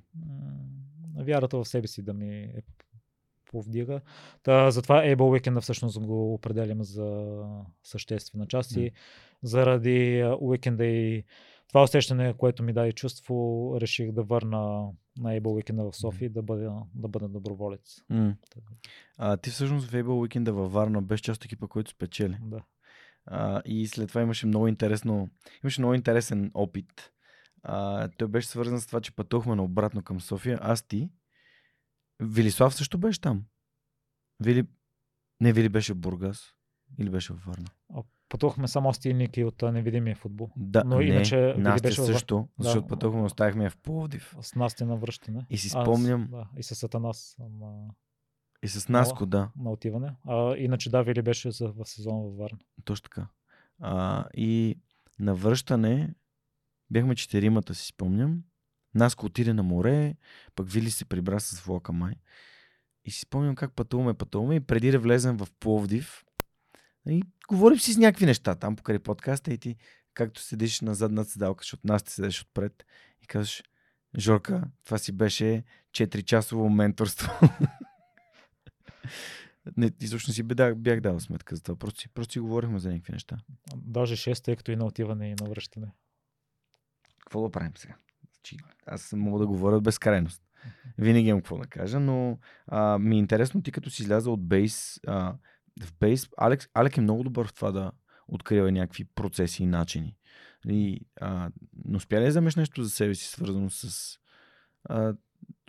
вярата 1.16 1.56
в 1.56 1.64
себе 1.64 1.86
си 1.86 2.02
да 2.02 2.12
ми 2.12 2.28
е 2.28 2.62
повдига. 3.52 4.00
Та, 4.42 4.70
затова 4.70 5.02
Able 5.02 5.16
Weekend 5.16 5.60
всъщност 5.60 6.00
го 6.00 6.34
определям 6.34 6.82
за 6.82 7.38
съществена 7.84 8.46
част 8.46 8.76
и 8.76 8.90
заради 9.42 10.24
уикенда 10.40 10.84
и 10.84 11.24
това 11.68 11.82
усещане, 11.82 12.34
което 12.34 12.62
ми 12.62 12.72
даде 12.72 12.92
чувство, 12.92 13.76
реших 13.80 14.12
да 14.12 14.22
върна 14.22 14.88
на 15.18 15.40
Able 15.40 15.40
Weekend 15.40 15.90
в 15.90 15.96
София 15.96 16.30
да 16.30 16.42
бъда, 16.42 16.82
да 16.94 17.08
бъда 17.08 17.28
доброволец. 17.28 18.02
А, 19.18 19.36
ти 19.36 19.50
всъщност 19.50 19.90
в 19.90 19.92
Able 19.92 20.20
уикенда 20.20 20.52
във 20.52 20.72
Варна 20.72 21.02
беше 21.02 21.22
част 21.22 21.40
от 21.40 21.44
екипа, 21.44 21.66
който 21.66 21.90
спечели. 21.90 22.38
Да. 22.42 22.62
А, 23.26 23.62
и 23.64 23.86
след 23.86 24.08
това 24.08 24.22
имаше 24.22 24.46
много 24.46 24.68
интересно, 24.68 25.28
имаше 25.64 25.80
много 25.80 25.94
интересен 25.94 26.50
опит. 26.54 27.10
А, 27.62 28.08
той 28.18 28.28
беше 28.28 28.48
свързан 28.48 28.80
с 28.80 28.86
това, 28.86 29.00
че 29.00 29.14
пътувахме 29.14 29.54
наобратно 29.54 30.02
към 30.02 30.20
София. 30.20 30.58
Аз 30.62 30.82
ти. 30.82 31.10
Велислав 32.20 32.74
също 32.74 32.98
беше 32.98 33.20
там. 33.20 33.44
Вили... 34.40 34.66
Не, 35.40 35.52
Вили 35.52 35.68
беше 35.68 35.92
в 35.92 35.98
Бургас. 35.98 36.54
Или 36.98 37.10
беше 37.10 37.32
във 37.32 37.44
Варна? 37.44 37.68
Пътувахме 38.28 38.68
само 38.68 38.92
и 39.04 39.14
Ники 39.14 39.44
от 39.44 39.62
невидимия 39.62 40.16
футбол. 40.16 40.50
Да, 40.56 40.84
Но 40.84 40.98
не, 40.98 41.04
иначе 41.04 41.54
Настя 41.58 41.88
беше 41.88 42.00
във 42.00 42.10
също, 42.10 42.48
Да. 42.58 42.64
защото 42.64 42.86
пътувахме, 42.86 43.22
оставихме 43.22 43.70
в 43.70 43.76
Пловдив. 43.76 44.36
С 44.40 44.54
Настя 44.54 44.86
на 44.86 44.96
връщане. 44.96 45.46
И 45.50 45.58
си 45.58 45.66
Аз- 45.74 45.84
спомням- 45.86 46.28
да, 46.30 46.48
и 46.56 46.62
с 46.62 46.82
Атанас 46.82 47.36
на, 47.38 47.88
И 48.62 48.68
с 48.68 48.88
Наско, 48.88 49.26
да. 49.26 49.50
на 49.56 49.70
отиване. 49.70 50.14
А, 50.26 50.56
иначе 50.56 50.90
да, 50.90 51.02
Вили 51.02 51.22
беше 51.22 51.50
за, 51.50 51.68
в 51.68 51.84
сезон 51.84 52.22
във 52.22 52.36
Варна. 52.36 52.58
Точно 52.84 53.02
така. 53.02 53.26
А, 53.80 54.24
и 54.34 54.78
на 55.18 55.34
връщане 55.34 56.14
бяхме 56.90 57.14
четиримата, 57.14 57.74
си 57.74 57.86
спомням. 57.86 58.42
Наско 58.94 59.26
отиде 59.26 59.54
на 59.54 59.62
море, 59.62 60.14
пък 60.54 60.70
Вили 60.70 60.90
се 60.90 61.04
прибра 61.04 61.40
с 61.40 61.60
влака 61.60 61.92
май. 61.92 62.14
И 63.04 63.10
си 63.10 63.20
спомням 63.20 63.54
как 63.54 63.72
пътуваме, 63.72 64.14
пътуваме 64.14 64.54
и 64.54 64.60
преди 64.60 64.90
да 64.90 64.98
влезем 64.98 65.36
в 65.36 65.48
Пловдив, 65.60 66.24
И 67.08 67.22
говорим 67.48 67.78
си 67.78 67.92
с 67.92 67.98
някакви 67.98 68.26
неща 68.26 68.54
там 68.54 68.76
покрай 68.76 68.98
подкаста 68.98 69.52
и 69.52 69.58
ти, 69.58 69.76
както 70.14 70.40
седиш 70.40 70.80
на 70.80 70.94
задната 70.94 71.30
седалка, 71.30 71.62
защото 71.62 71.86
нас 71.86 72.02
ти 72.02 72.12
седеш 72.12 72.42
отпред 72.42 72.86
и 73.22 73.26
казваш, 73.26 73.62
Жорка, 74.18 74.64
това 74.84 74.98
си 74.98 75.12
беше 75.12 75.64
4-часово 75.92 76.68
менторство. 76.68 77.32
Не, 79.76 79.90
изобщо 80.00 80.32
си 80.32 80.42
бях, 80.42 80.74
бях 80.74 81.00
дал 81.00 81.20
сметка 81.20 81.56
за 81.56 81.62
това. 81.62 81.76
Просто, 81.76 82.00
си- 82.00 82.08
просто 82.08 82.32
си 82.32 82.38
говорихме 82.40 82.78
за 82.78 82.90
някакви 82.92 83.12
неща. 83.12 83.38
Даже 83.76 84.16
6, 84.16 84.44
тъй 84.44 84.56
като 84.56 84.70
и 84.70 84.76
на 84.76 84.84
отиване 84.84 85.30
и 85.30 85.34
на 85.40 85.48
връщане. 85.48 85.92
Какво 87.18 87.42
да 87.42 87.50
правим 87.50 87.72
сега? 87.76 87.94
Значи, 88.42 88.56
аз 88.86 89.12
мога 89.12 89.38
да 89.38 89.46
говоря 89.46 89.80
безкрайност. 89.80 90.42
Винаги 90.98 91.28
имам 91.28 91.40
какво 91.40 91.58
да 91.58 91.66
кажа, 91.66 92.00
но 92.00 92.38
а, 92.66 92.98
ми 92.98 93.16
е 93.16 93.18
интересно 93.18 93.62
ти 93.62 93.72
като 93.72 93.90
си 93.90 94.02
изляза 94.02 94.30
от 94.30 94.48
бейс. 94.48 95.00
А, 95.06 95.34
в 95.82 95.92
бейс, 96.00 96.28
Алекс, 96.36 96.68
Алек 96.74 96.96
е 96.96 97.00
много 97.00 97.22
добър 97.22 97.46
в 97.46 97.54
това 97.54 97.72
да 97.72 97.92
открива 98.28 98.72
някакви 98.72 99.04
процеси 99.04 99.62
и 99.62 99.66
начини. 99.66 100.16
И, 100.68 101.00
а, 101.20 101.50
но 101.84 101.96
успя 101.96 102.16
ли 102.16 102.22
да 102.22 102.28
вземеш 102.28 102.56
нещо 102.56 102.82
за 102.82 102.90
себе 102.90 103.14
си, 103.14 103.28
свързано 103.28 103.70
с 103.70 104.16
а, 104.84 105.14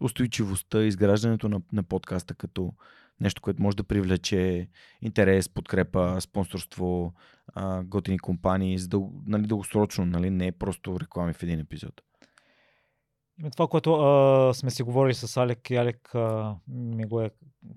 устойчивостта, 0.01 0.83
изграждането 0.83 1.49
на, 1.49 1.61
на 1.73 1.83
подкаста 1.83 2.35
като 2.35 2.73
нещо, 3.19 3.41
което 3.41 3.61
може 3.61 3.77
да 3.77 3.83
привлече 3.83 4.69
интерес, 5.01 5.49
подкрепа, 5.49 6.21
спонсорство, 6.21 7.13
а, 7.47 7.83
готини 7.83 8.19
компании, 8.19 8.77
за 8.77 8.87
дъл, 8.87 9.13
нали, 9.25 9.47
дългосрочно, 9.47 10.05
нали, 10.05 10.29
не 10.29 10.47
е 10.47 10.51
просто 10.51 10.99
реклами 10.99 11.33
в 11.33 11.43
един 11.43 11.59
епизод. 11.59 12.01
Ами 13.39 13.51
Това, 13.51 13.67
което 13.67 13.93
а, 13.93 14.53
сме 14.53 14.71
си 14.71 14.83
говорили 14.83 15.13
с 15.13 15.37
Алек 15.37 15.69
и 15.69 15.75
Алек 15.75 16.15
а, 16.15 16.55
ми 16.67 17.05
го 17.05 17.21
е 17.21 17.31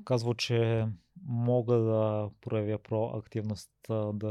казвал, 0.05 0.35
че 0.35 0.87
мога 1.25 1.75
да 1.77 2.31
проявя 2.41 2.79
проактивност, 2.79 3.71
а, 3.89 4.13
да, 4.13 4.29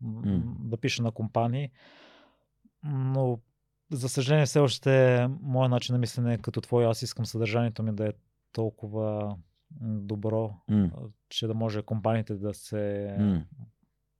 М. 0.00 0.22
да 0.58 0.76
пиша 0.76 1.02
на 1.02 1.10
компании, 1.12 1.70
но 2.84 3.38
за 3.90 4.08
съжаление 4.08 4.46
все 4.46 4.58
още 4.58 5.26
моят 5.40 5.70
начин 5.70 5.92
на 5.92 5.98
мислене 5.98 6.34
е 6.34 6.38
като 6.38 6.60
твой. 6.60 6.86
Аз 6.86 7.02
искам 7.02 7.26
съдържанието 7.26 7.82
ми 7.82 7.92
да 7.94 8.08
е 8.08 8.12
толкова 8.52 9.36
добро, 9.80 10.54
а, 10.70 11.00
че 11.28 11.46
да 11.46 11.54
може 11.54 11.82
компаниите 11.82 12.34
да 12.34 12.54
се 12.54 13.16
М. 13.20 13.42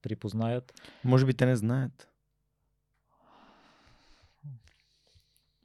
припознаят. 0.03 0.73
Може 1.05 1.27
би 1.27 1.35
те 1.35 1.47
не 1.47 1.57
знаят. 1.57 2.09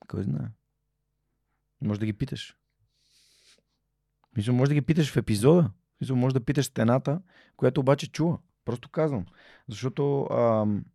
Кой 0.08 0.24
знае? 0.24 0.48
Може 1.82 2.00
да 2.00 2.06
ги 2.06 2.14
питаш. 2.14 2.58
Мисля, 4.38 4.54
може 4.54 4.70
да 4.70 4.76
ги 4.76 4.82
питаш 4.82 5.12
в 5.12 5.18
епизода. 5.18 5.72
Мисля, 6.02 6.16
може 6.16 6.34
да 6.34 6.46
питаш 6.46 6.66
стената, 6.66 7.22
която 7.58 7.82
обаче 7.82 8.12
чува. 8.12 8.38
Просто 8.66 8.90
казвам. 8.90 9.26
Защото 9.68 10.24
ам, 10.24 10.86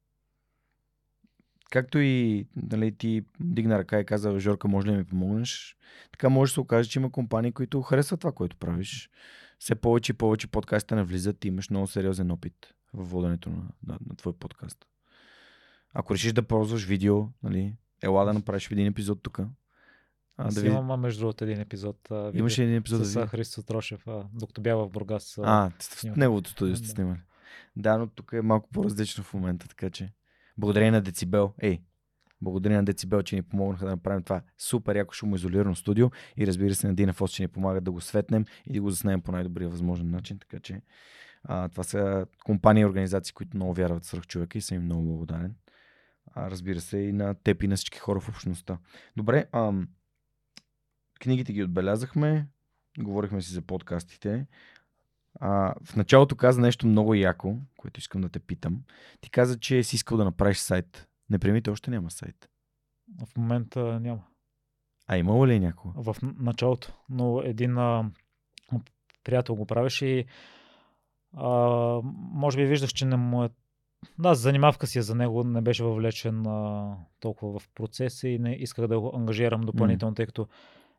както 1.70 1.98
и 1.98 2.46
нали, 2.56 2.96
ти 2.96 3.24
дигна 3.40 3.78
ръка 3.78 4.00
и 4.00 4.04
каза, 4.04 4.40
Жорка, 4.40 4.68
може 4.68 4.86
ли 4.86 4.90
да 4.90 4.98
ми 4.98 5.04
помогнеш? 5.04 5.76
Така 6.12 6.28
може 6.28 6.50
да 6.50 6.54
се 6.54 6.60
окаже, 6.60 6.90
че 6.90 6.98
има 6.98 7.12
компании, 7.12 7.52
които 7.52 7.82
харесват 7.82 8.20
това, 8.20 8.32
което 8.32 8.56
правиш. 8.56 9.10
Все 9.58 9.74
повече 9.74 10.12
и 10.12 10.16
повече 10.16 10.46
подкастите 10.46 10.94
не 10.94 11.02
влизат 11.02 11.44
и 11.44 11.48
имаш 11.48 11.70
много 11.70 11.86
сериозен 11.86 12.30
опит 12.30 12.74
в 12.92 13.04
воденето 13.04 13.50
на, 13.50 13.62
на, 13.86 13.98
на 14.06 14.16
твой 14.16 14.32
подкаст. 14.32 14.86
Ако 15.94 16.14
решиш 16.14 16.32
да 16.32 16.42
ползваш 16.42 16.84
видео, 16.84 17.28
нали, 17.42 17.76
ела 18.02 18.24
да 18.24 18.32
направиш 18.32 18.70
един 18.70 18.86
епизод 18.86 19.22
тук. 19.22 19.40
Аз 20.36 20.54
да 20.54 20.60
види... 20.60 20.74
имам, 20.74 21.00
между 21.00 21.20
другото, 21.20 21.44
един 21.44 21.60
епизод. 21.60 22.10
А, 22.10 22.24
видео 22.24 22.38
Имаше 22.38 22.64
един 22.64 22.76
епизод. 22.76 23.06
с 23.06 23.26
Христо 23.26 23.62
Трошев, 23.62 24.06
а, 24.08 24.24
докато 24.34 24.60
бях 24.60 24.76
в 24.76 24.88
Бургас. 24.88 25.38
а, 25.42 25.70
в 25.80 26.16
неговото 26.16 26.50
студио 26.50 26.76
сте 26.76 26.88
снимали. 26.88 27.18
Да, 27.76 27.98
но 27.98 28.06
тук 28.06 28.32
е 28.32 28.42
малко 28.42 28.68
по-различно 28.72 29.24
в 29.24 29.34
момента, 29.34 29.68
така 29.68 29.90
че. 29.90 30.12
Благодарение 30.58 30.90
на 30.90 31.00
Децибел. 31.00 31.54
Ей, 31.62 31.82
благодарение 32.42 32.78
на 32.78 32.84
Децибел, 32.84 33.22
че 33.22 33.36
ни 33.36 33.42
помогнаха 33.42 33.84
да 33.84 33.90
направим 33.90 34.22
това 34.22 34.42
супер 34.58 34.96
яко 34.96 35.14
шумоизолирано 35.14 35.74
студио 35.74 36.10
и 36.36 36.46
разбира 36.46 36.74
се 36.74 36.86
на 36.86 36.94
Дина 36.94 37.12
Фос, 37.12 37.30
че 37.30 37.42
ни 37.42 37.48
помагат 37.48 37.84
да 37.84 37.90
го 37.90 38.00
светнем 38.00 38.44
и 38.66 38.72
да 38.72 38.82
го 38.82 38.90
заснем 38.90 39.20
по 39.20 39.32
най-добрия 39.32 39.68
възможен 39.68 40.10
начин, 40.10 40.38
така 40.38 40.60
че 40.60 40.82
а, 41.44 41.68
това 41.68 41.82
са 41.84 42.26
компании 42.44 42.80
и 42.80 42.86
организации, 42.86 43.34
които 43.34 43.56
много 43.56 43.74
вярват 43.74 44.04
в 44.04 44.06
свръхчовека 44.06 44.58
и 44.58 44.60
съм 44.60 44.76
им 44.76 44.84
много 44.84 45.02
благодарен. 45.02 45.54
А, 46.34 46.50
разбира 46.50 46.80
се 46.80 46.98
и 46.98 47.12
на 47.12 47.34
теб 47.34 47.62
и 47.62 47.68
на 47.68 47.76
всички 47.76 47.98
хора 47.98 48.20
в 48.20 48.28
общността. 48.28 48.78
Добре, 49.16 49.46
ам, 49.52 49.88
книгите 51.22 51.52
ги 51.52 51.62
отбелязахме, 51.62 52.48
говорихме 52.98 53.42
си 53.42 53.52
за 53.52 53.62
подкастите. 53.62 54.46
А, 55.40 55.74
в 55.84 55.96
началото 55.96 56.36
каза 56.36 56.60
нещо 56.60 56.86
много 56.86 57.14
яко, 57.14 57.56
което 57.76 58.00
искам 58.00 58.20
да 58.20 58.28
те 58.28 58.38
питам. 58.38 58.82
Ти 59.20 59.30
каза, 59.30 59.58
че 59.58 59.82
си 59.82 59.96
искал 59.96 60.18
да 60.18 60.24
направиш 60.24 60.58
сайт. 60.58 61.08
Непремите 61.30 61.70
още 61.70 61.90
няма 61.90 62.10
сайт. 62.10 62.48
В 63.24 63.36
момента 63.36 64.00
няма. 64.00 64.22
А 65.06 65.16
имало 65.16 65.46
ли 65.46 65.54
е 65.54 65.60
някого? 65.60 66.02
В 66.02 66.16
началото. 66.22 66.92
Но 67.10 67.42
един 67.44 67.78
а, 67.78 68.10
приятел 69.24 69.54
го 69.54 69.66
правеше 69.66 70.06
и 70.06 70.24
а, 71.36 71.50
може 72.14 72.56
би 72.56 72.64
виждаш, 72.64 72.92
че 72.92 73.04
не 73.04 73.16
му 73.16 73.44
е... 73.44 73.50
Да, 74.18 74.34
занимавка 74.34 74.86
си 74.86 74.98
е 74.98 75.02
за 75.02 75.14
него, 75.14 75.44
не 75.44 75.60
беше 75.60 75.84
въвлечен 75.84 76.46
а, 76.46 76.96
толкова 77.20 77.58
в 77.58 77.68
процеса 77.74 78.28
и 78.28 78.38
не 78.38 78.54
исках 78.54 78.86
да 78.86 79.00
го 79.00 79.12
ангажирам 79.16 79.60
допълнително, 79.60 80.14
тъй 80.14 80.26
като 80.26 80.48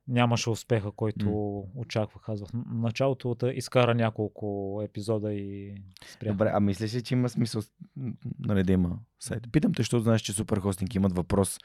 нямаше 0.08 0.50
успеха, 0.50 0.92
който 0.92 1.58
очаквах. 1.76 2.30
Аз 2.30 2.42
в 2.42 2.48
началото 2.74 3.36
да 3.36 3.52
изкара 3.52 3.96
няколко 3.96 4.80
епизода 4.84 5.34
и 5.34 5.76
спря. 6.06 6.32
Добре, 6.32 6.52
а 6.54 6.60
мислиш 6.60 6.96
ли, 6.96 7.04
че 7.04 7.14
има 7.14 7.30
смисъл 7.30 7.62
нали, 8.40 8.64
да 8.64 8.74
има 8.74 9.00
сайт? 9.20 9.52
Питам 9.52 9.74
те, 9.74 9.80
защото 9.80 10.04
знаеш, 10.04 10.22
че 10.22 10.34
супер 10.34 10.58
хостинг 10.58 10.96
имат 10.96 11.16
въпрос. 11.16 11.60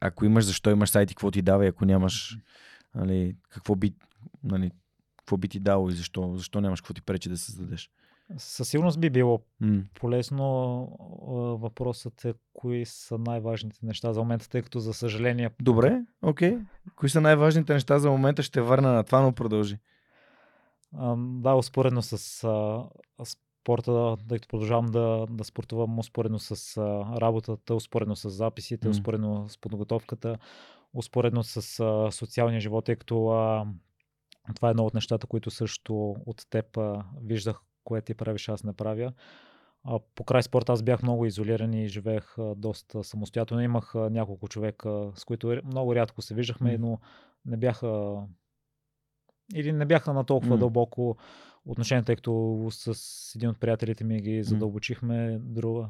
Ако 0.00 0.24
имаш, 0.24 0.44
защо 0.44 0.70
имаш 0.70 0.90
сайт 0.90 1.10
и 1.10 1.14
какво 1.14 1.30
ти 1.30 1.42
дава 1.42 1.64
и 1.64 1.68
ако 1.68 1.84
нямаш, 1.84 2.38
нали, 2.94 3.36
какво 3.48 3.74
би, 3.76 3.94
нали, 4.44 4.70
какво 5.16 5.36
би 5.36 5.48
ти 5.48 5.60
дало 5.60 5.90
и 5.90 5.92
защо, 5.92 6.36
защо 6.36 6.60
нямаш 6.60 6.80
какво 6.80 6.94
ти 6.94 7.02
пречи 7.02 7.28
да 7.28 7.38
създадеш? 7.38 7.90
Със 8.36 8.68
сигурност 8.68 9.00
би 9.00 9.10
било 9.10 9.40
М. 9.60 9.82
полезно. 9.94 10.46
Въпросът 11.60 12.24
е 12.24 12.34
кои 12.54 12.84
са 12.84 13.18
най-важните 13.18 13.78
неща 13.82 14.12
за 14.12 14.20
момента, 14.20 14.48
тъй 14.48 14.62
като 14.62 14.78
за 14.78 14.94
съжаление 14.94 15.50
Добре, 15.60 16.02
окей. 16.22 16.58
Кои 16.96 17.08
са 17.08 17.20
най-важните 17.20 17.72
неща 17.72 17.98
за 17.98 18.10
момента? 18.10 18.42
Ще 18.42 18.60
върна 18.60 18.92
на 18.92 19.04
това, 19.04 19.20
но 19.20 19.32
продължи. 19.32 19.78
А, 20.96 21.16
Да, 21.18 21.54
успоредно 21.54 22.02
с 22.02 22.44
а, 22.44 22.84
спорта, 23.24 24.16
тъй 24.28 24.38
като 24.38 24.48
продължавам 24.48 24.86
да, 24.86 25.26
да 25.30 25.44
спортувам, 25.44 25.98
успоредно 25.98 26.38
с 26.38 26.76
а, 26.76 27.20
работата, 27.20 27.74
успоредно 27.74 28.16
с 28.16 28.30
записите, 28.30 28.88
М. 28.88 28.90
успоредно 28.90 29.48
с 29.48 29.58
подготовката, 29.58 30.38
успоредно 30.94 31.42
с 31.42 31.80
а, 31.80 32.10
социалния 32.12 32.60
живот, 32.60 32.84
тъй 32.84 32.96
като 32.96 33.28
а, 33.28 33.66
това 34.54 34.68
е 34.68 34.70
едно 34.70 34.84
от 34.84 34.94
нещата, 34.94 35.26
които 35.26 35.50
също 35.50 36.16
от 36.26 36.46
теб 36.50 36.76
а, 36.76 37.04
виждах, 37.22 37.60
което 37.84 38.04
ти 38.04 38.14
правиш, 38.14 38.48
аз 38.48 38.64
не 38.64 38.72
правя. 38.72 39.12
А, 39.84 39.98
по 40.14 40.24
край 40.24 40.42
спорта 40.42 40.72
аз 40.72 40.82
бях 40.82 41.02
много 41.02 41.26
изолиран 41.26 41.74
и 41.74 41.88
живеех 41.88 42.38
а, 42.38 42.54
доста 42.54 43.04
самостоятелно. 43.04 43.62
Имах 43.62 43.94
а, 43.94 44.10
няколко 44.10 44.48
човека, 44.48 45.10
с 45.14 45.24
които 45.24 45.60
много 45.64 45.94
рядко 45.94 46.22
се 46.22 46.34
виждахме, 46.34 46.78
М. 46.78 46.88
но 46.88 46.98
не 47.46 47.56
бяха 47.56 48.16
или 49.54 49.72
не 49.72 49.84
бяха 49.86 50.12
на 50.12 50.24
толкова 50.24 50.54
М. 50.54 50.58
дълбоко 50.58 51.16
отношение, 51.66 52.02
тъй 52.04 52.16
като 52.16 52.66
с 52.70 53.32
един 53.36 53.48
от 53.48 53.60
приятелите 53.60 54.04
ми 54.04 54.20
ги 54.20 54.42
задълбочихме, 54.42 55.38
друга. 55.42 55.88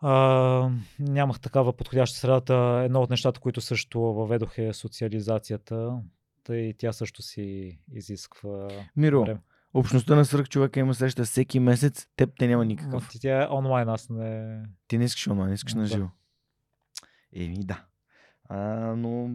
А, 0.00 0.70
нямах 0.98 1.40
такава 1.40 1.72
подходяща 1.72 2.18
средата. 2.18 2.82
Едно 2.84 3.00
от 3.00 3.10
нещата, 3.10 3.40
които 3.40 3.60
също 3.60 4.00
въведох 4.00 4.58
е 4.58 4.72
социализацията. 4.72 5.98
Тъй 6.44 6.74
тя 6.78 6.92
също 6.92 7.22
си 7.22 7.78
изисква 7.92 8.68
Миро, 8.96 9.20
време. 9.24 9.40
Общността 9.74 10.16
на 10.16 10.24
свръхчовека 10.24 10.80
има 10.80 10.94
среща 10.94 11.24
всеки 11.24 11.60
месец, 11.60 12.06
теб 12.16 12.30
те 12.38 12.48
няма 12.48 12.64
Но 12.64 12.68
никакъв. 12.68 13.08
ти- 13.10 13.20
тя 13.20 13.42
е 13.42 13.48
онлайн, 13.50 13.88
аз 13.88 14.08
не... 14.10 14.62
Ти 14.88 14.98
не 14.98 15.04
искаш 15.04 15.28
онлайн, 15.28 15.52
искаш 15.52 15.74
на 15.74 15.86
живо. 15.86 16.08
Еми 17.32 17.64
да. 17.64 17.84
А, 18.44 18.58
но 18.96 19.30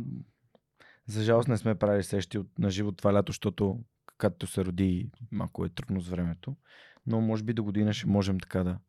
за 1.07 1.23
жалост 1.23 1.47
не 1.47 1.57
сме 1.57 1.75
правили 1.75 2.03
срещи 2.03 2.37
от, 2.37 2.59
на 2.59 2.69
живо 2.69 2.91
това 2.91 3.13
лято, 3.13 3.31
защото 3.31 3.79
както 4.17 4.47
се 4.47 4.65
роди, 4.65 5.09
малко 5.31 5.65
е 5.65 5.69
трудно 5.69 6.01
с 6.01 6.09
времето. 6.09 6.55
Но 7.07 7.21
може 7.21 7.43
би 7.43 7.53
до 7.53 7.63
година 7.63 7.93
ще 7.93 8.07
можем 8.07 8.39
така 8.39 8.63
да, 8.63 8.79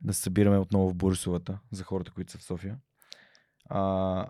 да 0.00 0.14
се 0.14 0.22
събираме 0.22 0.58
отново 0.58 0.88
в 0.90 0.94
Борисовата 0.94 1.58
за 1.70 1.84
хората, 1.84 2.10
които 2.12 2.32
са 2.32 2.38
в 2.38 2.42
София. 2.42 2.78
А, 3.64 4.26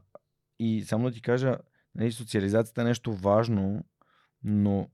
и 0.58 0.84
само 0.84 1.04
да 1.04 1.12
ти 1.12 1.22
кажа, 1.22 1.58
нали, 1.94 2.12
социализацията 2.12 2.80
е 2.80 2.84
нещо 2.84 3.12
важно, 3.12 3.84
но 4.44 4.88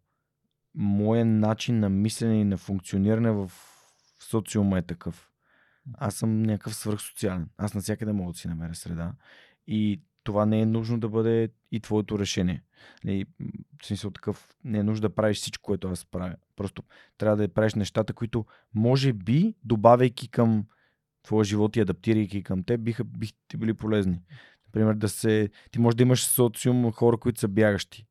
моят 0.78 1.28
начин 1.28 1.78
на 1.78 1.88
мислене 1.88 2.40
и 2.40 2.44
на 2.44 2.56
функциониране 2.56 3.30
в 3.30 3.50
социума 4.20 4.78
е 4.78 4.82
такъв. 4.82 5.30
Аз 5.94 6.14
съм 6.14 6.42
някакъв 6.42 6.74
свръхсоциален. 6.74 7.48
Аз 7.56 7.74
навсякъде 7.74 8.12
мога 8.12 8.32
да 8.32 8.38
си 8.38 8.48
намеря 8.48 8.74
среда. 8.74 9.12
И 9.66 10.00
това 10.24 10.46
не 10.46 10.60
е 10.60 10.66
нужно 10.66 11.00
да 11.00 11.08
бъде 11.08 11.48
и 11.72 11.80
твоето 11.80 12.18
решение. 12.18 12.62
Нали, 13.04 13.24
м, 13.40 13.48
В 13.82 13.86
смисъл 13.86 14.10
такъв, 14.10 14.56
не 14.64 14.78
е 14.78 14.82
нужно 14.82 15.08
да 15.08 15.14
правиш 15.14 15.36
всичко, 15.36 15.62
което 15.62 15.88
аз 15.88 16.04
правя. 16.04 16.36
Просто 16.56 16.82
трябва 17.18 17.36
да 17.36 17.48
правиш 17.48 17.74
нещата, 17.74 18.12
които 18.12 18.46
може 18.74 19.12
би, 19.12 19.54
добавяйки 19.64 20.28
към 20.28 20.64
твоя 21.22 21.44
живот 21.44 21.76
и 21.76 21.80
адаптирайки 21.80 22.42
към 22.42 22.64
теб, 22.64 22.80
биха, 22.80 23.04
биха 23.04 23.32
ти 23.48 23.56
били 23.56 23.74
полезни. 23.74 24.22
Например, 24.66 24.94
да 24.94 25.08
се... 25.08 25.50
Ти 25.70 25.78
може 25.78 25.96
да 25.96 26.02
имаш 26.02 26.24
социум 26.24 26.92
хора, 26.92 27.16
които 27.16 27.40
са 27.40 27.48
бягащи. 27.48 28.07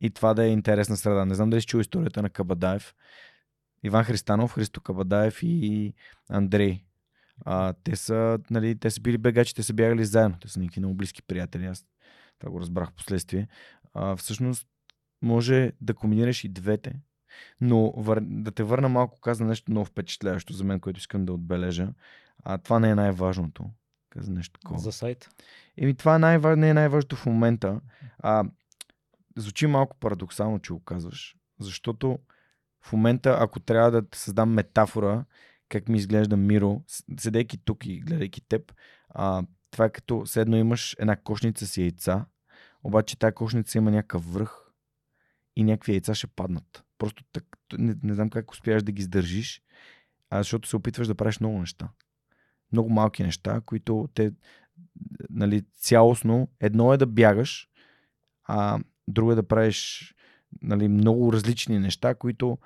И 0.00 0.10
това 0.10 0.34
да 0.34 0.44
е 0.44 0.48
интересна 0.48 0.96
среда. 0.96 1.24
Не 1.24 1.34
знам 1.34 1.50
дали 1.50 1.60
си 1.60 1.66
чул 1.66 1.80
историята 1.80 2.22
на 2.22 2.30
Кабадаев. 2.30 2.94
Иван 3.82 4.04
Христанов, 4.04 4.54
Христо 4.54 4.80
Кабадаев 4.80 5.42
и 5.42 5.94
Андрей. 6.28 6.84
А, 7.44 7.74
те, 7.84 7.96
са, 7.96 8.38
нали, 8.50 8.78
те 8.78 8.90
са 8.90 9.00
били 9.00 9.18
бегачи, 9.18 9.54
те 9.54 9.62
са 9.62 9.74
бягали 9.74 10.04
заедно. 10.04 10.38
Те 10.40 10.48
са 10.48 10.60
някакви 10.60 10.80
много 10.80 10.94
близки 10.94 11.22
приятели. 11.22 11.66
Аз 11.66 11.86
това 12.38 12.50
го 12.52 12.60
разбрах 12.60 12.90
в 12.90 12.94
последствие. 12.94 13.48
А, 13.94 14.16
всъщност, 14.16 14.66
може 15.22 15.72
да 15.80 15.94
комбинираш 15.94 16.44
и 16.44 16.48
двете. 16.48 17.00
Но 17.60 17.92
вър... 17.96 18.20
да 18.22 18.50
те 18.50 18.62
върна 18.62 18.88
малко, 18.88 19.20
каза 19.20 19.44
нещо 19.44 19.70
много 19.70 19.84
впечатляващо 19.84 20.52
за 20.52 20.64
мен, 20.64 20.80
което 20.80 20.98
искам 20.98 21.24
да 21.24 21.32
отбележа. 21.32 21.88
А 22.44 22.58
това 22.58 22.78
не 22.78 22.90
е 22.90 22.94
най-важното. 22.94 23.64
Каза 24.10 24.32
нещо 24.32 24.60
такова. 24.60 24.80
За 24.80 24.92
сайт. 24.92 25.28
Еми, 25.76 25.94
това 25.94 26.14
е 26.14 26.18
най- 26.18 26.56
не 26.56 26.68
е 26.68 26.74
най-важното 26.74 27.16
в 27.16 27.26
момента. 27.26 27.80
А, 28.18 28.44
звучи 29.40 29.66
малко 29.66 29.96
парадоксално, 29.96 30.58
че 30.58 30.72
го 30.72 30.80
казваш. 30.80 31.36
Защото 31.60 32.18
в 32.84 32.92
момента, 32.92 33.36
ако 33.40 33.60
трябва 33.60 33.90
да 33.90 34.02
създам 34.14 34.50
метафора, 34.50 35.24
как 35.68 35.88
ми 35.88 35.98
изглежда 35.98 36.36
Миро, 36.36 36.82
седейки 37.18 37.58
тук 37.64 37.86
и 37.86 38.00
гледайки 38.00 38.40
теб, 38.40 38.72
а, 39.08 39.42
това 39.70 39.84
е 39.84 39.90
като 39.90 40.26
седно 40.26 40.56
имаш 40.56 40.96
една 40.98 41.16
кошница 41.16 41.66
с 41.66 41.76
яйца, 41.76 42.26
обаче 42.82 43.18
тази 43.18 43.34
кошница 43.34 43.78
има 43.78 43.90
някакъв 43.90 44.32
връх 44.32 44.72
и 45.56 45.64
някакви 45.64 45.92
яйца 45.92 46.14
ще 46.14 46.26
паднат. 46.26 46.84
Просто 46.98 47.24
так, 47.32 47.44
не, 47.78 47.96
не 48.02 48.14
знам 48.14 48.30
как 48.30 48.50
успяваш 48.50 48.82
да 48.82 48.92
ги 48.92 49.00
издържиш, 49.00 49.62
а 50.30 50.38
защото 50.38 50.68
се 50.68 50.76
опитваш 50.76 51.06
да 51.06 51.14
правиш 51.14 51.40
много 51.40 51.58
неща. 51.58 51.88
Много 52.72 52.90
малки 52.90 53.22
неща, 53.22 53.60
които 53.66 54.08
те 54.14 54.32
нали, 55.30 55.64
цялостно, 55.76 56.48
едно 56.60 56.92
е 56.92 56.96
да 56.96 57.06
бягаш, 57.06 57.68
а 58.44 58.80
друго 59.08 59.32
е 59.32 59.34
да 59.34 59.42
правиш 59.42 60.14
нали, 60.62 60.88
много 60.88 61.32
различни 61.32 61.78
неща, 61.78 62.14
които 62.14 62.58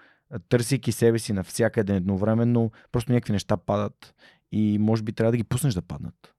търсейки 0.49 0.93
себе 0.93 1.19
си 1.19 1.33
навсякъде 1.33 1.97
едновременно, 1.97 2.73
просто 2.93 3.13
някакви 3.13 3.33
неща 3.33 3.57
падат 3.57 4.15
и 4.53 4.79
може 4.79 5.03
би 5.03 5.13
трябва 5.13 5.31
да 5.31 5.37
ги 5.37 5.45
пуснеш 5.45 5.75
да 5.75 5.83
паднат. 5.83 6.35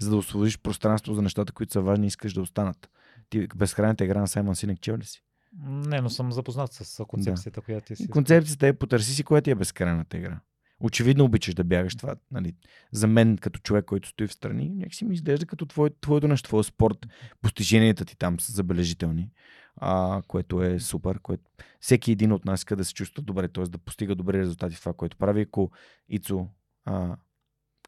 За 0.00 0.10
да 0.10 0.16
освободиш 0.16 0.58
пространство 0.58 1.14
за 1.14 1.22
нещата, 1.22 1.52
които 1.52 1.72
са 1.72 1.80
важни 1.80 2.06
и 2.06 2.08
искаш 2.08 2.32
да 2.32 2.40
останат. 2.40 2.90
Ти 3.30 3.48
безкрайната 3.56 4.04
игра 4.04 4.20
на 4.20 4.28
Саймон 4.28 4.56
Синек 4.56 4.80
чел 4.80 4.96
ли 4.96 5.04
си? 5.04 5.22
Не, 5.66 6.00
но 6.00 6.10
съм 6.10 6.32
запознат 6.32 6.72
с 6.72 7.04
концепцията, 7.04 7.60
да. 7.60 7.64
която 7.64 7.86
ти 7.86 7.96
си. 7.96 8.08
Концепцията 8.08 8.66
е 8.66 8.72
потърси 8.72 9.14
си, 9.14 9.24
коя 9.24 9.40
ти 9.40 9.50
е 9.50 9.54
безкрайната 9.54 10.16
игра. 10.16 10.40
Очевидно 10.82 11.24
обичаш 11.24 11.54
да 11.54 11.64
бягаш 11.64 11.96
това. 11.96 12.14
Нали. 12.30 12.54
За 12.92 13.06
мен, 13.06 13.38
като 13.38 13.60
човек, 13.60 13.84
който 13.84 14.08
стои 14.08 14.26
в 14.26 14.32
страни, 14.32 14.68
някакси 14.68 15.04
ми 15.04 15.14
изглежда 15.14 15.46
като 15.46 15.66
твое, 15.66 15.90
твоето 16.00 16.28
нещо, 16.28 16.46
твоя 16.46 16.64
спорт. 16.64 17.06
Постиженията 17.42 18.04
ти 18.04 18.16
там 18.16 18.40
са 18.40 18.52
забележителни, 18.52 19.30
а, 19.76 20.22
което 20.28 20.62
е 20.62 20.78
супер. 20.78 21.18
Което... 21.18 21.42
Всеки 21.80 22.12
един 22.12 22.32
от 22.32 22.44
нас 22.44 22.60
иска 22.60 22.76
да 22.76 22.84
се 22.84 22.94
чувства 22.94 23.22
добре, 23.22 23.48
т.е. 23.48 23.64
да 23.64 23.78
постига 23.78 24.14
добри 24.14 24.38
резултати 24.38 24.76
в 24.76 24.80
това, 24.80 24.92
което 24.92 25.16
прави. 25.16 25.40
Ако 25.40 25.70
Ицо, 26.08 26.48
а, 26.84 27.16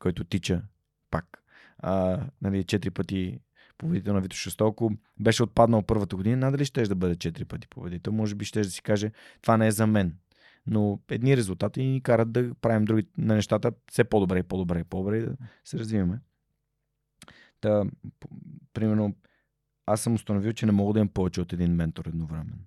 който 0.00 0.24
тича 0.24 0.62
пак, 1.10 1.42
а, 1.78 2.20
нали, 2.42 2.64
четири 2.64 2.90
пъти 2.90 3.40
победител 3.78 4.14
на 4.14 4.20
Вито 4.20 4.36
Шестолко, 4.36 4.92
беше 5.20 5.42
отпаднал 5.42 5.82
първата 5.82 6.16
година, 6.16 6.36
надали 6.36 6.64
ще 6.64 6.82
да 6.82 6.94
бъде 6.94 7.16
четири 7.16 7.44
пъти 7.44 7.68
победител. 7.68 8.12
Може 8.12 8.34
би 8.34 8.44
ще 8.44 8.60
да 8.60 8.70
си 8.70 8.82
каже, 8.82 9.10
това 9.42 9.56
не 9.56 9.66
е 9.66 9.70
за 9.70 9.86
мен. 9.86 10.16
Но 10.66 11.01
едни 11.11 11.36
резултати 11.36 11.85
ни 11.85 12.03
карат 12.03 12.32
да 12.32 12.55
правим 12.55 12.85
други 12.85 13.09
на 13.19 13.35
нещата 13.35 13.73
все 13.91 14.05
по-добре 14.05 14.39
и 14.39 14.43
по-добре 14.43 14.81
и 14.81 14.85
по-добре 14.85 15.19
и 15.19 15.20
да 15.20 15.36
се 15.65 15.78
развиваме. 15.78 16.20
Та, 17.61 17.85
примерно, 18.73 19.15
аз 19.86 20.01
съм 20.01 20.15
установил, 20.15 20.53
че 20.53 20.66
не 20.66 20.73
мога 20.73 20.93
да 20.93 20.99
имам 20.99 21.09
повече 21.09 21.41
от 21.41 21.53
един 21.53 21.74
ментор 21.74 22.05
едновременно. 22.05 22.65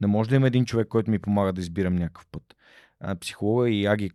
Не 0.00 0.06
може 0.06 0.30
да 0.30 0.36
има 0.36 0.46
един 0.46 0.64
човек, 0.64 0.88
който 0.88 1.10
ми 1.10 1.18
помага 1.18 1.52
да 1.52 1.60
избирам 1.60 1.96
някакъв 1.96 2.26
път. 2.26 2.56
А, 3.00 3.16
психолога 3.16 3.70
и 3.70 3.86
Аги, 3.86 4.10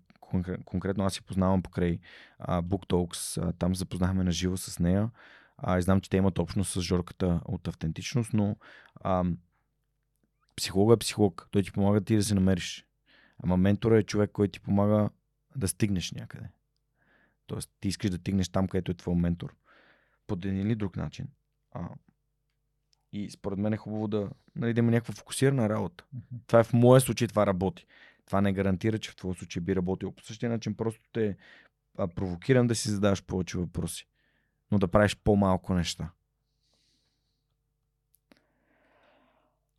конкретно 0.65 1.03
аз 1.03 1.14
си 1.14 1.23
познавам 1.23 1.64
покрай 1.64 1.99
а, 2.40 2.61
Book 2.61 2.88
Talks, 2.88 3.49
а, 3.49 3.53
там 3.53 3.76
запознахме 3.76 4.23
на 4.23 4.31
живо 4.31 4.57
с 4.57 4.80
нея. 4.80 5.10
А, 5.57 5.77
и 5.77 5.81
знам, 5.81 6.02
че 6.02 6.10
те 6.10 6.18
имат 6.18 6.40
общност 6.40 6.72
с 6.72 6.81
Жорката 6.81 7.41
от 7.45 7.68
автентичност, 7.68 8.34
но 8.34 8.56
а, 8.95 9.23
психолога 10.55 10.93
е 10.93 10.97
психолог. 10.97 11.47
Той 11.51 11.63
ти 11.63 11.71
помага 11.71 12.01
ти 12.01 12.15
да 12.15 12.23
се 12.23 12.35
намериш. 12.35 12.85
Ама 13.43 13.57
ментора 13.57 13.97
е 13.97 14.03
човек, 14.03 14.31
който 14.31 14.51
ти 14.51 14.59
помага 14.59 15.09
да 15.55 15.67
стигнеш 15.67 16.11
някъде. 16.11 16.49
Тоест, 17.47 17.71
ти 17.80 17.88
искаш 17.88 18.09
да 18.09 18.17
стигнеш 18.17 18.49
там, 18.49 18.67
където 18.67 18.91
е 18.91 18.95
твой 18.95 19.15
ментор. 19.15 19.55
По 20.27 20.34
един 20.34 20.59
или 20.59 20.75
друг 20.75 20.97
начин. 20.97 21.27
А, 21.71 21.89
и 23.11 23.30
според 23.30 23.59
мен 23.59 23.73
е 23.73 23.77
хубаво 23.77 24.07
да, 24.07 24.30
нали, 24.55 24.73
да 24.73 24.80
има 24.80 24.91
някаква 24.91 25.13
фокусирана 25.13 25.69
работа. 25.69 26.05
Mm-hmm. 26.15 26.39
Това 26.47 26.59
е 26.59 26.63
в 26.63 26.73
моя 26.73 27.01
случай, 27.01 27.27
това 27.27 27.45
работи. 27.45 27.85
Това 28.25 28.41
не 28.41 28.53
гарантира, 28.53 28.99
че 28.99 29.11
в 29.11 29.15
твоя 29.15 29.35
случай 29.35 29.61
би 29.61 29.75
работил 29.75 30.11
по 30.11 30.23
същия 30.23 30.49
начин. 30.49 30.75
Просто 30.75 31.01
те 31.13 31.38
провокирам 32.15 32.67
да 32.67 32.75
си 32.75 32.89
задаваш 32.89 33.23
повече 33.23 33.57
въпроси 33.57 34.07
но 34.73 34.80
да 34.80 34.88
правиш 34.88 35.17
по-малко 35.23 35.73
неща. 35.73 36.11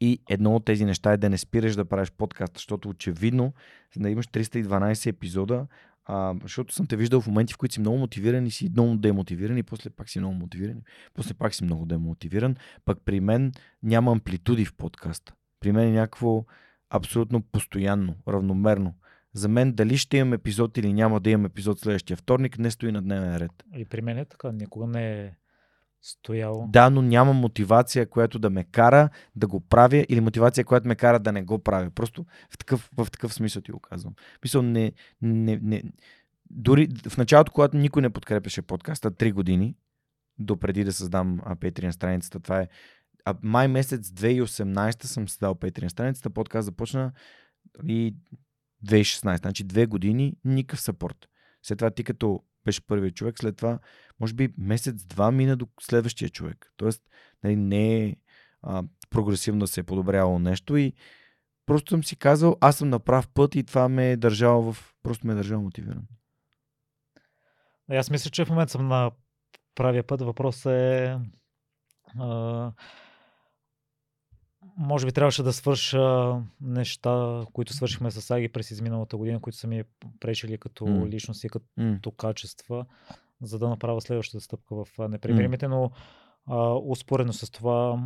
И 0.04 0.18
едно 0.28 0.56
от 0.56 0.64
тези 0.64 0.84
неща 0.84 1.12
е 1.12 1.16
да 1.16 1.30
не 1.30 1.38
спираш 1.38 1.76
да 1.76 1.84
правиш 1.84 2.10
подкаст, 2.10 2.52
защото 2.56 2.88
очевидно 2.88 3.52
да 3.96 4.10
имаш 4.10 4.28
312 4.28 5.06
епизода, 5.06 5.66
а, 6.04 6.34
защото 6.42 6.74
съм 6.74 6.86
те 6.86 6.96
виждал 6.96 7.20
в 7.20 7.26
моменти, 7.26 7.54
в 7.54 7.56
които 7.56 7.74
си 7.74 7.80
много 7.80 7.98
мотивиран 7.98 8.46
и 8.46 8.50
си 8.50 8.68
много 8.72 8.96
демотивиран 8.96 9.58
и 9.58 9.62
после 9.62 9.90
пак 9.90 10.08
си 10.08 10.18
много 10.18 10.34
мотивиран, 10.34 10.82
после 11.14 11.34
пак 11.34 11.54
си 11.54 11.64
много 11.64 11.86
демотивиран, 11.86 12.56
пък 12.84 12.98
при 13.04 13.20
мен 13.20 13.52
няма 13.82 14.12
амплитуди 14.12 14.64
в 14.64 14.74
подкаста. 14.74 15.34
При 15.60 15.72
мен 15.72 15.88
е 15.88 15.92
някакво 15.92 16.44
абсолютно 16.90 17.42
постоянно, 17.42 18.14
равномерно 18.28 18.94
за 19.34 19.48
мен 19.48 19.72
дали 19.72 19.96
ще 19.96 20.16
имам 20.16 20.32
епизод 20.32 20.78
или 20.78 20.92
няма 20.92 21.20
да 21.20 21.30
имам 21.30 21.46
епизод 21.46 21.80
следващия 21.80 22.16
вторник, 22.16 22.58
не 22.58 22.70
стои 22.70 22.92
на 22.92 23.02
дневен 23.02 23.36
ред. 23.36 23.52
И 23.76 23.84
при 23.84 24.02
мен 24.02 24.18
е 24.18 24.24
така, 24.24 24.52
никога 24.52 24.86
не 24.86 25.20
е 25.20 25.32
стояло. 26.04 26.68
Да, 26.68 26.90
но 26.90 27.02
няма 27.02 27.32
мотивация, 27.32 28.06
която 28.10 28.38
да 28.38 28.50
ме 28.50 28.64
кара 28.64 29.08
да 29.36 29.46
го 29.46 29.60
правя 29.60 30.06
или 30.08 30.20
мотивация, 30.20 30.64
която 30.64 30.88
ме 30.88 30.94
кара 30.94 31.18
да 31.18 31.32
не 31.32 31.42
го 31.42 31.58
правя. 31.58 31.90
Просто 31.90 32.26
в 32.50 32.58
такъв, 32.58 32.90
в 32.96 33.06
такъв 33.12 33.34
смисъл 33.34 33.62
ти 33.62 33.72
го 33.72 33.80
казвам. 33.80 34.14
Мисъл, 34.44 34.62
не, 34.62 34.92
не, 35.22 35.58
не, 35.62 35.82
дори 36.50 36.88
в 37.08 37.16
началото, 37.16 37.52
когато 37.52 37.76
никой 37.76 38.02
не 38.02 38.10
подкрепяше 38.10 38.62
подкаста, 38.62 39.10
3 39.10 39.32
години, 39.32 39.76
до 40.38 40.56
преди 40.56 40.84
да 40.84 40.92
създам 40.92 41.40
Patreon 41.40 41.90
страницата, 41.90 42.40
това 42.40 42.60
е 42.60 42.68
а 43.24 43.34
май 43.42 43.68
месец 43.68 44.08
2018 44.08 45.04
съм 45.04 45.28
създал 45.28 45.54
Patreon 45.54 45.88
страницата, 45.88 46.30
подкаст 46.30 46.66
започна 46.66 47.12
и 47.86 48.16
2016. 48.86 49.36
Значи 49.36 49.64
две 49.64 49.86
години 49.86 50.36
никакъв 50.44 50.80
сапорт. 50.80 51.28
След 51.62 51.78
това 51.78 51.90
ти 51.90 52.04
като 52.04 52.42
беше 52.64 52.86
първият 52.86 53.14
човек, 53.14 53.38
след 53.38 53.56
това 53.56 53.78
може 54.20 54.34
би 54.34 54.54
месец-два 54.58 55.30
мина 55.30 55.56
до 55.56 55.68
следващия 55.80 56.30
човек. 56.30 56.72
Тоест 56.76 57.02
нали, 57.44 57.56
не 57.56 58.04
е 58.04 58.16
а, 58.62 58.82
прогресивно 59.10 59.66
се 59.66 59.80
е 59.80 59.84
подобрявало 59.84 60.38
нещо 60.38 60.76
и 60.76 60.92
просто 61.66 61.90
съм 61.90 62.04
си 62.04 62.16
казал, 62.16 62.56
аз 62.60 62.76
съм 62.76 62.88
на 62.88 62.98
прав 62.98 63.28
път 63.28 63.54
и 63.54 63.64
това 63.64 63.88
ме 63.88 64.10
е 64.10 64.16
държало 64.16 64.72
в... 64.72 64.94
Просто 65.02 65.26
ме 65.26 65.32
е 65.32 65.36
държало 65.36 65.62
мотивиран. 65.62 66.02
Аз 67.90 68.10
мисля, 68.10 68.30
че 68.30 68.44
в 68.44 68.48
момента 68.48 68.72
съм 68.72 68.88
на 68.88 69.10
правия 69.74 70.06
път. 70.06 70.20
Въпросът 70.20 70.72
е 70.72 71.18
а, 72.18 72.72
може 74.76 75.06
би 75.06 75.12
трябваше 75.12 75.42
да 75.42 75.52
свърша 75.52 76.34
неща, 76.60 77.44
които 77.52 77.72
свършихме 77.72 78.10
с 78.10 78.30
Аги 78.30 78.48
през 78.48 78.70
изминалата 78.70 79.16
година, 79.16 79.40
които 79.40 79.58
са 79.58 79.66
ми 79.66 79.84
пречили 80.20 80.58
като 80.58 80.84
mm. 80.84 81.08
личност 81.08 81.44
и 81.44 81.48
като 81.48 81.66
mm. 81.78 82.16
качества, 82.16 82.86
за 83.42 83.58
да 83.58 83.68
направя 83.68 84.00
следващата 84.00 84.40
стъпка 84.40 84.84
в 84.84 85.08
непримиримите, 85.08 85.66
mm. 85.66 85.68
но 85.68 85.90
а, 86.46 86.74
успоредно 86.74 87.32
с 87.32 87.50
това 87.50 88.02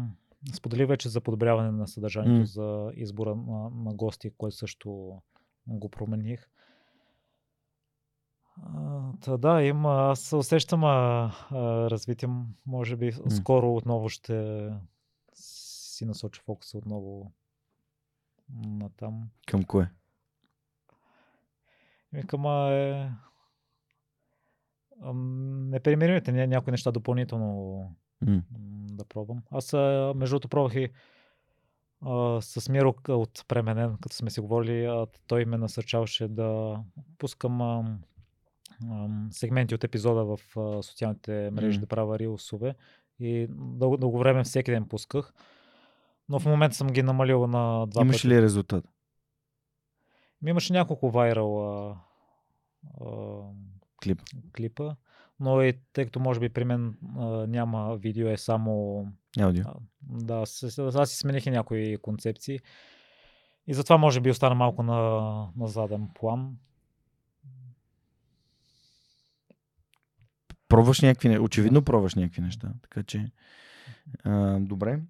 сподели 0.54 0.84
вече 0.84 1.08
за 1.08 1.20
подобряване 1.20 1.70
на 1.70 1.88
съдържанието, 1.88 2.46
mm. 2.46 2.52
за 2.52 2.90
избора 2.94 3.34
на, 3.34 3.70
на 3.70 3.94
гости, 3.94 4.30
което 4.38 4.56
също 4.56 5.18
го 5.66 5.88
промених. 5.88 6.48
Та, 9.20 9.36
да, 9.36 9.62
има. 9.62 10.10
Аз 10.10 10.32
усещам 10.32 10.84
а, 10.84 11.32
а, 11.50 11.56
развитие. 11.90 12.28
Може 12.66 12.96
би 12.96 13.12
mm. 13.12 13.28
скоро 13.28 13.74
отново 13.74 14.08
ще 14.08 14.68
си 15.98 16.04
насочи 16.04 16.40
фокуса 16.40 16.78
отново 16.78 17.32
на 18.54 18.90
там. 18.90 19.30
Към 19.46 19.64
кое? 19.64 19.90
Ми 22.12 22.26
към 22.26 22.46
е... 22.46 23.12
Не 25.14 25.80
перимиримите 25.80 26.46
някои 26.46 26.70
неща 26.70 26.90
допълнително 26.90 27.96
mm. 28.24 28.42
да 28.96 29.04
пробвам. 29.04 29.42
Аз 29.50 29.72
между 30.16 30.34
другото 30.34 30.48
пробвах 30.48 30.74
и 30.74 30.88
а, 32.06 32.40
с 32.40 32.68
Миро 32.68 32.94
от 33.08 33.44
Пременен, 33.48 33.96
като 34.00 34.16
сме 34.16 34.30
си 34.30 34.40
говорили, 34.40 34.84
а, 34.84 35.06
той 35.26 35.44
ме 35.44 35.58
насърчаваше 35.58 36.28
да 36.28 36.80
пускам 37.18 37.60
ам, 37.60 38.00
ам, 38.90 39.28
сегменти 39.32 39.74
от 39.74 39.84
епизода 39.84 40.24
в 40.24 40.58
а, 40.58 40.82
социалните 40.82 41.50
мрежи, 41.50 41.78
М. 41.78 41.80
да 41.80 41.86
правя 41.86 42.18
рилсове. 42.18 42.74
И 43.20 43.46
дълго, 43.50 43.96
дълго 43.96 44.18
време 44.18 44.44
всеки 44.44 44.70
ден 44.70 44.88
пусках. 44.88 45.32
Но 46.28 46.40
в 46.40 46.44
момента 46.46 46.76
съм 46.76 46.86
ги 46.86 47.02
намалил 47.02 47.46
на 47.46 47.86
два 47.86 48.02
Имаш 48.02 48.16
пъти. 48.16 48.28
ли 48.28 48.42
резултат? 48.42 48.84
Ми 50.42 50.50
Имаше 50.50 50.72
няколко 50.72 51.10
вайрал 51.10 51.96
Клип. 54.02 54.22
клипа, 54.56 54.94
но 55.40 55.62
и 55.62 55.72
тъй 55.92 56.04
като 56.04 56.20
може 56.20 56.40
би 56.40 56.48
при 56.48 56.64
мен 56.64 56.98
а, 57.16 57.26
няма 57.46 57.96
видео, 57.96 58.28
е 58.28 58.36
само 58.36 59.04
Аудио. 59.40 59.64
а, 59.66 59.74
да, 60.02 60.46
с, 60.46 60.78
аз 60.78 61.10
си 61.10 61.16
смених 61.16 61.46
и 61.46 61.50
някои 61.50 61.96
концепции. 61.96 62.60
И 63.66 63.74
затова 63.74 63.96
може 63.98 64.20
би 64.20 64.30
остана 64.30 64.54
малко 64.54 64.82
на, 64.82 64.96
на 65.56 65.66
заден 65.68 66.08
план. 66.14 66.56
Пробваш 70.68 71.00
някакви 71.00 71.28
неща. 71.28 71.42
Очевидно 71.42 71.82
пробваш 71.84 72.14
някакви 72.14 72.42
неща. 72.42 72.72
Така 72.82 73.02
че. 73.02 73.30
А, 74.24 74.58
добре. 74.60 75.00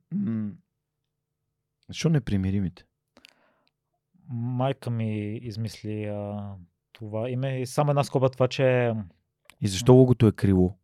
Защо 1.89 2.09
не 2.09 2.21
примиримите? 2.21 2.85
Майка 4.29 4.91
ми 4.91 5.37
измисли 5.37 6.05
а, 6.05 6.55
това 6.93 7.31
име. 7.31 7.61
И 7.61 7.67
само 7.67 7.91
една 7.91 8.05
скоба 8.05 8.29
това, 8.29 8.49
че 8.49 8.95
И 9.61 9.69
защо 9.69 9.95
логото 9.95 10.27
е 10.27 10.33
криво? 10.33 10.79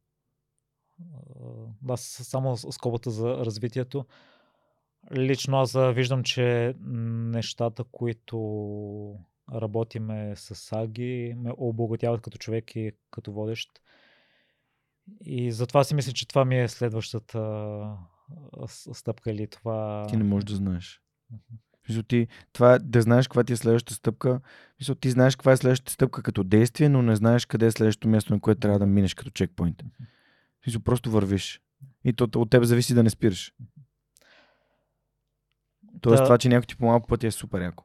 да, 1.83 1.97
само 1.97 2.57
скобата 2.57 3.11
за 3.11 3.29
развитието. 3.29 4.07
Лично 5.13 5.57
аз 5.57 5.77
виждам, 5.95 6.23
че 6.23 6.75
нещата, 6.81 7.85
които 7.85 8.39
работиме 9.55 10.33
с 10.37 10.73
Аги, 10.73 11.35
ме 11.37 11.51
обогатяват 11.57 12.21
като 12.21 12.39
човек 12.39 12.77
и 12.77 12.93
като 13.11 13.33
водещ. 13.33 13.71
И 15.21 15.53
затова 15.53 15.85
си 15.85 15.95
мисля, 15.95 16.13
че 16.13 16.29
това 16.29 16.45
ми 16.45 16.61
е 16.61 16.69
следващата 16.69 17.39
стъпка 18.93 19.31
или 19.31 19.47
това... 19.47 20.07
Ти 20.09 20.17
не 20.17 20.25
можеш 20.25 20.45
да 20.45 20.57
знаеш. 20.57 21.01
Мисля, 21.89 22.03
ти, 22.03 22.29
това 22.53 22.75
е 22.75 22.79
да 22.79 23.03
знаеш 23.03 23.29
каква 23.29 23.45
ти 23.45 23.53
е 23.53 23.57
следващата 23.57 23.95
стъпка. 23.95 24.41
Мисля, 24.81 24.95
ти 24.95 25.11
знаеш 25.11 25.37
каква 25.37 25.53
е 25.53 25.57
следващата 25.57 25.93
стъпка 25.93 26.23
като 26.23 26.45
действие, 26.45 26.89
но 26.89 27.03
не 27.03 27.17
знаеш 27.17 27.47
къде 27.47 27.67
е 27.67 27.71
следващото 27.71 28.09
място, 28.09 28.33
на 28.33 28.41
което 28.41 28.61
трябва 28.61 28.79
да 28.79 28.87
минеш 28.87 29.15
като 29.15 29.31
чекпоинт. 29.31 29.83
Мисля, 30.67 30.81
просто 30.81 31.11
вървиш. 31.11 31.61
И 32.05 32.13
то 32.13 32.29
от 32.37 32.51
теб 32.51 32.65
зависи 32.65 32.95
да 32.95 33.03
не 33.03 33.11
спираш. 33.11 33.53
Тоест 36.01 36.21
Да. 36.21 36.25
това, 36.25 36.39
че 36.39 36.49
някой 36.49 36.67
ти 36.67 36.77
по 36.77 37.01
пътя 37.09 37.27
е 37.27 37.31
супер 37.31 37.63
яко. 37.63 37.85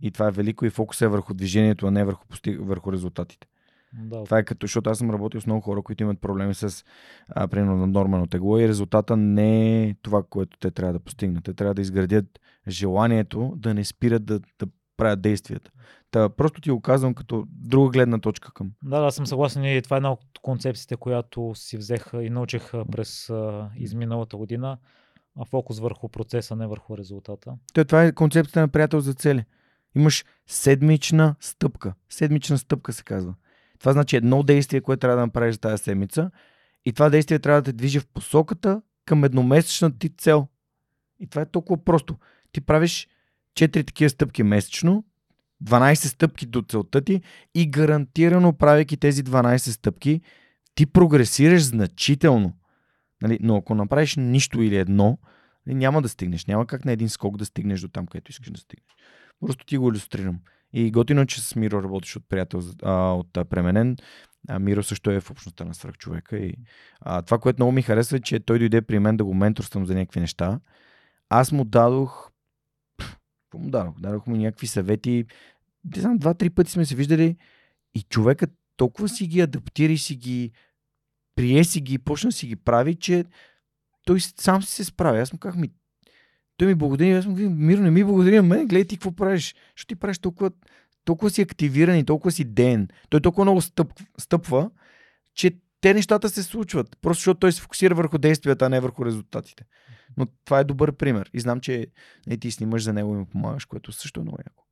И 0.00 0.10
това 0.10 0.28
е 0.28 0.30
велико 0.30 0.66
и 0.66 0.70
фокус 0.70 1.00
е 1.00 1.08
върху 1.08 1.34
движението, 1.34 1.86
а 1.86 1.90
не 1.90 2.04
върху, 2.04 2.26
постиг... 2.26 2.58
върху 2.60 2.92
резултатите. 2.92 3.46
Да, 4.02 4.24
Това 4.24 4.38
е 4.38 4.44
като, 4.44 4.64
защото 4.64 4.90
аз 4.90 4.98
съм 4.98 5.10
работил 5.10 5.40
с 5.40 5.46
много 5.46 5.60
хора, 5.60 5.82
които 5.82 6.02
имат 6.02 6.20
проблеми 6.20 6.54
с, 6.54 6.84
а, 7.28 7.48
примерно, 7.48 7.76
на 7.76 7.86
нормално 7.86 8.26
тегло 8.26 8.58
и 8.58 8.68
резултата 8.68 9.16
не 9.16 9.84
е 9.84 9.94
това, 10.02 10.22
което 10.22 10.58
те 10.58 10.70
трябва 10.70 10.92
да 10.92 11.00
постигнат. 11.00 11.44
Те 11.44 11.54
трябва 11.54 11.74
да 11.74 11.82
изградят 11.82 12.40
желанието 12.68 13.52
да 13.56 13.74
не 13.74 13.84
спират 13.84 14.24
да, 14.24 14.40
да 14.40 14.66
правят 14.96 15.22
действията. 15.22 15.70
Та, 16.10 16.28
просто 16.28 16.60
ти 16.60 16.70
го 16.70 16.80
казвам 16.80 17.14
като 17.14 17.44
друга 17.48 17.90
гледна 17.90 18.18
точка 18.18 18.52
към. 18.52 18.70
Да, 18.82 19.00
да, 19.00 19.10
съм 19.10 19.26
съгласен 19.26 19.64
и 19.64 19.82
това 19.82 19.96
е 19.96 19.98
една 19.98 20.12
от 20.12 20.20
концепциите, 20.42 20.96
която 20.96 21.52
си 21.54 21.76
взех 21.76 22.10
и 22.22 22.30
научих 22.30 22.72
през 22.92 23.30
а, 23.30 23.70
изминалата 23.76 24.36
година. 24.36 24.78
А 25.40 25.44
фокус 25.44 25.78
върху 25.78 26.08
процеса, 26.08 26.56
не 26.56 26.66
върху 26.66 26.98
резултата. 26.98 27.54
Той, 27.72 27.84
това 27.84 28.04
е 28.04 28.12
концепцията 28.12 28.60
на 28.60 28.68
приятел 28.68 29.00
за 29.00 29.14
цели. 29.14 29.44
Имаш 29.96 30.24
седмична 30.46 31.34
стъпка. 31.40 31.94
Седмична 32.08 32.58
стъпка 32.58 32.92
се 32.92 33.04
казва. 33.04 33.34
Това 33.84 33.92
значи 33.92 34.16
едно 34.16 34.42
действие, 34.42 34.80
което 34.80 35.00
трябва 35.00 35.16
да 35.16 35.26
направиш 35.26 35.54
за 35.54 35.60
тази 35.60 35.82
седмица. 35.82 36.30
И 36.84 36.92
това 36.92 37.10
действие 37.10 37.38
трябва 37.38 37.62
да 37.62 37.64
те 37.64 37.72
движи 37.72 38.00
в 38.00 38.06
посоката 38.06 38.82
към 39.04 39.24
едномесечната 39.24 39.98
ти 39.98 40.08
цел. 40.08 40.48
И 41.20 41.26
това 41.26 41.42
е 41.42 41.50
толкова 41.50 41.84
просто. 41.84 42.16
Ти 42.52 42.60
правиш 42.60 43.08
4 43.58 43.86
такива 43.86 44.10
стъпки 44.10 44.42
месечно, 44.42 45.04
12 45.64 45.94
стъпки 45.94 46.46
до 46.46 46.62
целта 46.62 47.00
ти 47.00 47.22
и 47.54 47.70
гарантирано 47.70 48.52
правейки 48.52 48.96
тези 48.96 49.24
12 49.24 49.56
стъпки, 49.56 50.20
ти 50.74 50.86
прогресираш 50.86 51.64
значително. 51.64 52.52
Нали? 53.22 53.38
Но 53.42 53.56
ако 53.56 53.74
направиш 53.74 54.16
нищо 54.16 54.62
или 54.62 54.76
едно, 54.76 55.18
нали, 55.66 55.76
няма 55.76 56.02
да 56.02 56.08
стигнеш. 56.08 56.46
Няма 56.46 56.66
как 56.66 56.84
на 56.84 56.92
един 56.92 57.08
скок 57.08 57.36
да 57.36 57.44
стигнеш 57.44 57.80
до 57.80 57.88
там, 57.88 58.06
където 58.06 58.30
искаш 58.30 58.50
да 58.50 58.60
стигнеш. 58.60 58.96
Просто 59.40 59.66
ти 59.66 59.78
го 59.78 59.88
иллюстрирам. 59.88 60.40
И 60.76 60.90
готино, 60.90 61.20
е, 61.20 61.26
че 61.26 61.40
с 61.40 61.56
Миро 61.56 61.82
работиш 61.82 62.16
от 62.16 62.28
приятел, 62.28 62.62
а, 62.82 63.12
от 63.12 63.36
а, 63.36 63.44
Пременен. 63.44 63.96
А, 64.48 64.58
Миро 64.58 64.82
също 64.82 65.10
е 65.10 65.20
в 65.20 65.30
общността 65.30 65.64
на 65.64 65.74
свръхчовека. 65.74 66.36
И, 66.36 66.54
а, 67.00 67.22
това, 67.22 67.38
което 67.38 67.58
много 67.58 67.72
ми 67.72 67.82
харесва, 67.82 68.16
е, 68.16 68.20
че 68.20 68.40
той 68.40 68.58
дойде 68.58 68.82
при 68.82 68.98
мен 68.98 69.16
да 69.16 69.24
го 69.24 69.34
менторствам 69.34 69.86
за 69.86 69.94
някакви 69.94 70.20
неща. 70.20 70.60
Аз 71.28 71.52
му 71.52 71.64
дадох... 71.64 72.30
Какво 72.98 73.58
му 73.58 73.70
дадох? 73.70 74.00
Дадох 74.00 74.26
му 74.26 74.36
някакви 74.36 74.66
съвети. 74.66 75.24
Не 75.96 76.00
знам, 76.00 76.18
два-три 76.18 76.50
пъти 76.50 76.70
сме 76.70 76.86
се 76.86 76.94
виждали 76.94 77.36
и 77.94 78.02
човекът 78.02 78.50
толкова 78.76 79.08
си 79.08 79.26
ги 79.26 79.40
адаптира 79.40 79.92
и 79.92 79.98
си 79.98 80.16
ги 80.16 80.52
прие 81.34 81.64
си 81.64 81.80
ги, 81.80 81.98
почна 81.98 82.28
да 82.28 82.32
си 82.32 82.46
ги 82.46 82.56
прави, 82.56 82.94
че 82.94 83.24
той 84.04 84.20
сам 84.20 84.62
си 84.62 84.70
се 84.72 84.84
справя. 84.84 85.18
Аз 85.18 85.32
му 85.32 85.38
казах 85.38 85.60
ми, 85.60 85.70
той 86.56 86.68
ми 86.68 86.74
благодари, 86.74 87.12
аз 87.12 87.26
му 87.26 87.34
казвам, 87.34 87.66
Миро, 87.66 87.82
не 87.82 87.90
ми 87.90 88.04
благодари 88.04 88.36
на 88.36 88.42
мен, 88.42 88.66
гледай 88.66 88.84
ти 88.84 88.96
какво 88.96 89.12
правиш. 89.12 89.54
Що 89.74 89.86
ти 89.86 89.96
правиш 89.96 90.18
толкова, 90.18 90.50
толкова 91.04 91.30
си 91.30 91.42
активиран 91.42 91.98
и 91.98 92.04
толкова 92.04 92.32
си 92.32 92.44
ден. 92.44 92.88
Той 93.08 93.20
толкова 93.20 93.44
много 93.44 93.60
стъп, 93.60 93.92
стъпва, 94.18 94.70
че 95.34 95.50
те 95.80 95.94
нещата 95.94 96.28
се 96.28 96.42
случват. 96.42 96.96
Просто 97.02 97.20
защото 97.20 97.40
той 97.40 97.52
се 97.52 97.60
фокусира 97.60 97.94
върху 97.94 98.18
действията, 98.18 98.66
а 98.66 98.68
не 98.68 98.80
върху 98.80 99.04
резултатите. 99.04 99.64
Но 100.16 100.26
това 100.44 100.58
е 100.58 100.64
добър 100.64 100.92
пример. 100.92 101.30
И 101.34 101.40
знам, 101.40 101.60
че 101.60 101.86
не, 102.26 102.36
ти 102.36 102.50
снимаш 102.50 102.82
за 102.82 102.92
него 102.92 103.14
и 103.14 103.18
му 103.18 103.26
помагаш, 103.26 103.64
което 103.64 103.92
също 103.92 104.20
е 104.20 104.22
много 104.22 104.38
яко. 104.46 104.64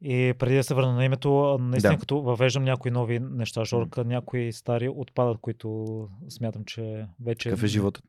И 0.00 0.34
преди 0.38 0.56
да 0.56 0.64
се 0.64 0.74
върна 0.74 0.92
на 0.92 1.04
името, 1.04 1.58
наистина 1.60 1.92
Да. 1.92 1.98
като 1.98 2.22
въвеждам 2.22 2.64
някои 2.64 2.90
нови 2.90 3.18
неща, 3.18 3.64
Жорка, 3.64 4.04
някои 4.04 4.52
стари 4.52 4.88
отпадат, 4.88 5.38
които 5.40 5.86
смятам, 6.28 6.64
че 6.64 7.06
вече 7.20 7.48
Какъв 7.48 7.62
е 7.62 7.66
животът? 7.66 8.04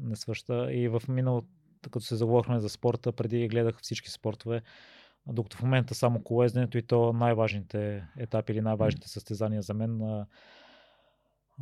Не 0.00 0.16
свършта. 0.16 0.72
И 0.72 0.88
в 0.88 1.02
миналото, 1.08 1.48
като 1.82 2.00
се 2.00 2.16
заговорихме 2.16 2.60
за 2.60 2.68
спорта, 2.68 3.12
преди 3.12 3.48
гледах 3.48 3.78
всички 3.82 4.10
спортове, 4.10 4.62
докато 5.26 5.56
в 5.56 5.62
момента 5.62 5.94
само 5.94 6.22
колезденето 6.22 6.78
и 6.78 6.82
то 6.82 7.12
най-важните 7.12 8.04
етапи 8.18 8.52
или 8.52 8.60
най-важните 8.60 9.08
състезания 9.08 9.62
за 9.62 9.74
мен. 9.74 10.02
А, 10.02 10.26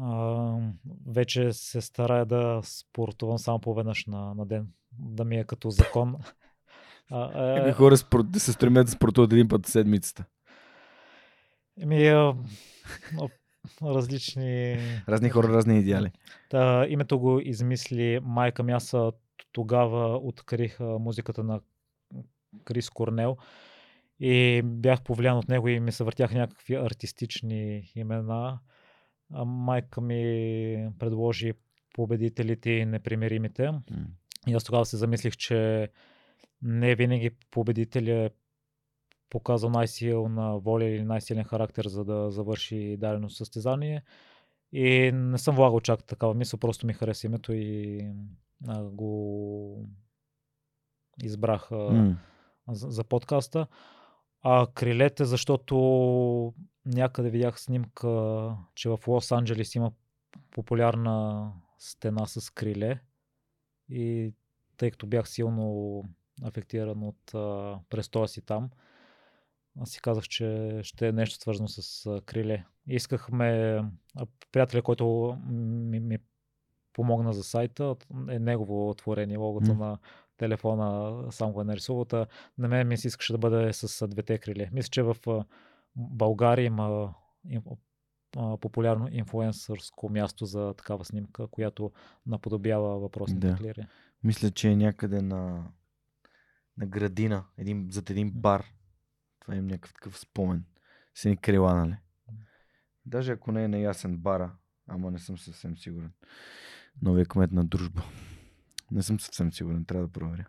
а, 0.00 0.58
вече 1.06 1.52
се 1.52 1.80
старая 1.80 2.26
да 2.26 2.60
спортувам 2.64 3.38
само 3.38 3.60
по 3.60 3.74
веднъж 3.74 4.06
на, 4.06 4.34
на 4.34 4.46
ден. 4.46 4.68
Да 4.98 5.24
ми 5.24 5.36
е 5.38 5.44
като 5.44 5.70
закон. 5.70 6.16
А, 7.10 7.68
е, 7.68 7.72
хора 7.72 7.96
спор- 7.96 8.38
се 8.38 8.52
стремят 8.52 8.86
да 8.86 8.92
спортуват 8.92 9.32
един 9.32 9.48
път 9.48 9.66
седмицата. 9.66 10.24
Еми, 11.80 12.08
а, 12.08 12.34
различни... 13.82 14.78
Разни 15.08 15.28
хора, 15.28 15.48
разни 15.48 15.78
идеали. 15.78 16.10
Та, 16.50 16.86
името 16.88 17.18
го 17.18 17.40
измисли 17.40 18.20
майка 18.22 18.62
ми. 18.62 18.72
Аз 18.72 18.94
тогава 19.52 20.16
открих 20.16 20.80
музиката 20.80 21.44
на 21.44 21.60
Крис 22.64 22.90
Корнел 22.90 23.36
и 24.20 24.62
бях 24.64 25.02
повлиян 25.02 25.38
от 25.38 25.48
него 25.48 25.68
и 25.68 25.80
ми 25.80 25.92
се 25.92 26.04
въртях 26.04 26.34
някакви 26.34 26.74
артистични 26.74 27.92
имена. 27.94 28.58
А 29.32 29.44
майка 29.44 30.00
ми 30.00 30.88
предложи 30.98 31.52
победителите 31.94 32.70
и 32.70 32.86
непримиримите. 32.86 33.70
М. 33.70 33.82
И 34.46 34.54
аз 34.54 34.64
тогава 34.64 34.86
се 34.86 34.96
замислих, 34.96 35.36
че 35.36 35.88
не 36.62 36.94
винаги 36.94 37.30
победителя 37.50 38.12
е 38.12 38.30
показал 39.30 39.70
най-силна 39.70 40.58
воля 40.58 40.84
или 40.84 41.04
най-силен 41.04 41.44
характер, 41.44 41.86
за 41.86 42.04
да 42.04 42.30
завърши 42.30 42.96
дадено 42.96 43.30
състезание. 43.30 44.02
И 44.72 45.12
не 45.12 45.38
съм 45.38 45.56
влагал 45.56 45.80
чак 45.80 46.04
такава 46.04 46.34
мисъл, 46.34 46.60
просто 46.60 46.86
ми 46.86 46.92
хареса 46.92 47.26
името 47.26 47.52
и 47.52 48.00
а, 48.68 48.82
го 48.82 49.88
избрах 51.22 51.72
а, 51.72 51.76
М. 51.76 52.16
за, 52.68 52.90
за 52.90 53.04
подкаста. 53.04 53.66
А 54.42 54.66
крилете, 54.74 55.24
защото 55.24 56.54
някъде 56.86 57.30
видях 57.30 57.60
снимка, 57.60 58.56
че 58.74 58.88
в 58.88 58.98
Лос 59.06 59.32
Анджелис 59.32 59.74
има 59.74 59.92
популярна 60.50 61.52
стена 61.78 62.26
с 62.26 62.50
криле. 62.50 63.00
И 63.88 64.34
тъй 64.76 64.90
като 64.90 65.06
бях 65.06 65.28
силно 65.28 66.04
афектиран 66.42 67.02
от 67.02 67.34
а, 67.34 67.78
престоя 67.90 68.28
си 68.28 68.40
там, 68.40 68.70
аз 69.80 69.90
си 69.90 70.00
казах, 70.00 70.24
че 70.24 70.78
ще 70.82 71.08
е 71.08 71.12
нещо 71.12 71.40
свързано 71.40 71.68
с 71.68 72.20
криле. 72.26 72.64
Искахме, 72.86 73.80
приятеля, 74.52 74.82
който 74.82 75.36
ми, 75.50 76.00
ми 76.00 76.18
помогна 76.92 77.32
за 77.32 77.42
сайта, 77.42 77.96
е 78.28 78.38
негово 78.38 78.94
творение, 78.94 79.36
логото 79.36 79.74
М. 79.74 79.86
на 79.86 79.98
телефона 80.36 81.22
само 81.32 81.52
го 81.52 81.60
е 81.60 81.64
нарисувал. 81.64 82.06
На 82.58 82.68
мен 82.68 82.88
ми 82.88 82.96
се 82.96 83.08
искаше 83.08 83.32
да 83.32 83.38
бъде 83.38 83.72
с 83.72 84.08
двете 84.08 84.38
крили. 84.38 84.68
Мисля, 84.72 84.88
че 84.88 85.02
в 85.02 85.16
България 85.96 86.64
има, 86.64 87.14
има 87.48 87.62
популярно 88.60 89.08
инфлуенсърско 89.10 90.08
място 90.08 90.46
за 90.46 90.74
такава 90.74 91.04
снимка, 91.04 91.46
която 91.46 91.92
наподобява 92.26 92.98
въпросните 92.98 93.48
Да. 93.48 93.56
клири. 93.56 93.86
Мисля, 94.24 94.50
че 94.50 94.70
е 94.70 94.76
някъде 94.76 95.22
на, 95.22 95.64
на 96.78 96.86
градина, 96.86 97.44
един, 97.58 97.88
зад 97.90 98.10
един 98.10 98.30
бар. 98.30 98.64
Това 99.46 99.58
е 99.58 99.62
някакъв 99.62 99.94
такъв 99.94 100.18
спомен. 100.18 100.64
С 101.14 101.24
едни 101.24 101.36
крила, 101.36 101.74
нали? 101.74 101.96
Даже 103.06 103.32
ако 103.32 103.52
не 103.52 103.64
е 103.64 103.68
неясен 103.68 104.16
бара, 104.16 104.56
ама 104.86 105.10
не 105.10 105.18
съм 105.18 105.38
съвсем 105.38 105.76
сигурен. 105.76 106.12
Новия 107.02 107.26
кмет 107.26 107.52
на 107.52 107.64
дружба. 107.64 108.02
Не 108.90 109.02
съм 109.02 109.20
съвсем 109.20 109.52
сигурен, 109.52 109.84
трябва 109.84 110.06
да 110.06 110.12
проверя. 110.12 110.46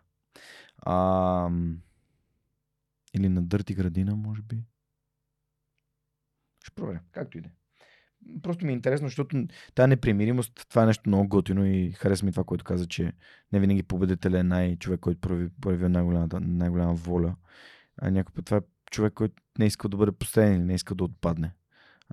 А, 0.78 1.50
или 3.14 3.28
на 3.28 3.42
Дърти 3.42 3.74
градина, 3.74 4.16
може 4.16 4.42
би. 4.42 4.64
Ще 6.62 6.74
проверя, 6.74 7.00
както 7.12 7.38
и 7.38 7.40
да 7.40 7.48
е. 7.48 7.52
Просто 8.42 8.66
ми 8.66 8.72
е 8.72 8.74
интересно, 8.74 9.08
защото 9.08 9.46
тази 9.74 9.88
непримиримост, 9.88 10.66
това 10.68 10.82
е 10.82 10.86
нещо 10.86 11.08
много 11.08 11.28
готино 11.28 11.66
и 11.66 11.92
харесва 11.92 12.26
ми 12.26 12.32
това, 12.32 12.44
което 12.44 12.64
каза, 12.64 12.86
че 12.86 13.12
не 13.52 13.60
винаги 13.60 13.82
победителя 13.82 14.38
е 14.38 14.42
най-човек, 14.42 15.00
който 15.00 15.50
прояви 15.60 15.88
най-голямата, 15.88 16.40
най-голяма 16.40 16.94
воля. 16.94 17.36
А 17.96 18.10
някой 18.10 18.34
път 18.34 18.44
това 18.44 18.56
е 18.56 18.60
човек, 18.90 19.14
който 19.14 19.42
не 19.58 19.66
иска 19.66 19.88
да 19.88 19.96
бъде 19.96 20.12
последен 20.12 20.66
не 20.66 20.74
иска 20.74 20.94
да 20.94 21.04
отпадне. 21.04 21.54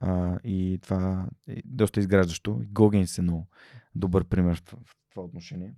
А, 0.02 0.40
и 0.44 0.80
това 0.82 1.28
е 1.48 1.62
доста 1.66 2.00
изграждащо. 2.00 2.62
Гоген 2.72 3.08
е 3.18 3.22
много 3.22 3.48
добър 3.96 4.24
пример 4.24 4.62
в, 4.66 4.76
в 4.86 4.96
това 5.10 5.24
отношение. 5.24 5.74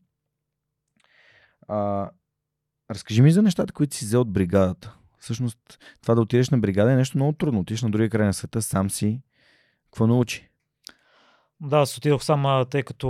А, 1.67 2.09
разкажи 2.91 3.21
ми 3.21 3.31
за 3.31 3.41
нещата, 3.41 3.73
които 3.73 3.95
си 3.95 4.05
взел 4.05 4.21
от 4.21 4.31
бригадата. 4.31 4.97
Всъщност, 5.19 5.79
това 6.01 6.15
да 6.15 6.21
отидеш 6.21 6.49
на 6.49 6.57
бригада 6.57 6.91
е 6.91 6.95
нещо 6.95 7.17
много 7.17 7.33
трудно. 7.33 7.59
Отидеш 7.59 7.81
на 7.81 7.91
другия 7.91 8.09
край 8.09 8.25
на 8.25 8.33
света, 8.33 8.61
сам 8.61 8.89
си. 8.89 9.21
Какво 9.85 10.07
научи? 10.07 10.49
Да, 11.61 11.77
аз 11.77 11.97
отидох 11.97 12.23
сам, 12.23 12.65
тъй 12.69 12.83
като 12.83 13.07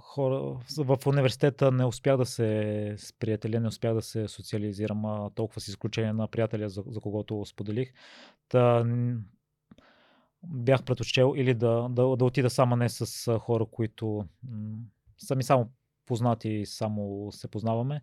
хора 0.00 0.56
в 0.78 0.98
университета 1.06 1.72
не 1.72 1.84
успях 1.84 2.16
да 2.16 2.26
се 2.26 2.94
с 2.98 3.12
приятеля, 3.12 3.60
не 3.60 3.68
успях 3.68 3.94
да 3.94 4.02
се 4.02 4.28
социализирам 4.28 5.30
толкова 5.34 5.60
с 5.60 5.68
изключение 5.68 6.12
на 6.12 6.28
приятеля, 6.28 6.68
за, 6.68 6.84
за 6.86 7.00
когото 7.00 7.44
споделих. 7.44 7.92
Та, 8.48 8.86
бях 10.42 10.84
предпочел 10.84 11.34
или 11.36 11.54
да, 11.54 11.88
да, 11.90 12.16
да 12.16 12.24
отида 12.24 12.50
само 12.50 12.76
не 12.76 12.88
с 12.88 13.38
хора, 13.38 13.66
които 13.70 14.24
м, 14.50 14.76
са 15.18 15.36
ми 15.36 15.42
само 15.42 15.70
познати 16.06 16.48
и 16.48 16.66
само 16.66 17.32
се 17.32 17.48
познаваме. 17.48 18.00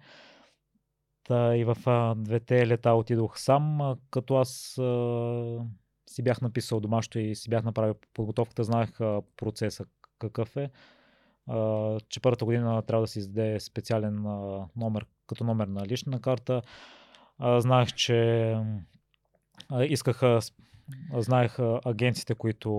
Та 1.24 1.58
и 1.58 1.64
в 1.64 1.76
двете 2.18 2.68
лета 2.68 2.92
отидох 2.92 3.40
сам, 3.40 3.96
като 4.10 4.36
аз 4.36 4.50
си 6.10 6.24
бях 6.24 6.42
написал 6.42 6.80
домашното 6.80 7.20
и 7.20 7.36
си 7.36 7.50
бях 7.50 7.64
направил 7.64 7.96
подготовката, 8.14 8.64
знаех 8.64 9.02
а, 9.02 9.22
процеса 9.38 9.86
какъв 10.22 10.58
е. 10.58 10.70
А, 11.48 11.58
че 12.10 12.20
първата 12.20 12.46
година 12.46 12.82
трябва 12.82 13.04
да 13.04 13.08
се 13.08 13.20
издаде 13.20 13.60
специален 13.60 14.26
а, 14.26 14.66
номер, 14.76 15.06
като 15.28 15.44
номер 15.44 15.68
на 15.68 15.88
лична 15.88 16.22
карта. 16.22 16.62
А, 17.40 17.62
знаех, 17.62 17.94
че 17.94 18.52
а, 19.70 19.88
а, 20.22 20.42
знаех 21.22 21.60
а, 21.60 21.80
агенциите, 21.86 22.36
които 22.36 22.72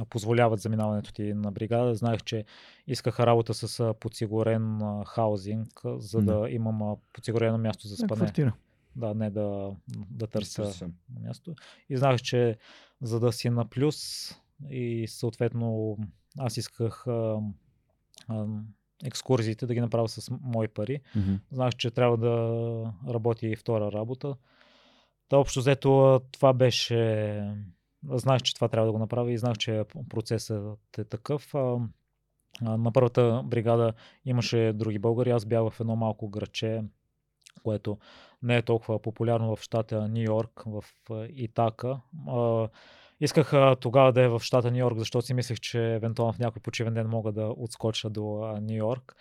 а, 0.00 0.04
позволяват 0.04 0.60
заминаването 0.60 1.12
ти 1.12 1.34
на 1.34 1.52
бригада. 1.52 1.94
Знаех, 1.94 2.22
че 2.24 2.44
искаха 2.86 3.26
работа 3.26 3.54
с 3.54 3.80
а, 3.80 3.94
подсигурен 3.94 4.82
а, 4.82 5.04
хаузинг, 5.04 5.68
за 5.84 6.22
Да. 6.22 6.40
да 6.40 6.50
имам 6.50 6.82
а, 6.82 6.96
подсигурено 7.12 7.58
място 7.58 7.88
за 7.88 7.92
На 7.92 7.96
спане. 7.96 8.18
квартира. 8.18 8.52
Да, 8.96 9.14
не 9.14 9.30
да, 9.30 9.70
да 10.10 10.26
търся 10.26 10.90
място. 11.20 11.54
И 11.88 11.96
знаех, 11.96 12.20
че 12.20 12.58
за 13.02 13.20
да 13.20 13.32
си 13.32 13.50
на 13.50 13.68
плюс 13.68 13.96
и 14.70 15.06
съответно 15.08 15.98
аз 16.38 16.56
исках 16.56 17.06
а, 17.06 17.40
а, 18.28 18.46
екскурзиите 19.04 19.66
да 19.66 19.74
ги 19.74 19.80
направя 19.80 20.08
с 20.08 20.30
мои 20.42 20.68
пари. 20.68 21.00
Мгм. 21.16 21.34
Знаех, 21.52 21.74
че 21.74 21.90
трябва 21.90 22.16
да 22.16 22.32
работи 23.12 23.46
и 23.46 23.56
втора 23.56 23.92
работа. 23.92 24.36
Та 25.28 25.36
общо 25.36 25.60
взето 25.60 26.20
това 26.32 26.52
беше... 26.52 27.52
Знаех, 28.10 28.42
че 28.42 28.54
това 28.54 28.68
трябва 28.68 28.86
да 28.86 28.92
го 28.92 28.98
направя 28.98 29.32
и 29.32 29.38
знаех, 29.38 29.56
че 29.56 29.84
процесът 30.08 30.98
е 30.98 31.04
такъв. 31.04 31.54
А, 31.54 31.78
На 32.62 32.92
първата 32.92 33.42
бригада 33.44 33.92
имаше 34.24 34.72
други 34.72 34.98
българи. 34.98 35.30
Аз 35.30 35.44
бях 35.44 35.70
в 35.70 35.80
едно 35.80 35.96
малко 35.96 36.28
градче, 36.28 36.82
което 37.62 37.98
не 38.42 38.56
е 38.56 38.62
толкова 38.62 39.02
популярно 39.02 39.56
в 39.56 39.62
щата 39.62 40.08
Нью 40.08 40.22
Йорк, 40.22 40.62
в 40.66 40.84
Итака. 41.28 42.00
А, 42.28 42.68
Исках 43.20 43.52
а, 43.52 43.76
тогава 43.76 44.12
да 44.12 44.22
е 44.22 44.28
в 44.28 44.40
щата 44.40 44.70
Нью 44.70 44.78
Йорк, 44.78 44.98
защото 44.98 45.26
си 45.26 45.34
мислех, 45.34 45.60
че 45.60 45.94
евентуално 45.94 46.32
в 46.32 46.38
някой 46.38 46.62
почивен 46.62 46.94
ден 46.94 47.08
мога 47.08 47.32
да 47.32 47.54
отскоча 47.56 48.10
до 48.10 48.56
Нью 48.60 48.76
Йорк. 48.76 49.16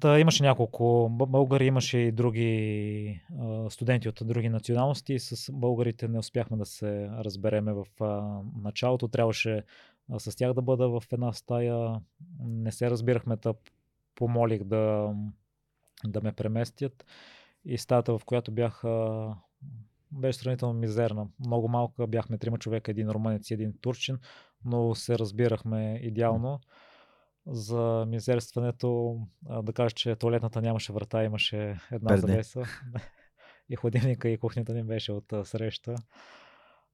Та 0.00 0.18
имаше 0.18 0.42
няколко 0.42 1.08
българи, 1.10 1.66
имаше 1.66 1.98
и 1.98 2.12
други 2.12 3.20
а, 3.40 3.70
студенти 3.70 4.08
от 4.08 4.22
други 4.24 4.48
националности. 4.48 5.18
С 5.18 5.52
българите 5.52 6.08
не 6.08 6.18
успяхме 6.18 6.56
да 6.56 6.66
се 6.66 7.08
разбереме 7.10 7.72
в 7.72 7.86
а, 8.00 8.40
началото. 8.62 9.08
Трябваше 9.08 9.62
а, 10.12 10.20
с 10.20 10.36
тях 10.36 10.52
да 10.52 10.62
бъда 10.62 10.88
в 10.88 11.02
една 11.12 11.32
стая. 11.32 12.00
Не 12.40 12.72
се 12.72 12.90
разбирахме, 12.90 13.36
та 13.36 13.54
помолих 14.14 14.64
да, 14.64 15.14
да 16.04 16.20
ме 16.20 16.32
преместят. 16.32 17.06
И 17.64 17.78
стаята, 17.78 18.18
в 18.18 18.24
която 18.24 18.52
бях, 18.52 18.84
беше 20.16 20.38
сравнително 20.38 20.74
мизерна. 20.74 21.26
Много 21.46 21.68
малка, 21.68 22.06
бяхме 22.06 22.38
трима 22.38 22.58
човека, 22.58 22.90
един 22.90 23.10
румънец 23.10 23.50
и 23.50 23.54
един 23.54 23.72
турчин, 23.80 24.18
но 24.64 24.94
се 24.94 25.18
разбирахме 25.18 26.00
идеално. 26.02 26.60
За 27.46 28.04
мизерстването, 28.08 29.18
да 29.62 29.72
кажа, 29.72 29.94
че 29.94 30.16
туалетната 30.16 30.62
нямаше 30.62 30.92
врата, 30.92 31.24
имаше 31.24 31.78
една 31.92 32.16
завеса. 32.16 32.62
и 33.68 33.76
хладилника 33.76 34.28
и 34.28 34.38
кухнята 34.38 34.74
ни 34.74 34.82
беше 34.82 35.12
от 35.12 35.32
среща. 35.44 35.94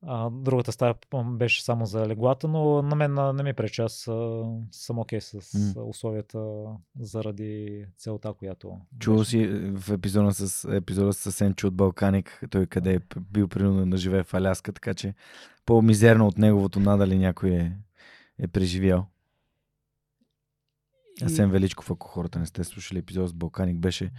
А, 0.07 0.31
другата 0.31 0.73
стая 0.73 0.95
беше 1.25 1.65
само 1.65 1.87
за 1.87 2.07
леглата, 2.07 2.49
но 2.49 2.83
на 2.83 2.97
мен 2.97 3.37
не 3.37 3.43
ми 3.43 3.53
пречи. 3.53 3.83
Аз 3.83 3.93
съм 4.71 4.99
окей 4.99 5.21
с 5.21 5.55
М. 5.77 5.83
условията 5.85 6.65
заради 7.01 7.85
целта, 7.99 8.33
която. 8.33 8.79
Чувал 8.99 9.25
си 9.25 9.39
е, 9.39 9.49
в 9.71 9.93
епизода 9.93 10.33
с, 10.33 10.69
епизода 10.75 11.13
с 11.13 11.33
Сенчо 11.33 11.67
от 11.67 11.75
Балканик, 11.75 12.43
той 12.51 12.67
къде 12.67 12.95
е 12.95 13.01
бил 13.21 13.49
принуден 13.49 13.91
да 13.91 13.97
живее 13.97 14.23
в 14.23 14.35
Аляска, 14.35 14.73
така 14.73 14.95
че 14.95 15.15
по-мизерно 15.67 16.27
от 16.27 16.39
неговото 16.39 16.81
надали 16.81 17.19
някой 17.19 17.51
е, 17.51 17.73
е 18.39 18.49
преживял. 18.49 19.07
Асен 21.23 21.51
Величков, 21.51 21.91
ако 21.91 22.09
хората 22.09 22.39
не 22.39 22.47
сте 22.47 22.65
слушали 22.65 22.99
епизод 22.99 23.29
с 23.29 23.33
Балканик, 23.33 23.79
беше 23.79 24.11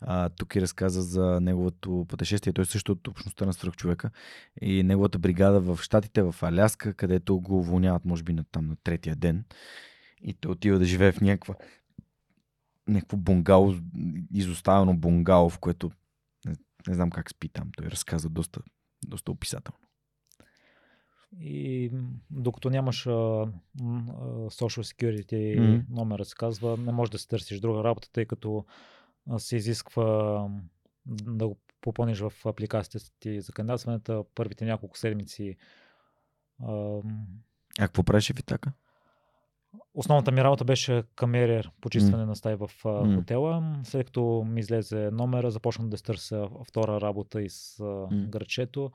а, 0.00 0.28
тук 0.28 0.56
и 0.56 0.60
разказа 0.60 1.02
за 1.02 1.40
неговото 1.40 2.06
пътешествие. 2.08 2.52
Той 2.52 2.66
също 2.66 2.92
от 2.92 3.08
общността 3.08 3.46
на 3.46 3.52
свръхчовека 3.52 4.10
и 4.60 4.82
неговата 4.82 5.18
бригада 5.18 5.60
в 5.60 5.78
Штатите, 5.82 6.22
в 6.22 6.34
Аляска, 6.42 6.94
където 6.94 7.40
го 7.40 7.58
уволняват, 7.58 8.04
може 8.04 8.22
би, 8.22 8.32
на, 8.32 8.44
там 8.44 8.68
на 8.68 8.76
третия 8.76 9.16
ден. 9.16 9.44
И 10.22 10.34
той 10.34 10.52
отива 10.52 10.78
да 10.78 10.84
живее 10.84 11.12
в 11.12 11.20
някаква 11.20 11.54
някакво 12.88 13.16
бунгало, 13.16 13.74
изоставено 14.34 14.96
бунгало, 14.96 15.50
в 15.50 15.58
което 15.58 15.90
не, 16.44 16.54
не 16.88 16.94
знам 16.94 17.10
как 17.10 17.30
спи 17.30 17.48
там. 17.48 17.70
Той 17.76 17.86
разказа 17.86 18.28
доста, 18.28 18.60
доста 19.06 19.32
описателно. 19.32 19.78
И 21.40 21.90
докато 22.30 22.70
нямаш 22.70 23.06
а, 23.06 23.10
а, 23.10 23.48
Social 24.50 24.82
Security 24.82 25.60
Мгм. 25.60 25.94
номера, 25.94 26.24
се 26.24 26.34
казва, 26.34 26.76
не 26.76 26.92
можеш 26.92 27.10
да 27.10 27.18
си 27.18 27.28
търсиш 27.28 27.60
друга 27.60 27.84
работа, 27.84 28.10
тъй 28.12 28.26
като 28.26 28.64
се 29.38 29.56
изисква 29.56 30.48
да 31.06 31.48
го 31.48 31.56
попълниш 31.80 32.18
в 32.20 32.32
апликацията 32.46 33.10
ти 33.20 33.40
за 33.40 33.52
кандидатстването 33.52 34.26
първите 34.34 34.64
няколко 34.64 34.98
седмици. 34.98 35.56
а, 36.62 36.72
А 37.78 37.86
какво 37.86 38.02
правеше 38.02 38.34
в 38.34 38.38
Итака? 38.38 38.72
Основната 39.94 40.32
ми 40.32 40.44
работа 40.44 40.64
беше 40.64 41.02
камериер, 41.16 41.70
почистване 41.80 42.24
на 42.26 42.36
стаи 42.36 42.54
в 42.54 42.70
а, 42.84 42.88
М. 42.88 43.14
хотела. 43.16 43.76
След 43.84 44.06
като 44.06 44.46
ми 44.48 44.60
излезе 44.60 45.10
номера, 45.10 45.50
започнах 45.50 45.88
да 45.88 45.96
търся 45.96 46.48
втора 46.68 47.00
работа 47.00 47.42
из 47.42 47.80
а, 47.80 47.84
М. 47.84 48.08
грачето. 48.10 48.92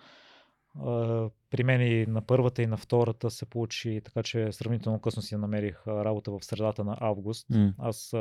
При 1.49 1.63
мен 1.63 1.81
и 1.81 2.05
на 2.05 2.21
първата 2.21 2.61
и 2.61 2.67
на 2.67 2.77
втората 2.77 3.31
се 3.31 3.45
получи, 3.45 4.01
така 4.05 4.23
че 4.23 4.51
сравнително 4.51 4.99
късно 4.99 5.21
си 5.21 5.35
намерих 5.35 5.87
работа 5.87 6.31
в 6.31 6.45
средата 6.45 6.83
на 6.83 6.97
август. 6.99 7.49
М. 7.49 7.73
Аз 7.77 8.13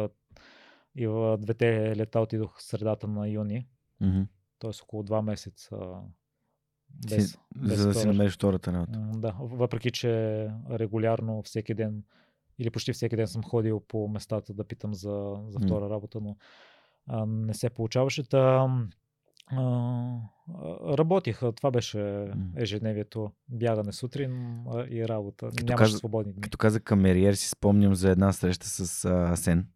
и 0.94 1.06
в 1.06 1.38
двете 1.38 1.96
лета 1.96 2.20
отидох 2.20 2.58
в 2.58 2.62
средата 2.62 3.08
на 3.08 3.28
юни, 3.28 3.66
Мгм. 4.00 4.22
т.е. 4.58 4.70
около 4.82 5.02
два 5.02 5.22
месеца 5.22 5.76
Си- 7.08 7.16
без, 7.16 7.38
без 7.56 7.78
За 7.78 7.88
да 7.88 7.94
си 7.94 8.06
намериш 8.06 8.34
втората 8.34 8.72
работа. 8.72 8.98
Да, 9.16 9.34
въпреки 9.40 9.90
че 9.90 10.10
регулярно 10.70 11.42
всеки 11.42 11.74
ден 11.74 12.04
или 12.58 12.70
почти 12.70 12.92
всеки 12.92 13.16
ден 13.16 13.28
съм 13.28 13.42
ходил 13.42 13.80
по 13.80 14.08
местата 14.08 14.54
да 14.54 14.64
питам 14.64 14.94
за, 14.94 15.36
за 15.48 15.58
втора 15.58 15.90
работа, 15.90 16.20
но 16.20 16.36
а, 17.06 17.26
не 17.26 17.54
се 17.54 17.70
получаваше. 17.70 18.28
Та, 18.28 18.68
работих. 20.98 21.40
Това 21.56 21.70
беше 21.70 22.30
ежедневието. 22.56 23.30
Бягане 23.48 23.92
сутрин 23.92 24.64
и 24.90 25.08
работа. 25.08 25.46
Като 25.46 25.66
Нямаше 25.66 25.84
каза, 25.84 25.98
свободни 25.98 26.32
дни. 26.32 26.42
Като 26.42 26.58
каза 26.58 26.80
камериер, 26.80 27.34
си 27.34 27.48
спомням 27.48 27.94
за 27.94 28.10
една 28.10 28.32
среща 28.32 28.66
с 28.66 29.04
а, 29.04 29.32
Асен. 29.32 29.66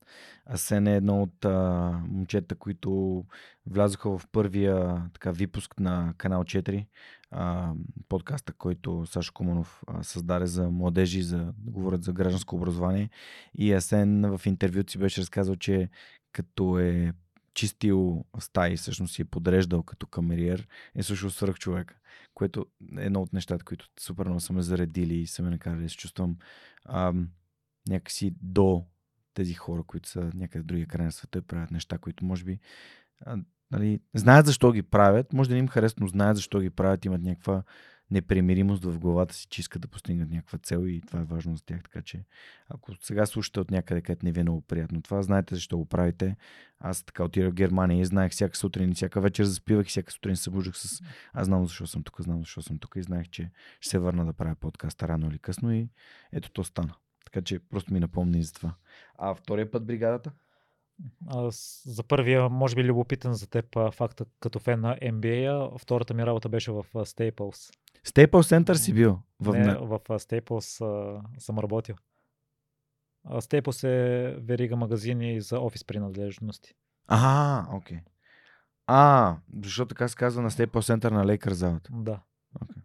Асен 0.47 0.87
е 0.87 0.97
едно 0.97 1.23
от 1.23 1.45
а, 1.45 1.91
момчета, 2.09 2.55
които 2.55 3.25
влязоха 3.67 4.19
в 4.19 4.27
първия 4.33 5.03
така, 5.13 5.31
випуск 5.31 5.81
на 5.81 6.15
канал 6.19 6.45
4, 6.45 6.87
а, 7.31 7.73
подкаста, 8.09 8.53
който 8.53 9.07
Сашо 9.07 9.33
Куманов 9.33 9.83
а, 9.87 10.03
създаде 10.03 10.47
за 10.47 10.71
младежи, 10.71 11.23
за 11.23 11.39
да 11.39 11.71
говорят 11.71 12.05
за 12.05 12.13
гражданско 12.13 12.57
образование. 12.57 13.11
И 13.59 13.73
Асен 13.73 14.37
в 14.39 14.47
интервюто 14.47 14.93
си 14.93 14.99
беше 14.99 15.21
разказал, 15.21 15.57
че 15.57 15.89
като 16.33 16.79
е 16.79 17.13
чистил 17.55 18.24
стаи, 18.39 18.77
всъщност 18.77 19.14
си 19.14 19.22
е 19.22 19.24
подреждал 19.24 19.82
като 19.82 20.06
камериер, 20.06 20.68
е 20.94 21.02
слушал 21.02 21.31
свърх 21.31 21.59
човека, 21.59 21.94
което 22.35 22.66
е 22.98 23.05
едно 23.05 23.22
от 23.22 23.32
нещата, 23.32 23.64
които 23.64 23.89
супер 24.01 24.24
много 24.24 24.40
са 24.40 24.52
ме 24.52 24.62
заредили 24.62 25.14
и 25.14 25.27
са 25.27 25.43
ме 25.43 25.51
накарали 25.51 25.82
да 25.82 25.89
се 25.89 25.97
чувствам 25.97 26.36
ам, 26.85 27.28
някакси 27.89 28.35
до 28.43 28.85
тези 29.35 29.55
хора, 29.55 29.82
които 29.82 30.09
са 30.09 30.31
някъде 30.35 30.62
в 30.62 30.66
другия 30.66 30.86
край 30.86 31.05
на 31.06 31.12
света 31.12 31.39
и 31.39 31.43
правят 31.43 31.70
неща, 31.70 31.98
които 31.98 32.24
може 32.24 32.44
би 32.44 32.59
а, 33.20 33.39
нали, 33.70 34.01
знаят 34.14 34.47
защо 34.47 34.72
ги 34.72 34.82
правят, 34.82 35.32
може 35.32 35.48
да 35.48 35.55
не 35.55 35.59
им 35.59 35.68
харесва, 35.68 35.98
но 36.01 36.06
знаят 36.06 36.36
защо 36.36 36.60
ги 36.60 36.70
правят, 36.70 37.05
имат 37.05 37.22
някаква 37.22 37.62
непримиримост 38.11 38.85
в 38.85 38.99
главата 38.99 39.35
си, 39.35 39.47
че 39.47 39.61
искат 39.61 39.82
да 39.82 39.89
постигнат 39.89 40.31
някаква 40.31 40.59
цел 40.59 40.87
и 40.87 41.01
това 41.01 41.20
е 41.20 41.24
важно 41.24 41.57
за 41.57 41.65
тях. 41.65 41.82
Така 41.82 42.03
че, 42.03 42.24
ако 42.69 42.95
сега 43.01 43.27
слушате 43.27 43.61
от 43.61 43.70
някъде, 43.70 44.01
където 44.01 44.27
не 44.27 44.32
ви 44.32 44.41
е 44.41 44.43
много 44.43 44.61
приятно 44.61 45.03
това, 45.03 45.23
знаете 45.23 45.55
защо 45.55 45.78
го 45.78 45.87
правите. 45.87 46.37
Аз 46.81 47.03
така 47.03 47.24
отидах 47.24 47.51
в 47.51 47.55
Германия 47.55 48.01
и 48.01 48.05
знаех 48.05 48.32
всяка 48.32 48.57
сутрин 48.57 48.91
и 48.91 48.95
всяка 48.95 49.20
вечер 49.20 49.45
заспивах 49.45 49.87
и 49.87 49.91
всяка 49.91 50.12
сутрин 50.12 50.37
се 50.37 50.43
събуждах 50.43 50.77
с... 50.77 51.03
Аз 51.32 51.47
знам 51.47 51.66
защо 51.66 51.87
съм 51.87 52.03
тук, 52.03 52.20
знам 52.20 52.41
защо 52.41 52.62
съм 52.62 52.78
тук 52.78 52.97
и 52.97 53.03
знаех, 53.03 53.28
че 53.28 53.51
ще 53.81 53.91
се 53.91 53.99
върна 53.99 54.27
да 54.27 54.32
правя 54.32 54.55
подкаста 54.55 55.09
рано 55.09 55.28
или 55.28 55.39
късно 55.39 55.73
и 55.74 55.89
ето 56.32 56.51
то 56.51 56.65
стана. 56.65 56.95
Така 57.24 57.43
че 57.43 57.59
просто 57.59 57.93
ми 57.93 58.01
напомни 58.01 58.43
за 58.43 58.53
това. 58.53 58.74
А 59.19 59.35
втория 59.35 59.70
път 59.70 59.87
бригадата? 59.87 60.32
за 61.85 62.03
първия, 62.03 62.49
може 62.49 62.77
би 62.77 62.85
любопитен 62.85 63.32
за 63.32 63.51
теб 63.51 63.93
факта 63.93 64.24
като 64.41 64.59
фен 64.59 64.81
на 64.81 64.97
NBA, 64.97 65.78
втората 65.78 66.15
ми 66.15 66.27
работа 66.27 66.49
беше 66.49 66.73
в 66.73 66.85
Staples. 66.95 67.74
Staples 68.06 68.59
Center 68.59 68.74
си 68.74 68.94
бил? 68.94 69.18
В, 69.40 69.52
Не, 69.52 69.74
в 69.74 70.01
Staples 70.09 70.85
а, 70.85 71.22
съм 71.40 71.59
работил. 71.59 71.94
Staples 73.28 73.89
е 73.89 74.36
верига 74.40 74.77
магазини 74.77 75.40
за 75.40 75.60
офис 75.60 75.85
принадлежности. 75.85 76.74
А, 77.09 77.66
окей. 77.72 77.98
Okay. 77.98 78.02
А, 78.86 79.36
защото 79.64 79.89
така 79.89 80.09
се 80.09 80.16
казва 80.16 80.43
на 80.43 80.51
Staples 80.51 80.97
Center 80.97 81.10
на 81.10 81.27
Лейкър 81.27 81.52
залата. 81.52 81.90
Да. 81.93 82.20
Okay. 82.59 82.82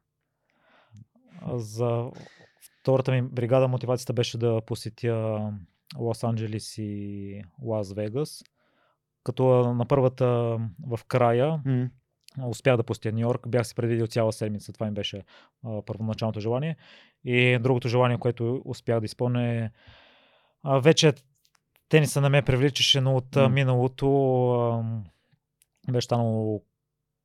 За 1.58 2.12
втората 2.82 3.12
ми 3.12 3.22
бригада 3.22 3.68
мотивацията 3.68 4.14
беше 4.14 4.38
да 4.38 4.62
посетя 4.66 5.54
Лос 5.98 6.24
Анджелис 6.24 6.78
и 6.78 7.42
Лас 7.62 7.94
Вегас. 7.94 8.44
Като 9.24 9.74
на 9.74 9.86
първата 9.86 10.26
в 10.88 11.00
края 11.08 11.46
mm. 11.66 11.90
Успях 12.44 12.78
да 12.78 12.84
посетя 12.84 13.12
Нью 13.12 13.20
Йорк. 13.20 13.48
Бях 13.48 13.68
си 13.68 13.76
предвидил 13.76 14.08
цяла 14.08 14.34
седмица. 14.34 14.74
Това 14.74 14.86
ми 14.86 14.92
беше 14.92 15.24
а, 15.66 15.82
първоначалното 15.82 16.40
желание. 16.40 16.76
И 17.24 17.60
другото 17.62 17.88
желание, 17.88 18.18
което 18.18 18.62
успях 18.66 19.00
да 19.00 19.06
изпълня 19.06 19.44
е 19.44 19.70
а, 20.64 20.80
вече 20.80 21.14
тениса 21.90 22.22
не 22.22 22.30
ме 22.30 22.42
привличаше, 22.42 23.02
но 23.02 23.16
от 23.16 23.32
mm. 23.32 23.48
миналото 23.48 24.08
а, 24.52 24.84
беше 25.92 26.06
станало 26.06 26.64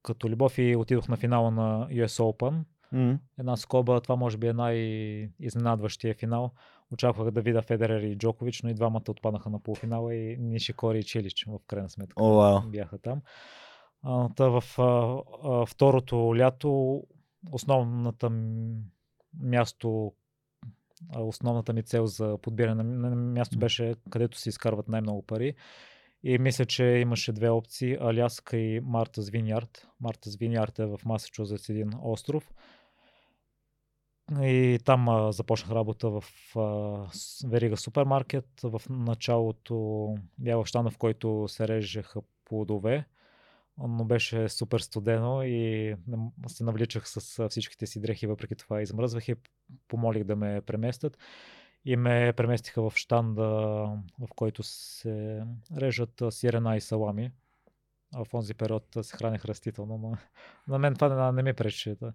като 0.03 0.28
любов 0.28 0.59
и 0.59 0.77
отидох 0.77 1.09
на 1.09 1.16
финала 1.16 1.51
на 1.51 1.89
US 1.91 2.23
Open. 2.23 2.62
Mm. 2.95 3.19
Една 3.39 3.57
скоба, 3.57 4.01
това 4.01 4.16
може 4.16 4.37
би 4.37 4.47
е 4.47 4.53
най-изненадващия 4.53 6.15
финал. 6.15 6.51
Очаквах 6.93 7.31
да 7.31 7.41
видя 7.41 7.62
Федерер 7.62 8.01
и 8.01 8.19
Джокович, 8.19 8.62
но 8.62 8.70
и 8.70 8.74
двамата 8.74 9.03
отпаднаха 9.09 9.51
на 9.51 9.62
полуфинала 9.62 10.15
и 10.15 10.37
Нишикори 10.37 10.99
и 10.99 11.05
Чилич 11.05 11.45
в 11.49 11.59
крайна 11.66 11.91
сметка 11.91 12.23
oh, 12.23 12.62
wow. 12.62 12.70
бяха 12.70 12.99
там. 12.99 13.20
Та 14.36 14.48
в 14.48 14.64
а, 14.78 14.82
а, 15.48 15.66
второто 15.66 16.36
лято 16.36 17.02
основната 17.52 18.31
място 19.40 20.12
основната 21.18 21.72
ми 21.72 21.82
цел 21.82 22.06
за 22.06 22.39
подбиране 22.43 22.82
на 22.82 23.16
място 23.16 23.59
беше 23.59 23.94
където 24.10 24.39
се 24.39 24.48
изкарват 24.48 24.89
най-много 24.89 25.22
пари. 25.27 25.55
И 26.22 26.39
мисля, 26.39 26.66
че 26.66 26.85
имаше 26.85 27.32
две 27.32 27.51
опции. 27.51 27.97
Аляска 28.01 28.56
и 28.56 28.81
Мартас 28.81 29.31
Винярд. 29.31 29.89
Мартас 30.01 30.36
Винярд 30.36 30.78
е 30.78 30.86
в 30.86 31.01
Масачузетс 31.05 31.68
един 31.68 31.93
остров. 32.02 32.52
И 34.40 34.78
там 34.85 35.09
а, 35.09 35.32
започнах 35.32 35.72
работа 35.72 36.10
в 36.10 36.24
а, 36.56 37.06
верига 37.48 37.77
супермаркет. 37.77 38.48
В 38.62 38.82
началото 38.90 40.14
бях 40.39 40.62
в 40.62 40.66
щана, 40.66 40.90
в 40.90 40.98
който 40.98 41.44
се 41.48 41.68
режеха 41.68 42.20
плодове, 42.44 43.06
но 43.89 44.05
беше 44.05 44.48
супер 44.48 44.81
студено 44.81 45.43
и 45.43 45.97
се 46.47 46.65
навличах 46.65 47.09
с 47.09 47.48
всичките 47.48 47.86
си 47.86 48.01
дрехи, 48.01 48.27
въпреки 48.27 48.55
това 48.55 48.82
измръзвах 48.82 49.28
и 49.28 49.35
помолих 49.89 50.24
да 50.24 50.36
ме 50.36 50.61
преместят. 50.66 51.19
И 51.85 51.97
ме 51.97 52.32
преместиха 52.36 52.90
в 52.90 52.97
щанда, 52.97 53.44
в 54.19 54.28
който 54.36 54.62
се 54.62 55.43
режат 55.77 56.23
сирена 56.31 56.77
и 56.77 56.81
салами. 56.81 57.31
А 58.15 58.24
в 58.24 58.28
този 58.28 58.55
период 58.55 58.97
се 59.02 59.16
хранех 59.16 59.44
растително, 59.44 59.98
но 59.98 60.16
на 60.69 60.78
мен 60.78 60.94
това 60.94 61.32
не, 61.32 61.32
не 61.32 61.43
ми 61.43 61.55
пречи. 61.55 61.97
Да. 62.01 62.12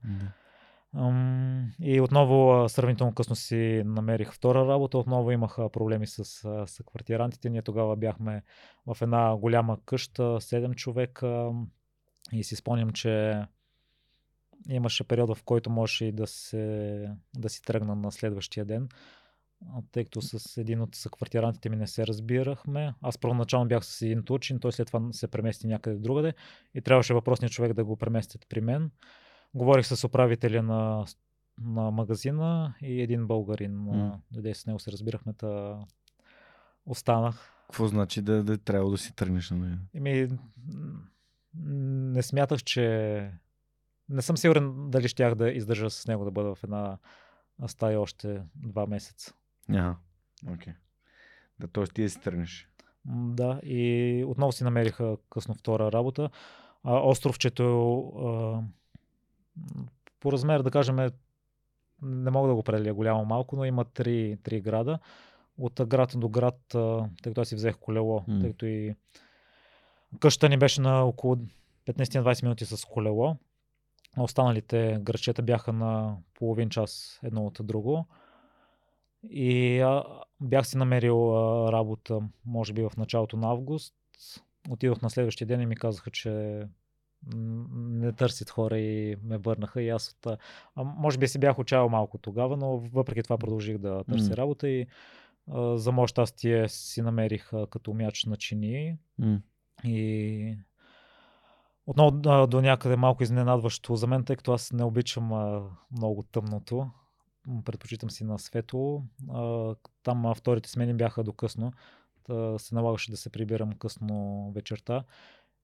И 1.82 2.02
отново 2.02 2.70
сравнително 2.70 3.14
късно 3.14 3.36
си 3.36 3.82
намерих 3.86 4.34
втора 4.34 4.68
работа. 4.68 4.98
Отново 4.98 5.32
имах 5.32 5.56
проблеми 5.56 6.08
с, 6.08 6.26
с 6.68 6.84
квартирантите. 6.86 7.50
Ние 7.50 7.62
тогава 7.62 7.96
бяхме 7.96 8.44
в 8.86 8.98
една 9.02 9.36
голяма 9.36 9.78
къща, 9.86 10.24
7 10.24 10.76
човека. 10.76 11.52
И 12.34 12.44
си 12.44 12.56
спомням, 12.56 12.90
че 12.90 13.42
имаше 14.70 15.04
период, 15.04 15.38
в 15.38 15.44
който 15.44 15.70
можеше 15.70 16.06
и 16.06 16.12
да, 16.12 16.28
се, 16.28 17.10
да 17.38 17.50
си 17.50 17.62
тръгна 17.62 17.96
на 17.96 18.12
следващия 18.12 18.66
ден, 18.66 18.90
тъй 19.92 20.04
като 20.04 20.22
с 20.22 20.58
един 20.58 20.82
от 20.82 20.96
съквартирантите 20.96 21.70
ми 21.70 21.76
не 21.76 21.88
се 21.88 22.08
разбирахме. 22.08 22.94
Аз 23.02 23.18
първоначално 23.18 23.68
бях 23.68 23.86
с 23.86 24.02
един 24.02 24.24
тучин, 24.24 24.60
той 24.60 24.72
след 24.72 24.88
това 24.88 25.02
се 25.12 25.28
премести 25.28 25.68
някъде 25.68 25.98
другаде 25.98 26.34
и 26.76 26.82
трябваше 26.82 27.14
въпросният 27.14 27.54
човек 27.54 27.74
да 27.74 27.86
го 27.86 27.98
преместят 27.98 28.46
при 28.50 28.62
мен. 28.62 28.92
Говорих 29.56 29.86
с 29.86 30.03
управителя 30.03 30.64
на, 30.64 31.06
на 31.61 31.91
магазина 31.91 32.76
и 32.82 33.02
един 33.02 33.27
българин. 33.27 33.72
Mm. 33.72 34.19
Дойде 34.32 34.53
с 34.53 34.65
него 34.65 34.80
се 34.80 34.91
разбирахме, 34.91 35.34
та 35.34 35.80
останах. 36.86 37.52
Какво 37.68 37.88
значи 37.88 38.22
да, 38.22 38.44
да 38.44 38.57
трябва 38.57 38.91
да 38.91 38.98
си 38.98 39.15
тръгнеш 39.15 39.52
на 39.52 39.57
него? 39.57 39.82
Еми, 39.94 40.27
не 41.64 42.23
смятах, 42.23 42.64
че... 42.64 43.32
Не 44.10 44.22
съм 44.22 44.38
сигурен 44.38 44.90
дали 44.90 45.07
щях 45.07 45.36
да 45.36 45.52
издържа 45.52 45.90
с 45.90 46.07
него 46.07 46.26
да 46.26 46.32
бъда 46.32 46.56
в 46.56 46.64
една 46.64 46.98
стая 47.68 48.02
още 48.02 48.41
два 48.56 48.88
месеца. 48.88 49.34
Ага, 49.69 49.95
окей. 50.48 50.73
Okay. 50.73 50.76
Да, 51.60 51.68
т.е. 51.68 51.84
ти 51.84 52.03
да 52.03 52.10
си 52.10 52.22
тръгнеш. 52.22 52.69
Да, 53.06 53.60
и 53.64 54.23
отново 54.27 54.52
си 54.52 54.64
намериха 54.64 55.18
късно 55.30 55.53
втора 55.53 55.91
работа. 55.91 56.30
А, 56.84 56.99
островчето 56.99 57.98
а, 58.07 58.61
по 60.19 60.32
размер, 60.32 60.61
да 60.61 60.72
кажем, 60.72 60.95
не 62.02 62.32
мога 62.32 62.48
да 62.48 62.53
го 62.53 62.60
определя 62.60 62.94
голямо 62.94 63.26
малко, 63.26 63.56
но 63.56 63.65
има 63.65 63.86
три, 63.86 64.38
три 64.44 64.61
града. 64.61 64.99
От 65.57 65.82
град 65.88 66.14
до 66.15 66.30
град, 66.30 66.60
тъй 67.23 67.32
като 67.32 67.41
аз 67.41 67.48
си 67.48 67.56
взех 67.56 67.77
колело, 67.77 68.19
mm. 68.19 68.41
тъй 68.41 68.52
като 68.52 68.65
и 68.65 68.95
къщата 70.19 70.49
ни 70.49 70.57
беше 70.57 70.82
на 70.82 71.03
около 71.03 71.38
15-20 71.88 72.44
минути 72.44 72.65
с 72.65 72.86
колело. 72.86 73.36
Останалите 74.18 74.98
градчета 75.02 75.41
бяха 75.41 75.73
на 75.73 76.18
половин 76.34 76.69
час 76.69 77.19
едно 77.23 77.45
от 77.45 77.60
друго. 77.64 78.06
И 79.30 79.80
а, 79.80 80.03
бях 80.41 80.68
си 80.68 80.77
намерил 80.77 81.38
а, 81.38 81.72
работа, 81.72 82.19
може 82.45 82.73
би 82.73 82.82
в 82.82 82.91
началото 82.98 83.38
на 83.38 83.48
август. 83.48 83.94
Отидох 84.69 85.02
на 85.02 85.10
следващия 85.10 85.48
ден 85.48 85.61
и 85.61 85.65
ми 85.65 85.76
казаха, 85.76 86.11
че 86.11 86.61
не 87.34 88.11
търсят 88.11 88.49
хора 88.49 88.80
и 88.80 89.15
ме 89.23 89.38
върнаха 89.38 89.81
и 89.81 89.89
аз 89.89 90.10
от... 90.10 90.38
А, 90.76 90.84
може 90.84 91.18
би 91.18 91.27
си 91.27 91.39
бях 91.39 91.60
учавал 91.60 91.89
малко 91.89 92.18
тогава, 92.18 92.57
но 92.57 92.77
въпреки 92.77 93.23
това 93.23 93.38
продължих 93.38 93.77
да 93.77 94.03
търся 94.03 94.31
mm. 94.31 94.38
работа 94.38 94.69
и 94.69 94.88
а, 95.52 95.77
за 95.77 95.91
мощ 95.91 96.18
аз 96.18 96.31
тия 96.31 96.69
си 96.69 97.02
намерих 97.02 97.53
а, 97.53 97.68
като 97.68 97.93
мяч 97.93 98.26
на 98.26 98.38
чини 98.38 98.97
mm. 99.22 99.41
и 99.84 100.57
отново 101.88 102.22
а, 102.26 102.47
до 102.47 102.61
някъде 102.61 102.95
малко 102.95 103.23
изненадващо 103.23 103.95
за 103.95 104.07
мен, 104.07 104.23
тъй 104.23 104.35
като 104.35 104.53
аз 104.53 104.72
не 104.72 104.84
обичам 104.84 105.34
а, 105.34 105.61
много 105.91 106.23
тъмното. 106.23 106.89
предпочитам 107.65 108.10
си 108.10 108.23
на 108.23 108.39
светло. 108.39 109.03
А, 109.34 109.76
там 110.03 110.26
а, 110.26 110.35
вторите 110.35 110.69
смени 110.69 110.93
бяха 110.93 111.23
до 111.23 111.34
късно. 111.34 111.72
Та, 112.23 112.60
се 112.60 112.76
налагаше 112.76 113.11
да 113.11 113.18
се 113.18 113.30
прибирам 113.30 113.73
късно 113.73 114.52
вечерта. 114.56 115.03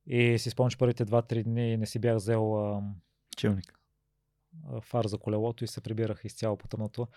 И 0.08 0.40
си 0.40 0.50
спомням, 0.50 0.70
че 0.70 0.78
първите 0.78 1.06
2-3 1.06 1.44
дни 1.44 1.78
не 1.78 1.86
си 1.86 2.00
бях 2.00 2.16
взел 2.16 2.76
а, 2.76 2.82
Челник. 3.38 3.80
фар 4.82 5.06
за 5.06 5.18
колелото 5.18 5.64
и 5.64 5.68
се 5.68 5.82
прибирах 5.82 6.22
изцяло 6.26 6.58
по 6.58 6.68
тъмното. 6.68 7.08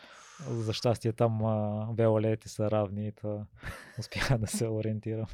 За 0.48 0.72
щастие 0.72 1.12
там 1.12 1.44
а, 1.44 1.88
велолеите 1.96 2.48
са 2.48 2.70
равни 2.70 3.06
и 3.06 3.12
та 3.12 3.46
успях 3.98 4.38
да 4.38 4.46
се 4.46 4.68
ориентирам. 4.68 5.26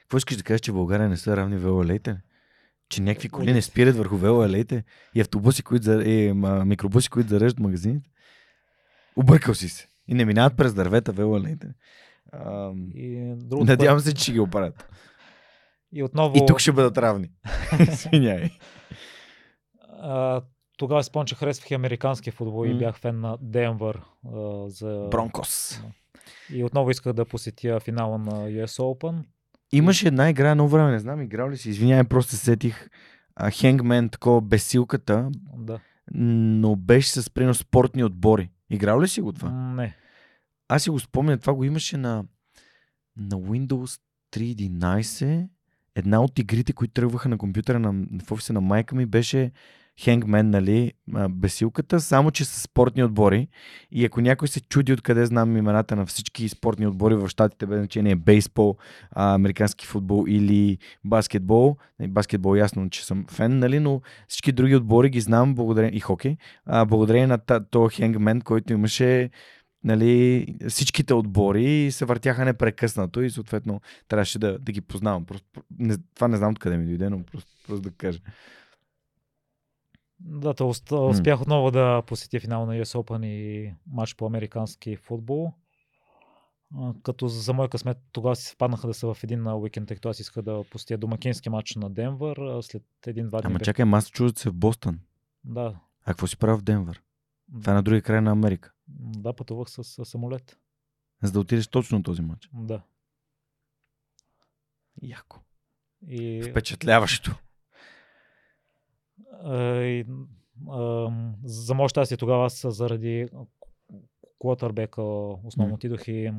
Какво 0.00 0.16
искаш 0.16 0.36
да 0.36 0.42
кажеш, 0.42 0.60
че 0.60 0.72
в 0.72 0.74
България 0.74 1.08
не 1.08 1.16
са 1.16 1.36
равни 1.36 1.56
велоалеите? 1.56 2.20
Че 2.88 3.02
някакви 3.02 3.28
коли 3.28 3.52
не 3.52 3.62
спират 3.62 3.96
върху 3.96 4.16
велоалеите 4.16 4.84
и 5.14 5.20
автобуси, 5.20 5.62
които 5.62 5.84
за... 5.84 6.02
и, 6.02 6.32
микробуси, 6.64 7.10
които 7.10 7.28
зареждат 7.28 7.60
магазините? 7.60 8.10
Объркал 9.16 9.54
си 9.54 9.68
се. 9.68 9.88
И 10.08 10.14
не 10.14 10.24
минават 10.24 10.56
през 10.56 10.74
дървета 10.74 11.12
другото, 13.36 13.64
Надявам 13.64 14.00
се, 14.00 14.14
че 14.14 14.22
ще 14.22 14.32
ги 14.32 14.40
оправят. 14.40 14.88
И 15.92 16.02
отново... 16.02 16.36
И 16.36 16.46
тук 16.46 16.58
ще 16.58 16.72
бъдат 16.72 16.98
равни. 16.98 17.30
Извинявай. 17.80 18.50
А, 19.92 20.42
тогава 20.76 21.04
спомням, 21.04 21.26
че 21.26 21.34
харесвах 21.34 21.70
и 21.70 21.74
американски 21.74 22.30
футбол 22.30 22.66
и 22.66 22.72
М. 22.72 22.78
бях 22.78 22.98
фен 22.98 23.20
на 23.20 23.38
Денвър. 23.40 24.00
А, 24.26 24.68
за... 24.68 25.08
Бронкос. 25.10 25.82
И 26.52 26.64
отново 26.64 26.90
исках 26.90 27.12
да 27.12 27.24
посетя 27.24 27.80
финала 27.80 28.18
на 28.18 28.32
US 28.32 28.66
Open. 28.78 29.22
Имаше 29.72 30.06
една 30.08 30.30
игра 30.30 30.50
едно 30.50 30.68
време, 30.68 30.90
не 30.90 30.98
знам, 30.98 31.22
играл 31.22 31.50
ли 31.50 31.56
си, 31.56 31.70
извинявай, 31.70 32.04
просто 32.04 32.30
се 32.30 32.36
сетих. 32.38 32.88
Хенгмен, 33.50 34.08
такова 34.08 34.40
без 34.40 34.64
силката, 34.64 35.30
Да. 35.56 35.80
но 36.14 36.76
беше 36.76 37.10
с 37.12 37.30
прино 37.30 37.54
спортни 37.54 38.04
отбори. 38.04 38.50
Играл 38.70 39.00
ли 39.00 39.08
си 39.08 39.20
го 39.20 39.32
това? 39.32 39.50
Не. 39.50 39.96
Аз 40.68 40.82
си 40.82 40.90
го 40.90 41.00
спомня, 41.00 41.38
това 41.38 41.54
го 41.54 41.64
имаше 41.64 41.96
на, 41.96 42.24
на 43.16 43.36
Windows 43.36 44.00
3.11. 44.32 45.48
Една 46.00 46.20
от 46.20 46.38
игрите, 46.38 46.72
които 46.72 46.92
тръгваха 46.92 47.28
на 47.28 47.38
компютъра 47.38 47.78
на, 47.78 48.06
в 48.24 48.32
офиса 48.32 48.52
на 48.52 48.60
майка 48.60 48.94
ми, 48.94 49.06
беше 49.06 49.50
Hangman, 50.00 50.42
нали, 50.42 50.92
бесилката, 51.30 52.00
само 52.00 52.30
че 52.30 52.44
с 52.44 52.62
спортни 52.62 53.04
отбори. 53.04 53.48
И 53.90 54.04
ако 54.04 54.20
някой 54.20 54.48
се 54.48 54.60
чуди 54.60 54.92
откъде 54.92 55.26
знам 55.26 55.56
имената 55.56 55.96
на 55.96 56.06
всички 56.06 56.48
спортни 56.48 56.86
отбори 56.86 57.14
в 57.14 57.28
щатите, 57.28 57.66
без 57.66 57.78
значение 57.78 58.16
бейсбол, 58.16 58.76
американски 59.10 59.86
футбол 59.86 60.24
или 60.28 60.78
баскетбол, 61.04 61.76
нали, 61.98 62.08
баскетбол 62.08 62.56
ясно, 62.56 62.90
че 62.90 63.06
съм 63.06 63.24
фен, 63.30 63.58
нали, 63.58 63.80
но 63.80 64.00
всички 64.28 64.52
други 64.52 64.76
отбори 64.76 65.10
ги 65.10 65.20
знам 65.20 65.54
благодарение, 65.54 65.96
и 65.96 66.00
хокей, 66.00 66.36
благодарение 66.86 67.26
на 67.26 67.38
този 67.70 67.96
Hangman, 67.96 68.42
който 68.42 68.72
имаше 68.72 69.30
нали, 69.84 70.46
всичките 70.68 71.14
отбори 71.14 71.92
се 71.92 72.04
въртяха 72.04 72.44
непрекъснато 72.44 73.22
и 73.22 73.30
съответно 73.30 73.80
трябваше 74.08 74.38
да, 74.38 74.58
да 74.58 74.72
ги 74.72 74.80
познавам. 74.80 75.24
Просто, 75.24 75.62
не, 75.78 75.96
това 76.14 76.28
не 76.28 76.36
знам 76.36 76.50
откъде 76.52 76.76
ми 76.76 76.86
дойде, 76.86 77.10
но 77.10 77.22
просто, 77.22 77.50
просто 77.66 77.82
да 77.82 77.90
кажа. 77.90 78.20
Да, 80.20 80.54
то 80.54 80.68
успях 81.08 81.40
отново 81.40 81.70
да 81.70 82.02
посетя 82.06 82.40
финал 82.40 82.66
на 82.66 82.74
US 82.74 82.98
Open 82.98 83.26
и 83.26 83.72
матч 83.86 84.14
по 84.14 84.26
американски 84.26 84.96
футбол. 84.96 85.52
Като 87.02 87.28
за 87.28 87.52
мой 87.52 87.68
късмет 87.68 87.98
тогава 88.12 88.36
си 88.36 88.46
спаднаха 88.46 88.86
да 88.86 88.94
са 88.94 89.14
в 89.14 89.24
един 89.24 89.46
а, 89.46 89.54
уикенд, 89.54 89.88
тъй 89.88 89.96
като 89.96 90.08
аз 90.08 90.20
исках 90.20 90.42
да 90.44 90.64
посетя 90.70 90.98
домакински 90.98 91.50
матч 91.50 91.74
на 91.74 91.90
Денвър. 91.90 92.62
След 92.62 92.82
един-два 93.06 93.40
дни. 93.40 93.46
Ама 93.46 93.60
чакай, 93.60 93.86
аз 93.92 94.10
да 94.10 94.32
се 94.36 94.50
в 94.50 94.54
Бостън. 94.54 95.00
Да, 95.44 95.74
А 96.04 96.06
какво 96.06 96.26
си 96.26 96.36
правил 96.36 96.58
в 96.58 96.62
Денвър? 96.62 97.02
Това 97.60 97.72
е 97.72 97.74
на 97.74 97.82
другия 97.82 98.02
край 98.02 98.20
на 98.20 98.30
Америка. 98.30 98.72
да, 98.88 99.32
пътувах 99.32 99.70
с, 99.70 99.84
с 99.84 100.04
самолет. 100.04 100.58
За 101.22 101.32
да 101.32 101.40
отидеш 101.40 101.66
точно 101.66 101.98
на 101.98 102.04
този 102.04 102.22
матч. 102.22 102.50
Да. 102.54 102.82
Яко. 105.02 105.40
И, 106.08 106.42
Впечатляващо. 106.50 107.34
и, 109.64 110.06
за 111.44 111.74
мое 111.74 111.88
щастие 111.88 112.16
тогава 112.16 112.46
аз 112.46 112.66
заради 112.68 113.28
Куотърбека 114.38 115.02
основно 115.02 115.74
отидох 115.74 116.08
и 116.08 116.32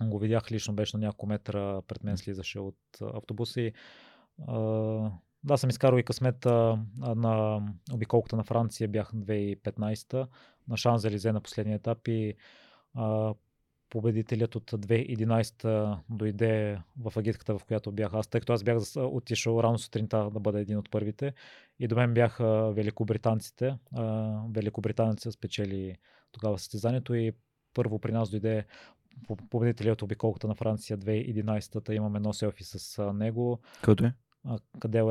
го 0.00 0.18
видях 0.18 0.52
лично, 0.52 0.74
беше 0.74 0.96
на 0.96 1.00
няколко 1.00 1.26
метра 1.26 1.82
пред 1.82 2.04
мен 2.04 2.16
слизаше 2.16 2.58
от 2.58 2.78
автобуса 3.00 3.60
и 3.60 3.72
да, 5.44 5.56
съм 5.56 5.70
изкарал 5.70 5.98
и 5.98 6.02
късмет 6.02 6.46
а, 6.46 6.78
а, 7.02 7.14
на 7.14 7.62
обиколката 7.92 8.36
на 8.36 8.44
Франция, 8.44 8.88
бях 8.88 9.12
2015 9.12 10.26
на 10.68 10.76
Шанзелизе 10.76 11.32
на 11.32 11.40
последния 11.40 11.76
етап 11.76 12.08
и 12.08 12.34
а, 12.94 13.34
победителят 13.90 14.54
от 14.54 14.70
2011 14.70 15.98
дойде 16.10 16.78
в 16.96 17.12
агитката, 17.16 17.58
в 17.58 17.64
която 17.64 17.92
бях 17.92 18.14
аз, 18.14 18.26
тъй 18.26 18.40
като 18.40 18.52
аз 18.52 18.64
бях 18.64 18.78
отишъл 18.96 19.60
рано 19.62 19.78
сутринта 19.78 20.30
да 20.30 20.40
бъда 20.40 20.60
един 20.60 20.78
от 20.78 20.90
първите 20.90 21.34
и 21.78 21.88
до 21.88 21.96
мен 21.96 22.14
бяха 22.14 22.72
великобританците. 22.72 23.78
А, 23.96 24.36
Великобританеца 24.50 25.32
спечели 25.32 25.96
тогава 26.32 26.58
състезанието 26.58 27.14
и 27.14 27.32
първо 27.74 27.98
при 27.98 28.12
нас 28.12 28.30
дойде 28.30 28.64
по- 29.26 29.36
победителят 29.36 30.02
от 30.02 30.02
обиколката 30.02 30.48
на 30.48 30.54
Франция 30.54 30.98
2011-та. 30.98 31.94
Имам 31.94 32.16
едно 32.16 32.32
селфи 32.32 32.64
с 32.64 33.12
него, 33.12 33.60
Който 33.82 34.04
е? 34.04 34.14
А, 34.44 34.58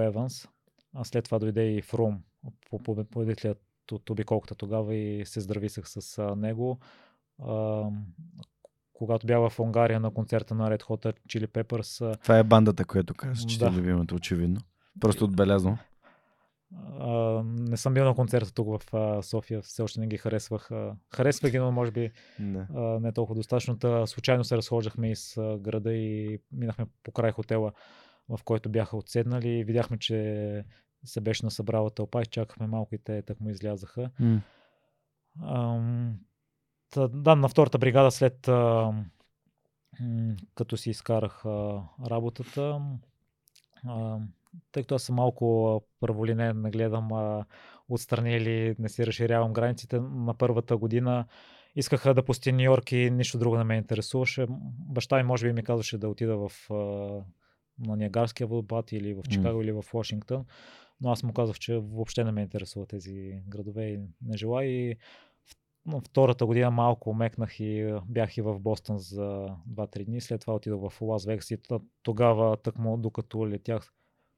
Еванс. 0.04 0.48
А 0.96 1.04
след 1.04 1.26
това 1.26 1.40
дойде 1.40 1.64
и 1.72 1.82
Фрум, 1.82 2.24
по- 2.70 2.80
по- 2.80 3.06
победителят 3.06 3.62
от 3.92 4.10
обиколката 4.10 4.56
тогава 4.56 4.96
и 4.96 5.26
се 5.26 5.42
здрависах 5.42 5.90
с 5.90 6.18
а, 6.18 6.36
него. 6.36 6.80
А, 7.44 7.84
когато 8.94 9.28
бях 9.28 9.50
в 9.50 9.60
Унгария 9.60 10.00
на 10.00 10.12
концерта 10.12 10.56
на 10.56 10.70
Red 10.70 10.82
Hot 10.84 11.16
Chili 11.28 11.48
Peppers, 11.48 12.22
Това 12.24 12.38
е 12.38 12.44
бандата, 12.44 12.86
която 12.86 13.14
каза, 13.14 13.48
че 13.48 13.60
Да. 13.60 13.68
е 13.68 13.72
любимата, 13.72 14.16
очевидно. 14.16 14.62
Просто 15.00 15.26
отбелязвам. 15.26 15.78
не 17.44 17.78
съм 17.78 17.94
бил 17.94 18.06
на 18.06 18.16
концерта 18.16 18.54
тук 18.54 18.68
в 18.82 18.94
София, 19.24 19.62
все 19.62 19.82
още 19.82 20.00
не 20.00 20.08
ги 20.08 20.18
харесвах. 20.18 20.72
А, 20.72 20.96
харесвах 21.16 21.52
ги, 21.52 21.60
но 21.60 21.72
може 21.72 21.92
би 21.92 22.12
а, 22.76 23.00
не 23.00 23.12
толкова 23.12 23.36
достатъчно. 23.36 23.80
Та, 23.80 24.08
случайно 24.08 24.44
се 24.44 24.58
разхождахме 24.58 25.12
из 25.12 25.38
а, 25.38 25.58
града 25.58 25.94
и 25.94 26.40
минахме 26.52 26.86
по 27.04 27.12
край 27.12 27.32
хотела, 27.32 27.72
в 28.38 28.44
който 28.44 28.70
бяха 28.70 28.98
отседнали 28.98 29.64
видяхме, 29.64 29.98
че 29.98 30.66
се 31.06 31.22
беше 31.22 31.46
насъбрала 31.46 31.90
тълпа 31.90 32.26
чакахме 32.26 32.68
малко 32.68 32.96
и 32.96 32.98
те 32.98 33.22
так 33.22 33.40
му 33.40 33.50
излязаха. 33.50 34.10
М. 34.20 34.42
Ам, 35.42 36.20
та, 36.90 37.08
да, 37.08 37.36
на 37.36 37.50
втората 37.50 37.78
бригада 37.78 38.12
след 38.12 38.48
а, 38.48 38.94
м, 40.02 40.36
като 40.56 40.78
си 40.78 40.90
изкарах 40.90 41.46
а, 41.46 41.82
работата, 42.10 42.82
а, 43.88 44.18
тъй 44.72 44.84
като 44.84 44.96
аз 44.96 45.04
съм 45.04 45.16
малко 45.16 45.68
а, 45.68 45.80
първолинен, 46.00 46.62
не 46.62 46.72
гледам 46.72 47.14
а, 47.14 47.46
отстрани 47.90 48.36
или 48.36 48.76
не 48.80 48.90
си 48.90 49.08
разширявам 49.08 49.54
границите, 49.54 50.00
на 50.00 50.34
първата 50.34 50.78
година 50.78 51.26
искаха 51.76 52.14
да 52.14 52.26
посетя 52.26 52.52
Нью 52.52 52.64
Йорк 52.64 52.92
и 52.92 53.12
нищо 53.12 53.38
друго 53.38 53.58
не 53.58 53.64
ме 53.64 53.78
интересуваше. 53.78 54.46
Баща 54.90 55.18
ми 55.18 55.24
може 55.24 55.48
би 55.48 55.54
ми 55.54 55.64
казваше 55.64 55.98
да 55.98 56.10
отида 56.10 56.38
в 56.38 56.72
а, 56.72 57.24
на 57.80 57.96
Ниагарския 57.96 58.48
водопад 58.48 58.92
или 58.92 59.14
в 59.14 59.24
Чикаго 59.30 59.62
или 59.62 59.72
в 59.72 59.86
Вашингтон, 59.94 60.46
но 61.02 61.12
аз 61.12 61.24
му 61.24 61.34
казах, 61.34 61.60
че 61.60 61.78
въобще 61.78 62.24
не 62.24 62.32
ме 62.32 62.42
интересуват 62.42 62.90
тези 62.90 63.42
градове 63.48 63.86
и 63.86 64.00
не 64.22 64.38
желая 64.38 64.70
и 64.70 64.98
втората 66.06 66.46
година 66.46 66.72
малко 66.72 67.10
омекнах 67.10 67.60
и 67.60 68.00
бях 68.06 68.38
и 68.38 68.42
в 68.42 68.60
Бостон 68.60 68.98
за 68.98 69.48
2-3 69.70 70.06
дни. 70.06 70.22
След 70.22 70.42
това 70.42 70.56
отидох 70.56 70.90
в 70.90 71.02
Лас 71.02 71.26
Вегас 71.26 71.52
и 71.52 71.58
тогава, 72.04 72.58
тъкмо 72.58 72.98
докато 72.98 73.50
летях, 73.50 73.94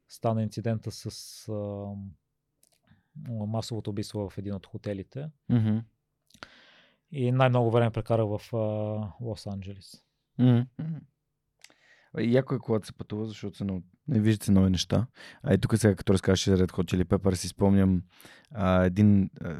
стана 0.07 0.43
инцидента 0.43 0.91
с 0.91 1.07
а, 1.49 1.85
масовото 3.29 3.89
убийство 3.89 4.29
в 4.29 4.37
един 4.37 4.53
от 4.53 4.65
хотелите. 4.65 5.29
Мгм. 5.49 5.77
И 7.11 7.31
най-много 7.31 7.71
време 7.71 7.91
прекарах 7.91 8.25
в 8.25 8.55
а, 8.55 8.57
Лос-Анджелес. 9.21 10.01
Мгм. 10.39 10.99
И 12.19 12.33
Яко 12.35 12.55
е, 12.55 12.59
когато 12.59 12.87
се 12.87 12.93
пътува, 12.93 13.25
защото 13.25 13.57
се 13.57 13.63
нау... 13.63 13.81
не 14.07 14.19
виждат 14.19 14.43
се 14.43 14.51
нови 14.51 14.69
неща. 14.69 15.07
А 15.43 15.53
и 15.53 15.57
тук 15.57 15.77
сега, 15.77 15.95
като 15.95 16.13
разказваш 16.13 16.45
за 16.45 16.57
Red 16.57 16.71
Hot 16.71 16.95
Chili 16.95 17.05
Peppers, 17.05 17.33
си 17.33 17.47
спомням 17.47 18.01
а, 18.51 18.85
един... 18.85 19.29
А, 19.41 19.55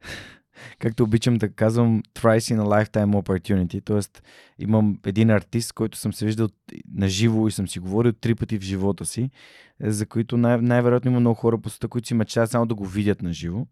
както 0.78 1.02
обичам 1.02 1.34
да 1.34 1.52
казвам, 1.52 2.02
thrice 2.14 2.56
in 2.56 2.60
a 2.60 2.64
lifetime 2.64 3.22
opportunity. 3.22 3.84
Тоест, 3.84 4.22
имам 4.58 4.98
един 5.06 5.30
артист, 5.30 5.72
който 5.72 5.98
съм 5.98 6.12
се 6.12 6.26
виждал 6.26 6.48
на 6.94 7.08
живо 7.08 7.48
и 7.48 7.52
съм 7.52 7.68
си 7.68 7.78
говорил 7.78 8.12
три 8.12 8.34
пъти 8.34 8.58
в 8.58 8.62
живота 8.62 9.04
си, 9.04 9.30
е, 9.80 9.90
за 9.90 10.06
които 10.06 10.36
най- 10.36 10.60
най-вероятно 10.60 11.10
има 11.10 11.20
много 11.20 11.34
хора 11.34 11.58
по 11.58 11.70
света, 11.70 11.88
които 11.88 12.08
си 12.08 12.14
мечтаят 12.14 12.50
само 12.50 12.66
да 12.66 12.74
го 12.74 12.86
видят 12.86 13.22
на 13.22 13.32
живо. 13.32 13.66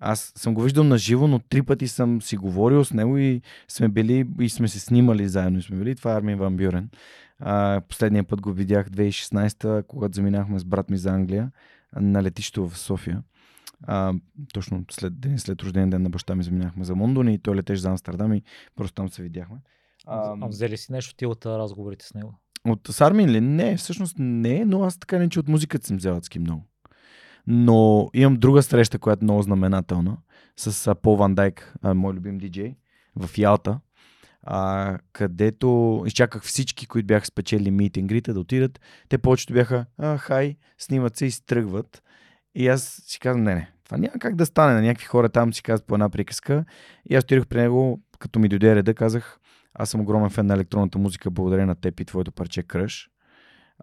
Аз 0.00 0.32
съм 0.36 0.54
го 0.54 0.62
виждал 0.62 0.84
на 0.84 0.98
живо, 0.98 1.26
но 1.26 1.38
три 1.38 1.62
пъти 1.62 1.88
съм 1.88 2.22
си 2.22 2.36
говорил 2.36 2.84
с 2.84 2.92
него 2.92 3.18
и 3.18 3.42
сме 3.68 3.88
били 3.88 4.26
и 4.40 4.48
сме 4.48 4.68
се 4.68 4.80
снимали 4.80 5.28
заедно 5.28 5.58
и 5.58 5.62
сме 5.62 5.76
били. 5.76 5.94
Това 5.94 6.12
е 6.12 6.16
Армин 6.16 6.38
Ван 6.38 6.56
Бюрен. 6.56 6.90
А, 7.38 7.80
последния 7.88 8.24
път 8.24 8.40
го 8.40 8.52
видях 8.52 8.90
2016, 8.90 9.86
когато 9.86 10.14
заминахме 10.14 10.58
с 10.58 10.64
брат 10.64 10.90
ми 10.90 10.96
за 10.98 11.10
Англия 11.10 11.50
на 11.96 12.22
летището 12.22 12.68
в 12.68 12.78
София. 12.78 13.22
А, 13.82 14.14
точно 14.54 14.84
след 14.90 15.20
ден 15.20 15.38
след 15.38 15.62
рожден 15.62 15.90
ден 15.90 16.02
на 16.02 16.10
баща 16.10 16.34
ми 16.34 16.42
заминахме 16.42 16.84
за 16.84 16.94
Лондон 16.94 17.28
и 17.28 17.38
той 17.38 17.56
летеше 17.56 17.80
за 17.80 17.90
Амстердам 17.90 18.34
и 18.34 18.42
просто 18.76 18.94
там 18.94 19.08
се 19.08 19.22
видяхме. 19.22 19.56
А, 20.06 20.36
а 20.40 20.46
взели 20.48 20.76
си 20.76 20.92
нещо 20.92 21.14
ти 21.14 21.26
от 21.26 21.46
разговорите 21.46 22.06
с 22.06 22.14
него? 22.14 22.34
От 22.64 22.88
Сармин 22.90 23.30
ли? 23.30 23.40
Не, 23.40 23.76
всъщност 23.76 24.16
не, 24.18 24.64
но 24.64 24.82
аз 24.82 24.98
така 24.98 25.18
не, 25.18 25.28
че 25.28 25.40
от 25.40 25.48
музиката 25.48 25.86
съм 25.86 25.96
взел 25.96 26.16
адски 26.16 26.38
много. 26.38 26.64
Но 27.46 28.10
имам 28.14 28.36
друга 28.36 28.62
среща, 28.62 28.98
която 28.98 29.24
е 29.24 29.24
много 29.24 29.42
знаменателна, 29.42 30.16
с 30.56 30.94
Пол 30.94 31.16
Ван 31.16 31.34
Дайк, 31.34 31.74
мой 31.84 32.14
любим 32.14 32.38
диджей, 32.38 32.76
в 33.16 33.38
Ялта, 33.38 33.80
а, 34.42 34.98
където 35.12 36.02
изчаках 36.06 36.42
всички, 36.42 36.86
които 36.86 37.06
бяха 37.06 37.26
спечели 37.26 37.70
митингрите 37.70 38.32
да 38.32 38.40
отидат. 38.40 38.80
Те 39.08 39.18
повечето 39.18 39.52
бяха, 39.52 39.86
а, 39.98 40.18
хай, 40.18 40.56
снимат 40.78 41.16
се 41.16 41.26
и 41.26 41.30
стръгват. 41.30 42.02
И 42.54 42.68
аз 42.68 43.02
си 43.06 43.20
казвам, 43.20 43.44
не, 43.44 43.54
не, 43.54 43.72
това 43.84 43.98
няма 43.98 44.18
как 44.20 44.36
да 44.36 44.46
стане. 44.46 44.74
На 44.74 44.82
някакви 44.82 45.06
хора 45.06 45.28
там 45.28 45.54
си 45.54 45.62
казват 45.62 45.86
по 45.86 45.94
една 45.94 46.08
приказка. 46.08 46.64
И 47.10 47.16
аз 47.16 47.24
отидох 47.24 47.46
при 47.46 47.60
него, 47.60 48.00
като 48.18 48.38
ми 48.38 48.48
дойде 48.48 48.76
реда, 48.76 48.94
казах, 48.94 49.40
аз 49.74 49.90
съм 49.90 50.00
огромен 50.00 50.30
фен 50.30 50.46
на 50.46 50.54
електронната 50.54 50.98
музика, 50.98 51.30
благодаря 51.30 51.66
на 51.66 51.74
теб 51.74 52.00
и 52.00 52.04
твоето 52.04 52.32
парче 52.32 52.62
Кръш. 52.62 53.10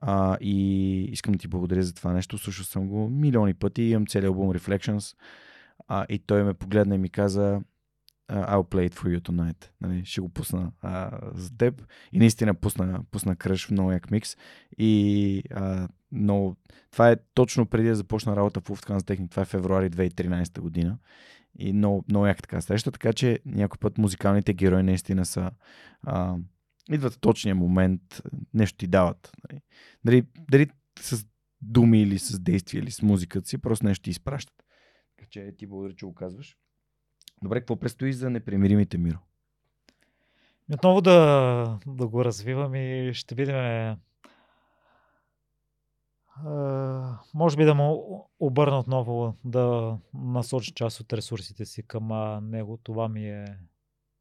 А, 0.02 0.38
и 0.42 1.02
искам 1.04 1.32
да 1.32 1.40
ти 1.40 1.48
благодаря 1.48 1.84
за 1.84 1.94
това 1.94 2.14
нещо. 2.14 2.38
Слушал 2.38 2.66
съм 2.66 2.88
го 2.88 3.10
милиони 3.10 3.54
пъти. 3.54 3.84
Имам 3.84 4.08
целият 4.08 4.30
албум 4.30 4.50
Reflections. 4.50 5.16
А, 5.88 6.06
и 6.10 6.20
той 6.20 6.44
ме 6.44 6.54
погледна 6.54 6.96
и 6.96 6.98
ми 6.98 7.10
каза 7.10 7.62
I'll 8.30 8.70
play 8.70 8.90
it 8.90 8.94
for 8.94 9.18
you 9.18 9.22
tonight. 9.22 9.70
Нали, 9.82 10.06
ще 10.06 10.22
го 10.22 10.30
пусна 10.30 10.72
а, 10.82 11.20
за 11.34 11.58
теб. 11.58 11.88
И 12.12 12.20
наистина 12.20 12.54
пусна, 12.54 13.00
пусна 13.12 13.36
кръж 13.36 13.68
в 13.68 13.72
много 13.72 13.92
як 13.92 14.12
микс. 14.12 14.38
И 14.78 15.44
а, 15.52 15.88
много... 16.12 16.56
това 16.92 17.12
е 17.12 17.16
точно 17.34 17.66
преди 17.66 17.90
да 17.90 17.96
започна 17.96 18.36
работа 18.36 18.60
в 18.60 18.64
Lufthansa 18.64 19.00
Technic. 19.00 19.30
Това 19.30 19.42
е 19.42 19.46
февруари 19.46 19.90
2013 19.90 20.60
година. 20.60 20.98
И 21.60 21.74
много, 21.74 22.06
много 22.10 22.28
яка 22.28 22.42
така 22.42 22.62
среща. 22.62 22.92
Така 22.92 23.14
че 23.14 23.40
някой 23.46 23.78
път 23.78 23.98
музикалните 23.98 24.54
герои 24.54 24.84
наистина 24.84 25.26
са 25.26 25.52
а, 26.04 26.36
идват 26.92 27.14
в 27.14 27.20
точния 27.20 27.56
момент, 27.56 28.22
нещо 28.54 28.78
ти 28.78 28.88
дават. 28.88 29.32
Нали. 29.50 29.62
Дали, 30.06 30.26
дали 30.52 30.70
с 31.00 31.26
думи 31.62 32.02
или 32.02 32.20
с 32.20 32.40
действия 32.40 32.80
или 32.80 32.92
с 32.92 33.02
музиката 33.02 33.48
си, 33.48 33.58
просто 33.58 33.86
нещо 33.86 34.04
ти 34.04 34.10
изпращат. 34.10 34.64
Така 35.18 35.30
че 35.30 35.56
ти 35.58 35.68
благодаря, 35.68 35.96
че 35.96 36.06
го 36.06 36.16
казваш. 36.16 36.58
Добре, 37.44 37.60
какво 37.60 37.76
предстои 37.76 38.14
за 38.14 38.30
непримиримите 38.30 38.98
миро? 38.98 39.20
Отново 40.74 41.02
да, 41.02 41.80
да 41.88 42.08
го 42.08 42.26
развивам 42.26 42.76
и 42.76 43.14
ще 43.14 43.36
видим. 43.36 43.56
Uh, 46.46 47.18
може 47.34 47.58
би 47.58 47.64
да 47.64 47.76
му 47.76 48.30
обърна 48.40 48.80
отново 48.80 49.34
да 49.46 49.98
насочи 50.14 50.72
част 50.72 51.00
от 51.00 51.14
ресурсите 51.14 51.66
си 51.66 51.84
към 51.84 52.10
него. 52.50 52.78
Това 52.84 53.10
ми 53.10 53.30
е 53.30 53.46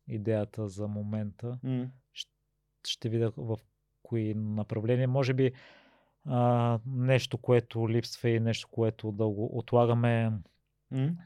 идеята 0.09 0.69
за 0.69 0.89
момента. 0.89 1.59
Mm. 1.65 1.89
Ще, 2.87 3.09
видя 3.09 3.33
в 3.37 3.57
кои 4.03 4.35
направления. 4.35 5.09
Може 5.09 5.35
би 5.35 5.53
uh, 6.29 6.81
нещо, 6.87 7.39
което 7.39 7.91
липсва 7.91 8.29
и 8.29 8.41
нещо, 8.41 8.69
което 8.71 9.13
да 9.13 9.27
го 9.27 9.59
отлагаме. 9.59 10.33
Mm 10.93 11.17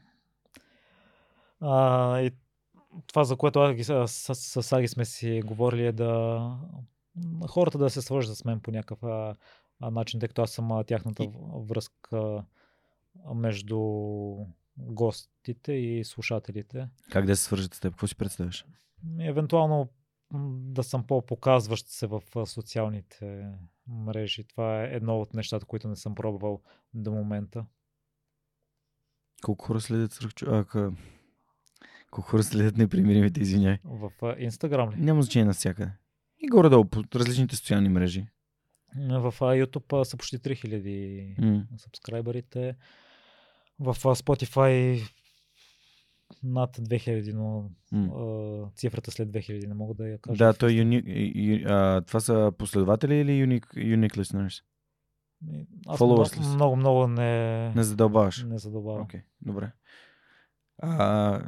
а, 1.61 2.19
и 2.21 2.31
това, 3.07 3.23
за 3.23 3.35
което 3.35 3.59
Аги, 3.59 3.83
с, 3.83 4.07
с, 4.07 4.35
с 4.35 4.73
Аги 4.73 4.87
сме 4.87 5.05
си 5.05 5.41
говорили 5.45 5.85
е 5.85 5.91
да 5.91 6.41
хората 7.49 7.77
да 7.77 7.89
се 7.89 8.01
свържат 8.01 8.37
с 8.37 8.45
мен 8.45 8.59
по 8.59 8.71
някакъв 8.71 9.03
а, 9.03 9.35
а, 9.79 9.91
начин, 9.91 10.19
тъй 10.19 10.29
като 10.29 10.41
аз 10.41 10.51
съм 10.51 10.71
а, 10.71 10.83
тяхната 10.83 11.27
връзка 11.55 12.43
между 13.35 13.79
гостите 14.77 15.73
и 15.73 16.03
слушателите. 16.03 16.87
Как 17.11 17.25
да 17.25 17.35
се 17.35 17.43
свържат 17.43 17.73
с 17.73 17.79
теб? 17.79 17.93
Какво 17.93 18.07
си 18.07 18.15
представяш? 18.15 18.65
Евентуално 19.19 19.89
да 20.33 20.83
съм 20.83 21.07
по-показващ 21.07 21.87
се 21.87 22.07
в 22.07 22.21
социалните 22.45 23.51
мрежи. 23.87 24.43
Това 24.43 24.83
е 24.83 24.95
едно 24.95 25.21
от 25.21 25.33
нещата, 25.33 25.65
които 25.65 25.87
не 25.87 25.95
съм 25.95 26.15
пробвал 26.15 26.61
до 26.93 27.11
момента. 27.11 27.65
Колко 29.43 29.65
хора 29.65 29.81
следят 29.81 30.11
свръхчовека? 30.11 30.91
Колко 32.11 32.29
хора 32.29 32.43
следят 32.43 32.77
непримиримите, 32.77 33.41
извиняй. 33.41 33.77
В 33.83 34.35
Инстаграм 34.39 34.91
ли? 34.91 34.95
Няма 34.97 35.21
значение 35.21 35.45
навсякъде. 35.45 35.91
И 36.39 36.47
горе-долу 36.47 36.85
по 36.85 37.03
различните 37.15 37.55
социални 37.55 37.89
мрежи. 37.89 38.27
В 38.95 39.33
YouTube 39.39 40.03
са 40.03 40.17
почти 40.17 40.39
3000 40.39 41.39
mm. 41.39 41.77
сабскрайбърите. 41.77 42.75
В 43.79 43.95
Spotify 43.95 45.01
над 46.43 46.77
2000, 46.77 47.33
но 47.33 47.69
mm. 47.93 48.75
цифрата 48.75 49.11
след 49.11 49.29
2000 49.29 49.67
не 49.67 49.73
мога 49.73 49.93
да 49.93 50.07
я 50.07 50.17
кажа. 50.17 50.37
Да, 50.37 50.53
той 50.53 50.71
юни, 50.71 51.03
ю, 51.35 51.67
а, 51.67 52.01
това 52.01 52.19
са 52.19 52.51
последователи 52.57 53.15
или 53.15 53.31
unique, 53.31 53.67
unique 53.75 54.17
listeners? 54.17 54.63
Аз 55.87 55.99
Followers 55.99 56.39
много, 56.39 56.55
много, 56.55 56.75
много 56.75 57.07
не... 57.07 57.73
Не 57.75 57.83
задълбаваш? 57.83 58.43
Не 58.43 58.57
задълбавам. 58.57 59.07
Okay, 59.07 59.21
добре. 59.41 59.71
А, 60.77 61.41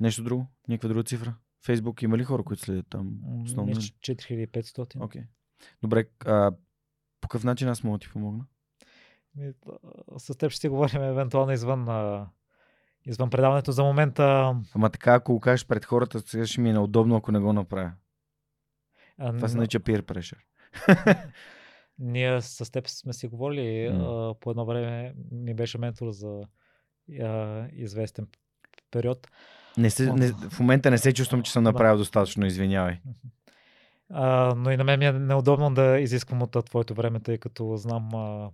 нещо 0.00 0.22
друго? 0.22 0.46
Някаква 0.68 0.88
друга 0.88 1.02
цифра? 1.02 1.34
Фейсбук 1.64 2.02
има 2.02 2.18
ли 2.18 2.24
хора, 2.24 2.42
които 2.42 2.62
следят 2.62 2.86
там? 2.90 3.18
Основно? 3.44 3.74
4500. 3.74 5.04
Окей. 5.04 5.22
Okay. 5.22 5.26
Добре, 5.82 6.04
а, 6.26 6.52
по 7.20 7.28
какъв 7.28 7.44
начин 7.44 7.68
аз 7.68 7.84
мога 7.84 7.98
да 7.98 8.02
ти 8.02 8.12
помогна? 8.12 8.44
С 10.16 10.38
теб 10.38 10.50
ще 10.50 10.60
си 10.60 10.68
говорим 10.68 11.02
евентуално 11.02 11.52
извън, 11.52 11.88
а, 11.88 12.28
извън 13.10 13.30
предаването 13.30 13.72
за 13.72 13.84
момента. 13.84 14.56
Ама 14.74 14.90
така, 14.90 15.14
ако 15.14 15.32
го 15.32 15.40
кажеш 15.40 15.66
пред 15.66 15.84
хората, 15.84 16.20
сега 16.20 16.46
ще 16.46 16.60
ми 16.60 16.70
е 16.70 16.72
неудобно, 16.72 17.16
ако 17.16 17.32
не 17.32 17.38
го 17.38 17.52
направя. 17.52 17.92
А, 19.18 19.32
Това 19.32 19.48
се 19.48 19.56
нарича 19.56 19.80
peer 19.80 20.02
pressure. 20.02 20.38
Ние 21.98 22.40
с 22.40 22.72
теб 22.72 22.88
сме 22.88 23.12
си 23.12 23.26
говорили. 23.26 23.90
Mm. 23.90 24.30
А, 24.30 24.34
по 24.34 24.50
едно 24.50 24.64
време 24.64 25.14
ми 25.32 25.54
беше 25.54 25.78
ментор 25.78 26.10
за 26.10 26.40
а, 27.20 27.66
известен 27.72 28.26
период. 28.90 29.28
Не 29.76 29.90
се, 29.90 30.12
не, 30.12 30.32
в 30.32 30.60
момента 30.60 30.90
не 30.90 30.98
се 30.98 31.12
чувствам, 31.12 31.42
че 31.42 31.52
съм 31.52 31.64
направил 31.64 31.94
да. 31.94 31.98
достатъчно, 31.98 32.46
извинявай. 32.46 32.98
А, 34.12 34.54
но 34.56 34.70
и 34.70 34.76
на 34.76 34.84
мен 34.84 34.98
ми 34.98 35.06
е 35.06 35.12
неудобно 35.12 35.74
да 35.74 35.98
изисквам 36.00 36.42
от 36.42 36.56
твоето 36.64 36.94
време, 36.94 37.20
тъй 37.20 37.38
като 37.38 37.76
знам 37.76 38.14
а, 38.14 38.50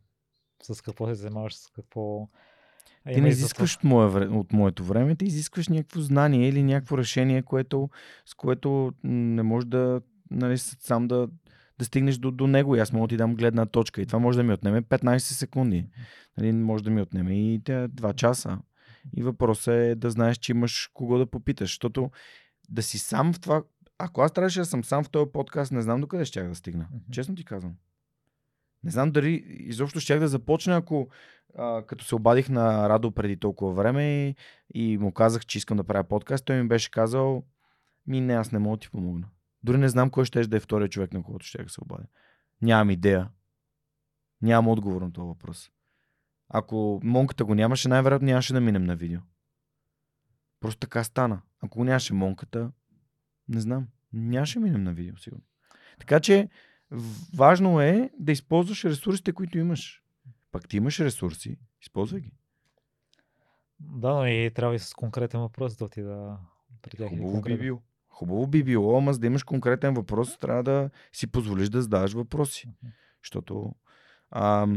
с 0.62 0.80
какво 0.80 1.06
се 1.06 1.14
занимаваш, 1.14 1.54
с 1.54 1.70
какво... 1.70 2.28
Ти 3.14 3.20
не 3.20 3.28
изискваш 3.28 3.76
от, 3.76 3.84
мое, 3.84 4.06
от 4.26 4.52
моето 4.52 4.84
време, 4.84 5.16
ти 5.16 5.24
изискваш 5.24 5.68
някакво 5.68 6.00
знание 6.00 6.48
или 6.48 6.62
някакво 6.62 6.98
решение, 6.98 7.42
което, 7.42 7.90
с 8.26 8.34
което 8.34 8.92
не 9.04 9.42
можеш 9.42 9.68
да 9.68 10.00
нали, 10.30 10.58
сам 10.58 11.08
да 11.08 11.28
да 11.78 11.84
стигнеш 11.84 12.16
до, 12.16 12.30
до 12.30 12.46
него 12.46 12.76
и 12.76 12.80
аз 12.80 12.92
мога 12.92 13.06
да 13.06 13.08
ти 13.08 13.16
дам 13.16 13.34
гледна 13.34 13.66
точка. 13.66 14.00
И 14.02 14.06
това 14.06 14.18
може 14.18 14.38
да 14.38 14.44
ми 14.44 14.52
отнеме 14.52 14.82
15 14.82 15.18
секунди. 15.18 15.86
Нали, 16.38 16.52
може 16.52 16.84
да 16.84 16.90
ми 16.90 17.02
отнеме 17.02 17.52
и 17.52 17.60
2 17.60 18.14
часа. 18.14 18.58
И 19.16 19.22
въпросът 19.22 19.74
е 19.74 19.94
да 19.94 20.10
знаеш, 20.10 20.36
че 20.36 20.52
имаш 20.52 20.90
кого 20.94 21.18
да 21.18 21.26
попиташ. 21.26 21.68
Защото 21.68 22.10
да 22.68 22.82
си 22.82 22.98
сам 22.98 23.32
в 23.32 23.40
това... 23.40 23.62
Ако 23.98 24.20
аз 24.20 24.32
трябваше 24.32 24.58
да 24.58 24.66
съм 24.66 24.84
сам 24.84 25.04
в 25.04 25.10
този 25.10 25.30
подкаст, 25.32 25.72
не 25.72 25.82
знам 25.82 26.00
докъде 26.00 26.24
ще 26.24 26.42
да 26.42 26.54
стигна. 26.54 26.84
Mm-hmm. 26.84 27.10
Честно 27.10 27.34
ти 27.34 27.44
казвам. 27.44 27.74
Не 28.86 28.92
знам 28.92 29.10
дали 29.10 29.44
изобщо 29.48 30.00
щях 30.00 30.20
да 30.20 30.28
започна, 30.28 30.76
ако 30.76 31.08
а, 31.58 31.82
като 31.86 32.04
се 32.04 32.14
обадих 32.14 32.48
на 32.48 32.88
Радо 32.88 33.10
преди 33.10 33.36
толкова 33.36 33.72
време 33.72 34.04
и, 34.04 34.34
и 34.74 34.98
му 34.98 35.12
казах, 35.12 35.46
че 35.46 35.58
искам 35.58 35.76
да 35.76 35.84
правя 35.84 36.04
подкаст, 36.04 36.44
той 36.44 36.62
ми 36.62 36.68
беше 36.68 36.90
казал, 36.90 37.44
ми 38.06 38.20
не, 38.20 38.34
аз 38.34 38.52
не 38.52 38.58
мога 38.58 38.76
да 38.76 38.80
ти 38.80 38.90
помогна. 38.90 39.28
Дори 39.62 39.78
не 39.78 39.88
знам 39.88 40.10
кой 40.10 40.24
ще 40.24 40.46
да 40.46 40.56
е 40.56 40.60
втория 40.60 40.88
човек, 40.88 41.12
на 41.12 41.22
когото 41.22 41.46
ще 41.46 41.62
да 41.62 41.68
се 41.68 41.80
обадя. 41.82 42.04
Нямам 42.62 42.90
идея. 42.90 43.30
Нямам 44.42 44.68
отговор 44.68 45.02
на 45.02 45.12
този 45.12 45.26
въпрос. 45.26 45.70
Ако 46.48 47.00
монката 47.04 47.44
го 47.44 47.54
нямаше, 47.54 47.88
най-вероятно 47.88 48.26
нямаше 48.26 48.52
да 48.52 48.60
минем 48.60 48.84
на 48.84 48.96
видео. 48.96 49.20
Просто 50.60 50.80
така 50.80 51.04
стана. 51.04 51.40
Ако 51.60 51.84
нямаше 51.84 52.14
монката, 52.14 52.70
не 53.48 53.60
знам. 53.60 53.86
Нямаше 54.12 54.58
минем 54.58 54.84
на 54.84 54.92
видео, 54.92 55.16
сигурно. 55.16 55.44
Така 55.98 56.20
че, 56.20 56.48
важно 57.34 57.80
е 57.80 58.10
да 58.18 58.32
използваш 58.32 58.84
ресурсите, 58.84 59.32
които 59.32 59.58
имаш. 59.58 60.02
Пак 60.52 60.68
ти 60.68 60.76
имаш 60.76 61.00
ресурси, 61.00 61.58
използвай 61.82 62.20
ги. 62.20 62.32
Да, 63.80 64.14
но 64.14 64.26
и 64.26 64.50
трябва 64.54 64.74
и 64.74 64.78
с 64.78 64.94
конкретен 64.94 65.40
въпрос 65.40 65.76
да 65.76 65.88
ти 65.88 66.02
да 66.02 66.38
Хубаво 67.08 67.42
би 67.42 67.58
бил. 67.58 67.82
Хубаво 68.08 68.46
би 68.46 68.62
било, 68.62 68.98
ама 68.98 69.12
за 69.12 69.18
да 69.20 69.26
имаш 69.26 69.42
конкретен 69.42 69.94
въпрос, 69.94 70.38
трябва 70.38 70.62
да 70.62 70.90
си 71.12 71.26
позволиш 71.26 71.68
да 71.68 71.82
задаваш 71.82 72.12
въпроси. 72.12 72.68
Защото. 73.22 73.74
А, 74.30 74.68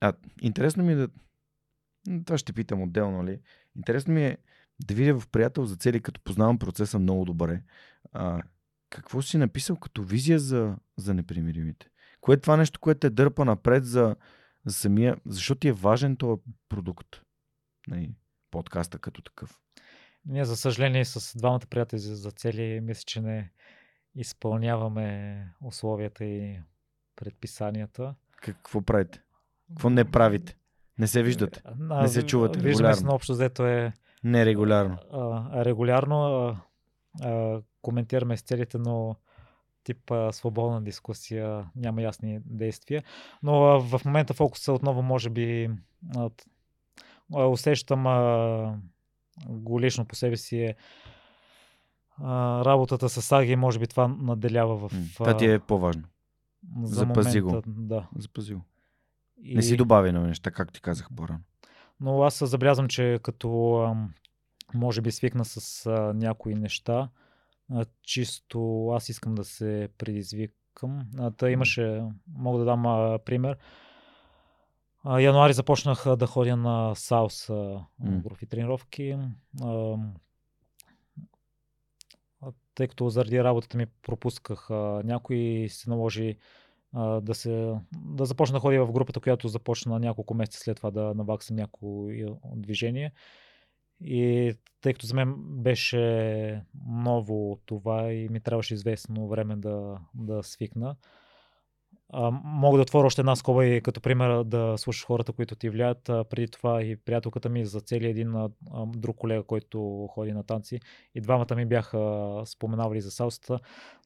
а, 0.00 0.12
интересно 0.40 0.84
ми 0.84 0.92
е 0.92 0.96
да. 0.96 1.08
Това 2.24 2.38
ще 2.38 2.52
питам 2.52 2.82
отделно, 2.82 3.24
ли? 3.24 3.40
Интересно 3.76 4.14
ми 4.14 4.26
е 4.26 4.38
да 4.86 4.94
видя 4.94 5.20
в 5.20 5.28
приятел 5.28 5.64
за 5.64 5.76
цели, 5.76 6.00
като 6.00 6.20
познавам 6.20 6.58
процеса 6.58 6.98
много 6.98 7.24
добре. 7.24 7.62
А, 8.12 8.42
какво 8.94 9.22
си 9.22 9.38
написал 9.38 9.76
като 9.76 10.02
визия 10.02 10.38
за, 10.38 10.76
за 10.96 11.14
непримиримите? 11.14 11.86
Кое 12.20 12.34
е 12.34 12.40
това 12.40 12.56
нещо, 12.56 12.80
което 12.80 13.00
те 13.00 13.10
дърпа 13.10 13.44
напред 13.44 13.84
за, 13.84 14.16
за 14.66 14.74
самия, 14.74 15.16
защо 15.26 15.54
ти 15.54 15.68
е 15.68 15.72
важен 15.72 16.16
този 16.16 16.42
продукт, 16.68 17.22
нали, 17.88 18.14
подкаста 18.50 18.98
като 18.98 19.22
такъв. 19.22 19.60
Ние, 20.26 20.44
за 20.44 20.56
съжаление, 20.56 21.04
с 21.04 21.38
двамата 21.38 21.60
приятели 21.70 22.00
за 22.00 22.30
цели, 22.30 22.80
мисля, 22.80 23.02
че 23.06 23.20
не 23.20 23.50
изпълняваме 24.14 25.48
условията 25.62 26.24
и 26.24 26.60
предписанията. 27.16 28.14
Какво 28.36 28.82
правите? 28.82 29.22
Какво 29.68 29.90
не 29.90 30.04
правите? 30.04 30.56
Не 30.98 31.06
се 31.06 31.22
виждате? 31.22 31.62
Не 31.78 32.08
се 32.08 32.26
чувате 32.26 32.58
Виждаме 32.58 32.94
се, 32.94 33.04
но 33.04 33.14
общо 33.14 33.32
взето 33.32 33.66
е 33.66 33.92
Нерегулярно. 34.24 34.98
а, 35.12 35.64
регулярно. 35.64 36.24
А, 36.24 36.60
а, 37.22 37.60
коментираме 37.82 38.36
с 38.36 38.42
целите, 38.42 38.78
но 38.78 39.16
тип 39.84 40.10
а, 40.10 40.32
свободна 40.32 40.82
дискусия, 40.82 41.70
няма 41.76 42.02
ясни 42.02 42.40
действия. 42.44 43.02
Но 43.42 43.64
а, 43.64 43.80
в 43.80 44.04
момента 44.04 44.34
фокуса 44.34 44.72
отново 44.72 45.02
може 45.02 45.30
би 45.30 45.70
а, 46.16 46.30
усещам 47.46 48.06
а, 48.06 48.78
го 49.48 49.80
лично 49.80 50.04
по 50.04 50.14
себе 50.14 50.36
си 50.36 50.58
е 50.58 50.74
а, 52.18 52.64
работата 52.64 53.08
с 53.08 53.32
Аги, 53.32 53.56
може 53.56 53.78
би 53.78 53.86
това 53.86 54.08
наделява 54.08 54.88
в... 54.88 54.92
Това 55.14 55.36
ти 55.36 55.46
е 55.46 55.58
по-важно. 55.58 56.02
за 56.82 56.94
запази 56.94 57.40
го. 57.40 57.46
момента, 57.46 57.70
Да. 57.70 58.08
Запази 58.16 58.54
го. 58.54 58.60
И... 59.42 59.54
Не 59.54 59.62
си 59.62 59.76
добави 59.76 60.12
на 60.12 60.20
неща, 60.20 60.50
както 60.50 60.72
ти 60.72 60.80
казах 60.80 61.08
по-рано. 61.16 61.40
Но 62.00 62.22
аз 62.22 62.48
забелязвам, 62.48 62.88
че 62.88 63.20
като 63.22 63.76
ам, 63.76 64.14
може 64.74 65.00
би 65.00 65.12
свикна 65.12 65.44
с 65.44 65.86
а, 65.86 66.12
някои 66.14 66.54
неща, 66.54 67.08
а, 67.70 67.84
чисто 68.02 68.88
аз 68.88 69.08
искам 69.08 69.34
да 69.34 69.44
се 69.44 69.88
предизвикам. 69.98 71.06
А, 71.18 71.30
та 71.30 71.50
имаше, 71.50 72.02
мога 72.36 72.58
да 72.58 72.64
дам 72.64 72.86
а, 72.86 73.18
пример. 73.18 73.58
А, 75.04 75.20
януари 75.20 75.52
започнах 75.52 76.06
а, 76.06 76.16
да 76.16 76.26
ходя 76.26 76.56
на 76.56 76.94
САУС 76.94 77.48
М. 77.48 77.84
групи 77.98 78.46
тренировки. 78.46 79.16
А, 79.62 79.96
тъй 82.74 82.88
като 82.88 83.08
заради 83.08 83.44
работата 83.44 83.76
ми 83.76 83.86
пропусках 83.86 84.70
а, 84.70 85.02
някои, 85.04 85.68
се 85.68 85.90
наложи 85.90 86.36
а, 86.92 87.20
да, 87.20 87.34
се, 87.34 87.74
да 87.92 88.24
започна 88.24 88.56
да 88.56 88.60
ходя 88.60 88.86
в 88.86 88.92
групата, 88.92 89.20
която 89.20 89.48
започна 89.48 89.98
няколко 89.98 90.34
месеца 90.34 90.58
след 90.58 90.76
това 90.76 90.90
да 90.90 91.14
наваксам 91.14 91.56
някои 91.56 92.26
движение. 92.56 93.12
И 94.00 94.52
тъй 94.80 94.92
като 94.92 95.06
за 95.06 95.14
мен 95.14 95.34
беше 95.38 96.62
ново 96.86 97.58
това 97.66 98.12
и 98.12 98.28
ми 98.28 98.40
трябваше 98.40 98.74
известно 98.74 99.28
време 99.28 99.56
да, 99.56 99.98
да 100.14 100.42
свикна, 100.42 100.96
а, 102.16 102.30
мога 102.44 102.78
да 102.78 102.82
отворя 102.82 103.06
още 103.06 103.20
една 103.20 103.36
скоба 103.36 103.66
и 103.66 103.80
като 103.80 104.00
пример 104.00 104.44
да 104.44 104.74
слушаш 104.78 105.06
хората, 105.06 105.32
които 105.32 105.56
ти 105.56 105.70
влияят. 105.70 106.08
А, 106.08 106.24
преди 106.24 106.48
това 106.48 106.82
и 106.82 106.96
приятелката 106.96 107.48
ми 107.48 107.64
за 107.64 107.80
цели 107.80 108.06
един 108.06 108.34
а, 108.34 108.50
друг 108.86 109.16
колега, 109.16 109.42
който 109.42 110.08
ходи 110.10 110.32
на 110.32 110.42
танци. 110.42 110.80
И 111.14 111.20
двамата 111.20 111.54
ми 111.56 111.66
бяха 111.66 112.42
споменавали 112.46 113.00
за 113.00 113.10
салсата, 113.10 113.58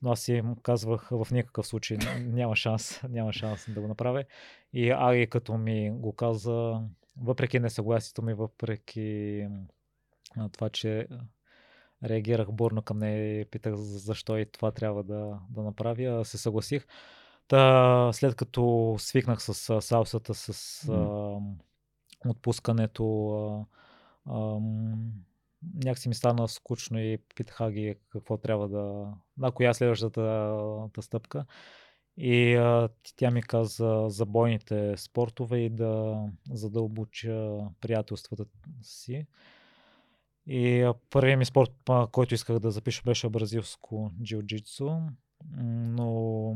но 0.02 0.12
аз 0.12 0.28
им 0.28 0.56
казвах 0.62 1.09
в 1.10 1.27
никакъв 1.31 1.66
случай 1.66 1.98
няма 2.20 2.56
шанс, 2.56 3.02
няма 3.09 3.32
шанс 3.32 3.70
да 3.74 3.81
го 3.81 3.89
направя. 3.89 4.24
И 4.73 4.90
Ари 4.90 5.27
като 5.27 5.59
ми 5.59 5.90
го 5.90 6.12
каза, 6.12 6.81
въпреки 7.20 7.60
несъгласието 7.60 8.23
ми, 8.23 8.35
въпреки 8.35 9.47
това, 10.53 10.71
че 10.71 11.09
реагирах 12.05 12.53
бурно 12.53 12.83
към 12.83 12.99
нея 12.99 13.41
и 13.41 13.45
питах 13.45 13.75
за- 13.75 13.99
защо 13.99 14.39
и 14.39 14.47
това 14.47 14.71
трябва 14.73 15.05
да, 15.05 15.39
да 15.51 15.63
направя, 15.63 16.25
се 16.25 16.39
съгласих. 16.39 16.87
Та, 17.49 18.11
след 18.13 18.35
като 18.35 18.97
свикнах 18.99 19.43
с 19.43 19.71
а, 19.71 19.81
салсата, 19.81 20.35
с 20.35 20.89
а, 20.89 21.37
отпускането, 22.27 23.29
а, 24.27 24.35
ам, 24.35 25.13
някакси 25.75 26.09
ми 26.09 26.15
стана 26.15 26.49
скучно 26.49 26.99
и 27.01 27.19
питах 27.35 27.71
ги 27.71 27.97
какво 28.11 28.37
трябва 28.37 28.69
да... 28.69 29.13
На 29.39 29.53
коя 29.53 29.75
следващата 29.75 30.21
та 30.93 31.03
стъпка. 31.03 31.45
И 32.17 32.55
а, 32.55 32.89
тя 33.17 33.31
ми 33.31 33.43
каза 33.43 34.05
за 34.09 34.27
бойните 34.27 34.97
спортове 34.97 35.59
и 35.59 35.71
да 35.71 36.23
задълбоча 36.51 37.59
приятелствата 37.81 38.45
си. 38.83 39.27
И 40.49 40.83
а, 40.83 40.95
първият 41.11 41.39
ми 41.39 41.45
спорт, 41.45 41.73
а, 41.89 42.07
който 42.07 42.35
исках 42.35 42.59
да 42.59 42.70
запиша, 42.70 43.03
беше 43.05 43.29
бразилско 43.29 44.11
джиу-джитсу. 44.23 45.09
Но 45.89 46.51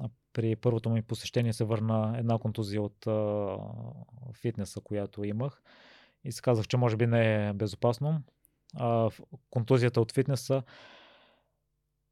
а, 0.00 0.08
при 0.32 0.56
първото 0.56 0.90
ми 0.90 1.02
посещение 1.02 1.52
се 1.52 1.64
върна 1.64 2.14
една 2.18 2.38
контузия 2.38 2.82
от 2.82 3.06
а, 3.06 3.56
фитнеса, 4.32 4.80
която 4.80 5.24
имах. 5.24 5.62
И 6.24 6.32
си 6.32 6.42
казах, 6.42 6.68
че 6.68 6.76
може 6.76 6.96
би 6.96 7.06
не 7.06 7.48
е 7.48 7.52
безопасно. 7.52 8.22
А, 8.76 9.10
контузията 9.50 10.00
от 10.00 10.12
фитнеса 10.12 10.62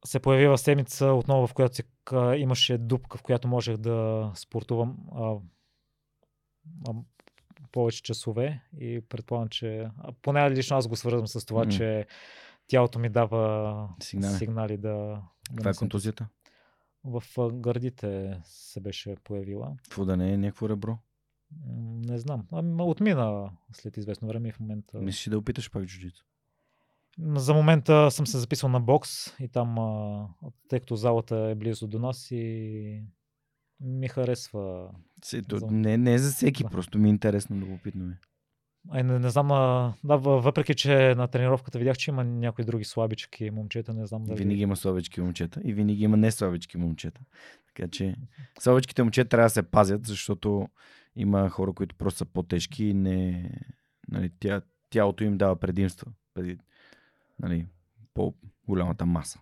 се 0.05 0.19
появи 0.19 0.47
в 0.47 0.57
седмица 0.57 1.05
отново, 1.05 1.47
в 1.47 1.53
която 1.53 1.75
се, 1.75 1.83
ка- 2.05 2.37
имаше 2.37 2.77
дупка, 2.77 3.17
в 3.17 3.23
която 3.23 3.47
можех 3.47 3.77
да 3.77 4.31
спортувам 4.35 4.97
а, 5.15 5.35
а, 6.87 6.93
повече 7.73 8.03
часове 8.03 8.61
и 8.79 9.01
предполагам, 9.09 9.49
че 9.49 9.87
поне 10.21 10.51
лично 10.51 10.77
аз 10.77 10.87
го 10.87 10.95
свързвам 10.95 11.27
с 11.27 11.45
това, 11.45 11.65
М. 11.65 11.71
че 11.71 12.07
тялото 12.67 12.99
ми 12.99 13.09
дава 13.09 13.89
Сигнали. 13.99 14.37
сигнали 14.37 14.77
да... 14.77 15.21
Каква 15.55 15.71
е 15.71 15.73
контузията? 15.73 16.27
В 17.03 17.23
гърдите 17.53 18.39
се 18.43 18.79
беше 18.79 19.15
появила. 19.23 19.75
Какво 19.83 20.05
да 20.05 20.17
не 20.17 20.33
е 20.33 20.37
някакво 20.37 20.69
ребро? 20.69 20.97
Не 22.07 22.17
знам. 22.17 22.47
Ами, 22.51 22.81
отмина 22.81 23.49
след 23.73 23.97
известно 23.97 24.27
време 24.27 24.49
и 24.49 24.51
в 24.51 24.59
момента. 24.59 24.97
Мислиш 24.97 25.27
ли 25.27 25.31
да 25.31 25.37
опиташ 25.37 25.71
пак 25.71 25.83
джуджицу? 25.83 26.25
За 27.19 27.53
момента 27.53 28.11
съм 28.11 28.27
се 28.27 28.37
записал 28.37 28.69
на 28.69 28.79
бокс 28.79 29.39
и 29.39 29.47
там, 29.47 29.75
тъй 30.67 30.79
като 30.79 30.95
залата 30.95 31.37
е 31.37 31.55
близо 31.55 31.87
до 31.87 31.99
нас 31.99 32.31
и 32.31 33.03
ми 33.83 34.07
харесва. 34.07 34.89
Се, 35.25 35.41
то, 35.41 35.57
За- 35.57 35.67
не, 35.67 35.97
не 35.97 36.13
е 36.13 36.17
за 36.19 36.31
всеки, 36.31 36.63
Да. 36.63 36.69
просто 36.69 36.99
ми 36.99 37.07
е 37.07 37.09
интересно 37.09 37.59
да 37.59 37.65
го 37.65 37.73
опитваме. 37.73 38.19
Ай, 38.89 39.03
не, 39.03 39.19
не 39.19 39.29
знам, 39.29 39.51
а, 39.51 39.93
да, 40.03 40.17
въ- 40.17 40.41
въпреки 40.41 40.75
че 40.75 41.15
на 41.15 41.27
тренировката 41.27 41.79
видях, 41.79 41.97
че 41.97 42.11
има 42.11 42.23
някои 42.23 42.65
други 42.65 42.83
слабички 42.83 43.51
момчета, 43.51 43.93
не 43.93 44.05
знам 44.05 44.23
дали... 44.23 44.37
Винаги 44.37 44.61
има 44.61 44.75
слабички 44.75 45.21
момчета 45.21 45.61
и 45.63 45.73
винаги 45.73 46.03
има 46.03 46.17
не 46.17 46.31
слабички 46.31 46.77
момчета. 46.77 47.21
Така 47.67 47.87
че 47.87 48.15
слабичките 48.59 49.03
момчета 49.03 49.29
трябва 49.29 49.45
да 49.45 49.49
се 49.49 49.63
пазят, 49.63 50.05
защото 50.05 50.69
има 51.15 51.49
хора, 51.49 51.73
които 51.73 51.95
просто 51.95 52.17
са 52.17 52.25
по-тежки 52.25 52.85
и 52.85 52.93
не... 52.93 53.51
Нали, 54.11 54.31
тя, 54.39 54.61
тялото 54.89 55.23
им 55.23 55.37
дава 55.37 55.55
предимства 55.55 56.11
преди 56.33 56.57
нали, 57.39 57.67
по-голямата 58.13 59.05
маса. 59.05 59.39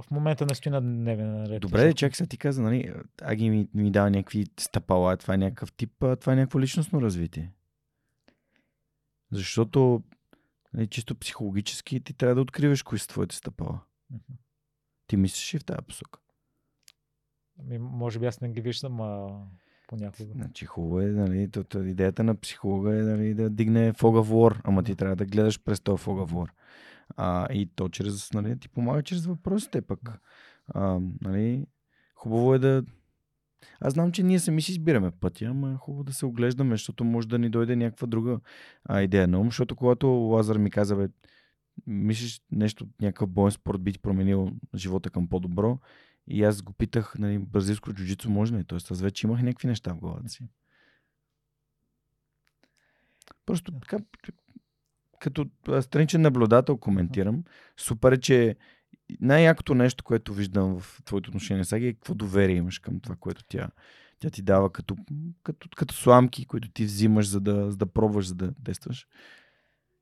В 0.00 0.04
момента 0.10 0.46
не 0.46 0.54
стои 0.54 0.72
на 0.72 0.80
дневен 0.80 1.44
ред. 1.44 1.62
Добре, 1.62 1.94
чак 1.94 2.16
сега 2.16 2.28
ти 2.28 2.36
каза, 2.36 2.62
нали, 2.62 2.92
Аги 3.22 3.50
ми, 3.50 3.68
ми 3.74 3.90
дава 3.90 4.10
някакви 4.10 4.46
стъпала, 4.60 5.16
това 5.16 5.34
е 5.34 5.38
някакъв 5.38 5.72
тип, 5.72 5.92
това 5.98 6.32
е 6.32 6.36
някакво 6.36 6.60
личностно 6.60 7.02
развитие. 7.02 7.52
Защото 9.32 10.02
нали, 10.74 10.86
чисто 10.86 11.14
психологически 11.14 12.00
ти 12.00 12.12
трябва 12.12 12.34
да 12.34 12.40
откриваш 12.40 12.82
кои 12.82 12.98
са 12.98 13.08
твоите 13.08 13.36
стъпала. 13.36 13.80
Мгм. 14.10 14.38
Ти 15.06 15.16
мислиш 15.16 15.54
и 15.54 15.58
в 15.58 15.64
тази 15.64 15.86
посока. 15.86 16.20
Ами, 17.60 17.78
може 17.78 18.18
би 18.18 18.26
аз 18.26 18.40
не 18.40 18.48
ги 18.48 18.60
виждам 18.60 19.00
а, 19.00 19.40
понякога. 19.88 20.32
Значи 20.32 20.66
хубаво 20.66 21.00
е, 21.00 21.06
нали, 21.06 21.50
то, 21.50 21.64
то, 21.64 21.82
идеята 21.82 22.24
на 22.24 22.34
психолога 22.34 22.98
е 22.98 23.02
нали, 23.02 23.34
да 23.34 23.50
дигне 23.50 23.92
фоговор, 23.92 24.60
ама 24.64 24.82
ти 24.82 24.96
трябва 24.96 25.16
да 25.16 25.26
гледаш 25.26 25.62
през 25.62 25.80
този 25.80 26.02
фоговор. 26.02 26.52
А, 27.16 27.52
и 27.52 27.66
то 27.66 27.88
чрез, 27.88 28.32
нали, 28.32 28.58
ти 28.58 28.68
помага 28.68 29.02
чрез 29.02 29.26
въпросите 29.26 29.82
пък. 29.82 30.00
А, 30.68 31.00
нали, 31.20 31.66
хубаво 32.14 32.54
е 32.54 32.58
да... 32.58 32.84
Аз 33.80 33.92
знам, 33.92 34.12
че 34.12 34.22
ние 34.22 34.38
сами 34.38 34.62
си 34.62 34.70
избираме 34.72 35.10
пътя, 35.10 35.44
ама 35.44 35.72
е 35.72 35.76
хубаво 35.76 36.04
да 36.04 36.12
се 36.12 36.26
оглеждаме, 36.26 36.74
защото 36.74 37.04
може 37.04 37.28
да 37.28 37.38
ни 37.38 37.50
дойде 37.50 37.76
някаква 37.76 38.06
друга 38.06 38.40
а, 38.84 39.02
идея 39.02 39.28
на 39.28 39.40
ум, 39.40 39.46
защото 39.46 39.76
когато 39.76 40.06
Лазар 40.06 40.56
ми 40.56 40.70
каза, 40.70 40.96
бе, 40.96 41.08
мислиш 41.86 42.40
нещо, 42.52 42.88
някакъв 43.00 43.28
боен 43.28 43.50
спорт 43.50 43.80
би 43.80 43.92
ти 43.92 43.98
променил 43.98 44.52
живота 44.74 45.10
към 45.10 45.28
по-добро, 45.28 45.78
и 46.28 46.44
аз 46.44 46.62
го 46.62 46.72
питах, 46.72 47.14
нали, 47.18 47.38
бразилско 47.38 47.92
джуджицу 47.92 48.30
може 48.30 48.54
ли? 48.54 48.64
Тоест, 48.64 48.90
аз 48.90 49.00
вече 49.00 49.26
имах 49.26 49.42
някакви 49.42 49.68
неща 49.68 49.94
в 49.94 49.98
главата 49.98 50.28
си. 50.28 50.48
Просто 53.46 53.72
така, 53.72 53.98
като 55.26 55.46
страничен 55.80 56.20
наблюдател 56.20 56.76
коментирам, 56.76 57.44
супер 57.76 58.12
е, 58.12 58.16
че 58.16 58.56
най-якото 59.20 59.74
нещо, 59.74 60.04
което 60.04 60.34
виждам 60.34 60.80
в 60.80 61.02
твоето 61.04 61.28
отношение 61.28 61.64
с 61.64 61.72
Аги 61.72 61.86
е 61.86 61.92
какво 61.92 62.14
доверие 62.14 62.56
имаш 62.56 62.78
към 62.78 63.00
това, 63.00 63.16
което 63.20 63.44
тя, 63.48 63.68
тя 64.18 64.30
ти 64.30 64.42
дава 64.42 64.72
като, 64.72 64.96
като, 65.42 65.68
като 65.76 65.94
сламки, 65.94 66.46
които 66.46 66.68
ти 66.70 66.84
взимаш, 66.84 67.28
за 67.28 67.40
да, 67.40 67.70
за 67.70 67.76
да 67.76 67.86
пробваш, 67.86 68.26
за 68.26 68.34
да 68.34 68.52
тестваш. 68.64 69.06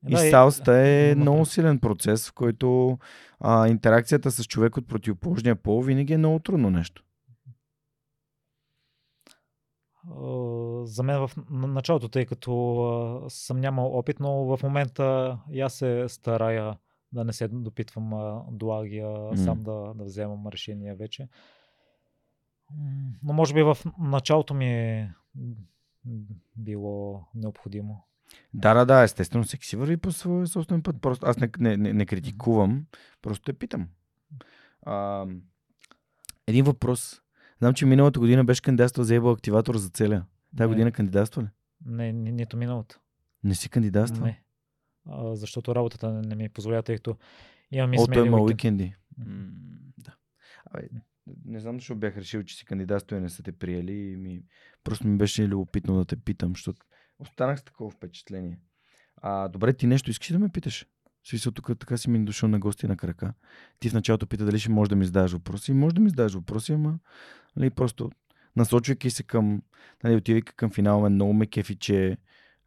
И 0.09 0.10
Да, 0.10 0.30
салста 0.30 0.78
е 0.78 1.10
има 1.10 1.20
много 1.20 1.46
силен 1.46 1.78
процес, 1.78 2.28
в 2.28 2.32
който 2.32 2.98
а, 3.40 3.68
интеракцията 3.68 4.30
с 4.30 4.44
човек 4.44 4.76
от 4.76 4.88
противоположния 4.88 5.56
пол 5.56 5.82
винаги 5.82 6.12
е 6.12 6.18
много 6.18 6.38
трудно 6.38 6.70
нещо. 6.70 7.05
За 10.85 11.02
мен 11.02 11.18
в 11.18 11.31
началото, 11.51 12.09
тъй 12.09 12.26
като 12.26 13.26
съм 13.28 13.60
нямал 13.60 13.98
опит, 13.98 14.20
но 14.20 14.56
в 14.56 14.62
момента 14.62 15.39
и 15.51 15.60
аз 15.60 15.74
се 15.74 16.05
старая 16.09 16.76
да 17.12 17.24
не 17.24 17.32
се 17.32 17.48
допитвам 17.48 18.10
до 18.51 18.72
Агия, 18.72 19.06
mm. 19.06 19.44
сам 19.44 19.60
да, 19.60 19.94
да 19.94 20.05
вземам 20.05 20.48
решение 20.48 20.94
вече. 20.94 21.28
Но 23.22 23.32
може 23.32 23.55
би 23.55 23.62
в 23.62 23.78
началото 23.98 24.55
ми 24.55 24.66
е 24.66 25.14
било 26.56 27.24
необходимо. 27.35 28.05
Да, 28.55 28.74
да, 28.74 28.85
да, 28.85 29.02
естествено, 29.02 29.44
всеки 29.44 29.66
си 29.66 29.76
върви 29.76 29.97
по 29.97 30.12
своя 30.12 30.47
собствен 30.47 30.82
път. 30.82 31.01
Просто 31.01 31.26
аз 31.26 31.36
не, 31.36 31.51
не, 31.59 31.76
не, 31.76 31.93
не 31.93 32.06
критикувам, 32.06 32.86
просто 33.22 33.44
те 33.44 33.52
питам. 33.52 33.89
А, 34.82 35.26
един 36.47 36.64
въпрос. 36.64 37.23
Знам, 37.65 37.74
че 37.74 37.86
миналата 37.86 38.20
година 38.20 38.45
беше 38.45 38.62
кандидатствал 38.62 39.05
за 39.05 39.15
Ебо 39.15 39.31
активатор 39.31 39.77
за 39.77 39.89
целя. 39.89 40.24
Тази 40.57 40.69
година 40.69 40.93
кандидатства 40.93 41.43
ли? 41.43 41.47
Не, 41.86 42.12
ни, 42.12 42.32
нито 42.32 42.57
миналата. 42.57 43.01
Не 43.45 43.55
си 43.55 43.69
кандидатства? 43.69 44.24
Не. 44.24 44.43
А, 45.09 45.36
защото 45.36 45.74
работата 45.74 46.12
не, 46.12 46.20
не 46.20 46.35
ми 46.35 46.49
позволява, 46.49 46.82
тъй 46.82 46.97
като 46.97 47.16
имам 47.70 47.95
измени 47.95 48.20
Ото 48.20 48.27
има 48.27 48.43
уикенди. 48.43 48.95
М- 49.19 49.51
да. 49.99 50.16
Абе, 50.66 50.89
не 51.45 51.61
знам 51.61 51.77
защо 51.77 51.95
бях 51.95 52.16
решил, 52.16 52.43
че 52.43 52.57
си 52.57 52.65
кандидатство 52.65 53.16
и 53.16 53.20
не 53.20 53.28
са 53.28 53.43
те 53.43 53.53
приели. 53.53 53.93
И 53.93 54.16
ми... 54.16 54.43
Просто 54.85 55.09
ми 55.09 55.19
беше 55.19 55.49
любопитно 55.49 55.97
да 55.97 56.05
те 56.05 56.16
питам, 56.16 56.51
защото 56.51 56.86
останах 57.19 57.61
с 57.61 57.65
такова 57.65 57.91
впечатление. 57.91 58.61
А, 59.16 59.49
добре, 59.49 59.73
ти 59.73 59.86
нещо 59.86 60.11
искаш 60.11 60.32
да 60.32 60.39
ме 60.39 60.49
питаш? 60.49 60.86
Смисъл, 61.24 61.52
тук 61.52 61.70
така 61.78 61.96
си 61.96 62.10
ми 62.10 62.24
дошъл 62.24 62.48
на 62.48 62.59
гости 62.59 62.86
на 62.86 62.96
крака. 62.96 63.34
Ти 63.80 63.88
в 63.88 63.94
началото 63.94 64.26
пита 64.26 64.44
дали 64.44 64.59
ще 64.59 64.70
може 64.70 64.90
да 64.90 64.96
ми 64.96 65.05
задаваш 65.05 65.32
въпроси. 65.32 65.72
Може 65.72 65.94
да 65.94 66.01
ми 66.01 66.09
задаваш 66.09 66.34
въпроси, 66.34 66.72
ама 66.72 66.98
нали, 67.56 67.70
просто 67.70 68.10
насочвайки 68.56 69.10
се 69.10 69.22
към, 69.22 69.62
нали, 70.05 70.16
отивайки 70.16 70.52
към 70.56 70.70
финала, 70.70 71.02
ме 71.02 71.09
много 71.09 71.32
ме 71.32 71.46
кефи, 71.46 71.76
че 71.76 72.16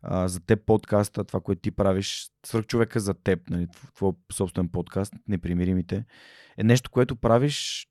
а, 0.02 0.28
за 0.28 0.40
теб 0.40 0.66
подкаста, 0.66 1.24
това, 1.24 1.42
което 1.42 1.62
ти 1.62 1.72
правиш, 1.72 2.30
свърх 2.46 2.66
човека 2.66 3.00
за 3.00 3.14
теб, 3.14 3.50
нали, 3.50 3.68
твой 3.96 4.12
собствен 4.34 4.70
подкаст, 4.70 5.14
непримиримите, 5.28 6.06
е 6.58 6.64
нещо, 6.64 6.92
което 6.92 7.16
правиш 7.16 7.88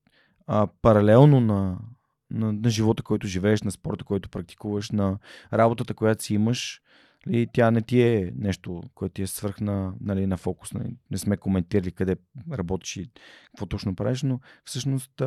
а, 0.47 0.69
паралелно 0.83 1.41
на, 1.41 1.79
на, 2.31 2.53
на 2.53 2.71
живота, 2.71 3.03
който 3.03 3.27
живееш, 3.27 3.63
на 3.63 3.71
спорта, 3.71 4.05
който 4.05 4.29
практикуваш, 4.29 4.91
на 4.91 5.19
работата, 5.53 5.95
която 5.95 6.25
си 6.25 6.35
имаш. 6.35 6.83
Ли, 7.29 7.47
тя 7.53 7.71
не 7.71 7.83
ти 7.83 8.03
е 8.03 8.33
нещо, 8.37 8.83
което 8.95 9.13
ти 9.13 9.23
е 9.23 9.27
свърх 9.27 9.61
на, 9.61 9.95
нали, 10.01 10.27
на 10.27 10.37
фокус. 10.37 10.73
Нали. 10.73 10.97
Не 11.11 11.19
сме 11.19 11.37
коментирали 11.37 11.93
къде 11.93 12.17
работиш 12.53 12.97
и 12.97 13.11
какво 13.47 13.67
точно 13.67 13.97
правиш, 13.97 14.23
но 14.23 14.41
всъщност 14.65 15.23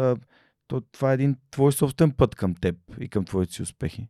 то, 0.68 0.82
това 0.82 1.12
е 1.12 1.14
един 1.14 1.36
твой 1.52 1.72
собствен 1.72 2.12
път 2.12 2.36
към 2.36 2.56
теб 2.56 2.76
и 3.00 3.10
към 3.10 3.26
твоите 3.26 3.54
си 3.54 3.62
успехи. 3.62 4.08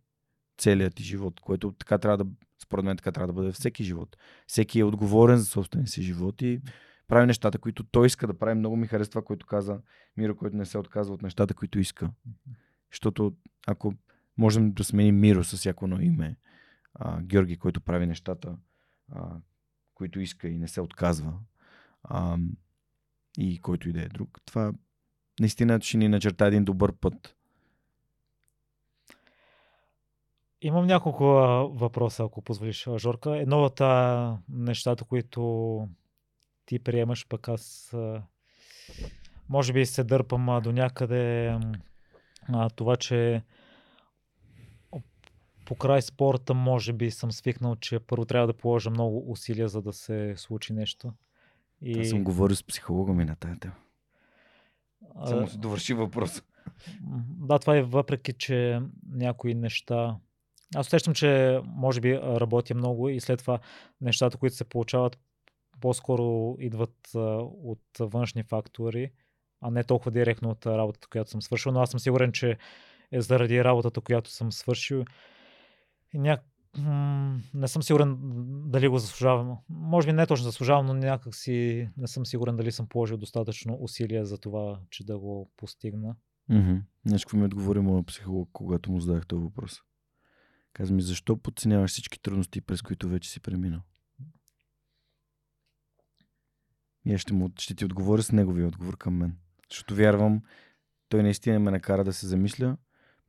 Целият 0.57 0.95
ти 0.95 1.03
живот, 1.03 1.39
което 1.39 1.71
така 1.71 1.97
трябва 1.97 2.17
да, 2.17 2.25
според 2.63 2.85
мен 2.85 2.97
така 2.97 3.11
трябва 3.11 3.27
да 3.27 3.33
бъде 3.33 3.51
всеки 3.51 3.83
живот. 3.83 4.17
Всеки 4.47 4.79
е 4.79 4.83
отговорен 4.83 5.37
за 5.37 5.45
собствения 5.45 5.87
си 5.87 6.01
живот 6.01 6.41
и 6.41 6.61
прави 7.07 7.25
нещата, 7.25 7.57
които 7.57 7.83
той 7.83 8.07
иска 8.07 8.27
да 8.27 8.37
прави. 8.37 8.55
Много 8.55 8.75
ми 8.75 8.87
харесва 8.87 9.11
това, 9.11 9.21
което 9.21 9.45
каза 9.45 9.81
Миро, 10.17 10.35
който 10.35 10.57
не 10.57 10.65
се 10.65 10.77
отказва 10.77 11.13
от 11.13 11.21
нещата, 11.21 11.53
които 11.53 11.79
иска. 11.79 12.11
Защото 12.91 13.33
ако 13.67 13.93
можем 14.37 14.71
да 14.71 14.83
сменим 14.83 15.19
Миро 15.19 15.43
с 15.43 15.57
всяко 15.57 15.85
едно 15.85 16.01
име, 16.01 16.35
а, 16.93 17.21
Георги, 17.21 17.57
който 17.57 17.81
прави 17.81 18.07
нещата, 18.07 18.57
а, 19.11 19.35
които 19.93 20.19
иска 20.19 20.47
и 20.47 20.57
не 20.57 20.67
се 20.67 20.81
отказва, 20.81 21.33
а, 22.03 22.37
и 23.37 23.61
който 23.61 23.89
и 23.89 23.93
да 23.93 24.01
е 24.01 24.09
друг, 24.09 24.39
това 24.45 24.73
наистина 25.39 25.81
ще 25.81 25.97
ни 25.97 26.07
начерта 26.07 26.45
един 26.45 26.65
добър 26.65 26.93
път. 26.93 27.35
Имам 30.61 30.87
няколко 30.87 31.23
въпроса, 31.73 32.23
ако 32.23 32.41
позволиш, 32.41 32.87
Жорка. 32.97 33.37
Едно 33.37 33.63
от 33.63 33.81
нещата, 34.49 35.03
които 35.03 35.87
ти 36.65 36.79
приемаш, 36.79 37.27
пък 37.27 37.47
аз 37.47 37.95
може 39.49 39.73
би 39.73 39.85
се 39.85 40.03
дърпам 40.03 40.61
до 40.63 40.71
някъде 40.71 41.55
това, 42.75 42.95
че 42.95 43.43
по 45.69 45.75
край 45.75 46.01
спорта 46.01 46.53
може 46.53 46.93
би 46.93 47.11
съм 47.11 47.31
свикнал, 47.31 47.75
че 47.75 47.99
първо 47.99 48.25
трябва 48.25 48.47
да 48.47 48.53
положа 48.53 48.89
много 48.89 49.31
усилия, 49.31 49.67
за 49.67 49.81
да 49.81 49.93
се 49.93 50.33
случи 50.37 50.73
нещо. 50.73 51.13
И... 51.81 51.99
Аз 52.01 52.09
съм 52.09 52.23
говорил 52.23 52.55
с 52.55 52.63
психолога 52.63 53.13
ми 53.13 53.25
на 53.25 53.35
тази 53.35 53.59
тема. 53.59 53.73
Само 55.25 55.47
си 55.47 55.57
довърши 55.57 55.93
въпрос. 55.93 56.43
Да, 57.47 57.59
това 57.59 57.77
е 57.77 57.81
въпреки, 57.81 58.33
че 58.33 58.81
някои 59.11 59.55
неща... 59.55 60.17
Аз 60.75 60.87
усещам, 60.87 61.13
че 61.13 61.61
може 61.65 62.01
би 62.01 62.17
работя 62.17 62.75
много 62.75 63.09
и 63.09 63.19
след 63.19 63.39
това 63.39 63.59
нещата, 64.01 64.37
които 64.37 64.55
се 64.55 64.63
получават, 64.63 65.19
по-скоро 65.81 66.55
идват 66.59 67.09
от 67.63 67.83
външни 67.99 68.43
фактори, 68.43 69.11
а 69.61 69.71
не 69.71 69.83
толкова 69.83 70.11
директно 70.11 70.49
от 70.49 70.65
работата, 70.65 71.07
която 71.07 71.29
съм 71.29 71.41
свършил. 71.41 71.71
Но 71.71 71.79
аз 71.79 71.89
съм 71.89 71.99
сигурен, 71.99 72.31
че 72.31 72.57
е 73.11 73.21
заради 73.21 73.63
работата, 73.63 74.01
която 74.01 74.29
съм 74.29 74.51
свършил. 74.51 75.05
И 76.13 76.19
ня... 76.19 76.37
Не 77.53 77.67
съм 77.67 77.83
сигурен 77.83 78.17
дали 78.69 78.87
го 78.87 78.97
заслужавам. 78.97 79.57
Може 79.69 80.07
би 80.07 80.13
не 80.13 80.27
точно 80.27 80.43
заслужавам, 80.43 80.85
но 80.85 80.93
някак 80.93 81.35
си 81.35 81.89
не 81.97 82.07
съм 82.07 82.25
сигурен 82.25 82.55
дали 82.55 82.71
съм 82.71 82.87
положил 82.87 83.17
достатъчно 83.17 83.77
усилия 83.81 84.25
за 84.25 84.37
това, 84.37 84.79
че 84.89 85.05
да 85.05 85.19
го 85.19 85.51
постигна. 85.57 86.15
Нещо 87.05 87.37
ми 87.37 87.45
отговори 87.45 87.79
моят 87.79 88.07
психолог, 88.07 88.49
когато 88.53 88.91
му 88.91 88.99
задах 88.99 89.27
този 89.27 89.43
въпрос. 89.43 89.81
Каза 90.73 90.93
ми, 90.93 91.01
защо 91.01 91.37
подценяваш 91.37 91.91
всички 91.91 92.21
трудности, 92.21 92.61
през 92.61 92.81
които 92.81 93.09
вече 93.09 93.29
си 93.29 93.39
преминал? 93.39 93.81
И 97.05 97.17
ще, 97.17 97.33
му, 97.33 97.51
ще 97.59 97.75
ти 97.75 97.85
отговоря 97.85 98.23
с 98.23 98.31
неговия 98.31 98.67
отговор 98.67 98.97
към 98.97 99.17
мен. 99.17 99.37
Защото 99.69 99.95
вярвам, 99.95 100.41
той 101.09 101.23
наистина 101.23 101.59
ме 101.59 101.71
накара 101.71 102.03
да 102.03 102.13
се 102.13 102.27
замисля 102.27 102.77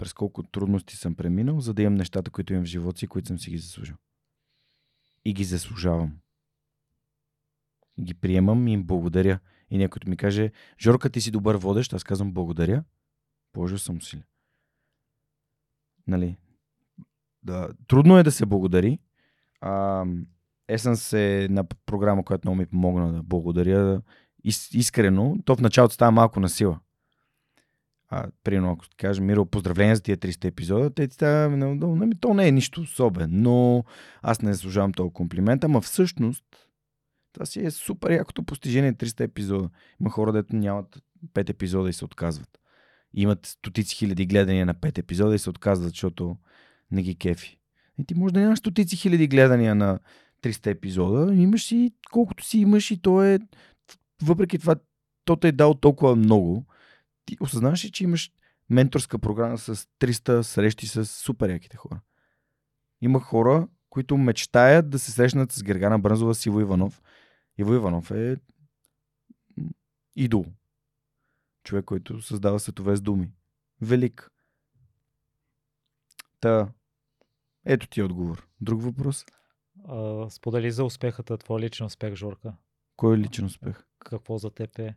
през 0.01 0.13
колко 0.13 0.43
трудности 0.43 0.97
съм 0.97 1.15
преминал, 1.15 1.61
за 1.61 1.75
да 1.75 1.83
имам 1.83 1.95
нещата, 1.95 2.31
които 2.31 2.53
имам 2.53 2.65
в 2.65 2.69
живота 2.69 2.99
си, 2.99 3.07
които 3.07 3.29
съм 3.29 3.39
си 3.39 3.51
ги 3.51 3.59
заслужил. 3.59 3.97
И 5.25 5.35
ги 5.35 5.45
заслужавам. 5.45 6.13
Ги 8.01 8.15
приемам 8.15 8.69
и 8.69 8.73
им 8.73 8.85
благодаря. 8.85 9.39
И 9.71 9.79
някой 9.79 10.01
ми 10.07 10.17
каже, 10.17 10.53
Жорка, 10.81 11.11
ти 11.11 11.21
си 11.21 11.31
добър 11.31 11.57
водещ, 11.57 11.93
аз 11.93 12.05
казвам 12.05 12.33
благодаря, 12.33 12.85
положил 13.53 13.79
съм 13.79 13.97
усилия. 13.97 14.27
Нали? 16.07 16.37
Да, 17.43 17.69
трудно 17.89 18.19
е 18.19 18.23
да 18.23 18.33
се 18.33 18.47
благодари. 18.47 18.99
А, 19.61 20.05
Essence 20.71 21.17
е 21.17 21.45
една 21.45 21.65
програма, 21.87 22.25
която 22.25 22.49
много 22.49 22.59
ми 22.59 22.67
помогна 22.67 23.13
да 23.13 23.23
благодаря 23.23 24.03
искрено. 24.73 25.37
То 25.45 25.57
в 25.57 25.61
началото 25.61 25.95
става 25.95 26.11
малко 26.11 26.41
на 26.41 26.49
сила. 26.49 26.81
А, 28.13 28.27
примерно, 28.45 28.73
ако 28.73 28.85
кажа, 28.97 29.23
Миро, 29.23 29.47
поздравления 29.47 29.97
за 29.97 30.03
тия 30.03 30.17
300 30.17 30.45
епизода, 30.45 30.91
те 30.91 31.09
ти 31.09 31.15
става, 31.15 31.57
но, 31.57 31.75
но, 31.75 32.11
то 32.21 32.35
не 32.35 32.49
е 32.49 32.53
нищо 32.53 32.81
особено, 32.81 33.29
но 33.31 33.85
аз 34.23 34.43
не 34.43 34.53
заслужавам 34.53 34.93
този 34.93 35.13
комплимент, 35.13 35.65
ама 35.65 35.81
всъщност 35.81 36.45
това 37.33 37.47
си 37.47 37.61
е 37.61 37.71
супер 37.71 38.11
якото 38.11 38.43
постижение 38.43 38.93
300 38.93 39.21
епизода. 39.21 39.71
Има 40.01 40.11
хора, 40.11 40.33
дето 40.33 40.57
нямат 40.57 41.03
5 41.35 41.51
епизода 41.51 41.89
и 41.89 41.93
се 41.93 42.05
отказват. 42.05 42.59
Имат 43.15 43.47
стотици 43.47 43.97
хиляди 43.97 44.27
гледания 44.27 44.67
на 44.67 44.75
5 44.75 44.99
епизода 44.99 45.35
и 45.35 45.39
се 45.39 45.51
отказват, 45.51 45.89
защото 45.89 46.37
не 46.91 47.03
ги 47.03 47.17
кефи. 47.17 47.59
И 47.99 48.05
ти 48.07 48.15
може 48.15 48.35
да 48.35 48.41
нямаш 48.41 48.59
стотици 48.59 48.97
хиляди 48.97 49.29
гледания 49.29 49.75
на 49.75 49.99
300 50.43 50.67
епизода, 50.67 51.35
имаш 51.35 51.65
си 51.65 51.93
колкото 52.13 52.45
си 52.45 52.59
имаш 52.59 52.91
и 52.91 53.03
то 53.03 53.23
е 53.23 53.39
въпреки 54.23 54.59
това, 54.59 54.77
то 55.25 55.37
те 55.37 55.49
е 55.49 55.53
дал 55.53 55.75
толкова 55.75 56.17
много. 56.17 56.67
Ти 57.25 57.37
осъзнаваш 57.41 57.85
ли, 57.85 57.91
че 57.91 58.05
имаш 58.05 58.33
менторска 58.71 59.19
програма 59.19 59.59
с 59.59 59.77
300 59.77 60.43
срещи 60.43 60.87
с 60.87 61.07
супер 61.07 61.51
яките 61.51 61.77
хора? 61.77 62.01
Има 63.01 63.21
хора, 63.21 63.69
които 63.91 64.17
мечтаят 64.17 64.91
да 64.91 64.99
се 64.99 65.13
срещнат 65.13 65.53
с 65.53 65.63
Гергана 65.63 65.99
Брънзова 65.99 66.35
с 66.35 66.47
Иво 66.47 66.61
Иванов. 66.61 67.03
Иво 67.59 67.75
Иванов 67.75 68.11
е 68.11 68.37
идол. 70.17 70.47
Човек, 71.65 71.85
който 71.85 72.23
създава 72.23 72.61
светове 72.61 72.97
с 72.97 73.01
думи. 73.01 73.33
Велик. 73.81 74.31
Та, 76.41 76.69
ето 77.65 77.89
ти 77.89 78.01
е 78.01 78.05
отговор. 78.05 78.49
Друг 78.61 78.83
въпрос? 78.83 79.25
А, 79.89 80.31
сподели 80.31 80.71
за 80.71 80.85
успехата, 80.85 81.39
твой 81.39 81.61
личен 81.61 81.87
успех, 81.87 82.15
Жорка. 82.15 82.53
Кой 82.97 83.17
е 83.17 83.19
личен 83.19 83.45
успех? 83.45 83.85
Какво 83.99 84.39
за 84.39 84.51
теб 84.51 84.79
е 84.79 84.97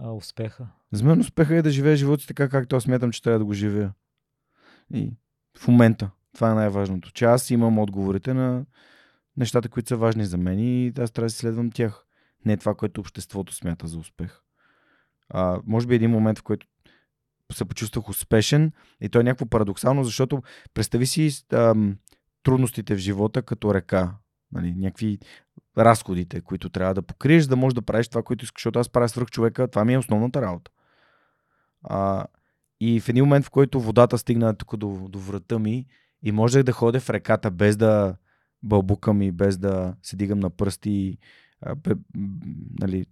а, 0.00 0.10
успеха? 0.10 0.66
За 0.92 1.04
мен 1.04 1.20
успеха 1.20 1.56
е 1.56 1.62
да 1.62 1.70
живея 1.70 1.96
живота 1.96 2.20
си 2.20 2.28
така, 2.28 2.48
както 2.48 2.76
аз 2.76 2.82
смятам, 2.82 3.12
че 3.12 3.22
трябва 3.22 3.38
да 3.38 3.44
го 3.44 3.52
живея. 3.52 3.92
И 4.94 5.12
в 5.58 5.68
момента. 5.68 6.10
Това 6.34 6.50
е 6.50 6.54
най-важното. 6.54 7.12
Че 7.12 7.24
аз 7.24 7.50
имам 7.50 7.78
отговорите 7.78 8.34
на 8.34 8.64
нещата, 9.36 9.68
които 9.68 9.88
са 9.88 9.96
важни 9.96 10.26
за 10.26 10.38
мен 10.38 10.58
и 10.58 10.92
аз 10.98 11.10
трябва 11.10 11.26
да 11.26 11.30
следвам 11.30 11.70
тях. 11.70 12.06
Не 12.44 12.52
е 12.52 12.56
това, 12.56 12.74
което 12.74 13.00
обществото 13.00 13.54
смята 13.54 13.86
за 13.86 13.98
успех. 13.98 14.40
А, 15.28 15.60
може 15.66 15.86
би 15.86 15.94
един 15.94 16.10
момент, 16.10 16.38
в 16.38 16.42
който 16.42 16.66
се 17.52 17.64
почувствах 17.64 18.08
успешен 18.08 18.72
и 19.00 19.08
то 19.08 19.20
е 19.20 19.22
някакво 19.22 19.46
парадоксално, 19.46 20.04
защото 20.04 20.42
представи 20.74 21.06
си 21.06 21.30
ам, 21.52 21.98
трудностите 22.42 22.94
в 22.94 22.98
живота 22.98 23.42
като 23.42 23.74
река. 23.74 24.14
Нали, 24.52 24.74
някакви 24.74 25.18
разходите, 25.78 26.40
които 26.40 26.68
трябва 26.68 26.94
да 26.94 27.02
покриеш, 27.02 27.46
да 27.46 27.56
можеш 27.56 27.74
да 27.74 27.82
правиш 27.82 28.08
това, 28.08 28.22
което 28.22 28.44
искаш, 28.44 28.60
защото 28.60 28.78
аз 28.78 28.88
правя 28.88 29.08
свърх 29.08 29.30
човека, 29.30 29.68
това 29.68 29.84
ми 29.84 29.94
е 29.94 29.98
основната 29.98 30.42
работа. 30.42 30.70
А, 31.82 32.26
и 32.80 33.00
в 33.00 33.08
един 33.08 33.24
момент, 33.24 33.44
в 33.44 33.50
който 33.50 33.80
водата 33.80 34.18
стигна 34.18 34.54
тук 34.56 34.76
до, 34.76 35.08
до 35.08 35.18
врата 35.18 35.58
ми 35.58 35.86
и 36.22 36.32
можех 36.32 36.62
да 36.62 36.72
ходя 36.72 37.00
в 37.00 37.10
реката 37.10 37.50
без 37.50 37.76
да 37.76 38.16
бълбукам 38.62 39.22
и 39.22 39.32
без 39.32 39.58
да 39.58 39.94
се 40.02 40.16
дигам 40.16 40.40
на 40.40 40.50
пръсти, 40.50 41.18
а, 41.60 41.74
бе, 41.74 41.94
нали, 42.80 43.06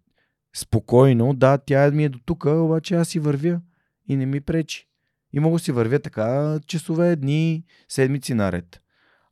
спокойно, 0.56 1.34
да, 1.34 1.58
тя 1.58 1.90
ми 1.90 2.04
е 2.04 2.08
до 2.08 2.18
тук, 2.24 2.44
обаче 2.44 2.94
аз 2.94 3.08
си 3.08 3.18
вървя 3.18 3.60
и 4.08 4.16
не 4.16 4.26
ми 4.26 4.40
пречи. 4.40 4.88
И 5.32 5.40
мога 5.40 5.58
си 5.58 5.72
вървя 5.72 5.98
така 5.98 6.58
часове, 6.66 7.16
дни, 7.16 7.64
седмици 7.88 8.34
наред. 8.34 8.83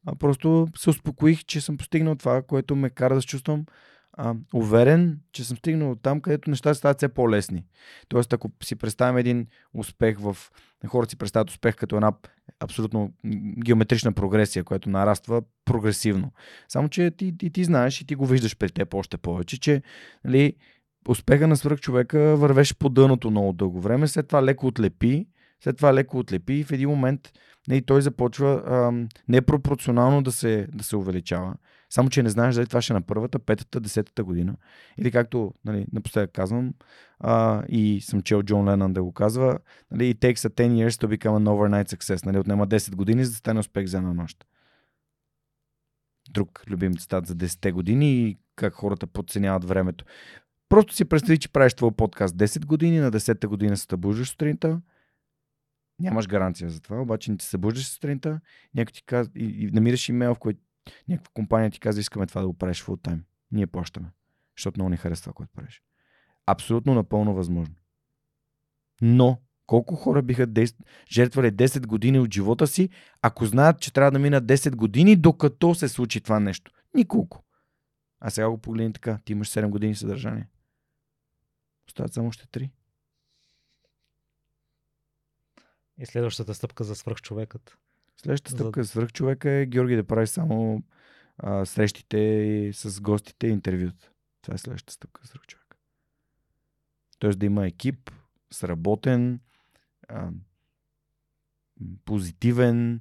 А 0.07 0.15
просто 0.15 0.69
се 0.77 0.91
успокоих, 0.91 1.45
че 1.45 1.61
съм 1.61 1.77
постигнал 1.77 2.15
това, 2.15 2.43
което 2.43 2.77
ме 2.77 2.91
кара 2.91 3.15
да 3.15 3.20
се 3.20 3.27
чувствам 3.27 3.65
а, 4.12 4.35
уверен, 4.55 5.20
че 5.33 5.45
съм 5.45 5.57
стигнал 5.57 5.97
там, 5.97 6.20
където 6.20 6.51
нещата 6.51 6.74
стават 6.74 6.97
все 6.97 7.09
по-лесни. 7.09 7.65
Тоест, 8.09 8.33
ако 8.33 8.51
си 8.62 8.77
представим 8.77 9.19
един 9.19 9.47
успех 9.74 10.19
в... 10.19 10.37
Хората 10.87 11.11
си 11.11 11.16
представят 11.16 11.51
успех 11.51 11.77
като 11.77 11.97
една 11.97 12.12
абсолютно 12.61 13.12
геометрична 13.65 14.12
прогресия, 14.12 14.65
която 14.65 14.91
нараства 14.91 15.43
прогресивно. 15.65 16.33
Само, 16.69 16.89
че 16.89 17.11
ти, 17.11 17.39
ти, 17.39 17.51
ти 17.51 17.65
знаеш 17.65 18.01
и 18.01 18.07
ти 18.07 18.15
го 18.15 18.27
виждаш 18.27 18.57
при 18.57 18.70
теб 18.70 18.95
още 18.95 19.16
повече, 19.16 19.61
че 19.61 19.83
нали, 20.24 20.55
успеха 21.09 21.49
на 21.49 21.57
свръх 21.57 21.81
човека 21.81 22.37
вървеше 22.37 22.79
по 22.79 22.89
дъното 22.89 23.31
много 23.31 23.53
дълго 23.53 23.81
време, 23.81 24.09
след 24.09 24.29
това 24.29 24.45
леко 24.45 24.66
отлепи, 24.66 25.27
след 25.64 25.76
това 25.76 25.94
леко 25.94 26.18
отлепи 26.18 26.55
и 26.55 26.64
в 26.64 26.72
един 26.72 26.89
момент 26.89 27.32
не, 27.68 27.74
нали, 27.74 27.82
той 27.82 28.02
започва 28.02 28.62
а, 28.66 29.06
непропорционално 29.28 30.22
да 30.22 30.32
се, 30.32 30.68
да 30.74 30.84
се 30.84 30.97
увеличава. 30.97 31.55
Само, 31.90 32.10
че 32.10 32.22
не 32.22 32.30
знаеш 32.30 32.55
дали 32.55 32.66
това 32.66 32.82
ще 32.82 32.93
е 32.93 32.94
на 32.94 33.02
първата, 33.02 33.39
петата, 33.39 33.80
десетата 33.80 34.24
година. 34.24 34.55
Или 34.98 35.10
както 35.10 35.55
нали, 35.64 35.86
напоследък 35.93 36.32
казвам, 36.32 36.74
а, 37.20 37.62
и 37.68 38.01
съм 38.01 38.22
чел 38.22 38.43
Джон 38.43 38.68
Ленън 38.68 38.93
да 38.93 39.02
го 39.02 39.12
казва, 39.12 39.59
нали, 39.90 40.14
it 40.14 40.18
takes 40.18 40.48
a 40.48 40.48
10 40.48 40.89
years 40.89 41.06
to 41.06 41.16
become 41.16 41.36
an 41.36 41.48
overnight 41.48 41.97
success. 41.97 42.26
Нали, 42.26 42.39
отнема 42.39 42.66
10 42.66 42.94
години, 42.94 43.24
за 43.24 43.30
да 43.30 43.36
стане 43.36 43.60
успех 43.60 43.86
за 43.86 43.97
една 43.97 44.12
нощ. 44.12 44.47
Друг 46.30 46.64
любим 46.70 46.97
цитат 46.97 47.26
за 47.26 47.34
10 47.34 47.72
години 47.72 48.12
и 48.12 48.39
как 48.56 48.74
хората 48.74 49.06
подценяват 49.06 49.64
времето. 49.64 50.05
Просто 50.68 50.94
си 50.94 51.05
представи, 51.05 51.39
че 51.39 51.52
правиш 51.52 51.74
твой 51.74 51.93
подкаст 51.93 52.36
10 52.36 52.66
години, 52.66 52.98
на 52.98 53.10
10-та 53.10 53.48
година 53.48 53.76
се 53.76 53.86
събуждаш 53.90 54.30
сутринта, 54.30 54.80
нямаш 56.03 56.27
гаранция 56.29 56.70
за 56.70 56.81
това, 56.81 57.01
обаче 57.01 57.31
не 57.31 57.37
ти 57.37 57.45
събуждаш 57.45 57.87
сутринта, 57.87 58.41
някой 58.74 58.93
ти 58.93 59.03
казва, 59.03 59.33
и, 59.37 59.45
и 59.45 59.70
намираш 59.70 60.09
имейл, 60.09 60.35
в 60.35 60.39
който 60.39 60.61
някаква 61.09 61.31
компания 61.35 61.70
ти 61.70 61.81
казва, 61.81 62.01
искаме 62.01 62.27
това 62.27 62.41
да 62.41 62.47
го 62.47 62.55
правиш 62.55 62.85
full 62.85 63.09
time. 63.09 63.20
Ние 63.53 63.66
плащаме. 63.66 64.11
Защото 64.57 64.79
много 64.79 64.91
ни 64.91 64.97
харесва 64.97 65.23
това, 65.23 65.33
което 65.33 65.53
правиш. 65.53 65.83
Абсолютно 66.47 66.95
напълно 66.95 67.35
възможно. 67.35 67.74
Но, 69.03 69.41
колко 69.66 69.95
хора 69.95 70.23
биха 70.23 70.47
дес... 70.47 70.77
жертвали 71.11 71.53
10 71.53 71.87
години 71.87 72.19
от 72.19 72.35
живота 72.35 72.66
си, 72.66 72.89
ако 73.23 73.47
знаят, 73.47 73.81
че 73.81 73.93
трябва 73.93 74.11
да 74.11 74.19
минат 74.19 74.45
10 74.45 74.77
години, 74.77 75.16
докато 75.16 75.74
се 75.74 75.89
случи 75.89 76.20
това 76.20 76.41
нещо? 76.41 76.73
Николко. 76.95 77.45
А 78.20 78.31
сега 78.31 78.51
го 78.51 78.59
погледни 78.59 78.93
така. 78.93 79.19
Ти 79.24 79.33
имаш 79.33 79.49
7 79.49 79.69
години 79.69 79.95
съдържание. 79.95 80.49
Остават 81.89 82.12
само 82.12 82.29
още 82.29 82.47
3. 82.47 82.70
И 85.98 86.06
следващата 86.06 86.55
стъпка 86.55 86.85
за 86.85 86.94
свръхчовекът. 86.94 87.78
Следващата 88.16 88.52
стъпка 88.52 88.82
за 88.82 88.89
свръхчовека 88.89 89.51
е 89.51 89.66
Георги 89.66 89.97
да 89.97 90.05
прави 90.05 90.27
само 90.27 90.82
а, 91.39 91.66
срещите 91.66 92.70
с 92.74 93.01
гостите 93.01 93.47
и 93.47 93.51
интервюта. 93.51 94.10
Това 94.43 94.55
е 94.55 94.59
следващата 94.59 94.93
стъпка 94.93 95.20
за 95.24 95.28
свръхчовека. 95.28 95.77
Тоест 97.19 97.39
да 97.39 97.47
има 97.47 97.66
екип, 97.66 98.10
сработен, 98.52 99.40
а, 100.09 100.31
позитивен, 102.05 103.01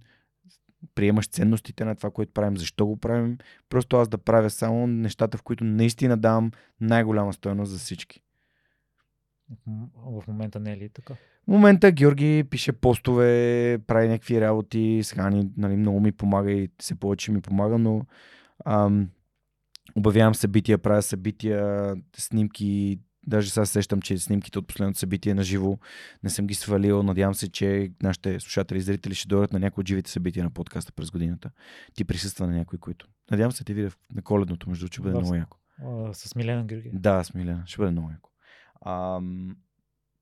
приемаш 0.95 1.27
ценностите 1.27 1.85
на 1.85 1.95
това, 1.95 2.11
което 2.11 2.33
правим, 2.33 2.57
защо 2.57 2.85
го 2.85 2.97
правим. 2.97 3.37
Просто 3.69 3.97
аз 3.97 4.09
да 4.09 4.17
правя 4.17 4.49
само 4.49 4.87
нещата, 4.87 5.37
в 5.37 5.43
които 5.43 5.63
наистина 5.63 6.17
давам 6.17 6.51
най-голяма 6.81 7.33
стоеност 7.33 7.71
за 7.71 7.77
всички. 7.77 8.21
В 9.95 10.23
момента 10.27 10.59
не 10.59 10.71
е 10.71 10.77
ли 10.77 10.89
така? 10.89 11.13
В 11.13 11.47
момента 11.47 11.91
Георги 11.91 12.43
пише 12.49 12.71
постове, 12.71 13.79
прави 13.87 14.07
някакви 14.07 14.41
работи, 14.41 14.99
сега 15.03 15.29
ни, 15.29 15.49
нали, 15.57 15.75
много 15.75 15.99
ми 15.99 16.11
помага 16.11 16.51
и 16.51 16.69
се 16.81 16.95
повече 16.95 17.31
ми 17.31 17.41
помага, 17.41 17.77
но 17.77 18.05
ам, 18.65 19.09
обявявам 19.95 20.35
събития, 20.35 20.77
правя 20.77 21.01
събития, 21.01 21.95
снимки, 22.15 22.99
даже 23.27 23.49
сега 23.49 23.65
сещам, 23.65 24.01
че 24.01 24.17
снимките 24.17 24.59
от 24.59 24.67
последното 24.67 24.99
събитие 24.99 25.33
на 25.33 25.43
живо 25.43 25.77
не 26.23 26.29
съм 26.29 26.47
ги 26.47 26.53
свалил. 26.53 27.03
Надявам 27.03 27.33
се, 27.33 27.51
че 27.51 27.91
нашите 28.03 28.39
слушатели 28.39 28.77
и 28.77 28.81
зрители 28.81 29.15
ще 29.15 29.27
дойдат 29.27 29.53
на 29.53 29.59
някои 29.59 29.81
от 29.81 29.87
живите 29.87 30.11
събития 30.11 30.43
на 30.43 30.49
подкаста 30.49 30.91
през 30.91 31.11
годината. 31.11 31.51
Ти 31.93 32.05
присъства 32.05 32.47
на 32.47 32.53
някой, 32.53 32.79
които. 32.79 33.07
Надявам 33.31 33.51
се, 33.51 33.63
ти 33.63 33.73
видя 33.73 33.91
на 34.15 34.21
коледното, 34.21 34.69
между 34.69 34.87
че 34.87 35.01
бъде 35.01 35.17
много 35.17 35.35
яко. 35.35 35.57
С 36.13 36.35
Милена 36.35 36.65
Георги. 36.65 36.91
Да, 36.93 37.23
с 37.23 37.33
Милена. 37.33 37.63
Ще 37.65 37.77
бъде 37.77 37.91
много 37.91 38.09
яко. 38.09 38.30
Ам, 38.85 39.57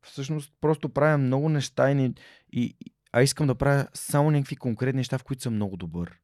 всъщност 0.02 0.53
просто 0.61 0.90
правя 0.90 1.18
много 1.18 1.49
неща 1.49 1.91
и, 1.91 2.14
и, 2.52 2.76
а 3.11 3.22
искам 3.22 3.48
да 3.48 3.56
правя 3.56 3.88
само 3.94 4.31
някакви 4.31 4.56
конкретни 4.56 4.99
неща, 4.99 5.18
в 5.18 5.23
които 5.23 5.44
съм 5.44 5.56
много 5.56 5.77
добър. 5.77 6.19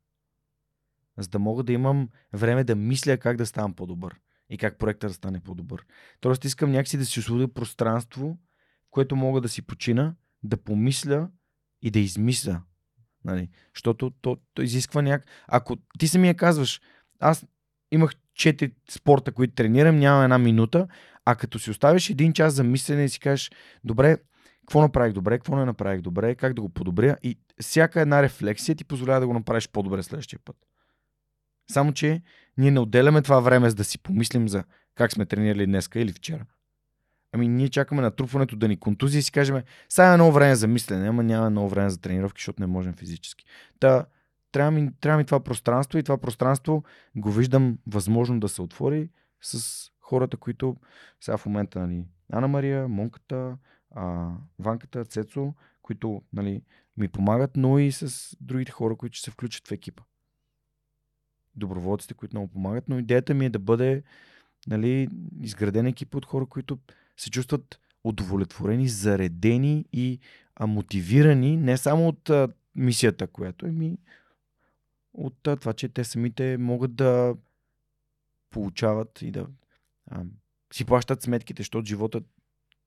За 1.17 1.27
да 1.27 1.39
мога 1.39 1.63
да 1.63 1.73
имам 1.73 2.09
време 2.33 2.63
да 2.63 2.75
мисля 2.75 3.17
как 3.17 3.37
да 3.37 3.45
ставам 3.45 3.73
по-добър 3.73 4.19
и 4.49 4.57
как 4.57 4.77
проектът 4.77 5.09
да 5.09 5.13
стане 5.13 5.39
по-добър. 5.39 5.85
Тоест 6.19 6.45
искам 6.45 6.71
някакси 6.71 6.97
да 6.97 7.05
си 7.05 7.19
освободя 7.19 7.53
пространство, 7.53 8.37
в 8.87 8.91
което 8.91 9.15
мога 9.15 9.41
да 9.41 9.49
си 9.49 9.61
почина, 9.61 10.15
да 10.43 10.57
помисля 10.57 11.29
и 11.81 11.91
да 11.91 11.99
измисля. 11.99 12.61
Нали? 13.25 13.49
Защото 13.75 14.09
то, 14.09 14.37
то 14.53 14.61
изисква 14.61 15.01
няк... 15.01 15.25
Ако 15.47 15.75
ти 15.99 16.07
самия 16.07 16.35
казваш, 16.35 16.81
аз 17.19 17.45
имах 17.91 18.11
четири 18.35 18.71
спорта, 18.89 19.31
които 19.31 19.53
тренирам, 19.53 19.99
няма 19.99 20.23
една 20.23 20.37
минута, 20.37 20.87
а 21.25 21.35
като 21.35 21.59
си 21.59 21.71
оставиш 21.71 22.09
един 22.09 22.33
час 22.33 22.53
за 22.53 22.63
мислене 22.63 23.03
и 23.03 23.09
си 23.09 23.19
кажеш, 23.19 23.51
добре, 23.83 24.17
какво 24.59 24.81
направих 24.81 25.13
добре, 25.13 25.37
какво 25.37 25.55
не 25.55 25.65
направих 25.65 26.01
добре, 26.01 26.35
как 26.35 26.53
да 26.53 26.61
го 26.61 26.69
подобря 26.69 27.17
и 27.23 27.37
всяка 27.61 28.01
една 28.01 28.21
рефлексия 28.21 28.75
ти 28.75 28.83
позволява 28.85 29.19
да 29.19 29.27
го 29.27 29.33
направиш 29.33 29.69
по-добре 29.69 30.03
следващия 30.03 30.39
път. 30.45 30.55
Само, 31.71 31.93
че 31.93 32.21
ние 32.57 32.71
не 32.71 32.79
отделяме 32.79 33.21
това 33.21 33.39
време 33.39 33.69
за 33.69 33.75
да 33.75 33.83
си 33.83 33.99
помислим 33.99 34.49
за 34.49 34.63
как 34.95 35.11
сме 35.11 35.25
тренирали 35.25 35.65
днеска 35.65 35.99
или 35.99 36.11
вчера. 36.11 36.45
Ами 37.31 37.47
ние 37.47 37.69
чакаме 37.69 38.01
натрупването 38.01 38.55
да 38.55 38.67
ни 38.67 38.77
контузи 38.79 39.17
и 39.17 39.21
си 39.21 39.31
кажем, 39.31 39.61
сега 39.89 40.13
е 40.13 40.15
много 40.15 40.31
време 40.31 40.55
за 40.55 40.67
мислене, 40.67 41.09
ама 41.09 41.23
няма 41.23 41.49
много 41.49 41.69
време 41.69 41.89
за 41.89 42.01
тренировки, 42.01 42.41
защото 42.41 42.61
не 42.61 42.67
можем 42.67 42.93
физически. 42.93 43.45
Та, 43.79 44.05
трябва 44.55 44.71
ми, 44.71 44.91
трябва 45.01 45.17
ми 45.17 45.25
това 45.25 45.39
пространство 45.39 45.97
и 45.97 46.03
това 46.03 46.17
пространство 46.17 46.83
го 47.15 47.31
виждам 47.31 47.77
възможно 47.87 48.39
да 48.39 48.49
се 48.49 48.61
отвори 48.61 49.09
с 49.41 49.91
хората, 50.01 50.37
които 50.37 50.75
сега 51.21 51.37
в 51.37 51.45
момента, 51.45 51.79
нали, 51.79 52.05
Ана 52.31 52.47
Мария, 52.47 52.87
Монката, 52.87 53.57
а, 53.91 54.31
Ванката, 54.59 55.05
Цецо, 55.05 55.53
които 55.81 56.21
нали, 56.33 56.61
ми 56.97 57.07
помагат, 57.07 57.51
но 57.57 57.79
и 57.79 57.91
с 57.91 58.35
другите 58.41 58.71
хора, 58.71 58.95
които 58.95 59.17
ще 59.17 59.23
се 59.25 59.31
включат 59.31 59.67
в 59.67 59.71
екипа. 59.71 60.03
Доброволците, 61.55 62.13
които 62.13 62.35
много 62.35 62.47
помагат, 62.47 62.89
но 62.89 62.99
идеята 62.99 63.33
ми 63.33 63.45
е 63.45 63.49
да 63.49 63.59
бъде 63.59 64.03
нали, 64.67 65.09
изграден 65.41 65.85
екип 65.85 66.15
от 66.15 66.25
хора, 66.25 66.45
които 66.45 66.79
се 67.17 67.29
чувстват 67.29 67.79
удовлетворени, 68.03 68.87
заредени 68.87 69.85
и 69.93 70.19
а, 70.55 70.67
мотивирани 70.67 71.57
не 71.57 71.77
само 71.77 72.07
от 72.07 72.29
а, 72.29 72.47
мисията, 72.75 73.27
която 73.27 73.65
е 73.65 73.71
ми 73.71 73.97
от 75.17 75.37
това, 75.43 75.73
че 75.73 75.89
те 75.89 76.03
самите 76.03 76.57
могат 76.57 76.95
да 76.95 77.35
получават 78.49 79.21
и 79.21 79.31
да 79.31 79.47
а, 80.07 80.23
си 80.73 80.85
плащат 80.85 81.21
сметките, 81.21 81.61
защото 81.61 81.85
живота 81.85 82.21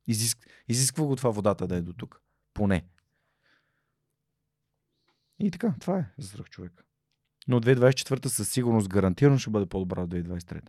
изиск... 0.06 0.48
изисква 0.68 1.04
го 1.04 1.16
това 1.16 1.30
водата 1.30 1.66
да 1.66 1.76
е 1.76 1.82
до 1.82 1.92
тук. 1.92 2.22
Поне. 2.54 2.84
И 5.38 5.50
така, 5.50 5.74
това 5.80 5.98
е 5.98 6.10
за 6.18 6.28
свръх 6.28 6.50
човек. 6.50 6.84
Но 7.48 7.60
2024 7.60 8.26
със 8.26 8.50
сигурност 8.50 8.88
гарантирано 8.88 9.38
ще 9.38 9.50
бъде 9.50 9.66
по-добра 9.66 10.02
от 10.02 10.10
2023. 10.10 10.68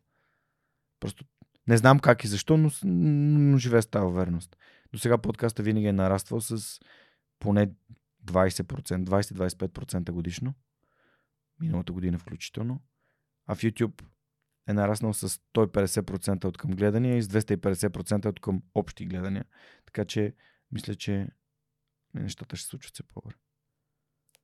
Просто 0.99 1.25
не 1.67 1.77
знам 1.77 1.99
как 1.99 2.23
и 2.23 2.27
защо, 2.27 2.57
но, 2.57 2.71
но 2.83 3.57
живея 3.57 3.81
с 3.81 3.87
тази 3.87 4.13
верност. 4.13 4.57
До 4.91 4.99
сега 4.99 5.17
подкаста 5.17 5.63
винаги 5.63 5.87
е 5.87 5.93
нараствал 5.93 6.41
с 6.41 6.79
поне 7.39 7.71
20%, 8.25 9.03
20-25% 9.03 10.11
годишно. 10.11 10.53
Миналата 11.59 11.93
година 11.93 12.19
включително. 12.19 12.81
А 13.45 13.55
в 13.55 13.61
YouTube 13.61 14.03
е 14.67 14.73
нараснал 14.73 15.13
с 15.13 15.29
150% 15.29 16.45
от 16.45 16.57
към 16.57 16.71
гледания 16.71 17.17
и 17.17 17.21
с 17.21 17.27
250% 17.27 18.25
от 18.25 18.39
към 18.39 18.61
общи 18.75 19.05
гледания. 19.05 19.45
Така 19.85 20.05
че, 20.05 20.33
мисля, 20.71 20.95
че 20.95 21.27
нещата 22.13 22.55
ще 22.55 22.63
се 22.63 22.69
случват 22.69 22.93
все 22.93 23.03
по-добре. 23.03 23.35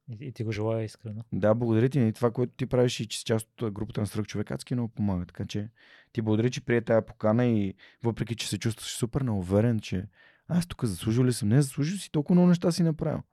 И, 0.09 0.27
и 0.27 0.31
ти 0.31 0.43
го 0.43 0.51
желая 0.51 0.83
искрено. 0.83 1.23
Да, 1.31 1.55
благодаря 1.55 1.89
ти. 1.89 1.99
И 1.99 2.13
това, 2.13 2.31
което 2.31 2.53
ти 2.53 2.65
правиш 2.65 2.99
и 2.99 3.07
че 3.07 3.17
си 3.17 3.23
част 3.23 3.61
от 3.61 3.73
групата 3.73 4.01
на 4.01 4.07
свръх 4.07 4.25
човек, 4.25 4.51
адски 4.51 4.73
много 4.73 4.93
помага. 4.93 5.25
Така 5.25 5.45
че 5.45 5.69
ти 6.11 6.21
благодаря, 6.21 6.49
че 6.49 6.65
прие 6.65 6.81
тая 6.81 7.05
покана 7.05 7.45
и 7.45 7.73
въпреки, 8.03 8.35
че 8.35 8.49
се 8.49 8.59
чувстваш 8.59 8.95
супер 8.95 9.21
неуверен, 9.21 9.79
че 9.79 10.07
аз 10.47 10.67
тук 10.67 10.85
заслужил 10.85 11.25
ли 11.25 11.33
съм? 11.33 11.49
Не, 11.49 11.61
заслужил 11.61 11.97
си 11.97 12.11
толкова 12.11 12.35
много 12.35 12.49
неща 12.49 12.71
си 12.71 12.83
направил. 12.83 13.23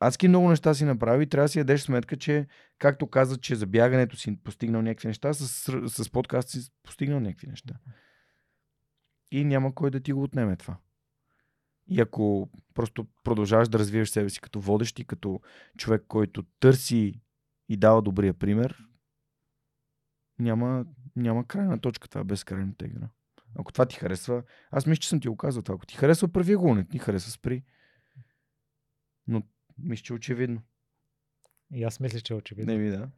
Адски 0.00 0.28
много 0.28 0.48
неща 0.48 0.74
си 0.74 0.84
направи 0.84 1.26
трябва 1.26 1.44
да 1.44 1.48
си 1.48 1.58
ядеш 1.58 1.80
сметка, 1.80 2.16
че 2.16 2.46
както 2.78 3.06
каза, 3.06 3.36
че 3.36 3.54
за 3.54 3.66
бягането 3.66 4.16
си 4.16 4.36
постигнал 4.44 4.82
някакви 4.82 5.08
неща, 5.08 5.32
с, 5.34 5.48
с 5.88 6.10
подкаст 6.10 6.48
си 6.48 6.70
постигнал 6.82 7.20
някакви 7.20 7.46
неща. 7.46 7.74
И 9.30 9.44
няма 9.44 9.74
кой 9.74 9.90
да 9.90 10.00
ти 10.00 10.12
го 10.12 10.22
отнеме 10.22 10.56
това. 10.56 10.76
И 11.88 12.00
ако 12.00 12.50
просто 12.74 13.06
продължаваш 13.24 13.68
да 13.68 13.78
развиваш 13.78 14.10
себе 14.10 14.30
си 14.30 14.40
като 14.40 14.60
водещ 14.60 14.98
и 14.98 15.04
като 15.04 15.40
човек, 15.78 16.04
който 16.08 16.42
търси 16.60 17.20
и 17.68 17.76
дава 17.76 18.02
добрия 18.02 18.34
пример, 18.34 18.84
няма, 20.38 20.84
няма 21.16 21.46
крайна 21.46 21.80
точка 21.80 22.08
това 22.08 22.24
безкрайната 22.24 22.86
игра. 22.86 23.08
Ако 23.58 23.72
това 23.72 23.86
ти 23.86 23.96
харесва, 23.96 24.42
аз 24.70 24.86
мисля, 24.86 25.00
че 25.00 25.08
съм 25.08 25.20
ти 25.20 25.28
го 25.28 25.36
казал 25.36 25.62
това. 25.62 25.74
Ако 25.74 25.86
ти 25.86 25.96
харесва, 25.96 26.28
прави 26.28 26.56
го, 26.56 26.74
не 26.74 26.84
ти 26.84 26.98
харесва, 26.98 27.30
спри. 27.30 27.64
Но 29.26 29.42
мисля, 29.78 30.02
че 30.02 30.12
е 30.12 30.16
очевидно. 30.16 30.62
И 31.74 31.84
аз 31.84 32.00
мисля, 32.00 32.20
че 32.20 32.32
е 32.32 32.36
очевидно. 32.36 32.72
Не 32.72 32.78
ви, 32.78 32.90
да. 32.90 33.10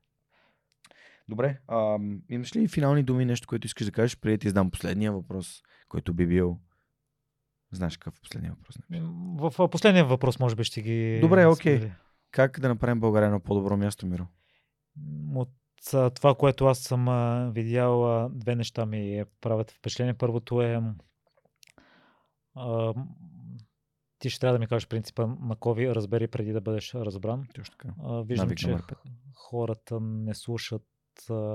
Добре, 1.28 1.60
а, 1.68 1.98
имаш 2.28 2.56
ли 2.56 2.68
финални 2.68 3.02
думи, 3.02 3.24
нещо, 3.24 3.48
което 3.48 3.66
искаш 3.66 3.86
да 3.86 3.92
кажеш, 3.92 4.16
преди 4.16 4.38
ти 4.38 4.46
издам 4.46 4.70
последния 4.70 5.12
въпрос, 5.12 5.62
който 5.88 6.14
би 6.14 6.26
бил 6.26 6.60
Знаеш 7.74 7.96
какъв 7.96 8.18
е 8.18 8.20
последния 8.20 8.52
въпрос? 8.52 8.78
В, 9.36 9.50
в 9.58 9.70
последния 9.70 10.04
въпрос 10.04 10.38
може 10.38 10.56
би 10.56 10.64
ще 10.64 10.82
ги... 10.82 11.18
Добре, 11.20 11.46
окей. 11.46 11.80
Okay. 11.80 11.90
Как 12.30 12.60
да 12.60 12.68
направим 12.68 13.00
България 13.00 13.30
на 13.30 13.40
по-добро 13.40 13.76
място, 13.76 14.06
Миро? 14.06 14.26
От 15.34 15.50
това, 16.14 16.34
което 16.34 16.66
аз 16.66 16.78
съм 16.78 17.06
видял, 17.54 18.28
две 18.32 18.54
неща 18.54 18.86
ми 18.86 19.24
правят 19.40 19.70
впечатление. 19.70 20.14
Първото 20.14 20.62
е 20.62 20.82
ти 24.24 24.30
ще 24.30 24.40
трябва 24.40 24.52
да 24.52 24.58
ми 24.58 24.66
кажеш 24.66 24.88
принципа 24.88 25.26
на 25.26 25.56
Кови, 25.56 25.94
разбери 25.94 26.28
преди 26.28 26.52
да 26.52 26.60
бъдеш 26.60 26.94
разбран. 26.94 27.46
Точно 27.54 27.76
така. 27.78 27.88
Виждам, 28.22 28.46
Навик 28.46 28.58
че 28.58 28.76
хората 29.34 30.00
не 30.00 30.34
слушат 30.34 30.86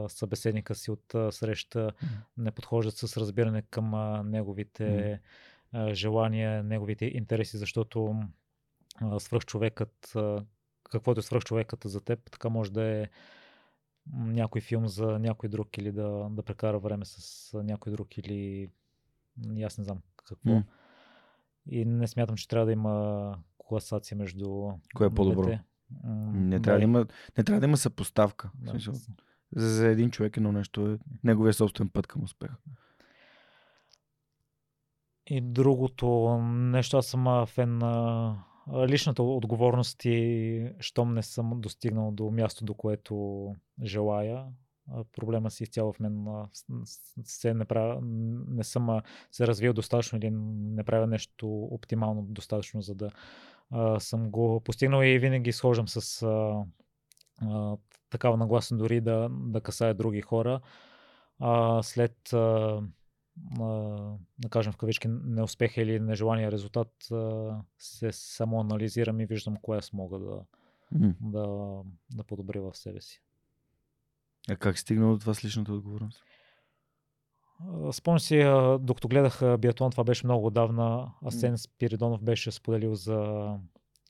събеседника 0.07 0.75
си 0.75 0.91
от 0.91 1.33
среща, 1.33 1.91
mm. 1.91 2.07
не 2.37 2.51
подхождат 2.51 2.97
с 2.97 3.17
разбиране 3.17 3.61
към 3.61 3.91
неговите 4.29 4.83
mm 4.83 5.93
желания, 5.93 6.63
неговите 6.63 7.05
интереси, 7.05 7.57
защото 7.57 8.23
свръхчовекът, 9.19 10.13
каквото 10.91 11.19
е 11.19 11.23
свръхчовекът 11.23 11.83
за 11.85 12.01
теб, 12.01 12.31
така 12.31 12.49
може 12.49 12.71
да 12.71 12.83
е 12.83 13.07
някой 14.13 14.61
филм 14.61 14.87
за 14.87 15.19
някой 15.19 15.49
друг 15.49 15.77
или 15.77 15.91
да, 15.91 16.27
да 16.31 16.43
прекара 16.43 16.79
време 16.79 17.05
с 17.05 17.51
някой 17.63 17.91
друг 17.91 18.17
или 18.17 18.69
аз 19.63 19.77
не 19.77 19.83
знам 19.83 20.01
какво. 20.25 20.49
Mm. 20.49 20.63
И 21.71 21.85
не 21.85 22.07
смятам, 22.07 22.35
че 22.35 22.47
трябва 22.47 22.65
да 22.65 22.71
има 22.71 23.37
класация 23.57 24.17
между. 24.17 24.69
Кое 24.95 25.07
е 25.07 25.09
по-добро? 25.09 25.41
Двете. 25.41 25.63
Не, 26.33 26.61
трябва 26.61 26.79
да 26.79 26.83
има, 26.83 27.05
не 27.37 27.43
трябва 27.43 27.59
да 27.59 27.65
има 27.65 27.77
съпоставка. 27.77 28.51
Да. 28.55 28.79
За, 28.79 28.91
за 29.55 29.87
един 29.87 30.11
човек 30.11 30.37
едно 30.37 30.51
нещо 30.51 30.87
е 30.87 30.97
неговия 31.23 31.53
собствен 31.53 31.89
път 31.89 32.07
към 32.07 32.23
успех. 32.23 32.51
И 35.27 35.41
другото 35.41 36.37
нещо, 36.51 36.97
аз 36.97 37.05
съм 37.05 37.45
фен 37.47 37.77
на 37.77 38.35
личната 38.87 39.23
отговорност 39.23 40.05
и 40.05 40.71
щом 40.79 41.13
не 41.13 41.23
съм 41.23 41.61
достигнал 41.61 42.11
до 42.11 42.31
място, 42.31 42.65
до 42.65 42.73
което 42.73 43.55
желая, 43.83 44.45
проблема 45.11 45.51
си 45.51 45.63
изцяло 45.63 45.93
в 45.93 45.99
мен 45.99 46.27
се 47.23 47.53
не, 47.53 47.65
правя, 47.65 47.99
не 48.47 48.63
съм 48.63 49.01
се 49.31 49.47
развил 49.47 49.73
достатъчно 49.73 50.17
или 50.17 50.29
не 50.31 50.83
правя 50.83 51.07
нещо 51.07 51.63
оптимално 51.63 52.21
достатъчно, 52.21 52.81
за 52.81 52.95
да 52.95 53.09
а, 53.71 53.99
съм 53.99 54.31
го 54.31 54.61
постигнал 54.65 55.03
и 55.03 55.19
винаги 55.19 55.51
схождам 55.51 55.87
с 55.87 56.21
а, 56.21 56.63
а, 57.41 57.77
такава 58.09 58.37
нагласа 58.37 58.75
дори 58.75 59.01
да, 59.01 59.29
да 59.31 59.61
касае 59.61 59.93
други 59.93 60.21
хора. 60.21 60.61
А, 61.39 61.83
след 61.83 62.33
а, 62.33 62.81
да 64.39 64.49
кажем 64.49 64.73
в 64.73 64.77
кавички, 64.77 65.07
неуспеха 65.07 65.81
или 65.81 65.99
нежелания 65.99 66.51
резултат, 66.51 66.91
се 67.77 68.11
само 68.11 68.59
анализирам 68.59 69.19
и 69.19 69.25
виждам 69.25 69.57
кое 69.61 69.77
аз 69.77 69.93
мога 69.93 70.19
да, 70.19 70.41
mm. 70.95 71.15
да, 71.21 71.77
да 72.17 72.23
подобря 72.23 72.61
в 72.61 72.77
себе 72.77 73.01
си. 73.01 73.21
А 74.49 74.55
как 74.55 74.79
стигнал 74.79 75.11
до 75.11 75.19
това 75.19 75.33
с 75.33 75.45
личната 75.45 75.73
отговорност? 75.73 76.23
Спомням 77.91 78.19
си, 78.19 78.43
докато 78.79 79.07
гледах 79.07 79.57
биатлон, 79.59 79.91
това 79.91 80.03
беше 80.03 80.27
много 80.27 80.47
отдавна, 80.47 81.11
Асен 81.25 81.57
Спиридонов 81.57 82.23
беше 82.23 82.51
споделил 82.51 82.95
за 82.95 83.15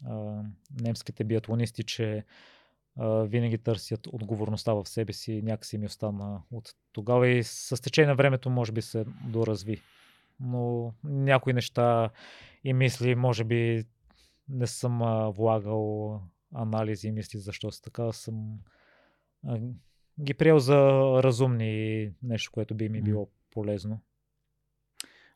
а, 0.06 0.44
немските 0.82 1.24
биатлонисти, 1.24 1.84
че 1.84 2.26
винаги 3.26 3.58
търсят 3.58 4.08
отговорността 4.08 4.74
в 4.74 4.86
себе 4.86 5.14
си. 5.14 5.42
Някакси 5.42 5.78
ми 5.78 5.86
остана 5.86 6.42
от 6.52 6.74
тогава 6.92 7.28
и 7.28 7.44
с 7.44 7.82
течение 7.84 8.08
на 8.08 8.16
времето 8.16 8.50
може 8.50 8.72
би 8.72 8.82
се 8.82 9.06
доразви. 9.24 9.82
Но 10.40 10.94
някои 11.04 11.54
неща 11.54 12.10
и 12.64 12.74
мисли, 12.74 13.16
може 13.16 13.44
би 13.44 13.86
не 14.50 14.68
съм 14.68 15.00
влагал 15.36 16.22
анализи 16.56 17.08
и 17.08 17.12
мисли 17.12 17.40
защо 17.40 17.72
са 17.72 17.82
така. 17.82 18.12
Съм 18.12 18.60
ги 20.22 20.34
приел 20.34 20.60
за 20.60 20.78
разумни 21.24 22.12
нещо, 22.24 22.52
което 22.52 22.76
би 22.76 22.90
ми 22.90 23.02
било 23.02 23.30
полезно. 23.52 24.02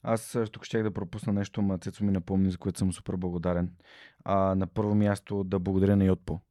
Аз 0.04 0.38
тук 0.52 0.66
ще 0.66 0.84
да 0.84 0.92
пропусна 0.92 1.34
нещо, 1.34 1.62
ма 1.62 1.78
Цецо 1.78 2.04
ми 2.04 2.12
напомни, 2.12 2.52
за 2.52 2.58
което 2.58 2.80
съм 2.80 2.94
супер 2.94 3.16
благодарен. 3.16 3.72
А, 4.24 4.56
на 4.56 4.68
първо 4.68 4.96
място 4.96 5.44
да 5.44 5.60
благодаря 5.60 5.96
на 5.96 6.06
Йотпо 6.06 6.42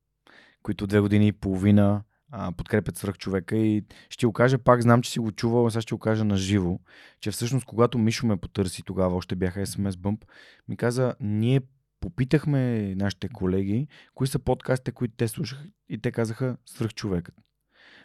които 0.63 0.87
две 0.87 1.01
години 1.01 1.27
и 1.27 1.33
половина 1.33 2.03
а, 2.31 2.53
подкрепят 2.53 2.97
свръх 2.97 3.19
човека 3.19 3.57
и 3.57 3.85
ще 4.11 4.27
го 4.27 4.33
кажа 4.33 4.59
пак, 4.59 4.83
знам, 4.83 5.03
че 5.03 5.11
си 5.11 5.19
го 5.19 5.33
чувал, 5.33 5.71
сега 5.71 5.81
ще 5.81 5.95
го 5.95 5.99
кажа 5.99 6.25
на 6.25 6.37
живо, 6.37 6.79
че 7.21 7.31
всъщност 7.31 7.67
когато 7.67 7.99
Мишо 7.99 8.27
ме 8.27 8.37
потърси 8.37 8.83
тогава, 8.83 9.17
още 9.17 9.37
бяха 9.37 9.67
SMS 9.67 9.91
Bump, 9.91 10.25
ми 10.69 10.77
каза, 10.77 11.15
ние 11.21 11.61
попитахме 12.01 12.95
нашите 12.95 13.29
колеги, 13.29 13.89
кои 14.15 14.27
са 14.27 14.39
подкастите, 14.39 14.93
които 14.93 15.15
те 15.17 15.29
слушаха 15.29 15.65
и 15.89 15.99
те 15.99 16.13
казаха 16.13 16.57
свръх 16.67 16.95
човекът. 16.95 17.35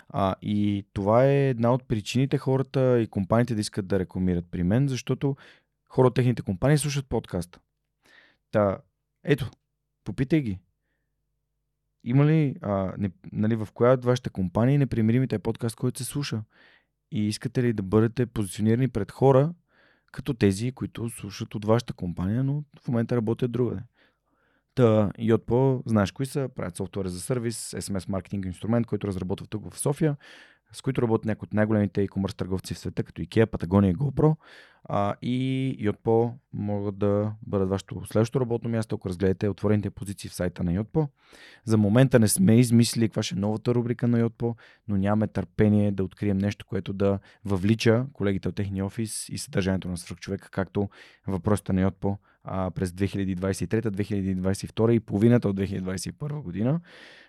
А, 0.10 0.36
и 0.42 0.86
това 0.94 1.26
е 1.26 1.50
една 1.50 1.74
от 1.74 1.88
причините 1.88 2.38
хората 2.38 3.00
и 3.00 3.08
компаниите 3.08 3.56
да 3.56 3.62
искат 3.62 3.88
да 3.88 4.00
рекламират 4.00 4.46
при 4.52 4.64
мен, 4.64 4.88
защото 4.88 5.36
хора 5.90 6.08
от 6.08 6.16
техните 6.16 6.42
компании 6.42 6.78
слушат 6.78 7.10
подкаста. 7.10 7.60
Та, 8.52 8.78
ето, 9.24 9.52
попитай 10.04 10.42
ги 10.42 10.60
има 12.08 12.26
ли, 12.26 12.56
а, 12.62 12.94
не, 12.98 13.12
нали, 13.32 13.56
в 13.56 13.68
коя 13.74 13.94
от 13.94 14.06
вашите 14.06 14.30
компании 14.30 14.78
непримиримите 14.78 15.36
е 15.36 15.40
подкаст, 15.40 15.76
който 15.76 15.98
се 15.98 16.06
слуша? 16.06 16.44
И 17.12 17.28
искате 17.28 17.64
ли 17.64 17.74
да 17.74 17.84
бъдете 17.84 18.26
позиционирани 18.26 18.88
пред 18.88 19.12
хора, 19.12 19.54
като 20.12 20.34
тези, 20.34 20.72
които 20.72 21.10
слушат 21.10 21.56
от 21.56 21.66
вашата 21.66 21.94
компания, 21.94 22.44
но 22.44 22.64
в 22.80 22.88
момента 22.88 23.16
работят 23.16 23.52
другаде? 23.52 23.82
Та, 24.78 25.12
Yotpo, 25.20 25.82
знаеш 25.86 26.12
кои 26.12 26.26
са, 26.26 26.50
правят 26.56 26.76
софтуер 26.76 27.08
за 27.08 27.22
сервис, 27.22 27.72
SMS 27.72 28.10
маркетинг 28.10 28.46
инструмент, 28.46 28.88
който 28.88 29.08
разработва 29.08 29.48
тук 29.48 29.74
в 29.74 29.80
София 29.80 30.18
с 30.72 30.82
които 30.82 31.02
работят 31.02 31.26
някои 31.26 31.46
от 31.46 31.54
най-големите 31.54 32.08
e-commerce 32.08 32.38
търговци 32.38 32.74
в 32.74 32.80
света, 32.80 33.04
като 33.04 33.22
IKEA, 33.22 33.46
Patagonia 33.46 33.92
и 33.92 33.96
GoPro. 33.96 34.36
А, 34.90 35.16
и 35.22 35.76
Yotpo 35.80 36.34
могат 36.54 36.98
да 36.98 37.34
бъдат 37.48 37.70
вашето 37.70 38.06
следващото 38.06 38.42
работно 38.42 38.70
място, 38.70 38.96
ако 38.96 39.10
разгледате 39.10 39.50
отворените 39.50 39.90
позиции 39.90 40.30
в 40.30 40.34
сайта 40.34 40.64
на 40.64 40.72
Yotpo. 40.72 41.08
За 41.66 41.78
момента 41.78 42.20
не 42.20 42.28
сме 42.28 42.60
измислили 42.60 43.08
каква 43.08 43.24
ще 43.24 43.36
е 43.36 43.40
новата 43.40 43.76
рубрика 43.76 44.08
на 44.08 44.22
Yotpo, 44.22 44.56
но 44.88 44.98
нямаме 44.98 45.28
търпение 45.28 45.92
да 45.92 46.04
открием 46.04 46.38
нещо, 46.38 46.66
което 46.66 46.94
да 46.94 47.20
въвлича 47.46 48.06
колегите 48.14 48.50
от 48.50 48.56
техния 48.56 48.86
офис 48.86 49.30
и 49.30 49.38
съдържанието 49.38 49.90
на 49.90 49.98
свръхчовека, 49.98 50.50
както 50.50 50.90
въпросите 51.28 51.74
на 51.74 51.92
Yotpo 51.92 52.18
а, 52.44 52.72
през 52.72 52.92
2023-2022 52.92 54.92
и 54.92 55.00
половината 55.00 55.50
от 55.50 55.58
2021 55.58 56.42
година. 56.42 56.80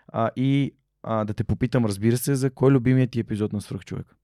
А, 0.09 0.31
и 0.37 0.75
а, 1.03 1.25
да 1.25 1.35
те 1.35 1.45
попитам, 1.45 1.85
разбира 1.85 2.17
се, 2.17 2.35
за 2.35 2.51
кой 2.51 2.71
е 2.71 2.75
любимият 2.75 3.11
ти 3.11 3.21
епизод 3.21 3.53
на 3.53 3.61
Свръхчовек? 3.61 4.17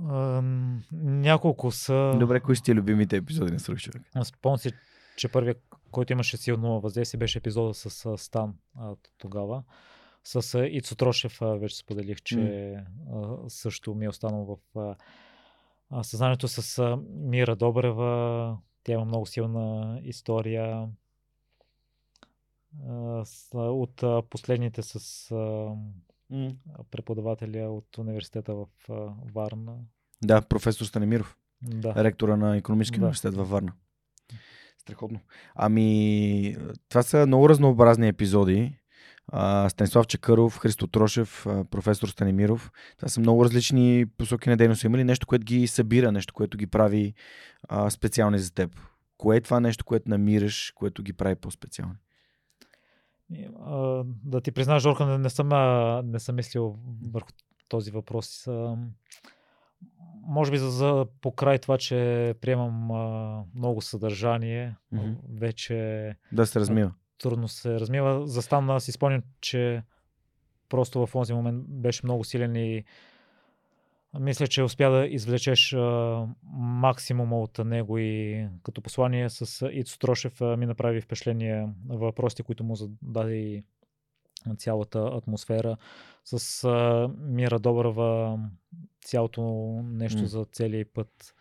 Uh, 0.00 0.80
няколко 0.92 1.70
са. 1.70 2.16
Добре, 2.20 2.40
кои 2.40 2.56
са 2.56 2.62
ти 2.62 2.74
любимите 2.74 3.16
епизоди 3.16 3.52
на 3.52 3.60
Свръхчовек? 3.60 4.02
Спомням 4.22 4.58
си, 4.58 4.72
че 5.16 5.28
първият, 5.28 5.62
който 5.90 6.12
имаше 6.12 6.36
силно 6.36 6.80
въздействие, 6.80 7.18
беше 7.18 7.38
епизода 7.38 7.74
с 7.74 8.18
Стан 8.18 8.54
тогава. 9.18 9.62
С 10.24 10.66
Ицо 10.70 10.96
Трошев 10.96 11.38
вече 11.40 11.76
споделих, 11.76 12.22
че 12.22 12.36
mm. 12.36 13.48
също 13.48 13.94
ми 13.94 14.04
е 14.04 14.08
останал 14.08 14.58
в 14.74 14.96
съзнанието 16.02 16.48
с 16.48 16.96
Мира 17.08 17.56
Добрева, 17.56 18.56
Тя 18.88 18.92
има 18.92 19.04
много 19.04 19.26
силна 19.26 20.00
история. 20.04 20.88
А, 22.88 23.24
с, 23.24 23.48
от 23.54 24.02
а, 24.02 24.22
последните 24.30 24.82
с 24.82 24.94
а, 25.30 25.68
преподавателя 26.90 27.70
от 27.70 27.98
университета 27.98 28.54
в 28.54 28.66
а, 28.90 28.94
Варна. 29.34 29.76
Да, 30.24 30.42
професор 30.42 30.84
Станемиров, 30.86 31.36
Да. 31.62 32.04
ректора 32.04 32.36
на 32.36 32.56
економически 32.56 32.98
Да. 32.98 33.04
университет 33.04 33.34
във 33.34 33.48
Варна. 33.50 33.72
Страхотно. 34.78 35.20
Ами, 35.54 36.56
това 36.88 37.02
са 37.02 37.26
много 37.26 37.48
разнообразни 37.48 38.08
епизоди. 38.08 38.74
Станислав 39.68 40.06
Чакъров, 40.06 40.58
Христо 40.58 40.86
Трошев, 40.86 41.46
професор 41.70 42.08
Станемиров. 42.08 42.72
Това 42.96 43.08
са 43.08 43.20
много 43.20 43.44
различни 43.44 44.06
посоки 44.18 44.48
на 44.48 44.56
дейност. 44.56 44.84
Има 44.84 44.98
ли 44.98 45.04
нещо, 45.04 45.26
което 45.26 45.44
ги 45.44 45.66
събира, 45.66 46.12
нещо, 46.12 46.34
което 46.34 46.58
ги 46.58 46.66
прави 46.66 47.14
а, 47.68 47.90
специални 47.90 48.38
за 48.38 48.54
теб? 48.54 48.70
Кое 49.16 49.36
е 49.36 49.40
това 49.40 49.60
нещо, 49.60 49.84
което 49.84 50.10
намираш, 50.10 50.72
което 50.74 51.02
ги 51.02 51.12
прави 51.12 51.34
по-специални? 51.34 51.94
Да 54.24 54.40
ти 54.40 54.52
призная, 54.52 54.80
Жорка, 54.80 55.18
не, 55.18 55.30
съм, 55.30 55.48
не 56.04 56.18
съм 56.18 56.36
мислил 56.36 56.76
върху 57.04 57.28
този 57.68 57.90
въпрос. 57.90 58.48
Може 60.22 60.50
би 60.50 60.58
за, 60.58 60.70
за 60.70 61.06
покрай 61.20 61.58
това, 61.58 61.78
че 61.78 61.94
приемам 62.40 62.90
а, 62.90 63.44
много 63.54 63.80
съдържание, 63.82 64.76
Мгм. 64.92 65.12
вече 65.30 66.14
Да 66.32 66.46
се 66.46 66.60
размива. 66.60 66.92
трудно 67.18 67.48
се 67.48 67.80
размива. 67.80 68.26
За 68.26 68.42
Стана 68.42 68.80
си 68.80 68.92
спомням, 68.92 69.22
че 69.40 69.82
просто 70.68 71.06
в 71.06 71.12
този 71.12 71.32
момент 71.34 71.64
беше 71.68 72.00
много 72.04 72.24
силен 72.24 72.56
и 72.56 72.84
мисля, 74.14 74.46
че 74.46 74.62
успя 74.62 74.90
да 74.90 75.06
извлечеш 75.06 75.72
а, 75.72 76.26
максимума 76.52 77.40
от 77.40 77.58
него 77.58 77.98
и 77.98 78.46
като 78.62 78.82
послание 78.82 79.30
с 79.30 79.68
Ицо 79.72 79.98
Трошев 79.98 80.40
а, 80.40 80.56
ми 80.56 80.66
направи 80.66 81.00
впечатление 81.00 81.68
въпросите, 81.88 82.42
които 82.42 82.64
му 82.64 82.74
зададе 82.74 83.36
и 83.36 83.64
цялата 84.56 85.10
атмосфера 85.12 85.76
с 86.24 86.64
а, 86.64 87.08
Мира 87.18 87.58
Добрава, 87.58 88.40
цялото 89.04 89.42
нещо 89.84 90.20
М. 90.20 90.26
за 90.26 90.44
целия 90.44 90.86
път 90.92 91.34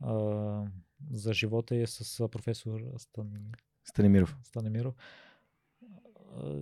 а, 0.00 0.64
за 1.10 1.32
живота 1.32 1.76
е 1.76 1.86
с 1.86 2.28
професор 2.28 2.80
Стан... 2.96 3.30
Станемиров. 4.42 4.94
А, 6.36 6.54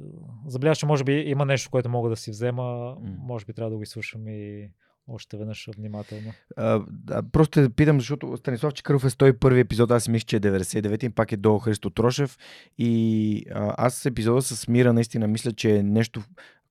Забелязах, 0.47 0.79
че 0.79 0.87
може 0.87 1.05
би 1.05 1.13
има 1.13 1.45
нещо, 1.45 1.71
което 1.71 1.89
мога 1.89 2.11
да 2.11 2.17
си 2.17 2.31
взема. 2.31 2.97
М. 3.01 3.17
Може 3.19 3.45
би 3.45 3.53
трябва 3.53 3.71
да 3.71 3.77
го 3.77 3.83
изслушам 3.83 4.29
и 4.29 4.71
още 5.09 5.37
веднъж 5.37 5.69
внимателно. 5.77 6.33
А, 6.57 6.83
да, 6.91 7.23
просто 7.23 7.63
те 7.63 7.69
питам, 7.69 8.01
защото 8.01 8.37
Станислав 8.37 8.75
Чекаров 8.75 9.05
е 9.05 9.11
101 9.11 9.61
епизод, 9.61 9.91
аз 9.91 10.09
мисля, 10.09 10.27
че 10.27 10.37
е 10.37 10.41
99 10.41 11.05
и 11.05 11.11
пак 11.11 11.33
е 11.33 11.37
до 11.37 11.59
Христо 11.59 11.91
Трошев. 11.91 12.39
И 12.79 13.45
а, 13.55 13.75
аз 13.79 14.07
епизода 14.07 14.43
с 14.43 14.69
Мира 14.69 14.93
наистина 14.93 15.27
мисля, 15.27 15.53
че 15.53 15.77
е 15.77 15.83
нещо, 15.83 16.23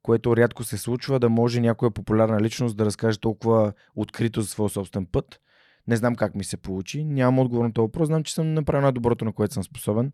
което 0.01 0.37
рядко 0.37 0.63
се 0.63 0.77
случва, 0.77 1.19
да 1.19 1.29
може 1.29 1.61
някоя 1.61 1.91
популярна 1.91 2.41
личност 2.41 2.77
да 2.77 2.85
разкаже 2.85 3.19
толкова 3.19 3.73
открито 3.95 4.41
за 4.41 4.47
своя 4.47 4.69
собствен 4.69 5.05
път. 5.05 5.39
Не 5.87 5.95
знам 5.95 6.15
как 6.15 6.35
ми 6.35 6.43
се 6.43 6.57
получи. 6.57 7.03
Нямам 7.03 7.39
отговор 7.39 7.65
на 7.65 7.73
този 7.73 7.83
въпрос. 7.83 8.07
Знам, 8.07 8.23
че 8.23 8.33
съм 8.33 8.53
направил 8.53 8.81
най-доброто, 8.81 9.25
на 9.25 9.33
което 9.33 9.53
съм 9.53 9.63
способен. 9.63 10.11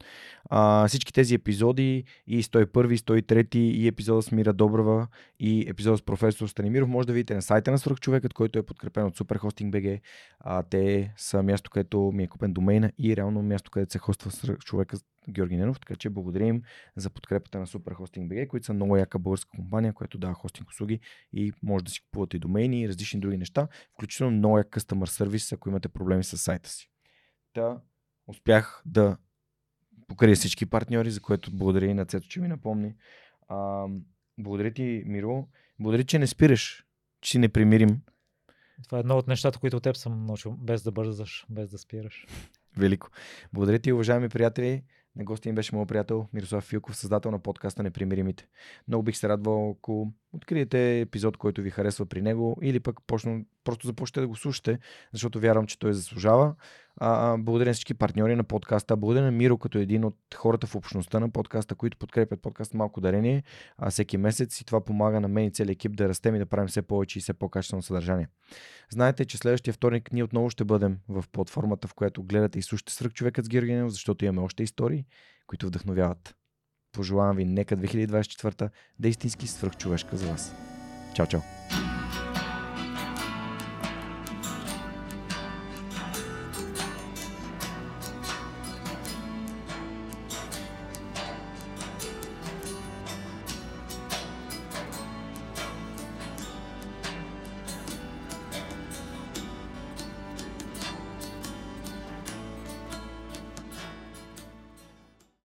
А, 0.50 0.88
всички 0.88 1.14
тези 1.14 1.36
епизоди, 1.36 2.04
и 2.28 2.44
101, 2.44 2.94
и 2.94 2.98
103, 2.98 3.56
и 3.56 3.88
епизода 3.88 4.22
с 4.22 4.32
Мира 4.32 4.54
Добрава, 4.54 5.08
и 5.40 5.66
епизода 5.70 5.98
с 5.98 6.02
професор 6.02 6.48
Станимиров, 6.48 6.90
може 6.90 7.08
да 7.08 7.14
видите 7.14 7.36
на 7.36 7.42
сайта 7.42 7.72
на 7.72 7.78
Свърхчовекът, 7.78 8.34
който 8.34 8.60
е 8.60 8.64
подкрепен 8.64 9.06
от 9.06 9.18
Superhosting.bg. 9.18 10.00
А, 10.40 10.64
те 10.64 11.14
са 11.18 11.44
място, 11.44 11.70
където 11.70 12.12
ми 12.14 12.24
е 12.24 12.28
купен 12.28 12.54
домейна 12.54 12.92
и 12.98 13.16
реално 13.16 13.42
място, 13.42 13.72
където 13.72 13.92
се 13.92 14.00
хоства 14.00 14.32
Свърхчовека 14.32 14.98
Георги 15.30 15.58
Ненов. 15.58 15.80
Така 15.80 15.96
че 15.96 16.10
благодарим 16.10 16.62
за 16.96 17.10
подкрепата 17.10 17.60
на 17.60 17.68
Superhosting.bg, 17.68 18.48
които 18.48 18.66
са 18.66 18.74
много 18.74 18.98
яка 18.98 19.20
българска 19.20 19.50
компания, 19.50 19.94
която 19.94 20.18
дава 20.18 20.34
хостинг 20.34 20.70
услуги 20.70 21.00
и 21.34 21.54
може 21.64 21.86
да 21.86 21.92
си 21.92 22.02
купувате 22.02 22.38
и 22.38 22.40
домейни 22.40 22.82
и 22.82 22.90
различни 22.90 23.20
други 23.20 23.38
неща, 23.38 23.68
включително 23.94 24.38
много 24.38 24.58
як 24.58 24.68
customer 24.68 25.06
сервис, 25.06 25.52
ако 25.52 25.70
имате 25.70 25.90
проблеми 25.90 26.24
с 26.24 26.38
сайта 26.38 26.70
си. 26.70 26.90
Та 27.54 27.82
успях 28.28 28.82
да 28.86 29.18
покрия 30.08 30.36
всички 30.36 30.66
партньори, 30.66 31.12
за 31.12 31.22
което 31.22 31.52
благодаря 31.52 31.86
и 31.86 31.94
на 31.94 32.06
Цето, 32.06 32.28
че 32.28 32.42
ми 32.42 32.48
напомни. 32.48 32.96
А, 33.48 33.88
благодаря 34.38 34.72
ти, 34.72 35.04
Миро. 35.06 35.48
Благодаря, 35.80 36.04
че 36.04 36.20
не 36.20 36.28
спираш, 36.28 36.86
че 37.22 37.32
си 37.32 37.40
не 37.40 37.50
примирим. 37.50 38.02
Това 38.86 38.98
е 38.98 39.00
едно 39.00 39.18
от 39.18 39.28
нещата, 39.28 39.60
които 39.60 39.78
от 39.78 39.84
теб 39.84 39.98
съм 39.98 40.26
научил. 40.26 40.52
Без 40.52 40.84
да 40.84 40.92
бързаш, 40.92 41.46
без 41.50 41.70
да 41.70 41.78
спираш. 41.78 42.28
Велико. 42.78 43.10
Благодаря 43.54 43.80
ти, 43.80 43.92
уважаеми 43.92 44.30
приятели. 44.30 44.84
На 45.20 45.26
гости 45.26 45.50
им 45.50 45.56
беше 45.56 45.76
моят 45.76 45.90
приятел 45.90 46.28
Мирослав 46.34 46.64
Филков, 46.64 46.98
създател 46.98 47.32
на 47.32 47.40
подкаста 47.40 47.84
Непримиримите. 47.84 48.48
Много 48.88 49.04
бих 49.04 49.18
се 49.18 49.30
радвал, 49.30 49.72
ако 49.72 50.12
откриете 50.34 51.00
епизод, 51.00 51.38
който 51.38 51.62
ви 51.62 51.70
харесва 51.70 52.06
при 52.06 52.22
него, 52.22 52.58
или 52.62 52.80
пък 52.80 53.02
почна, 53.08 53.42
просто 53.64 53.88
започнете 53.88 54.22
да 54.22 54.28
го 54.28 54.36
слушате, 54.36 54.80
защото 55.14 55.40
вярвам, 55.40 55.68
че 55.68 55.80
той 55.80 55.94
заслужава. 55.94 56.56
А, 57.02 57.38
благодаря 57.38 57.70
на 57.70 57.74
всички 57.74 57.94
партньори 57.94 58.36
на 58.36 58.44
подкаста. 58.44 58.98
Благодаря 58.98 59.26
на 59.26 59.32
Миро, 59.32 59.58
като 59.58 59.78
един 59.78 60.06
от 60.06 60.18
хората 60.36 60.68
в 60.68 60.76
общността 60.76 61.20
на 61.20 61.30
подкаста, 61.30 61.76
които 61.76 61.98
подкрепят 61.98 62.42
подкаста 62.42 62.78
Малко 62.78 63.02
дарение 63.02 63.44
а, 63.78 63.90
всеки 63.90 64.18
месец 64.18 64.62
и 64.62 64.66
това 64.66 64.84
помага 64.84 65.20
на 65.20 65.28
мен 65.28 65.46
и 65.46 65.52
целият 65.52 65.76
екип 65.76 65.96
да 65.96 66.10
растем 66.10 66.36
и 66.36 66.40
да 66.40 66.46
правим 66.46 66.68
все 66.68 66.82
повече 66.82 67.20
и 67.20 67.22
все 67.22 67.34
по-качествено 67.34 67.84
съдържание. 67.84 68.28
Знаете, 68.90 69.26
че 69.26 69.38
следващия 69.38 69.74
вторник 69.74 70.14
ние 70.14 70.24
отново 70.24 70.50
ще 70.50 70.64
бъдем 70.64 70.98
в 71.10 71.26
платформата, 71.32 71.88
в 71.88 71.94
която 71.94 72.24
гледате 72.24 72.60
и 72.60 72.62
слушате 72.62 72.94
Сръх 72.94 73.14
човекът 73.14 73.46
с 73.46 73.50
Георгиенов, 73.50 73.92
защото 73.92 74.26
имаме 74.26 74.42
още 74.42 74.64
истории, 74.64 75.06
които 75.48 75.68
вдъхновяват. 75.68 76.36
Пожелавам 76.92 77.36
ви 77.36 77.46
нека 77.46 77.78
2024 77.78 78.70
да 79.00 79.08
е 79.08 79.12
истински 79.12 79.48
свръхчовешка 79.48 80.18
за 80.18 80.28
вас. 80.28 80.56
Чао, 81.16 81.28
чао! 81.28 81.99